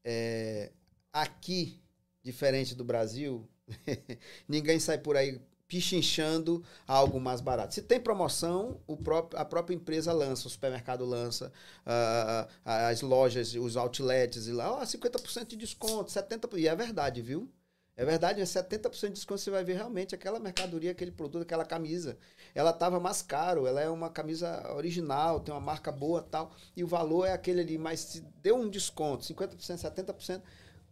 É, 0.04 0.72
Aqui, 1.12 1.82
diferente 2.22 2.74
do 2.74 2.84
Brasil, 2.84 3.48
ninguém 4.46 4.78
sai 4.78 4.98
por 4.98 5.16
aí 5.16 5.40
pichinchando 5.68 6.64
algo 6.86 7.20
mais 7.20 7.42
barato. 7.42 7.74
Se 7.74 7.82
tem 7.82 8.00
promoção, 8.00 8.80
próprio, 9.04 9.38
a 9.38 9.44
própria 9.44 9.74
empresa 9.74 10.12
lança, 10.12 10.48
o 10.48 10.50
supermercado 10.50 11.04
lança, 11.04 11.52
uh, 11.86 12.48
as 12.64 13.02
lojas, 13.02 13.54
os 13.54 13.76
outlets, 13.76 14.46
e 14.48 14.52
lá, 14.52 14.80
oh, 14.80 14.82
50% 14.82 15.48
de 15.48 15.56
desconto, 15.56 16.10
70%. 16.10 16.58
E 16.58 16.66
é 16.66 16.74
verdade, 16.74 17.20
viu? 17.20 17.52
É 17.98 18.04
verdade, 18.04 18.40
é 18.40 18.44
70% 18.44 19.08
de 19.08 19.14
desconto, 19.14 19.40
você 19.40 19.50
vai 19.50 19.64
ver 19.64 19.74
realmente 19.74 20.14
aquela 20.14 20.38
mercadoria, 20.38 20.92
aquele 20.92 21.10
produto, 21.10 21.42
aquela 21.42 21.64
camisa. 21.64 22.16
Ela 22.54 22.70
estava 22.70 22.98
mais 22.98 23.20
caro, 23.20 23.66
ela 23.66 23.80
é 23.80 23.90
uma 23.90 24.08
camisa 24.08 24.72
original, 24.74 25.40
tem 25.40 25.52
uma 25.52 25.60
marca 25.60 25.92
boa 25.92 26.22
tal, 26.22 26.52
e 26.76 26.82
o 26.84 26.86
valor 26.86 27.26
é 27.26 27.32
aquele 27.32 27.60
ali, 27.60 27.76
mas 27.76 28.00
se 28.00 28.20
deu 28.40 28.56
um 28.56 28.70
desconto, 28.70 29.24
50%, 29.24 29.56
70%, 29.56 30.42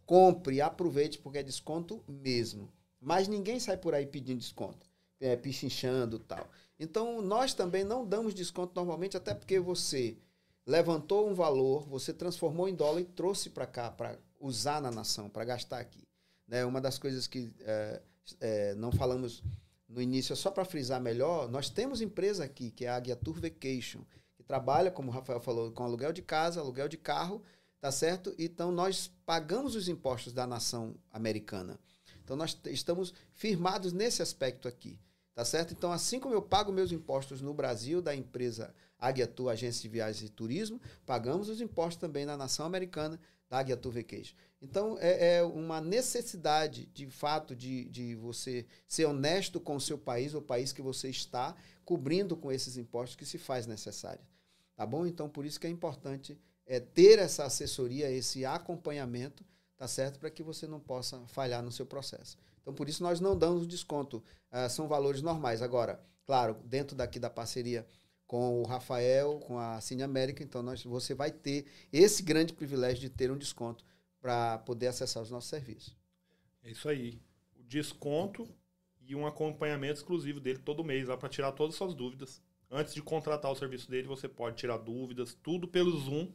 compre, 0.05 0.61
aproveite, 0.61 1.17
porque 1.17 1.39
é 1.39 1.43
desconto 1.43 2.03
mesmo. 2.07 2.69
Mas 2.99 3.27
ninguém 3.27 3.59
sai 3.59 3.77
por 3.77 3.93
aí 3.93 4.05
pedindo 4.05 4.39
desconto, 4.39 4.87
é, 5.19 5.35
pichinchando 5.35 6.19
tal. 6.19 6.49
Então, 6.79 7.21
nós 7.21 7.53
também 7.53 7.83
não 7.83 8.05
damos 8.05 8.33
desconto 8.33 8.73
normalmente, 8.75 9.17
até 9.17 9.33
porque 9.33 9.59
você 9.59 10.17
levantou 10.65 11.29
um 11.29 11.33
valor, 11.33 11.87
você 11.87 12.13
transformou 12.13 12.67
em 12.67 12.75
dólar 12.75 13.01
e 13.01 13.05
trouxe 13.05 13.49
para 13.49 13.65
cá, 13.65 13.89
para 13.89 14.17
usar 14.39 14.81
na 14.81 14.91
nação, 14.91 15.29
para 15.29 15.45
gastar 15.45 15.79
aqui. 15.79 16.03
Né? 16.47 16.65
Uma 16.65 16.81
das 16.81 16.99
coisas 16.99 17.25
que 17.25 17.51
é, 17.61 18.01
é, 18.39 18.75
não 18.75 18.91
falamos 18.91 19.41
no 19.87 20.01
início, 20.01 20.33
é 20.33 20.35
só 20.35 20.51
para 20.51 20.65
frisar 20.65 20.99
melhor, 20.99 21.49
nós 21.49 21.69
temos 21.69 22.01
empresa 22.01 22.43
aqui, 22.43 22.71
que 22.71 22.85
é 22.85 22.89
a 22.89 22.97
Águia 22.97 23.15
Tour 23.15 23.39
Vacation, 23.39 24.01
que 24.35 24.43
trabalha, 24.43 24.91
como 24.91 25.09
o 25.09 25.13
Rafael 25.13 25.39
falou, 25.39 25.71
com 25.71 25.83
aluguel 25.83 26.11
de 26.11 26.21
casa, 26.21 26.59
aluguel 26.59 26.89
de 26.89 26.97
carro, 26.97 27.41
tá 27.79 27.91
certo? 27.91 28.35
Então 28.37 28.71
nós 28.71 29.09
pagamos 29.25 29.75
os 29.75 29.87
impostos 29.87 30.33
da 30.33 30.45
nação 30.45 30.95
americana. 31.11 31.79
Então 32.27 32.35
nós 32.35 32.59
estamos 32.65 33.13
firmados 33.31 33.93
nesse 33.93 34.21
aspecto 34.21 34.67
aqui, 34.67 34.99
tá 35.33 35.45
certo? 35.45 35.71
Então 35.71 35.93
assim 35.93 36.19
como 36.19 36.35
eu 36.35 36.41
pago 36.41 36.73
meus 36.73 36.91
impostos 36.91 37.39
no 37.39 37.53
Brasil 37.53 38.01
da 38.01 38.13
empresa 38.13 38.75
Aguiatu 38.99 39.47
Agência 39.47 39.83
de 39.83 39.87
Viagens 39.87 40.29
e 40.29 40.33
Turismo, 40.33 40.81
pagamos 41.05 41.47
os 41.47 41.61
impostos 41.61 42.01
também 42.01 42.25
na 42.25 42.35
nação 42.35 42.65
americana 42.65 43.17
da 43.49 43.59
Aguiatu 43.59 43.89
Vacation. 43.89 44.35
Então 44.61 44.97
é, 44.99 45.37
é, 45.37 45.43
uma 45.43 45.79
necessidade 45.79 46.87
de 46.87 47.09
fato 47.09 47.55
de, 47.55 47.85
de 47.85 48.13
você 48.15 48.65
ser 48.85 49.05
honesto 49.05 49.57
com 49.57 49.77
o 49.77 49.81
seu 49.81 49.97
país, 49.97 50.33
o 50.33 50.41
país 50.41 50.73
que 50.73 50.81
você 50.81 51.07
está, 51.07 51.55
cobrindo 51.85 52.35
com 52.35 52.51
esses 52.51 52.75
impostos 52.75 53.15
que 53.15 53.25
se 53.25 53.37
faz 53.37 53.65
necessário. 53.65 54.25
Tá 54.75 54.85
bom? 54.85 55.05
Então 55.05 55.29
por 55.29 55.45
isso 55.45 55.61
que 55.61 55.67
é 55.67 55.69
importante 55.69 56.37
é, 56.65 56.77
ter 56.77 57.19
essa 57.19 57.45
assessoria, 57.45 58.11
esse 58.11 58.43
acompanhamento, 58.43 59.45
tá 59.77 59.87
certo? 59.87 60.19
Para 60.19 60.31
que 60.31 60.43
você 60.43 60.67
não 60.67 60.79
possa 60.79 61.19
falhar 61.27 61.61
no 61.63 61.71
seu 61.71 61.85
processo. 61.85 62.37
Então, 62.61 62.73
por 62.73 62.89
isso, 62.89 63.03
nós 63.03 63.19
não 63.19 63.37
damos 63.37 63.67
desconto. 63.67 64.23
Ah, 64.51 64.67
são 64.67 64.87
valores 64.87 65.21
normais. 65.21 65.61
Agora, 65.61 66.03
claro, 66.25 66.57
dentro 66.65 66.95
daqui 66.95 67.19
da 67.19 67.29
parceria 67.29 67.87
com 68.25 68.61
o 68.61 68.65
Rafael, 68.65 69.39
com 69.39 69.57
a 69.57 69.79
Cine 69.79 70.03
América, 70.03 70.43
então 70.43 70.61
nós, 70.61 70.83
você 70.83 71.13
vai 71.13 71.31
ter 71.31 71.65
esse 71.93 72.21
grande 72.21 72.53
privilégio 72.53 72.99
de 72.99 73.09
ter 73.09 73.31
um 73.31 73.37
desconto 73.37 73.85
para 74.19 74.57
poder 74.59 74.87
acessar 74.87 75.23
os 75.23 75.31
nossos 75.31 75.49
serviços. 75.49 75.95
É 76.61 76.71
isso 76.71 76.89
aí. 76.89 77.21
O 77.55 77.63
desconto 77.63 78.45
e 78.99 79.15
um 79.15 79.25
acompanhamento 79.25 79.99
exclusivo 79.99 80.41
dele 80.41 80.59
todo 80.59 80.83
mês, 80.83 81.07
lá 81.07 81.15
para 81.15 81.29
tirar 81.29 81.53
todas 81.53 81.75
as 81.75 81.77
suas 81.77 81.93
dúvidas. 81.93 82.41
Antes 82.69 82.93
de 82.93 83.01
contratar 83.01 83.49
o 83.49 83.55
serviço 83.55 83.89
dele, 83.89 84.07
você 84.07 84.27
pode 84.27 84.57
tirar 84.57 84.77
dúvidas, 84.77 85.33
tudo 85.33 85.65
pelo 85.65 85.97
Zoom 85.97 86.29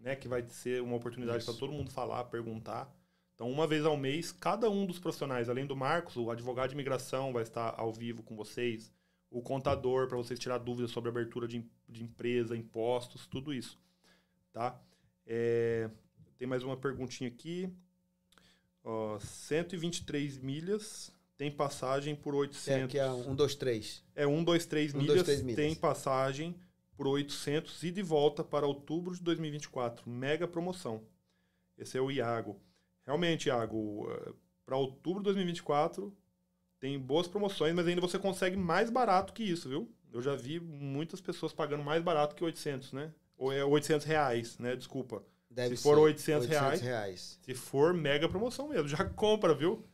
né, 0.00 0.16
que 0.16 0.26
vai 0.26 0.44
ser 0.48 0.82
uma 0.82 0.96
oportunidade 0.96 1.44
para 1.44 1.54
todo 1.54 1.72
mundo 1.72 1.90
falar, 1.90 2.24
perguntar. 2.24 2.92
Então, 3.34 3.50
uma 3.50 3.66
vez 3.66 3.84
ao 3.84 3.96
mês, 3.96 4.32
cada 4.32 4.68
um 4.68 4.84
dos 4.84 4.98
profissionais, 4.98 5.48
além 5.48 5.66
do 5.66 5.76
Marcos, 5.76 6.16
o 6.16 6.30
advogado 6.30 6.70
de 6.70 6.74
imigração 6.74 7.32
vai 7.32 7.42
estar 7.42 7.74
ao 7.78 7.92
vivo 7.92 8.22
com 8.22 8.36
vocês, 8.36 8.92
o 9.30 9.40
contador 9.40 10.08
para 10.08 10.16
vocês 10.16 10.38
tirar 10.38 10.58
dúvidas 10.58 10.90
sobre 10.90 11.08
abertura 11.08 11.46
de, 11.46 11.64
de 11.88 12.02
empresa, 12.02 12.56
impostos, 12.56 13.26
tudo 13.26 13.52
isso, 13.54 13.78
tá? 14.52 14.78
É, 15.26 15.88
tem 16.36 16.48
mais 16.48 16.64
uma 16.64 16.76
perguntinha 16.76 17.28
aqui. 17.28 17.72
Ó, 18.82 19.18
123 19.20 20.38
milhas 20.38 21.12
tem 21.36 21.50
passagem 21.50 22.14
por 22.14 22.34
800. 22.34 22.68
É, 22.68 22.86
que 22.86 22.98
é 22.98 23.10
um, 23.10 23.34
dois, 23.34 23.54
três. 23.54 24.04
É 24.14 24.26
um, 24.26 24.42
dois, 24.44 24.66
três, 24.66 24.94
Um, 24.94 24.98
milhas, 24.98 25.14
dois, 25.14 25.24
três 25.24 25.42
milhas. 25.42 25.56
tem 25.56 25.74
passagem 25.74 26.54
por 27.00 27.08
800 27.08 27.82
e 27.84 27.90
de 27.90 28.02
volta 28.02 28.44
para 28.44 28.66
outubro 28.66 29.14
de 29.14 29.22
2024. 29.22 30.06
Mega 30.06 30.46
promoção. 30.46 31.00
Esse 31.78 31.96
é 31.96 32.00
o 32.00 32.10
Iago. 32.10 32.60
Realmente, 33.06 33.46
Iago, 33.46 34.06
para 34.66 34.76
outubro 34.76 35.20
de 35.20 35.24
2024 35.24 36.14
tem 36.78 36.98
boas 36.98 37.26
promoções, 37.26 37.74
mas 37.74 37.86
ainda 37.86 38.02
você 38.02 38.18
consegue 38.18 38.54
mais 38.54 38.90
barato 38.90 39.32
que 39.32 39.42
isso, 39.42 39.66
viu? 39.66 39.90
Eu 40.12 40.20
já 40.20 40.36
vi 40.36 40.60
muitas 40.60 41.22
pessoas 41.22 41.54
pagando 41.54 41.82
mais 41.82 42.02
barato 42.02 42.36
que 42.36 42.44
800, 42.44 42.92
né? 42.92 43.10
Ou 43.38 43.50
é 43.50 43.64
800 43.64 44.06
reais, 44.06 44.58
né? 44.58 44.76
Desculpa. 44.76 45.24
Deve 45.50 45.78
Se 45.78 45.82
for 45.82 45.94
ser 45.94 46.02
800 46.02 46.46
reais, 46.48 46.80
reais. 46.82 47.38
se 47.40 47.54
for 47.54 47.94
mega 47.94 48.28
promoção 48.28 48.68
mesmo, 48.68 48.86
já 48.88 49.06
compra, 49.08 49.54
viu? 49.54 49.86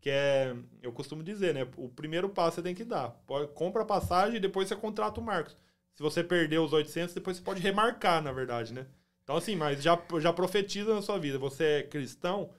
Que 0.00 0.08
é, 0.08 0.56
eu 0.80 0.92
costumo 0.94 1.22
dizer, 1.22 1.52
né? 1.52 1.68
O 1.76 1.90
primeiro 1.90 2.30
passo 2.30 2.54
você 2.54 2.62
tem 2.62 2.74
que 2.74 2.84
dar. 2.84 3.22
Compra 3.52 3.82
a 3.82 3.86
passagem 3.86 4.38
e 4.38 4.40
depois 4.40 4.66
você 4.66 4.74
contrata 4.74 5.20
o 5.20 5.22
Marcos. 5.22 5.54
Se 5.94 6.02
você 6.02 6.24
perder 6.24 6.58
os 6.58 6.72
800, 6.72 7.14
depois 7.14 7.36
você 7.36 7.42
pode 7.42 7.60
remarcar, 7.60 8.22
na 8.22 8.32
verdade, 8.32 8.72
né? 8.72 8.86
Então, 9.22 9.36
assim, 9.36 9.56
mas 9.56 9.82
já, 9.82 10.00
já 10.20 10.32
profetiza 10.32 10.94
na 10.94 11.00
sua 11.00 11.18
vida. 11.18 11.38
Você 11.38 11.64
é 11.64 11.82
cristão, 11.82 12.50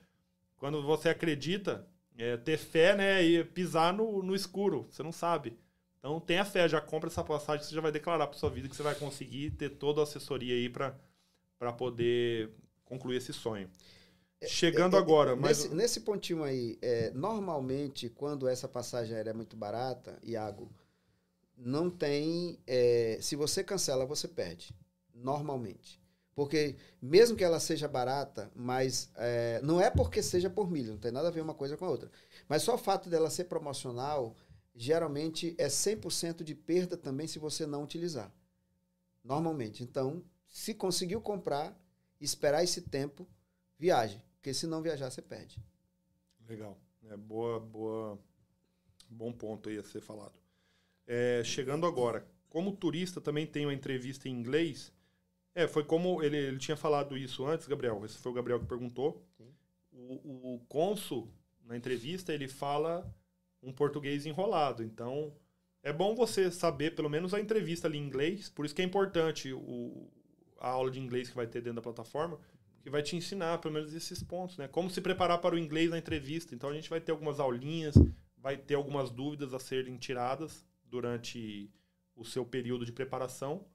quando 0.57 0.81
você 0.81 1.09
acredita, 1.09 1.85
é, 2.17 2.37
ter 2.37 2.57
fé, 2.57 2.95
né? 2.95 3.23
E 3.23 3.43
pisar 3.43 3.93
no, 3.93 4.23
no 4.23 4.35
escuro. 4.35 4.87
Você 4.89 5.03
não 5.03 5.11
sabe. 5.11 5.57
Então, 5.99 6.19
tenha 6.19 6.45
fé, 6.45 6.67
já 6.69 6.79
compra 6.79 7.09
essa 7.09 7.23
passagem, 7.23 7.65
você 7.65 7.73
já 7.75 7.81
vai 7.81 7.91
declarar 7.91 8.27
para 8.27 8.37
sua 8.37 8.49
vida 8.49 8.69
que 8.69 8.75
você 8.75 8.83
vai 8.83 8.95
conseguir 8.95 9.51
ter 9.51 9.69
toda 9.69 10.01
a 10.01 10.03
assessoria 10.03 10.53
aí 10.53 10.69
para 10.69 11.73
poder 11.73 12.51
concluir 12.85 13.17
esse 13.17 13.33
sonho. 13.33 13.69
Chegando 14.47 14.95
É, 14.95 14.99
é, 14.99 15.01
agora, 15.01 15.35
mas 15.35 15.63
Nesse, 15.63 15.75
nesse 15.75 15.99
pontinho 16.01 16.43
aí, 16.43 16.77
é, 16.81 17.11
normalmente, 17.11 18.09
quando 18.09 18.47
essa 18.47 18.67
passagem 18.67 19.15
aérea 19.15 19.31
é 19.31 19.33
muito 19.33 19.55
barata, 19.55 20.19
Iago, 20.23 20.71
não 21.57 21.89
tem. 21.89 22.59
é, 22.67 23.17
se 23.21 23.35
você 23.35 23.63
cancela, 23.63 24.05
você 24.05 24.27
perde. 24.27 24.75
Normalmente. 25.13 26.01
Porque, 26.35 26.75
mesmo 27.01 27.37
que 27.37 27.43
ela 27.43 27.61
seja 27.61 27.87
barata, 27.87 28.51
mas 28.53 29.09
é, 29.15 29.61
não 29.63 29.79
é 29.79 29.89
porque 29.89 30.21
seja 30.21 30.49
por 30.49 30.69
milha, 30.69 30.91
não 30.91 30.99
tem 30.99 31.11
nada 31.11 31.29
a 31.29 31.31
ver 31.31 31.39
uma 31.39 31.53
coisa 31.53 31.77
com 31.77 31.85
a 31.85 31.89
outra. 31.89 32.11
Mas 32.49 32.61
só 32.61 32.75
o 32.75 32.77
fato 32.77 33.09
dela 33.09 33.29
ser 33.29 33.45
promocional, 33.45 34.35
geralmente 34.75 35.55
é 35.57 35.67
100% 35.67 36.43
de 36.43 36.53
perda 36.53 36.97
também 36.97 37.25
se 37.25 37.39
você 37.39 37.65
não 37.65 37.83
utilizar. 37.83 38.29
Normalmente. 39.23 39.81
Então, 39.81 40.21
se 40.45 40.73
conseguiu 40.73 41.21
comprar, 41.21 41.73
esperar 42.19 42.63
esse 42.63 42.81
tempo, 42.81 43.25
viaje. 43.79 44.21
Porque 44.35 44.53
se 44.53 44.67
não 44.67 44.81
viajar, 44.81 45.09
você 45.09 45.21
perde. 45.21 45.57
Legal. 46.47 46.77
É, 47.09 47.15
boa, 47.15 47.59
boa, 47.61 48.19
bom 49.09 49.31
ponto 49.31 49.69
aí 49.69 49.77
a 49.77 49.83
ser 49.83 50.01
falado. 50.01 50.44
É, 51.07 51.43
chegando 51.43 51.85
agora, 51.85 52.25
como 52.49 52.75
turista 52.75 53.21
também 53.21 53.45
tem 53.45 53.65
uma 53.65 53.73
entrevista 53.73 54.27
em 54.27 54.31
inglês. 54.31 54.93
É, 55.53 55.67
foi 55.67 55.83
como 55.83 56.21
ele, 56.23 56.37
ele 56.37 56.57
tinha 56.57 56.75
falado 56.75 57.17
isso 57.17 57.45
antes, 57.45 57.67
Gabriel. 57.67 58.03
Esse 58.05 58.17
foi 58.17 58.31
o 58.31 58.35
Gabriel 58.35 58.59
que 58.59 58.65
perguntou. 58.65 59.25
O, 59.91 60.55
o 60.55 60.59
cônsul, 60.67 61.31
na 61.63 61.77
entrevista, 61.77 62.33
ele 62.33 62.47
fala 62.47 63.09
um 63.61 63.71
português 63.71 64.25
enrolado. 64.25 64.83
Então, 64.83 65.33
é 65.81 65.93
bom 65.93 66.15
você 66.15 66.51
saber 66.51 66.95
pelo 66.95 67.09
menos 67.09 67.33
a 67.33 67.39
entrevista 67.39 67.87
ali 67.87 67.97
em 67.97 68.05
inglês. 68.05 68.49
Por 68.49 68.65
isso 68.65 68.75
que 68.75 68.81
é 68.81 68.85
importante 68.85 69.53
o, 69.53 70.09
a 70.59 70.69
aula 70.69 70.91
de 70.91 70.99
inglês 70.99 71.29
que 71.29 71.35
vai 71.35 71.47
ter 71.47 71.61
dentro 71.61 71.75
da 71.75 71.81
plataforma 71.81 72.39
que 72.85 72.89
vai 72.91 73.01
te 73.01 73.15
ensinar 73.15 73.57
pelo 73.57 73.73
menos 73.73 73.95
esses 73.95 74.21
pontos, 74.21 74.59
né? 74.59 74.67
Como 74.67 74.91
se 74.91 75.01
preparar 75.01 75.39
para 75.41 75.55
o 75.55 75.57
inglês 75.57 75.89
na 75.89 75.97
entrevista. 75.97 76.53
Então 76.53 76.69
a 76.69 76.73
gente 76.73 76.87
vai 76.87 77.01
ter 77.01 77.11
algumas 77.11 77.39
aulinhas, 77.39 77.95
vai 78.37 78.55
ter 78.55 78.75
algumas 78.75 79.09
dúvidas 79.09 79.55
a 79.55 79.59
serem 79.59 79.97
tiradas 79.97 80.63
durante 80.95 81.69
o 82.15 82.23
seu 82.23 82.45
período 82.45 82.85
de 82.85 82.91
preparação. 82.91 83.65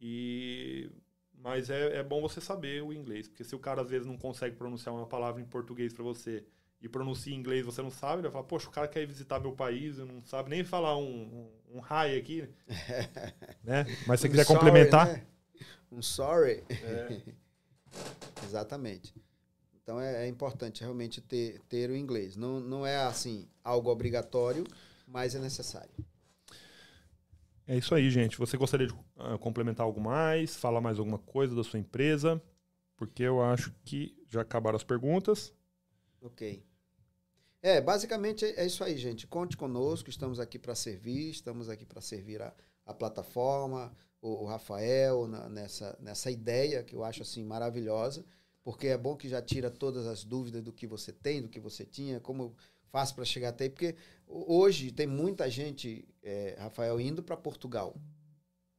E 0.00 0.90
mas 1.32 1.70
é, 1.70 1.96
é 1.98 2.02
bom 2.02 2.20
você 2.20 2.40
saber 2.40 2.82
o 2.82 2.92
inglês, 2.92 3.26
porque 3.26 3.44
se 3.44 3.54
o 3.54 3.58
cara 3.58 3.80
às 3.80 3.88
vezes 3.88 4.06
não 4.06 4.18
consegue 4.18 4.56
pronunciar 4.56 4.94
uma 4.94 5.06
palavra 5.06 5.40
em 5.40 5.46
português 5.46 5.90
para 5.92 6.04
você 6.04 6.44
e 6.82 6.88
pronuncia 6.88 7.32
em 7.34 7.38
inglês 7.38 7.64
você 7.64 7.80
não 7.80 7.90
sabe, 7.90 8.16
ele 8.16 8.22
vai 8.22 8.32
falar, 8.32 8.44
poxa, 8.44 8.68
o 8.68 8.70
cara 8.70 8.86
quer 8.86 9.06
visitar 9.06 9.40
meu 9.40 9.52
país, 9.52 9.98
eu 9.98 10.04
não 10.04 10.22
sabe 10.22 10.50
nem 10.50 10.62
falar 10.62 10.98
um, 10.98 11.50
um, 11.72 11.78
um 11.78 11.78
hi 11.78 12.18
aqui, 12.18 12.48
né? 13.64 13.86
Mas 14.06 14.20
se 14.20 14.26
você 14.26 14.28
Um 14.28 14.30
quiser 14.30 14.44
sorry, 14.44 14.58
complementar, 14.58 15.06
né? 15.06 15.26
Um 15.90 16.02
sorry. 16.02 16.62
É. 16.70 17.20
Exatamente. 18.44 19.14
Então 19.82 19.98
é, 19.98 20.26
é 20.26 20.28
importante 20.28 20.82
realmente 20.82 21.22
ter, 21.22 21.58
ter 21.68 21.88
o 21.90 21.96
inglês. 21.96 22.36
Não, 22.36 22.60
não 22.60 22.86
é 22.86 22.96
assim 22.96 23.48
algo 23.64 23.90
obrigatório, 23.90 24.64
mas 25.06 25.34
é 25.34 25.38
necessário. 25.38 25.90
É 27.70 27.76
isso 27.76 27.94
aí, 27.94 28.10
gente. 28.10 28.36
Você 28.36 28.56
gostaria 28.56 28.86
de 28.88 28.94
ah, 29.16 29.38
complementar 29.38 29.86
algo 29.86 30.00
mais? 30.00 30.56
Falar 30.56 30.80
mais 30.80 30.98
alguma 30.98 31.18
coisa 31.18 31.54
da 31.54 31.62
sua 31.62 31.78
empresa? 31.78 32.42
Porque 32.96 33.22
eu 33.22 33.42
acho 33.42 33.72
que 33.84 34.16
já 34.28 34.42
acabaram 34.42 34.76
as 34.76 34.84
perguntas. 34.84 35.54
Ok. 36.22 36.42
É, 37.62 37.80
basicamente 37.80 38.44
é 38.44 38.62
é 38.62 38.66
isso 38.66 38.82
aí, 38.84 38.96
gente. 38.96 39.26
Conte 39.26 39.56
conosco, 39.56 40.10
estamos 40.10 40.40
aqui 40.40 40.58
para 40.58 40.74
servir, 40.74 41.30
estamos 41.30 41.68
aqui 41.68 41.84
para 41.86 42.00
servir 42.00 42.42
a, 42.42 42.54
a 42.86 42.94
plataforma, 42.94 43.94
o, 44.20 44.44
o 44.44 44.46
Rafael, 44.46 45.28
na- 45.28 45.48
nessa, 45.48 45.96
nessa 46.00 46.30
ideia 46.30 46.82
que 46.84 46.94
eu 46.94 47.04
acho 47.04 47.22
assim 47.22 47.44
maravilhosa, 47.44 48.24
porque 48.62 48.88
é 48.88 48.98
bom 48.98 49.16
que 49.16 49.28
já 49.28 49.42
tira 49.42 49.70
todas 49.70 50.06
as 50.06 50.24
dúvidas 50.24 50.62
do 50.62 50.72
que 50.72 50.86
você 50.86 51.12
tem, 51.12 51.42
do 51.42 51.48
que 51.48 51.60
você 51.60 51.84
tinha, 51.84 52.20
como 52.20 52.56
faço 52.90 53.14
para 53.14 53.24
chegar 53.24 53.50
até 53.50 53.64
aí, 53.64 53.70
porque 53.70 53.94
hoje 54.30 54.90
tem 54.92 55.06
muita 55.06 55.48
gente, 55.50 56.06
é, 56.22 56.56
Rafael, 56.58 57.00
indo 57.00 57.22
para 57.22 57.36
Portugal. 57.36 57.96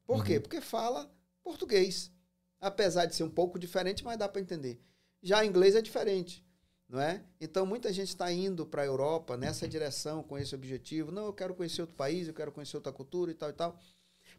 Por 0.06 0.24
quê? 0.24 0.36
Uhum. 0.36 0.41
Porque 0.41 0.62
fala 0.62 1.12
português. 1.43 2.12
Apesar 2.60 3.06
de 3.06 3.16
ser 3.16 3.24
um 3.24 3.30
pouco 3.30 3.58
diferente, 3.58 4.04
mas 4.04 4.18
dá 4.18 4.30
para 4.30 4.41
entender. 4.41 4.80
Já 5.22 5.45
inglês 5.45 5.76
é 5.76 5.82
diferente 5.82 6.45
não 6.88 6.99
é? 6.99 7.24
Então 7.39 7.66
muita 7.66 7.91
gente 7.93 8.10
está 8.10 8.30
indo 8.34 8.66
para 8.66 8.82
a 8.82 8.86
Europa 8.86 9.38
nessa 9.38 9.66
direção 9.66 10.22
com 10.22 10.38
esse 10.38 10.54
objetivo. 10.54 11.10
Não, 11.10 11.28
eu 11.28 11.34
quero 11.34 11.56
conhecer 11.56 11.80
outro 11.80 11.95
país, 11.95 12.28
eu 12.28 12.34
quero 12.34 12.52
conhecer 12.52 12.76
outra 12.76 12.91
cultura 12.91 13.32
e 13.32 13.34
tal 13.34 13.49
e 13.49 13.54
tal. 13.54 13.80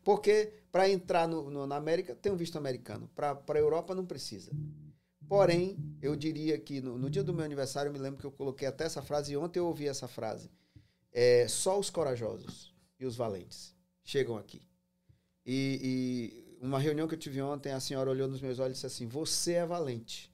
Porque 0.04 0.52
para 0.70 0.88
entrar 0.88 1.26
no, 1.26 1.50
no- 1.50 1.66
na 1.66 1.76
América 1.76 2.14
tem 2.14 2.30
um 2.30 2.36
visto 2.36 2.58
americano, 2.58 3.08
para 3.14 3.38
a 3.48 3.58
Europa 3.58 3.94
não 3.94 4.04
precisa. 4.04 4.52
Porém, 5.28 5.78
eu 6.02 6.14
diria 6.14 6.58
que 6.58 6.80
no, 6.82 6.98
no 6.98 7.08
dia 7.08 7.24
do 7.24 7.32
meu 7.32 7.44
aniversário, 7.44 7.88
eu 7.88 7.92
me 7.92 7.98
lembro 7.98 8.20
que 8.20 8.26
eu 8.26 8.32
coloquei 8.32 8.68
até 8.68 8.84
essa 8.84 9.00
frase 9.00 9.32
e 9.32 9.36
ontem 9.36 9.58
eu 9.58 9.66
ouvi 9.66 9.88
essa 9.88 10.06
frase. 10.06 10.50
É, 11.12 11.46
só 11.48 11.78
os 11.78 11.90
corajosos 11.90 12.74
e 12.98 13.04
os 13.04 13.16
valentes 13.16 13.74
chegam 14.02 14.36
aqui. 14.36 14.62
E, 15.44 16.52
e 16.60 16.64
uma 16.64 16.78
reunião 16.78 17.06
que 17.08 17.14
eu 17.14 17.18
tive 17.18 17.42
ontem, 17.42 17.72
a 17.72 17.80
senhora 17.80 18.10
olhou 18.10 18.28
nos 18.28 18.40
meus 18.40 18.58
olhos 18.58 18.72
e 18.72 18.74
disse 18.76 18.86
assim: 18.86 19.06
Você 19.06 19.54
é 19.54 19.66
valente. 19.66 20.32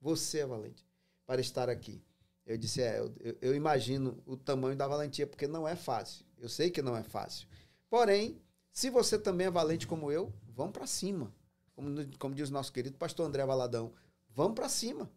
Você 0.00 0.40
é 0.40 0.46
valente 0.46 0.84
para 1.26 1.40
estar 1.40 1.68
aqui. 1.68 2.02
Eu 2.44 2.56
disse, 2.58 2.82
é, 2.82 2.98
eu, 2.98 3.14
eu- 3.40 3.54
imagino 3.54 4.20
o 4.26 4.36
tamanho 4.36 4.74
da 4.76 4.88
valentia, 4.88 5.26
porque 5.26 5.46
não 5.46 5.68
é 5.68 5.76
fácil. 5.76 6.24
Eu 6.38 6.48
sei 6.48 6.70
que 6.70 6.82
não 6.82 6.96
é 6.96 7.02
fácil. 7.02 7.46
Porém, 7.88 8.40
se 8.72 8.90
você 8.90 9.18
também 9.18 9.46
é 9.46 9.50
valente 9.50 9.86
como 9.86 10.10
eu, 10.10 10.32
vamos 10.48 10.72
para 10.72 10.86
cima. 10.86 11.32
Como, 11.76 11.90
como 12.18 12.34
diz 12.34 12.48
o 12.48 12.52
nosso 12.52 12.72
querido 12.72 12.96
pastor 12.96 13.26
André 13.26 13.44
Valadão, 13.44 13.92
vamos 14.30 14.54
para 14.54 14.68
cima. 14.68 15.08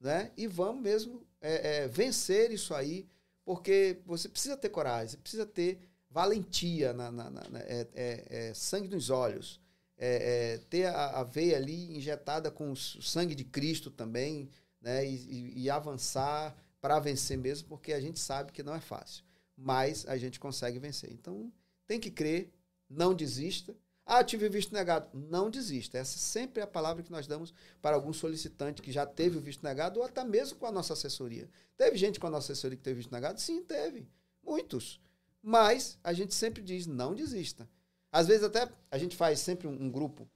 Né? 0.00 0.32
E 0.36 0.46
vamos 0.46 0.82
mesmo 0.82 1.24
é, 1.40 1.84
é, 1.84 1.88
vencer 1.88 2.50
isso 2.50 2.74
aí, 2.74 3.06
porque 3.46 4.02
você 4.06 4.28
precisa 4.28 4.58
ter 4.58 4.68
coragem, 4.70 5.08
você 5.12 5.16
precisa 5.18 5.46
ter 5.46 5.80
valentia, 6.10 6.92
na, 6.92 7.10
na- 7.12 7.30
na- 7.30 7.48
na- 7.48 7.60
é- 7.60 7.88
é- 7.94 8.26
é 8.50 8.54
sangue 8.54 8.88
nos 8.88 9.10
olhos, 9.10 9.60
é, 9.96 10.56
é, 10.56 10.58
ter 10.68 10.86
a, 10.86 11.20
a 11.20 11.24
veia 11.24 11.56
ali 11.56 11.96
injetada 11.96 12.50
com 12.50 12.72
o 12.72 12.76
sangue 12.76 13.34
de 13.34 13.44
Cristo 13.44 13.90
também, 13.90 14.50
né? 14.82 15.06
E, 15.06 15.14
e- 15.16 15.62
e 15.62 15.70
avançar 15.70 16.54
para 16.82 16.98
vencer 17.00 17.38
mesmo, 17.38 17.68
porque 17.68 17.94
a 17.94 18.00
gente 18.00 18.18
sabe 18.18 18.52
que 18.52 18.62
não 18.64 18.74
é 18.74 18.80
fácil, 18.80 19.24
mas 19.56 20.06
a 20.08 20.18
gente 20.18 20.38
consegue 20.40 20.78
vencer. 20.78 21.12
Então, 21.12 21.52
tem 21.86 21.98
que 22.00 22.10
crer, 22.10 22.52
não 22.90 23.14
desista. 23.14 23.74
Ah, 24.08 24.22
tive 24.22 24.48
visto 24.48 24.72
negado. 24.72 25.08
Não 25.12 25.50
desista. 25.50 25.98
Essa 25.98 26.16
sempre 26.16 26.60
é 26.60 26.62
a 26.64 26.66
palavra 26.66 27.02
que 27.02 27.10
nós 27.10 27.26
damos 27.26 27.52
para 27.82 27.96
algum 27.96 28.12
solicitante 28.12 28.80
que 28.80 28.92
já 28.92 29.04
teve 29.04 29.36
o 29.36 29.40
visto 29.40 29.64
negado, 29.64 29.98
ou 29.98 30.06
até 30.06 30.22
mesmo 30.22 30.58
com 30.58 30.66
a 30.66 30.70
nossa 30.70 30.92
assessoria. 30.92 31.50
Teve 31.76 31.96
gente 31.96 32.20
com 32.20 32.28
a 32.28 32.30
nossa 32.30 32.52
assessoria 32.52 32.76
que 32.76 32.84
teve 32.84 32.98
visto 32.98 33.10
negado? 33.10 33.40
Sim, 33.40 33.64
teve. 33.64 34.08
Muitos. 34.44 35.00
Mas 35.42 35.98
a 36.04 36.12
gente 36.12 36.34
sempre 36.34 36.62
diz, 36.62 36.86
não 36.86 37.16
desista. 37.16 37.68
Às 38.12 38.28
vezes 38.28 38.44
até 38.44 38.70
a 38.90 38.96
gente 38.96 39.16
faz 39.16 39.40
sempre 39.40 39.66
um, 39.66 39.72
um 39.72 39.90
grupo 39.90 40.28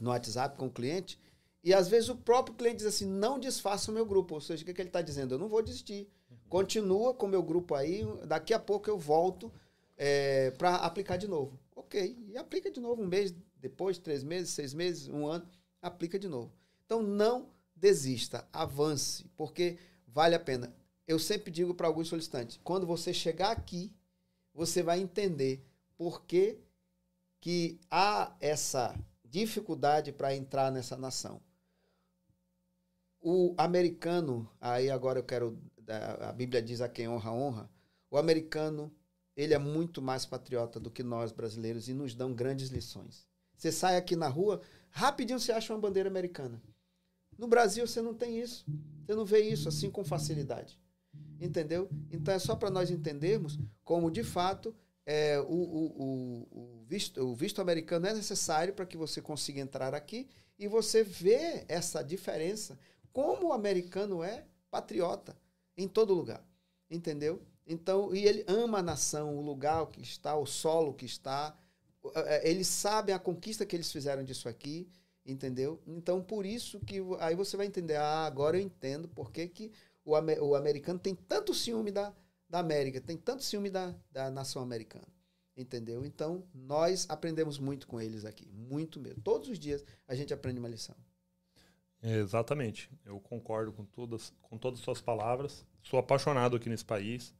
no 0.00 0.08
WhatsApp 0.08 0.56
com 0.56 0.66
o 0.66 0.72
cliente, 0.72 1.20
e 1.62 1.74
às 1.74 1.88
vezes 1.88 2.08
o 2.08 2.16
próprio 2.16 2.54
cliente 2.56 2.78
diz 2.78 2.86
assim, 2.86 3.06
não 3.06 3.38
desfaça 3.38 3.90
o 3.90 3.94
meu 3.94 4.06
grupo. 4.06 4.36
Ou 4.36 4.40
seja, 4.40 4.62
o 4.62 4.66
que, 4.66 4.72
que 4.72 4.80
ele 4.80 4.88
está 4.88 5.02
dizendo? 5.02 5.34
Eu 5.34 5.38
não 5.38 5.48
vou 5.48 5.60
desistir. 5.60 6.08
Continua 6.48 7.12
com 7.12 7.26
o 7.26 7.28
meu 7.28 7.42
grupo 7.42 7.74
aí, 7.74 8.06
daqui 8.26 8.54
a 8.54 8.58
pouco 8.58 8.88
eu 8.88 8.98
volto 8.98 9.52
para 10.56 10.76
aplicar 10.76 11.18
de 11.18 11.28
novo. 11.28 11.58
Ok. 11.86 12.18
E 12.28 12.36
aplica 12.36 12.68
de 12.68 12.80
novo 12.80 13.00
um 13.02 13.06
mês 13.06 13.32
depois, 13.60 13.96
três 13.96 14.24
meses, 14.24 14.50
seis 14.50 14.74
meses, 14.74 15.06
um 15.06 15.24
ano, 15.24 15.48
aplica 15.80 16.18
de 16.18 16.26
novo. 16.26 16.52
Então 16.84 17.00
não 17.00 17.48
desista, 17.76 18.46
avance, 18.52 19.24
porque 19.36 19.78
vale 20.04 20.34
a 20.34 20.40
pena. 20.40 20.74
Eu 21.06 21.16
sempre 21.20 21.48
digo 21.52 21.74
para 21.74 21.86
alguns 21.86 22.08
solicitantes, 22.08 22.58
quando 22.64 22.84
você 22.86 23.14
chegar 23.14 23.52
aqui, 23.52 23.92
você 24.52 24.82
vai 24.82 24.98
entender 24.98 25.64
por 25.96 26.24
que, 26.24 26.58
que 27.40 27.78
há 27.88 28.34
essa 28.40 28.98
dificuldade 29.24 30.10
para 30.10 30.34
entrar 30.34 30.72
nessa 30.72 30.96
nação. 30.96 31.40
O 33.20 33.54
americano, 33.56 34.50
aí 34.60 34.90
agora 34.90 35.20
eu 35.20 35.24
quero, 35.24 35.56
a 36.20 36.32
Bíblia 36.32 36.60
diz 36.60 36.80
a 36.80 36.88
quem 36.88 37.08
honra, 37.08 37.30
honra. 37.30 37.70
O 38.10 38.18
americano, 38.18 38.92
ele 39.36 39.52
é 39.52 39.58
muito 39.58 40.00
mais 40.00 40.24
patriota 40.24 40.80
do 40.80 40.90
que 40.90 41.02
nós 41.02 41.30
brasileiros 41.30 41.88
e 41.88 41.94
nos 41.94 42.14
dão 42.14 42.32
grandes 42.32 42.70
lições. 42.70 43.26
Você 43.56 43.70
sai 43.70 43.96
aqui 43.96 44.16
na 44.16 44.28
rua, 44.28 44.60
rapidinho 44.90 45.38
você 45.38 45.52
acha 45.52 45.72
uma 45.72 45.80
bandeira 45.80 46.08
americana. 46.08 46.62
No 47.36 47.46
Brasil 47.46 47.86
você 47.86 48.00
não 48.00 48.14
tem 48.14 48.40
isso. 48.40 48.64
Você 49.04 49.14
não 49.14 49.24
vê 49.24 49.40
isso 49.40 49.68
assim 49.68 49.90
com 49.90 50.04
facilidade. 50.04 50.80
Entendeu? 51.38 51.88
Então 52.10 52.32
é 52.32 52.38
só 52.38 52.56
para 52.56 52.70
nós 52.70 52.90
entendermos 52.90 53.58
como 53.84 54.10
de 54.10 54.24
fato 54.24 54.74
é, 55.04 55.38
o, 55.40 55.44
o, 55.44 56.48
o, 56.50 56.84
visto, 56.86 57.20
o 57.20 57.34
visto 57.34 57.60
americano 57.60 58.06
é 58.06 58.14
necessário 58.14 58.74
para 58.74 58.86
que 58.86 58.96
você 58.96 59.20
consiga 59.20 59.60
entrar 59.60 59.94
aqui 59.94 60.28
e 60.58 60.66
você 60.66 61.02
vê 61.04 61.64
essa 61.68 62.02
diferença, 62.02 62.78
como 63.12 63.48
o 63.48 63.52
americano 63.52 64.22
é 64.22 64.44
patriota 64.70 65.36
em 65.76 65.86
todo 65.86 66.14
lugar. 66.14 66.44
Entendeu? 66.90 67.42
Então, 67.66 68.14
e 68.14 68.24
ele 68.24 68.44
ama 68.46 68.78
a 68.78 68.82
nação, 68.82 69.36
o 69.36 69.40
lugar 69.40 69.86
que 69.86 70.00
está, 70.00 70.36
o 70.36 70.46
solo 70.46 70.94
que 70.94 71.04
está. 71.04 71.56
É, 72.14 72.48
eles 72.48 72.68
sabem 72.68 73.14
a 73.14 73.18
conquista 73.18 73.66
que 73.66 73.74
eles 73.74 73.90
fizeram 73.90 74.22
disso 74.22 74.48
aqui 74.48 74.88
Entendeu? 75.26 75.82
Então, 75.86 76.22
por 76.22 76.46
isso 76.46 76.78
que 76.80 77.00
aí 77.18 77.34
você 77.34 77.56
vai 77.56 77.66
entender, 77.66 77.96
ah, 77.96 78.26
agora 78.26 78.56
eu 78.56 78.62
entendo 78.62 79.08
por 79.08 79.32
que, 79.32 79.48
que 79.48 79.72
o, 80.04 80.12
o 80.12 80.54
americano 80.54 81.00
tem 81.00 81.16
tanto 81.16 81.52
ciúme 81.52 81.90
da, 81.90 82.14
da 82.48 82.60
América, 82.60 83.00
tem 83.00 83.16
tanto 83.16 83.42
ciúme 83.42 83.68
da, 83.68 83.92
da 84.12 84.30
nação 84.30 84.62
americana. 84.62 85.06
Entendeu? 85.56 86.04
Então, 86.04 86.46
nós 86.54 87.06
aprendemos 87.08 87.58
muito 87.58 87.88
com 87.88 88.00
eles 88.00 88.24
aqui, 88.24 88.46
muito 88.52 89.00
mesmo. 89.00 89.20
Todos 89.20 89.48
os 89.48 89.58
dias 89.58 89.84
a 90.06 90.14
gente 90.14 90.32
aprende 90.32 90.60
uma 90.60 90.68
lição. 90.68 90.94
É, 92.02 92.18
exatamente. 92.18 92.88
Eu 93.04 93.18
concordo 93.18 93.72
com 93.72 93.84
todas, 93.84 94.32
com 94.42 94.56
todas 94.56 94.78
as 94.78 94.84
suas 94.84 95.00
palavras. 95.00 95.66
Sou 95.82 95.98
apaixonado 95.98 96.54
aqui 96.54 96.68
nesse 96.68 96.84
país. 96.84 97.34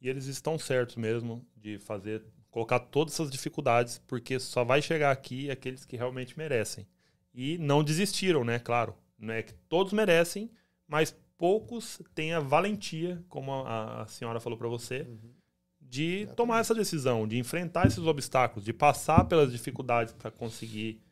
E 0.00 0.08
eles 0.08 0.26
estão 0.26 0.58
certos 0.58 0.96
mesmo 0.96 1.46
de 1.56 1.78
fazer, 1.78 2.22
colocar 2.50 2.78
todas 2.78 3.14
essas 3.14 3.30
dificuldades, 3.30 3.98
porque 4.06 4.38
só 4.38 4.64
vai 4.64 4.82
chegar 4.82 5.10
aqui 5.10 5.50
aqueles 5.50 5.84
que 5.84 5.96
realmente 5.96 6.36
merecem. 6.36 6.86
E 7.34 7.58
não 7.58 7.82
desistiram, 7.82 8.44
né? 8.44 8.58
Claro. 8.58 8.94
Não 9.18 9.32
é 9.32 9.42
que 9.42 9.54
todos 9.68 9.92
merecem, 9.92 10.50
mas 10.86 11.16
poucos 11.36 12.00
têm 12.14 12.32
a 12.32 12.40
valentia, 12.40 13.22
como 13.28 13.52
a, 13.52 14.02
a 14.02 14.06
senhora 14.06 14.40
falou 14.40 14.58
para 14.58 14.68
você, 14.68 15.02
uhum. 15.02 15.32
de 15.80 16.02
Exatamente. 16.02 16.36
tomar 16.36 16.60
essa 16.60 16.74
decisão, 16.74 17.26
de 17.26 17.38
enfrentar 17.38 17.86
esses 17.86 18.04
obstáculos, 18.04 18.64
de 18.64 18.72
passar 18.72 19.24
pelas 19.24 19.52
dificuldades 19.52 20.12
para 20.12 20.30
conseguir 20.30 21.02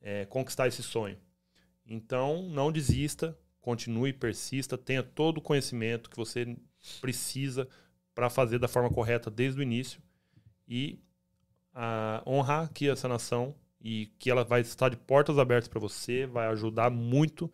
é, 0.00 0.24
conquistar 0.26 0.68
esse 0.68 0.82
sonho. 0.82 1.18
Então, 1.84 2.42
não 2.48 2.72
desista, 2.72 3.38
continue, 3.60 4.12
persista, 4.12 4.76
tenha 4.76 5.02
todo 5.02 5.38
o 5.38 5.42
conhecimento 5.42 6.10
que 6.10 6.16
você 6.16 6.56
precisa 7.00 7.68
para 8.16 8.30
fazer 8.30 8.58
da 8.58 8.66
forma 8.66 8.88
correta 8.88 9.30
desde 9.30 9.60
o 9.60 9.62
início 9.62 10.00
e 10.66 10.98
uh, 11.74 12.28
honrar 12.28 12.64
aqui 12.64 12.88
essa 12.88 13.06
nação 13.06 13.54
e 13.78 14.06
que 14.18 14.30
ela 14.30 14.42
vai 14.42 14.62
estar 14.62 14.88
de 14.88 14.96
portas 14.96 15.38
abertas 15.38 15.68
para 15.68 15.78
você, 15.78 16.26
vai 16.26 16.46
ajudar 16.46 16.90
muito 16.90 17.52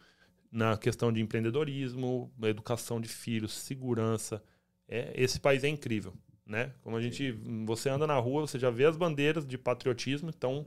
na 0.52 0.76
questão 0.78 1.12
de 1.12 1.20
empreendedorismo, 1.20 2.32
educação 2.44 3.00
de 3.00 3.08
filhos, 3.08 3.52
segurança. 3.52 4.40
É, 4.88 5.12
esse 5.16 5.40
país 5.40 5.64
é 5.64 5.68
incrível, 5.68 6.14
né? 6.46 6.72
Como 6.80 6.96
a 6.96 7.02
gente, 7.02 7.32
você 7.66 7.90
anda 7.90 8.06
na 8.06 8.16
rua, 8.20 8.42
você 8.42 8.56
já 8.56 8.70
vê 8.70 8.84
as 8.84 8.96
bandeiras 8.96 9.44
de 9.44 9.58
patriotismo, 9.58 10.30
então 10.30 10.64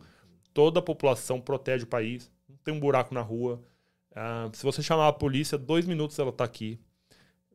toda 0.53 0.79
a 0.79 0.83
população 0.83 1.39
protege 1.39 1.85
o 1.85 1.87
país, 1.87 2.29
não 2.49 2.57
tem 2.57 2.73
um 2.73 2.81
buraco 2.81 3.13
na 3.13 3.21
rua. 3.21 3.63
Ah, 4.13 4.49
se 4.51 4.61
você 4.61 4.83
chamar 4.83 5.07
a 5.07 5.13
polícia, 5.13 5.57
dois 5.57 5.85
minutos 5.85 6.19
ela 6.19 6.31
está 6.31 6.43
aqui. 6.43 6.81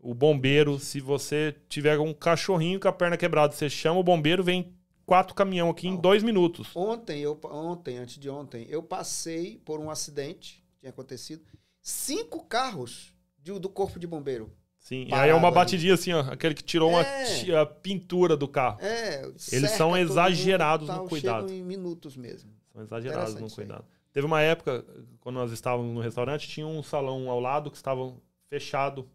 O 0.03 0.15
bombeiro, 0.15 0.79
se 0.79 0.99
você 0.99 1.55
tiver 1.69 1.99
um 1.99 2.15
cachorrinho 2.15 2.81
com 2.81 2.89
a 2.89 2.93
perna 2.93 3.17
quebrada, 3.17 3.53
você 3.53 3.69
chama 3.69 4.01
o 4.01 4.03
bombeiro, 4.03 4.43
vem 4.43 4.73
quatro 5.05 5.35
caminhão 5.35 5.69
aqui 5.69 5.89
em 5.89 5.97
dois 5.97 6.23
minutos. 6.23 6.75
Ontem, 6.75 7.21
eu, 7.21 7.39
ontem, 7.45 7.99
antes 7.99 8.19
de 8.19 8.31
ontem, 8.31 8.67
eu 8.71 8.83
passei 8.83 9.61
por 9.65 9.79
um 9.79 9.91
acidente 9.91 10.65
que 10.73 10.81
tinha 10.81 10.91
acontecido. 10.91 11.43
Cinco 11.83 12.45
carros 12.45 13.15
de, 13.39 13.59
do 13.59 13.69
corpo 13.69 13.99
de 13.99 14.07
bombeiro. 14.07 14.51
Sim, 14.79 15.07
e 15.09 15.13
aí 15.13 15.29
é 15.29 15.35
uma 15.35 15.51
batidinha 15.51 15.93
assim, 15.93 16.13
ó, 16.13 16.21
aquele 16.21 16.55
que 16.55 16.65
tirou 16.65 16.91
é, 16.99 17.27
uma 17.49 17.67
pintura 17.67 18.35
do 18.35 18.49
carro. 18.49 18.79
É, 18.81 19.31
Eles 19.53 19.73
são 19.73 19.95
exagerados 19.95 20.89
no 20.89 21.07
cuidado. 21.07 21.53
em 21.53 21.63
minutos 21.63 22.17
mesmo. 22.17 22.51
São 22.73 22.83
exagerados 22.83 23.35
no 23.35 23.51
cuidado. 23.51 23.85
Teve 24.13 24.27
uma 24.27 24.41
época, 24.41 24.85
quando 25.21 25.37
nós 25.37 25.53
estávamos 25.53 25.95
no 25.95 26.01
restaurante, 26.01 26.49
tinha 26.49 26.67
um 26.67 26.83
salão 26.83 27.29
ao 27.29 27.39
lado 27.39 27.71
que 27.71 27.77
estava 27.77 28.15
fechado, 28.49 29.09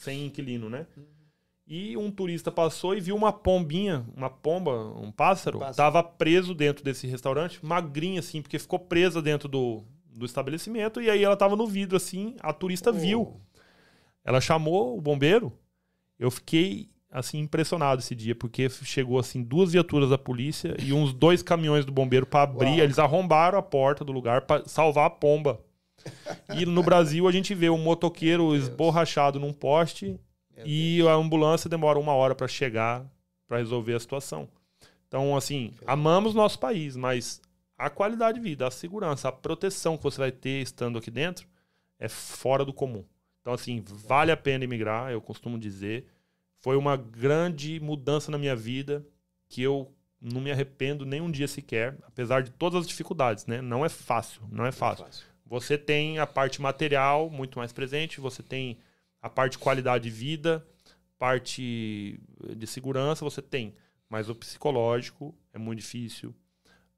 sem 0.00 0.26
inquilino, 0.26 0.70
né? 0.70 0.86
Uhum. 0.96 1.04
E 1.66 1.96
um 1.96 2.10
turista 2.10 2.50
passou 2.50 2.96
e 2.96 3.00
viu 3.00 3.14
uma 3.14 3.32
pombinha, 3.32 4.04
uma 4.16 4.28
pomba, 4.28 4.72
um 4.96 5.12
pássaro, 5.12 5.58
um 5.58 5.60
pássaro. 5.60 5.76
tava 5.76 6.02
preso 6.02 6.52
dentro 6.52 6.82
desse 6.82 7.06
restaurante, 7.06 7.64
magrinha 7.64 8.18
assim, 8.18 8.42
porque 8.42 8.58
ficou 8.58 8.78
presa 8.78 9.22
dentro 9.22 9.48
do, 9.48 9.84
do 10.06 10.26
estabelecimento. 10.26 11.00
E 11.00 11.08
aí 11.08 11.22
ela 11.22 11.36
tava 11.36 11.54
no 11.54 11.66
vidro 11.66 11.96
assim, 11.96 12.34
a 12.40 12.52
turista 12.52 12.90
oh. 12.90 12.94
viu. 12.94 13.40
Ela 14.24 14.40
chamou 14.40 14.96
o 14.96 15.00
bombeiro. 15.00 15.52
Eu 16.18 16.30
fiquei 16.30 16.88
assim 17.10 17.38
impressionado 17.38 18.00
esse 18.00 18.14
dia, 18.14 18.34
porque 18.34 18.68
chegou 18.68 19.18
assim 19.18 19.42
duas 19.42 19.72
viaturas 19.72 20.10
da 20.10 20.18
polícia 20.18 20.74
e 20.82 20.92
uns 20.92 21.12
dois 21.12 21.42
caminhões 21.42 21.84
do 21.84 21.92
bombeiro 21.92 22.26
para 22.26 22.42
abrir. 22.42 22.70
Uau. 22.70 22.78
Eles 22.78 22.98
arrombaram 22.98 23.58
a 23.58 23.62
porta 23.62 24.04
do 24.04 24.12
lugar 24.12 24.42
para 24.42 24.66
salvar 24.66 25.06
a 25.06 25.10
pomba. 25.10 25.60
E 26.56 26.66
no 26.66 26.82
Brasil 26.82 27.28
a 27.28 27.32
gente 27.32 27.54
vê 27.54 27.70
um 27.70 27.78
motoqueiro 27.78 28.56
esborrachado 28.56 29.38
num 29.38 29.52
poste 29.52 30.18
e 30.64 31.00
a 31.06 31.12
ambulância 31.12 31.70
demora 31.70 31.98
uma 31.98 32.12
hora 32.12 32.34
para 32.34 32.48
chegar 32.48 33.06
para 33.46 33.58
resolver 33.58 33.94
a 33.94 34.00
situação. 34.00 34.48
Então, 35.08 35.36
assim, 35.36 35.72
amamos 35.86 36.34
nosso 36.34 36.58
país, 36.58 36.96
mas 36.96 37.40
a 37.76 37.90
qualidade 37.90 38.38
de 38.38 38.44
vida, 38.44 38.66
a 38.66 38.70
segurança, 38.70 39.28
a 39.28 39.32
proteção 39.32 39.96
que 39.96 40.04
você 40.04 40.18
vai 40.18 40.30
ter 40.30 40.62
estando 40.62 40.98
aqui 40.98 41.10
dentro 41.10 41.48
é 41.98 42.08
fora 42.08 42.64
do 42.64 42.72
comum. 42.72 43.04
Então, 43.40 43.52
assim, 43.52 43.82
vale 43.84 44.30
a 44.30 44.36
pena 44.36 44.64
emigrar, 44.64 45.10
eu 45.10 45.20
costumo 45.20 45.58
dizer. 45.58 46.06
Foi 46.60 46.76
uma 46.76 46.96
grande 46.96 47.80
mudança 47.80 48.30
na 48.30 48.38
minha 48.38 48.54
vida 48.54 49.04
que 49.48 49.62
eu 49.62 49.92
não 50.20 50.40
me 50.40 50.52
arrependo 50.52 51.06
nem 51.06 51.20
um 51.20 51.30
dia 51.30 51.48
sequer, 51.48 51.96
apesar 52.06 52.42
de 52.42 52.50
todas 52.50 52.82
as 52.82 52.86
dificuldades, 52.86 53.46
né? 53.46 53.62
Não 53.62 53.84
é 53.84 53.88
fácil, 53.88 54.42
não 54.52 54.66
é 54.66 54.70
fácil. 54.70 55.06
Você 55.50 55.76
tem 55.76 56.20
a 56.20 56.28
parte 56.28 56.62
material 56.62 57.28
muito 57.28 57.58
mais 57.58 57.72
presente, 57.72 58.20
você 58.20 58.40
tem 58.40 58.78
a 59.20 59.28
parte 59.28 59.52
de 59.52 59.58
qualidade 59.58 60.04
de 60.04 60.10
vida, 60.10 60.64
parte 61.18 62.20
de 62.56 62.66
segurança 62.68 63.24
você 63.24 63.42
tem, 63.42 63.74
mas 64.08 64.28
o 64.28 64.34
psicológico 64.34 65.34
é 65.52 65.58
muito 65.58 65.80
difícil. 65.80 66.32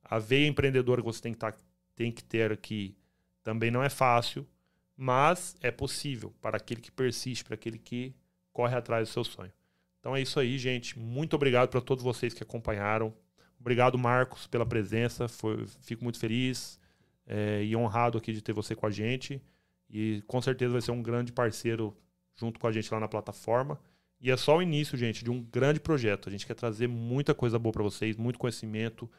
A 0.04 0.18
veia 0.18 0.46
empreendedora 0.46 1.00
que 1.00 1.06
você 1.06 1.22
tem 1.22 1.32
que, 1.32 1.38
tá, 1.38 1.54
tem 1.96 2.12
que 2.12 2.22
ter 2.22 2.52
aqui 2.52 2.94
também 3.42 3.70
não 3.70 3.82
é 3.82 3.88
fácil, 3.88 4.46
mas 4.94 5.56
é 5.62 5.70
possível 5.70 6.34
para 6.42 6.58
aquele 6.58 6.82
que 6.82 6.92
persiste, 6.92 7.42
para 7.42 7.54
aquele 7.54 7.78
que 7.78 8.14
corre 8.52 8.76
atrás 8.76 9.08
do 9.08 9.12
seu 9.12 9.24
sonho. 9.24 9.52
Então 9.98 10.14
é 10.14 10.20
isso 10.20 10.38
aí, 10.38 10.58
gente. 10.58 10.98
Muito 10.98 11.34
obrigado 11.34 11.70
para 11.70 11.80
todos 11.80 12.04
vocês 12.04 12.34
que 12.34 12.42
acompanharam. 12.42 13.14
Obrigado, 13.58 13.96
Marcos, 13.96 14.46
pela 14.46 14.66
presença. 14.66 15.26
Foi, 15.26 15.66
fico 15.80 16.04
muito 16.04 16.18
feliz 16.18 16.78
é, 17.27 17.62
e 17.65 17.74
honrado 17.77 18.19
aqui 18.19 18.32
de 18.32 18.43
ter 18.43 18.53
você 18.53 18.74
com 18.74 18.86
a 18.86 18.90
gente. 18.90 19.40
E 19.89 20.23
com 20.27 20.40
certeza 20.40 20.73
vai 20.73 20.81
ser 20.81 20.90
um 20.90 21.03
grande 21.03 21.32
parceiro 21.32 21.97
junto 22.35 22.59
com 22.59 22.66
a 22.66 22.73
gente 22.73 22.93
lá 22.93 22.99
na 22.99 23.09
plataforma. 23.09 23.78
E 24.20 24.31
é 24.31 24.36
só 24.36 24.57
o 24.57 24.62
início, 24.62 24.97
gente, 24.97 25.24
de 25.24 25.31
um 25.31 25.43
grande 25.43 25.81
projeto. 25.81 26.28
A 26.28 26.32
gente 26.32 26.47
quer 26.47 26.55
trazer 26.55 26.86
muita 26.86 27.35
coisa 27.35 27.59
boa 27.59 27.73
para 27.73 27.82
vocês, 27.82 28.16
muito 28.16 28.39
conhecimento, 28.39 29.11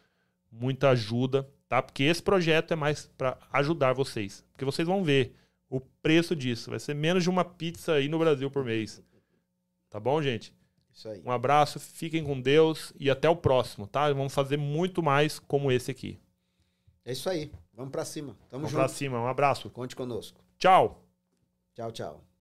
muita 0.52 0.90
ajuda, 0.92 1.48
tá? 1.68 1.82
Porque 1.82 2.04
esse 2.04 2.24
projeto 2.24 2.72
é 2.72 2.76
mais 2.76 3.12
para 3.18 3.38
ajudar 3.52 3.94
vocês. 3.94 4.46
Porque 4.54 4.64
vocês 4.64 4.88
vão 4.88 5.04
ver 5.04 5.36
o 5.70 5.80
preço 5.80 6.36
disso. 6.36 6.70
Vai 6.70 6.80
ser 6.80 6.94
menos 6.94 7.24
de 7.24 7.30
uma 7.30 7.44
pizza 7.44 7.94
aí 7.94 8.08
no 8.08 8.18
Brasil 8.18 8.50
por 8.50 8.64
mês. 8.64 9.04
Tá 9.90 10.00
bom, 10.00 10.22
gente? 10.22 10.54
Isso 10.94 11.10
aí. 11.10 11.22
Um 11.26 11.32
abraço, 11.32 11.80
fiquem 11.80 12.24
com 12.24 12.40
Deus 12.40 12.94
e 13.00 13.10
até 13.10 13.28
o 13.28 13.36
próximo, 13.36 13.88
tá? 13.88 14.12
Vamos 14.14 14.34
fazer 14.34 14.58
muito 14.58 15.04
mais 15.04 15.38
como 15.38 15.72
esse 15.72 15.92
aqui. 15.92 16.20
É 17.04 17.12
isso 17.12 17.30
aí. 17.30 17.52
Vamos 17.74 17.91
para 17.91 18.06
cima. 18.06 18.34
Tamo 18.50 18.62
Vamos 18.62 18.72
junto. 18.72 18.80
pra 18.80 18.88
cima. 18.88 19.20
Um 19.20 19.28
abraço. 19.28 19.70
Conte 19.70 19.95
conosco. 19.95 20.40
Tchau. 20.58 21.04
Tchau, 21.74 21.91
tchau. 21.91 22.24